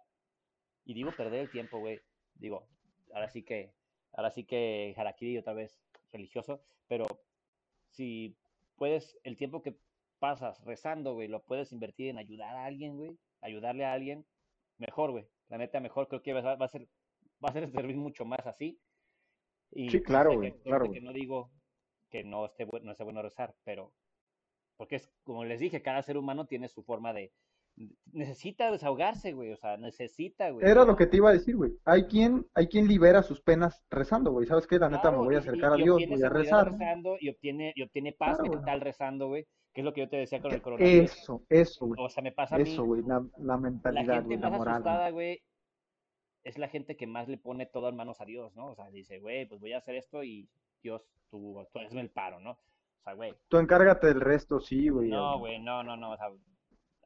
y 0.86 0.94
digo 0.94 1.12
perder 1.16 1.42
el 1.42 1.52
tiempo, 1.52 1.80
güey, 1.80 2.00
digo, 2.36 2.68
ahora 3.14 3.30
sí 3.30 3.44
que, 3.44 3.74
ahora 4.14 4.32
sí 4.32 4.46
que 4.46 4.94
Harakiri 4.98 5.38
otra 5.38 5.54
vez 5.54 5.82
religioso, 6.12 6.62
pero 6.88 7.06
si 7.90 8.36
puedes, 8.76 9.18
el 9.24 9.38
tiempo 9.38 9.62
que 9.62 9.76
pasas 10.20 10.64
rezando, 10.64 11.14
güey, 11.14 11.28
lo 11.28 11.44
puedes 11.44 11.72
invertir 11.72 12.10
en 12.10 12.18
ayudar 12.18 12.56
a 12.56 12.66
alguien, 12.66 12.96
güey, 12.96 13.18
ayudarle 13.42 13.86
a 13.86 13.94
alguien, 13.94 14.26
mejor, 14.82 15.12
güey, 15.12 15.26
la 15.50 15.58
neta 15.58 15.80
mejor, 15.80 16.08
creo 16.08 16.22
que 16.22 16.34
va, 16.34 16.56
va 16.56 16.66
a 16.66 16.68
ser, 16.68 16.88
va 17.44 17.50
a 17.50 17.54
ser 17.54 17.72
servir 17.72 17.96
mucho 17.96 18.26
más 18.26 18.46
así. 18.46 18.78
Y 19.72 19.90
Sí, 19.90 20.02
claro, 20.02 20.32
sé 20.32 20.36
güey, 20.38 20.52
claro, 20.64 20.92
que 20.92 21.00
no 21.02 21.14
digo 21.14 21.50
que 22.10 22.24
no 22.26 22.46
esté, 22.46 22.66
no 22.84 22.92
esté 22.92 23.04
bueno 23.06 23.22
rezar, 23.22 23.56
pero 23.64 23.94
porque 24.76 24.98
es, 24.98 25.10
como 25.24 25.46
les 25.46 25.60
dije, 25.62 25.82
cada 25.82 26.02
ser 26.04 26.18
humano 26.18 26.46
tiene 26.48 26.68
su 26.68 26.84
forma 26.84 27.14
de, 27.14 27.32
necesita 28.12 28.70
desahogarse, 28.72 29.32
güey, 29.32 29.52
o 29.52 29.56
sea, 29.56 29.78
necesita, 29.78 30.50
güey. 30.50 30.68
Era 30.70 30.84
lo 30.84 30.96
que 30.98 31.08
te 31.08 31.18
iba 31.18 31.30
a 31.30 31.34
decir, 31.34 31.56
güey. 31.56 31.72
Hay 31.86 32.04
quien, 32.06 32.46
hay 32.54 32.68
quien 32.68 32.88
libera 32.88 33.24
sus 33.24 33.42
penas 33.42 33.82
rezando, 33.90 34.32
güey. 34.32 34.46
¿Sabes 34.48 34.68
qué? 34.68 34.78
La 34.78 34.90
neta, 34.90 35.04
me 35.12 35.18
Claro, 35.18 35.24
voy 35.24 35.36
a 35.36 35.38
y- 35.38 35.42
acercar 35.42 35.72
a 35.74 35.76
Dios, 35.78 36.02
voy 36.10 36.22
a 36.24 36.30
rezar. 36.30 36.72
rezando 36.72 37.16
y 37.20 37.30
obtiene, 37.30 37.72
y 37.76 37.84
obtiene 37.84 38.12
paz 38.12 38.36
Claro, 38.38 38.46
güey. 38.46 38.58
mental 38.58 38.82
rezando, 38.82 39.28
güey, 39.30 39.46
que 39.74 39.82
es 39.82 39.86
lo 39.86 39.94
que 39.94 40.02
yo 40.02 40.10
te 40.10 40.18
decía 40.18 40.42
con 40.42 40.54
el 40.54 40.62
coronavirus. 40.62 41.12
Eso, 41.12 41.46
eso, 41.50 41.86
güey. 41.88 42.00
O 42.04 42.10
sea, 42.10 42.24
me 42.24 42.32
pasa 42.32 42.58
a 42.58 42.60
mí, 42.60 42.74
Eso, 42.74 42.84
güey. 42.86 43.02
La, 43.04 43.26
la 43.38 43.58
la 43.58 43.58
mentalidad, 43.58 44.16
gente 44.16 44.26
güey, 44.26 44.38
la 44.38 44.50
más 44.50 44.60
moral. 44.60 44.76
asustada, 44.76 45.10
güey, 45.12 45.42
es 46.44 46.58
la 46.58 46.68
gente 46.70 46.98
que 46.98 47.08
más 47.08 47.28
le 47.28 47.38
pone 47.38 47.66
todo 47.68 47.90
en 47.90 47.96
manos 47.96 48.20
a 48.22 48.26
Dios, 48.26 48.56
¿no? 48.56 48.68
O 48.72 48.76
sea, 48.76 48.90
dice, 48.92 49.20
güey, 49.20 49.46
pues 49.48 49.62
voy 49.62 49.74
a 49.74 49.78
hacer 49.78 49.96
esto 49.96 50.24
y 50.24 50.50
Dios, 50.82 51.04
tú, 51.30 51.66
tú 51.72 51.80
hazme 51.80 52.02
el 52.02 52.10
paro, 52.12 52.40
¿no? 52.40 52.52
O 52.52 53.04
sea, 53.04 53.14
güey, 53.14 53.34
Tú 53.48 53.58
encárgate 53.58 54.08
del 54.08 54.22
resto, 54.22 54.60
sí, 54.60 54.90
güey. 54.90 55.10
no, 55.10 55.40
güey, 55.40 55.60
no, 55.60 55.84
no, 55.84 55.96
no, 55.98 56.12
o 56.12 56.18
sea, 56.18 56.28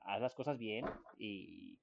haz 0.01 0.21
las 0.21 0.33
cosas 0.35 0.57
bien 0.57 0.85
y, 1.17 1.77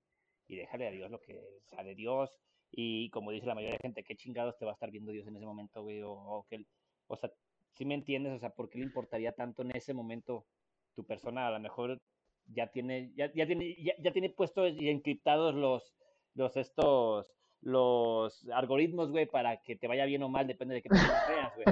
y 0.49 0.57
déjale 0.57 0.89
a 0.89 0.91
Dios 0.91 1.11
lo 1.11 1.21
que 1.21 1.41
sale 1.65 1.95
Dios. 1.95 2.39
Y 2.71 3.11
como 3.11 3.31
dice 3.31 3.47
la 3.47 3.55
mayoría 3.55 3.77
de 3.77 3.83
gente, 3.83 4.03
¿qué 4.05 4.17
chingados 4.17 4.57
te 4.59 4.65
va 4.65 4.71
a 4.73 4.75
estar 4.75 4.91
viendo 4.91 5.13
Dios 5.13 5.27
en 5.27 5.37
ese 5.37 5.45
momento, 5.47 5.83
güey? 5.83 6.01
O, 6.03 6.13
o 6.13 6.47
que, 6.49 6.65
o 7.07 7.17
sea, 7.17 7.31
si 7.75 7.85
me 7.85 7.95
entiendes? 7.95 8.33
O 8.35 8.39
sea, 8.39 8.51
¿por 8.51 8.71
qué 8.71 8.79
le 8.79 8.85
importaría 8.85 9.33
tanto 9.33 9.63
en 9.63 9.77
ese 9.77 9.93
momento 9.95 10.47
tu 10.95 11.05
persona? 11.05 11.47
A 11.49 11.51
lo 11.51 11.61
mejor 11.61 11.99
ya 12.47 12.67
tiene, 12.69 13.13
ya, 13.15 13.33
ya 13.35 13.47
tiene, 13.47 13.77
ya, 13.83 13.95
ya 13.99 14.13
tiene 14.13 14.31
puestos 14.31 14.73
y 14.79 14.89
encriptados 14.89 15.55
los, 15.55 15.95
los 16.35 16.57
estos, 16.57 17.27
los 17.61 18.49
algoritmos, 18.51 19.11
güey, 19.11 19.27
para 19.27 19.63
que 19.63 19.77
te 19.77 19.87
vaya 19.87 20.05
bien 20.05 20.23
o 20.25 20.29
mal, 20.29 20.47
depende 20.47 20.75
de 20.75 20.83
qué 20.83 20.89
persona 20.89 21.21
seas, 21.27 21.53
güey. 21.55 21.67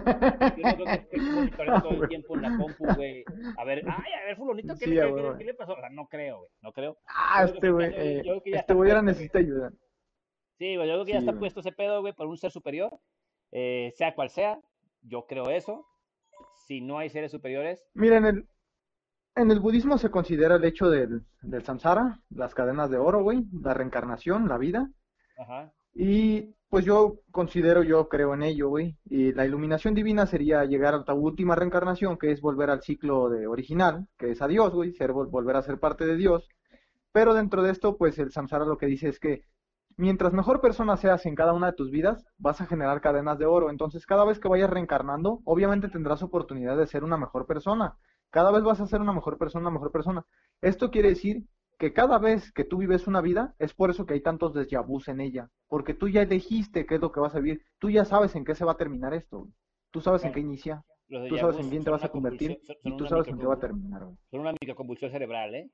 Yo 0.56 0.62
no 0.62 0.74
creo 0.74 0.86
que 0.86 0.92
estés 0.94 1.22
monitoreando 1.34 1.88
todo 1.88 2.02
el 2.02 2.08
tiempo 2.08 2.36
en 2.36 2.42
la 2.42 2.56
compu, 2.56 2.86
güey. 2.94 3.24
A 3.58 3.64
ver, 3.64 3.82
ay, 3.86 4.12
a 4.12 4.24
ver, 4.26 4.36
fulanito, 4.36 4.74
¿qué, 4.78 4.84
Sí, 4.84 4.90
le, 4.92 5.00
qué- 5.02 5.34
qué 5.38 5.44
le 5.44 5.54
pasó? 5.54 5.72
O 5.72 5.80
sea, 5.80 5.90
no 5.90 6.06
creo, 6.06 6.38
güey, 6.38 6.50
no 6.62 6.72
creo. 6.72 6.96
Ah, 7.06 7.44
Yo 7.46 7.54
este 7.54 7.70
güey, 7.70 7.92
eh, 7.94 8.22
ya 8.46 8.60
este 8.60 8.74
güey 8.74 8.90
ahora 8.90 9.02
necesita 9.02 9.38
ayuda. 9.40 9.70
Sí, 10.58 10.76
güey, 10.76 10.86
yo 10.88 10.94
creo 10.94 11.04
que 11.04 11.12
ya 11.12 11.18
Sí, 11.18 11.24
está 11.24 11.32
güey. 11.32 11.40
puesto 11.40 11.60
ese 11.60 11.72
pedo, 11.72 12.00
güey, 12.00 12.12
por 12.12 12.26
un 12.28 12.36
ser 12.36 12.50
superior, 12.52 12.90
eh, 13.50 13.92
sea 13.96 14.14
cual 14.14 14.30
sea. 14.30 14.60
Yo 15.02 15.26
creo 15.26 15.50
eso. 15.50 15.86
Si 16.66 16.80
no 16.82 16.98
hay 16.98 17.08
seres 17.10 17.30
superiores, 17.32 17.82
Mira, 17.94 18.18
en 18.18 18.26
el, 18.26 18.48
en 19.34 19.50
el 19.50 19.60
budismo 19.60 19.98
se 19.98 20.10
considera 20.10 20.56
el 20.56 20.64
hecho 20.64 20.88
del, 20.90 21.22
del 21.42 21.64
samsara, 21.64 22.20
las 22.30 22.54
cadenas 22.54 22.90
de 22.90 22.98
oro, 22.98 23.22
güey, 23.22 23.44
la 23.62 23.74
reencarnación, 23.74 24.48
la 24.48 24.58
vida. 24.58 24.88
ajá, 25.36 25.72
Y 25.94 26.54
pues 26.68 26.84
yo 26.84 27.20
considero, 27.32 27.82
yo 27.82 28.08
creo 28.08 28.34
en 28.34 28.42
ello, 28.42 28.68
güey. 28.68 28.96
Y 29.06 29.32
la 29.32 29.44
iluminación 29.46 29.94
divina 29.94 30.26
sería 30.26 30.64
llegar 30.64 30.94
a 30.94 31.04
tu 31.04 31.12
última 31.14 31.56
reencarnación, 31.56 32.16
que 32.18 32.30
es 32.32 32.40
volver 32.40 32.70
al 32.70 32.82
ciclo 32.82 33.28
de 33.28 33.46
original, 33.46 34.06
que 34.18 34.30
es 34.30 34.42
a 34.42 34.46
Dios, 34.48 34.72
güey, 34.72 34.92
ser, 34.92 35.10
vol- 35.12 35.30
volver 35.30 35.56
a 35.56 35.62
ser 35.62 35.78
parte 35.80 36.06
de 36.06 36.16
Dios. 36.16 36.48
Pero 37.12 37.34
dentro 37.34 37.62
de 37.62 37.72
esto, 37.72 37.96
pues 37.96 38.18
el 38.18 38.30
samsara 38.32 38.64
lo 38.64 38.78
que 38.78 38.86
dice 38.86 39.08
es 39.08 39.18
que 39.20 39.42
mientras 39.96 40.32
mejor 40.32 40.60
persona 40.60 40.96
seas 40.96 41.26
en 41.26 41.34
cada 41.34 41.52
una 41.52 41.68
de 41.68 41.72
tus 41.76 41.90
vidas, 41.90 42.24
vas 42.38 42.60
a 42.60 42.66
generar 42.66 43.00
cadenas 43.00 43.38
de 43.38 43.46
oro. 43.46 43.70
Entonces, 43.70 44.06
cada 44.06 44.24
vez 44.24 44.38
que 44.38 44.48
vayas 44.48 44.70
reencarnando, 44.70 45.40
obviamente 45.44 45.88
tendrás 45.88 46.22
oportunidad 46.22 46.76
de 46.76 46.86
ser 46.86 47.04
una 47.04 47.16
mejor 47.16 47.46
persona. 47.46 47.96
Cada 48.30 48.50
vez 48.52 48.62
vas 48.62 48.80
a 48.80 48.86
ser 48.86 49.00
una 49.00 49.12
mejor 49.12 49.38
persona, 49.38 49.62
una 49.62 49.72
mejor 49.74 49.90
persona. 49.92 50.24
Esto 50.62 50.90
quiere 50.90 51.10
decir 51.10 51.44
que 51.78 51.92
cada 51.92 52.18
vez 52.18 52.52
que 52.52 52.64
tú 52.64 52.76
vives 52.78 53.06
una 53.06 53.20
vida, 53.20 53.54
es 53.58 53.72
por 53.74 53.90
eso 53.90 54.04
que 54.06 54.14
hay 54.14 54.20
tantos 54.20 54.52
vus 54.86 55.08
en 55.08 55.20
ella, 55.20 55.48
porque 55.68 55.94
tú 55.94 56.08
ya 56.08 56.22
elegiste 56.22 56.84
qué 56.86 56.96
es 56.96 57.00
lo 57.00 57.10
que 57.10 57.20
vas 57.20 57.34
a 57.34 57.40
vivir, 57.40 57.62
tú 57.78 57.88
ya 57.90 58.04
sabes 58.04 58.34
en 58.36 58.44
qué 58.44 58.54
se 58.54 58.64
va 58.64 58.72
a 58.72 58.76
terminar 58.76 59.14
esto, 59.14 59.48
tú 59.90 60.00
sabes 60.00 60.22
en 60.24 60.32
qué 60.32 60.40
inicia, 60.40 60.84
tú 61.08 61.36
sabes 61.38 61.56
en 61.58 61.70
quién 61.70 61.82
te 61.84 61.90
vas 61.90 62.04
a 62.04 62.08
convertir 62.10 62.50
convulsión- 62.50 62.66
son- 62.66 62.76
son 62.82 62.92
y 62.92 62.96
tú 62.96 63.06
sabes 63.06 63.28
en 63.28 63.38
qué 63.38 63.46
va 63.46 63.54
a 63.54 63.58
terminar, 63.60 64.04
güey. 64.04 64.16
Son 64.30 64.40
una 64.40 64.52
microconvulsión 64.52 65.10
cerebral, 65.10 65.54
¿eh? 65.54 65.70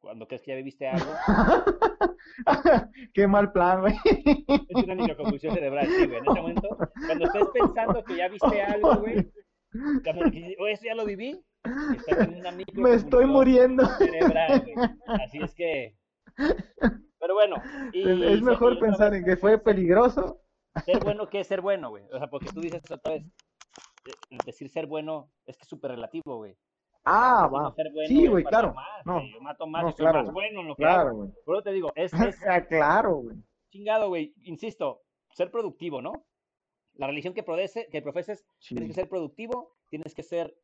Cuando 0.00 0.26
crees 0.26 0.42
que 0.42 0.50
ya 0.52 0.56
viviste 0.56 0.86
algo, 0.88 1.10
Qué 3.14 3.26
mal 3.26 3.52
plan, 3.52 3.80
güey. 3.80 3.94
es 4.68 4.84
una 4.84 4.94
microconvulsión 4.94 5.54
cerebral, 5.54 5.86
sí, 5.88 6.06
güey. 6.06 6.18
En 6.18 6.24
ese 6.30 6.40
momento, 6.40 6.68
cuando 7.06 7.24
estés 7.26 7.46
pensando 7.52 8.04
que 8.04 8.16
ya 8.16 8.28
viste 8.28 8.62
algo, 8.62 8.96
güey, 8.96 9.32
cuando 10.04 10.24
dices, 10.30 10.56
"Oh, 10.60 10.66
eso 10.66 10.82
ya 10.84 10.94
lo 10.94 11.04
viví, 11.04 11.40
estás 11.96 12.28
en 12.28 12.34
una 12.40 12.50
micro 12.52 12.82
Me 12.82 12.94
estoy 12.94 13.26
muriendo. 13.26 13.84
cerebral, 13.96 14.62
güey. 14.62 14.88
Así 15.24 15.38
es 15.38 15.54
que. 15.54 15.96
Pero 17.18 17.34
bueno. 17.34 17.56
y- 17.92 18.32
Es 18.32 18.42
mejor 18.42 18.78
pensar 18.78 19.14
en 19.14 19.24
que 19.24 19.36
fue 19.36 19.58
peligroso. 19.58 20.40
Ser 20.84 21.02
bueno, 21.04 21.28
¿qué 21.28 21.40
es 21.40 21.46
ser 21.46 21.60
bueno, 21.60 21.90
güey? 21.90 22.04
O 22.12 22.18
sea, 22.18 22.28
porque 22.28 22.46
tú 22.52 22.60
dices 22.60 22.82
otra 22.90 23.12
vez. 23.14 23.24
eh, 24.30 24.38
Decir 24.44 24.68
ser 24.68 24.86
bueno 24.86 25.30
es 25.46 25.56
que 25.56 25.62
es 25.62 25.68
súper 25.68 25.92
relativo, 25.92 26.38
güey. 26.38 26.56
Ah, 27.04 27.48
no 27.50 27.52
va. 27.58 27.74
ser 27.74 27.86
bueno 27.92 28.08
Sí, 28.08 28.26
güey, 28.26 28.42
claro. 28.44 28.72
más, 28.74 28.86
No, 29.06 29.14
güey. 29.14 29.32
Yo 29.32 29.40
mato 29.40 29.66
más 29.66 29.82
no, 29.84 29.90
soy 29.92 29.96
claro, 29.98 30.18
más 30.24 30.32
güey. 30.32 30.46
bueno 30.48 30.60
en 30.62 30.68
lo 30.68 30.74
que 30.76 30.82
Claro, 30.82 31.08
hago. 31.08 31.16
güey. 31.18 31.30
Por 31.44 31.56
eso 31.56 31.62
te 31.64 31.72
digo, 31.72 31.92
es, 31.94 32.12
es 32.36 32.46
Ah, 32.48 32.64
claro, 32.66 33.16
güey. 33.16 33.36
chingado, 33.70 34.08
güey. 34.08 34.34
Insisto, 34.42 35.02
ser 35.34 35.50
productivo, 35.50 36.00
¿no? 36.02 36.12
La 36.94 37.06
religión 37.06 37.34
que, 37.34 37.44
prodece- 37.44 37.88
que 37.90 38.02
profeses 38.02 38.44
Sí. 38.58 38.74
tienes 38.74 38.90
que 38.90 39.00
ser 39.02 39.08
productivo, 39.08 39.74
tienes 39.88 40.14
que 40.14 40.22
ser, 40.22 40.56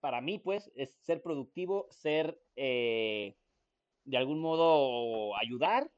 para 0.00 0.20
mí, 0.20 0.38
pues, 0.38 0.70
es 0.74 0.96
ser 1.02 1.22
productivo, 1.22 1.86
ser, 1.90 2.40
eh, 2.56 3.36
de 4.04 4.16
algún 4.16 4.40
modo, 4.40 5.36
ayudar, 5.36 5.90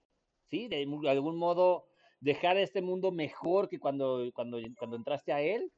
¿sí? 0.51 0.68
De, 0.68 0.83
algún 1.09 1.37
modo, 1.37 1.87
dejar 2.20 2.57
este 2.57 2.83
mundo 2.83 3.12
mejor 3.12 3.68
que 3.68 3.79
cuando, 3.79 4.31
cuando, 4.35 4.59
cuando 4.79 4.97
entraste 4.97 5.33
a 5.33 5.41
él, 5.41 5.72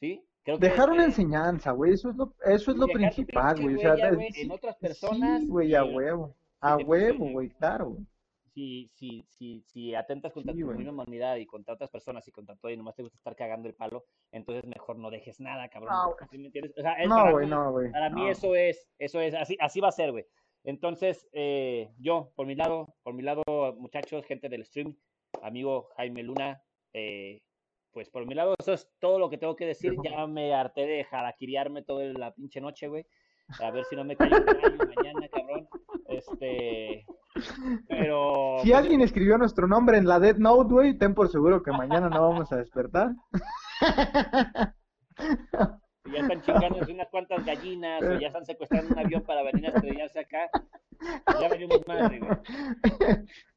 ¿sí? 0.00 0.22
Creo 0.44 0.58
que, 0.60 0.68
Dejar 0.68 0.90
una 0.90 1.02
eh, 1.02 1.06
enseñanza, 1.06 1.72
güey, 1.72 1.94
eso 1.94 2.10
es 2.10 2.16
lo, 2.16 2.32
eso 2.44 2.70
es 2.70 2.76
lo 2.76 2.86
principal, 2.86 3.60
güey. 3.60 3.74
O 3.74 3.78
sea, 3.78 3.96
en 4.10 4.50
otras 4.52 4.76
personas 4.76 5.40
sí, 5.40 5.48
güey, 5.48 5.74
a 5.74 5.84
huevo. 5.84 6.36
A 6.60 6.76
huevo, 6.76 7.28
güey, 7.30 7.48
claro, 7.50 7.90
güey. 7.90 8.06
Si, 8.56 8.88
si, 8.94 9.22
si, 9.28 9.60
si 9.66 9.94
atentas 9.94 10.32
contra 10.32 10.54
Sí, 10.54 10.60
tu 10.60 10.64
güey. 10.64 10.78
misma 10.78 10.92
humanidad 10.94 11.36
y 11.36 11.44
contra 11.44 11.74
otras 11.74 11.90
personas 11.90 12.26
y 12.26 12.32
contra 12.32 12.56
todo 12.56 12.72
y 12.72 12.76
nomás 12.78 12.94
te 12.96 13.02
gusta 13.02 13.18
estar 13.18 13.36
cagando 13.36 13.68
el 13.68 13.74
palo, 13.74 14.06
entonces 14.32 14.64
mejor 14.64 14.96
no 14.98 15.10
dejes 15.10 15.40
nada, 15.40 15.68
cabrón. 15.68 15.92
No, 15.92 16.14
güey. 16.14 16.28
¿Sí 16.30 16.38
me 16.38 16.46
entiendes? 16.46 16.72
O 16.78 16.80
sea, 16.80 16.94
es 16.94 17.06
No, 17.06 17.16
para 17.16 17.32
güey, 17.32 17.44
mí- 17.44 17.50
no, 17.50 17.70
güey. 17.72 17.92
Para 17.92 18.08
mí 18.08 18.22
no. 18.22 18.30
eso 18.30 18.54
es, 18.54 18.88
eso 18.98 19.20
es, 19.20 19.34
así, 19.34 19.58
así 19.60 19.80
va 19.80 19.88
a 19.88 19.92
ser, 19.92 20.10
güey. 20.10 20.24
Entonces, 20.64 21.28
eh, 21.32 21.90
yo, 21.98 22.32
por 22.34 22.46
mi 22.46 22.54
lado, 22.54 22.94
por 23.02 23.12
mi 23.12 23.22
lado, 23.22 23.42
muchachos, 23.76 24.24
gente 24.24 24.48
del 24.48 24.64
stream, 24.64 24.96
amigo 25.42 25.90
Jaime 25.98 26.22
Luna, 26.22 26.62
eh, 26.94 27.42
pues 27.92 28.08
por 28.08 28.24
mi 28.26 28.34
lado, 28.34 28.54
eso 28.58 28.72
es 28.72 28.90
todo 29.00 29.18
lo 29.18 29.28
que 29.28 29.36
tengo 29.38 29.54
que 29.54 29.66
decir. 29.66 29.94
Ya 30.02 30.26
me 30.26 30.54
harté 30.54 30.86
de 30.86 31.04
jaraquiriarme 31.04 31.82
toda 31.82 32.04
la 32.06 32.32
pinche 32.34 32.60
noche, 32.62 32.88
güey. 32.88 33.06
A 33.60 33.70
ver 33.70 33.84
si 33.84 33.94
no 33.96 34.02
me 34.04 34.14
rayo 34.16 34.44
mañana, 34.96 35.28
cabrón. 35.28 35.68
Este, 36.08 37.04
pero... 37.88 38.58
Si 38.62 38.70
pues, 38.70 38.78
alguien 38.78 39.00
escribió 39.00 39.38
nuestro 39.38 39.66
nombre 39.66 39.98
en 39.98 40.06
la 40.06 40.18
Dead 40.18 40.36
Note, 40.36 40.72
güey, 40.72 40.98
ten 40.98 41.14
por 41.14 41.30
seguro 41.30 41.62
que 41.62 41.72
mañana 41.72 42.08
no 42.08 42.28
vamos 42.28 42.50
a 42.52 42.56
despertar. 42.56 43.10
Ya 46.12 46.20
están 46.20 46.40
chingándose 46.42 46.92
unas 46.92 47.08
cuantas 47.10 47.44
gallinas 47.44 48.02
o 48.02 48.18
ya 48.18 48.28
están 48.28 48.44
secuestrando 48.44 48.94
un 48.94 48.98
avión 49.00 49.22
para 49.22 49.42
venir 49.42 49.66
a 49.66 49.70
estrellarse 49.70 50.20
acá. 50.20 50.48
Ya 51.40 51.48
venimos 51.48 51.80
madre, 51.86 52.20
güey. 52.20 52.30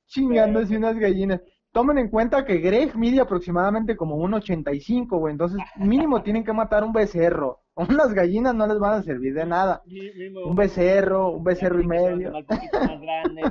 Chingándose 0.07 0.77
unas 0.77 0.97
gallinas. 0.97 1.41
Tomen 1.71 1.99
en 1.99 2.09
cuenta 2.09 2.45
que 2.45 2.57
Greg 2.57 2.95
mide 2.95 3.21
aproximadamente 3.21 3.95
como 3.95 4.15
un 4.15 4.33
85, 4.33 5.19
güey. 5.19 5.33
Entonces, 5.33 5.59
mínimo 5.75 6.23
tienen 6.23 6.43
que 6.43 6.53
matar 6.53 6.83
un 6.83 6.91
becerro. 6.91 7.61
Unas 7.89 8.13
gallinas 8.13 8.53
no 8.55 8.67
les 8.67 8.79
van 8.79 8.93
a 8.99 9.03
servir 9.03 9.33
de 9.33 9.45
nada. 9.45 9.81
Un 10.45 10.55
becerro, 10.55 11.29
un 11.31 11.43
becerro 11.43 11.81
y 11.81 11.87
medio. 11.87 12.35
Un 12.35 12.45
poquito 12.45 12.79
más 12.79 13.01
grande. 13.01 13.41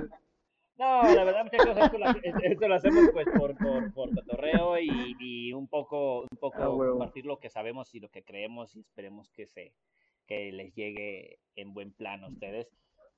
No, 0.78 1.02
la 1.02 1.24
verdad, 1.24 1.44
muchachos, 1.44 1.76
esto 1.76 1.98
lo, 1.98 2.06
esto 2.52 2.68
lo 2.68 2.74
hacemos 2.76 3.04
pues 3.12 3.26
por, 3.36 3.56
por, 3.56 3.92
por 3.92 4.14
cotorreo 4.14 4.78
y, 4.78 5.16
y 5.18 5.52
un 5.52 5.66
poco, 5.66 6.20
un 6.22 6.38
poco 6.38 6.56
Ah, 6.62 6.90
compartir 6.90 7.26
lo 7.26 7.40
que 7.40 7.50
sabemos 7.50 7.92
y 7.96 8.00
lo 8.00 8.08
que 8.10 8.22
creemos 8.22 8.76
y 8.76 8.80
esperemos 8.80 9.28
que 9.32 9.46
se 9.46 9.72
que 10.28 10.52
les 10.52 10.74
llegue 10.74 11.40
en 11.56 11.72
buen 11.74 11.92
plan 11.92 12.22
a 12.22 12.28
ustedes. 12.28 12.68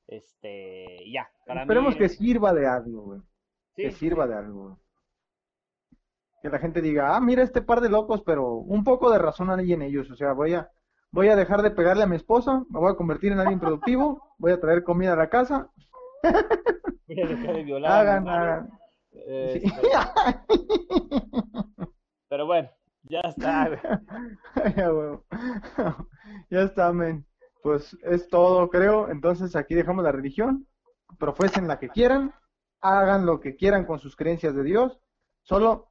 Este, 0.07 0.87
ya, 1.13 1.29
para 1.47 1.63
Esperemos 1.63 1.95
mí, 1.95 1.99
que 1.99 2.09
sirva 2.09 2.53
de 2.55 2.67
algo, 2.67 3.03
güey. 3.03 3.21
sí, 3.75 3.83
Que 3.83 3.91
sirva 3.91 4.27
de 4.27 4.37
algo. 4.37 4.79
Que 6.43 6.49
la 6.49 6.59
gente 6.61 6.81
diga, 6.81 7.15
ah, 7.15 7.21
mira 7.21 7.43
este 7.43 7.61
par 7.63 7.81
de 7.81 7.91
locos, 7.91 8.23
pero 8.25 8.55
un 8.55 8.85
poco 8.85 9.11
de 9.11 9.19
razón 9.19 9.51
hay 9.51 9.73
en 9.73 9.83
ellos. 9.83 10.11
O 10.11 10.17
sea, 10.17 10.33
voy 10.33 10.55
a, 10.55 10.71
voy 11.13 11.29
a 11.29 11.37
dejar 11.37 11.63
de 11.63 11.71
pegarle 11.71 12.05
a 12.05 12.07
mi 12.07 12.17
esposa, 12.17 12.65
me 12.71 12.79
voy 12.79 12.93
a 12.93 12.97
convertir 12.97 13.33
en 13.33 13.41
alguien 13.41 13.61
productivo, 13.61 14.35
voy 14.39 14.53
a 14.53 14.61
traer 14.61 14.85
comida 14.85 15.13
a 15.13 15.17
la 15.17 15.29
casa. 15.29 15.71
voy 16.23 17.21
a 17.21 17.27
dejar 17.27 17.55
de 17.55 17.65
violar 17.65 17.93
Hagan, 17.93 18.29
hagan. 18.29 18.71
Eh, 19.13 19.63
Sí. 19.65 19.73
Pero 22.29 22.47
bueno, 22.47 22.71
ya 23.03 23.21
está. 23.21 23.69
Ya. 24.77 24.91
Ya 26.51 26.63
está, 26.63 26.93
men. 26.93 27.27
Pues 27.63 27.97
es 28.03 28.29
todo, 28.29 28.69
creo. 28.71 29.11
Entonces 29.11 29.57
aquí 29.57 29.75
dejamos 29.75 30.05
la 30.05 30.13
religión. 30.13 30.67
Profesen 31.19 31.67
la 31.67 31.79
que 31.79 31.89
quieran. 31.89 32.33
Hagan 32.81 33.27
lo 33.27 33.41
que 33.41 33.57
quieran 33.57 33.85
con 33.85 33.99
sus 33.99 34.17
creencias 34.17 34.55
de 34.55 34.63
Dios. 34.63 35.01
Solo 35.43 35.89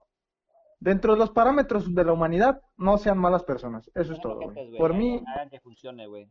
dentro 0.79 1.13
de 1.13 1.19
los 1.19 1.31
parámetros 1.31 1.93
de 1.93 2.03
la 2.05 2.13
humanidad, 2.13 2.61
no 2.77 2.97
sean 2.97 3.17
malas 3.17 3.43
personas. 3.43 3.89
Eso 3.95 4.13
es 4.13 4.21
todo, 4.21 4.35
güey. 4.35 4.53
güey, 4.53 4.77
Por 4.77 4.93
mí, 4.93 5.23
Hagan 5.27 5.49
que 5.49 5.59
funcione, 5.59 6.07
güey. 6.07 6.27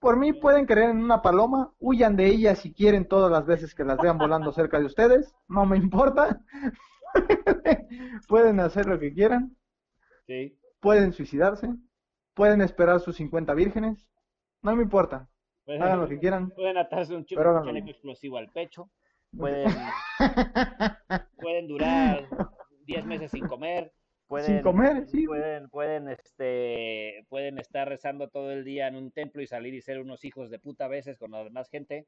por 0.00 0.16
mí 0.16 0.32
pueden 0.32 0.66
creer 0.66 0.90
en 0.90 1.02
una 1.02 1.22
paloma. 1.22 1.72
Huyan 1.78 2.16
de 2.16 2.26
ella 2.26 2.54
si 2.54 2.72
quieren 2.72 3.06
todas 3.06 3.30
las 3.30 3.46
veces 3.46 3.74
que 3.74 3.84
las 3.84 3.98
vean 3.98 4.18
volando 4.18 4.52
cerca 4.52 4.78
de 4.78 4.86
ustedes. 4.86 5.34
No 5.48 5.64
me 5.66 5.76
importa. 5.76 6.40
Pueden 8.28 8.60
hacer 8.60 8.86
lo 8.86 8.98
que 8.98 9.12
quieran. 9.12 9.56
Sí. 10.26 10.56
pueden 10.80 11.12
suicidarse, 11.12 11.68
pueden 12.34 12.60
esperar 12.62 13.00
sus 13.00 13.16
50 13.16 13.52
vírgenes, 13.54 14.08
no 14.62 14.74
me 14.76 14.82
importa, 14.84 15.28
hagan 15.66 16.00
lo 16.00 16.08
que 16.08 16.18
quieran. 16.18 16.50
pueden 16.50 16.78
atarse 16.78 17.14
un, 17.14 17.24
ch- 17.26 17.34
Pero 17.36 17.50
un 17.50 17.56
háganlo. 17.56 17.70
chaleco 17.72 17.90
explosivo 17.90 18.38
al 18.38 18.48
pecho. 18.50 18.88
Pueden, 19.36 19.68
pueden 21.40 21.66
durar 21.68 22.28
10 22.92 23.06
meses 23.06 23.30
sin 23.30 23.46
comer. 23.46 23.92
Pueden, 24.28 24.46
Sin 24.46 24.62
comer, 24.62 25.06
sí. 25.08 25.26
Pueden, 25.26 25.68
pueden, 25.68 26.08
este, 26.08 27.26
pueden 27.28 27.58
estar 27.58 27.86
rezando 27.86 28.28
todo 28.28 28.50
el 28.50 28.64
día 28.64 28.86
en 28.88 28.96
un 28.96 29.10
templo 29.10 29.42
y 29.42 29.46
salir 29.46 29.74
y 29.74 29.82
ser 29.82 30.00
unos 30.00 30.24
hijos 30.24 30.48
de 30.48 30.58
puta 30.58 30.86
a 30.86 30.88
veces 30.88 31.18
con 31.18 31.32
la 31.32 31.44
demás 31.44 31.68
gente. 31.68 32.06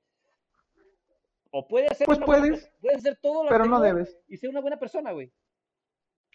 O 1.50 1.68
puedes 1.68 1.90
hacer, 1.90 2.06
Pues 2.06 2.18
puedes, 2.20 2.72
puedes 2.80 2.98
hacer 2.98 3.16
todo 3.20 3.44
lo 3.44 3.50
pero 3.50 3.66
no 3.66 3.76
anterior 3.76 3.96
debes. 4.06 4.18
y 4.26 4.36
ser 4.38 4.48
una 4.48 4.60
buena 4.60 4.78
persona, 4.78 5.12
güey. 5.12 5.30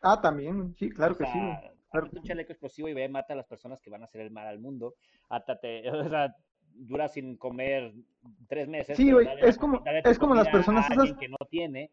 Ah, 0.04 0.22
también, 0.22 0.76
sí, 0.78 0.90
claro 0.92 1.14
O 1.14 1.18
que 1.18 1.26
sí. 1.26 1.32
güey, 1.40 1.58
claro 1.92 2.10
que 2.10 2.18
un 2.20 2.24
chaleco 2.24 2.54
explosivo 2.54 2.88
y 2.88 2.94
ve, 2.94 3.10
mata 3.10 3.34
a 3.34 3.38
las 3.38 3.48
personas 3.48 3.82
que 3.82 3.90
van 3.90 4.02
a 4.04 4.06
hacer 4.06 4.22
el 4.22 4.32
mal 4.32 4.48
al 4.48 4.60
mundo. 4.60 4.94
Átate, 5.30 5.84
o 5.90 6.08
sea, 6.10 6.36
dura 6.72 7.08
sin 7.08 7.36
comer 7.36 7.94
tres 8.48 8.68
meses. 8.68 8.96
Sí, 8.96 9.12
güey, 9.12 9.28
es 9.42 9.58
como- 9.58 9.84
es 9.86 10.20
como 10.20 10.36
las 10.36 10.48
personas 10.50 10.90
esas- 10.92 11.14
que 11.18 11.28
no 11.30 11.38
tiene. 11.50 11.90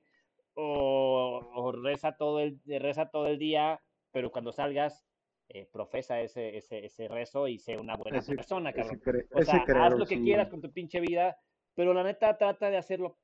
O, 0.59 1.41
o 1.55 1.73
reza 1.73 2.17
todo 2.17 2.41
el 2.41 2.59
reza 2.67 3.11
todo 3.11 3.27
el 3.27 3.39
día, 3.39 3.79
pero 4.11 4.31
cuando 4.33 4.53
salgas 4.53 5.05
eh, 5.49 5.69
profesa 5.71 6.21
ese, 6.21 6.57
ese, 6.57 6.87
ese 6.87 7.09
rezo 7.09 7.47
y 7.47 7.59
sé 7.59 7.77
una 7.77 7.95
buena 7.95 8.19
Ese- 8.19 8.35
persona, 8.35 8.73
cabrón. 8.73 9.01
O 9.33 9.43
sea, 9.43 9.57
haz 9.57 9.65
credo, 9.67 9.91
lo 9.99 10.07
que 10.07 10.17
sí, 10.17 10.23
quieras 10.23 10.49
con 10.49 10.61
tu 10.63 10.73
pinche 10.73 10.99
vida, 11.01 11.39
pero 11.75 11.93
la 11.93 12.03
neta 12.03 12.37
trata 12.39 12.71
de 12.71 12.79
hacerlo 12.79 13.19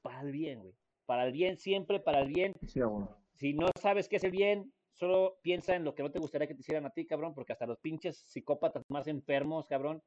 para 0.00 0.20
el 0.20 0.30
bien, 0.30 0.60
güey. 0.60 0.74
Para 1.06 1.26
el 1.26 1.32
bien, 1.32 1.58
siempre 1.58 1.98
para 2.00 2.20
el 2.20 2.28
bien. 2.28 2.52
Sí. 2.66 2.80
Si 3.34 3.52
no 3.52 3.66
sabes 3.80 4.08
qué 4.08 4.16
es 4.16 4.24
el 4.24 4.30
bien, 4.30 4.72
solo 4.92 5.38
piensa 5.42 5.74
en 5.74 5.84
lo 5.84 5.94
que 5.94 6.02
no 6.04 6.10
te 6.10 6.20
gustaría 6.20 6.46
que 6.46 6.54
te 6.54 6.60
hicieran 6.60 6.86
a 6.86 6.90
ti, 6.90 7.04
cabrón, 7.04 7.34
porque 7.34 7.52
hasta 7.52 7.66
los 7.66 7.78
pinches 7.78 8.16
psicópatas 8.16 8.84
más 8.88 9.06
enfermos, 9.08 9.66
cabrón, 9.66 10.02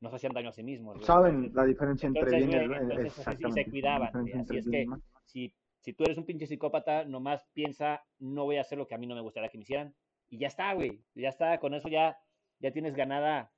no 0.00 0.08
se 0.10 0.16
hacían 0.16 0.32
daño 0.32 0.48
a 0.48 0.52
sí 0.52 0.62
mismos. 0.62 0.94
güey. 0.94 1.06
Saben 1.06 1.50
la 1.54 1.64
diferencia 1.64 2.06
entre 2.06 2.22
entonces, 2.22 2.48
bien 2.48 2.60
y 2.62 2.92
el 2.94 3.06
así 3.08 3.44
sí 3.44 3.52
se 3.52 3.64
cuidaban. 3.70 4.16
Así 4.16 4.30
entre 4.32 4.58
es 4.60 4.68
que 4.68 4.82
el 4.82 4.88
si, 5.24 5.54
si 5.80 5.92
tú 5.94 6.04
eres 6.04 6.18
un 6.18 6.26
pinche 6.26 6.46
psicópata, 6.46 7.04
nomás 7.04 7.46
piensa, 7.52 8.04
no 8.18 8.44
voy 8.44 8.56
a 8.58 8.62
hacer 8.62 8.78
lo 8.78 8.86
que 8.86 8.94
a 8.94 8.98
mí 8.98 9.06
no 9.06 9.14
me 9.14 9.22
gustaría 9.22 9.48
que 9.48 9.58
me 9.58 9.62
hicieran. 9.62 9.94
Y 10.28 10.38
ya 10.38 10.48
está, 10.48 10.72
güey. 10.74 11.02
Ya 11.14 11.28
está, 11.28 11.58
con 11.58 11.74
eso 11.74 11.88
ya, 11.88 12.18
ya 12.60 12.70
tienes 12.72 12.94
ganada 12.94 13.52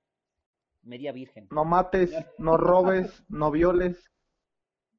media 0.82 1.12
virgen. 1.12 1.48
No 1.51 1.64
mates, 1.64 2.14
no 2.38 2.56
robes, 2.56 3.24
no 3.28 3.51
violes, 3.51 4.10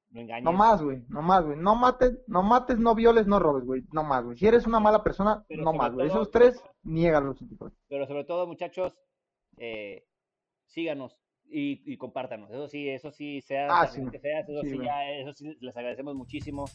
No 0.09 0.21
engañes. 0.21 0.43
no 0.43 0.53
más, 0.53 0.81
güey, 0.81 1.03
no 1.07 1.21
más, 1.21 1.45
güey. 1.45 1.57
No 1.57 1.75
mates, 1.75 2.19
no 2.27 2.43
mates, 2.43 2.77
no 2.77 2.93
violes, 2.93 3.25
no 3.25 3.39
robes, 3.39 3.65
güey. 3.65 3.83
No 3.91 4.03
más, 4.03 4.23
güey. 4.23 4.37
Si 4.37 4.45
eres 4.45 4.67
una 4.67 4.79
mala 4.79 5.03
persona, 5.03 5.43
Pero 5.47 5.63
no 5.63 5.73
más, 5.73 5.93
güey. 5.93 6.07
Esos 6.07 6.29
tres, 6.29 6.61
niégalos. 6.83 7.39
Pero 7.87 8.05
sobre 8.05 8.25
todo, 8.25 8.45
muchachos, 8.47 8.97
eh, 9.57 10.05
síganos 10.67 11.22
y, 11.49 11.81
y 11.85 11.97
compártanos. 11.97 12.49
Eso 12.49 12.67
sí, 12.67 12.89
eso 12.89 13.11
sí, 13.11 13.41
sea 13.41 13.67
Ah, 13.69 13.87
sí. 13.87 14.01
que 14.11 14.19
seas, 14.19 14.47
eso 14.49 14.61
Sí, 14.61 14.77
ya, 14.83 15.09
eso 15.11 15.33
sí, 15.33 15.55
les 15.61 15.75
agradecemos 15.77 16.15
muchísimo. 16.15 16.65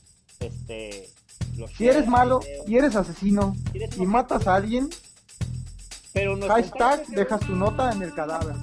Este, 0.40 1.08
los 1.56 1.70
Si 1.72 1.88
eres 1.88 2.06
malo 2.06 2.40
videos. 2.40 2.68
y 2.68 2.76
eres 2.76 2.94
asesino 2.96 3.54
eres 3.74 3.96
y 3.98 4.06
matas 4.06 4.46
a 4.46 4.54
alguien, 4.54 4.88
pero 6.12 6.36
nos 6.36 6.48
hashtag 6.48 7.06
dejas 7.08 7.40
tu 7.40 7.54
nota 7.56 7.90
en 7.92 8.02
el 8.02 8.14
cadáver. 8.14 8.54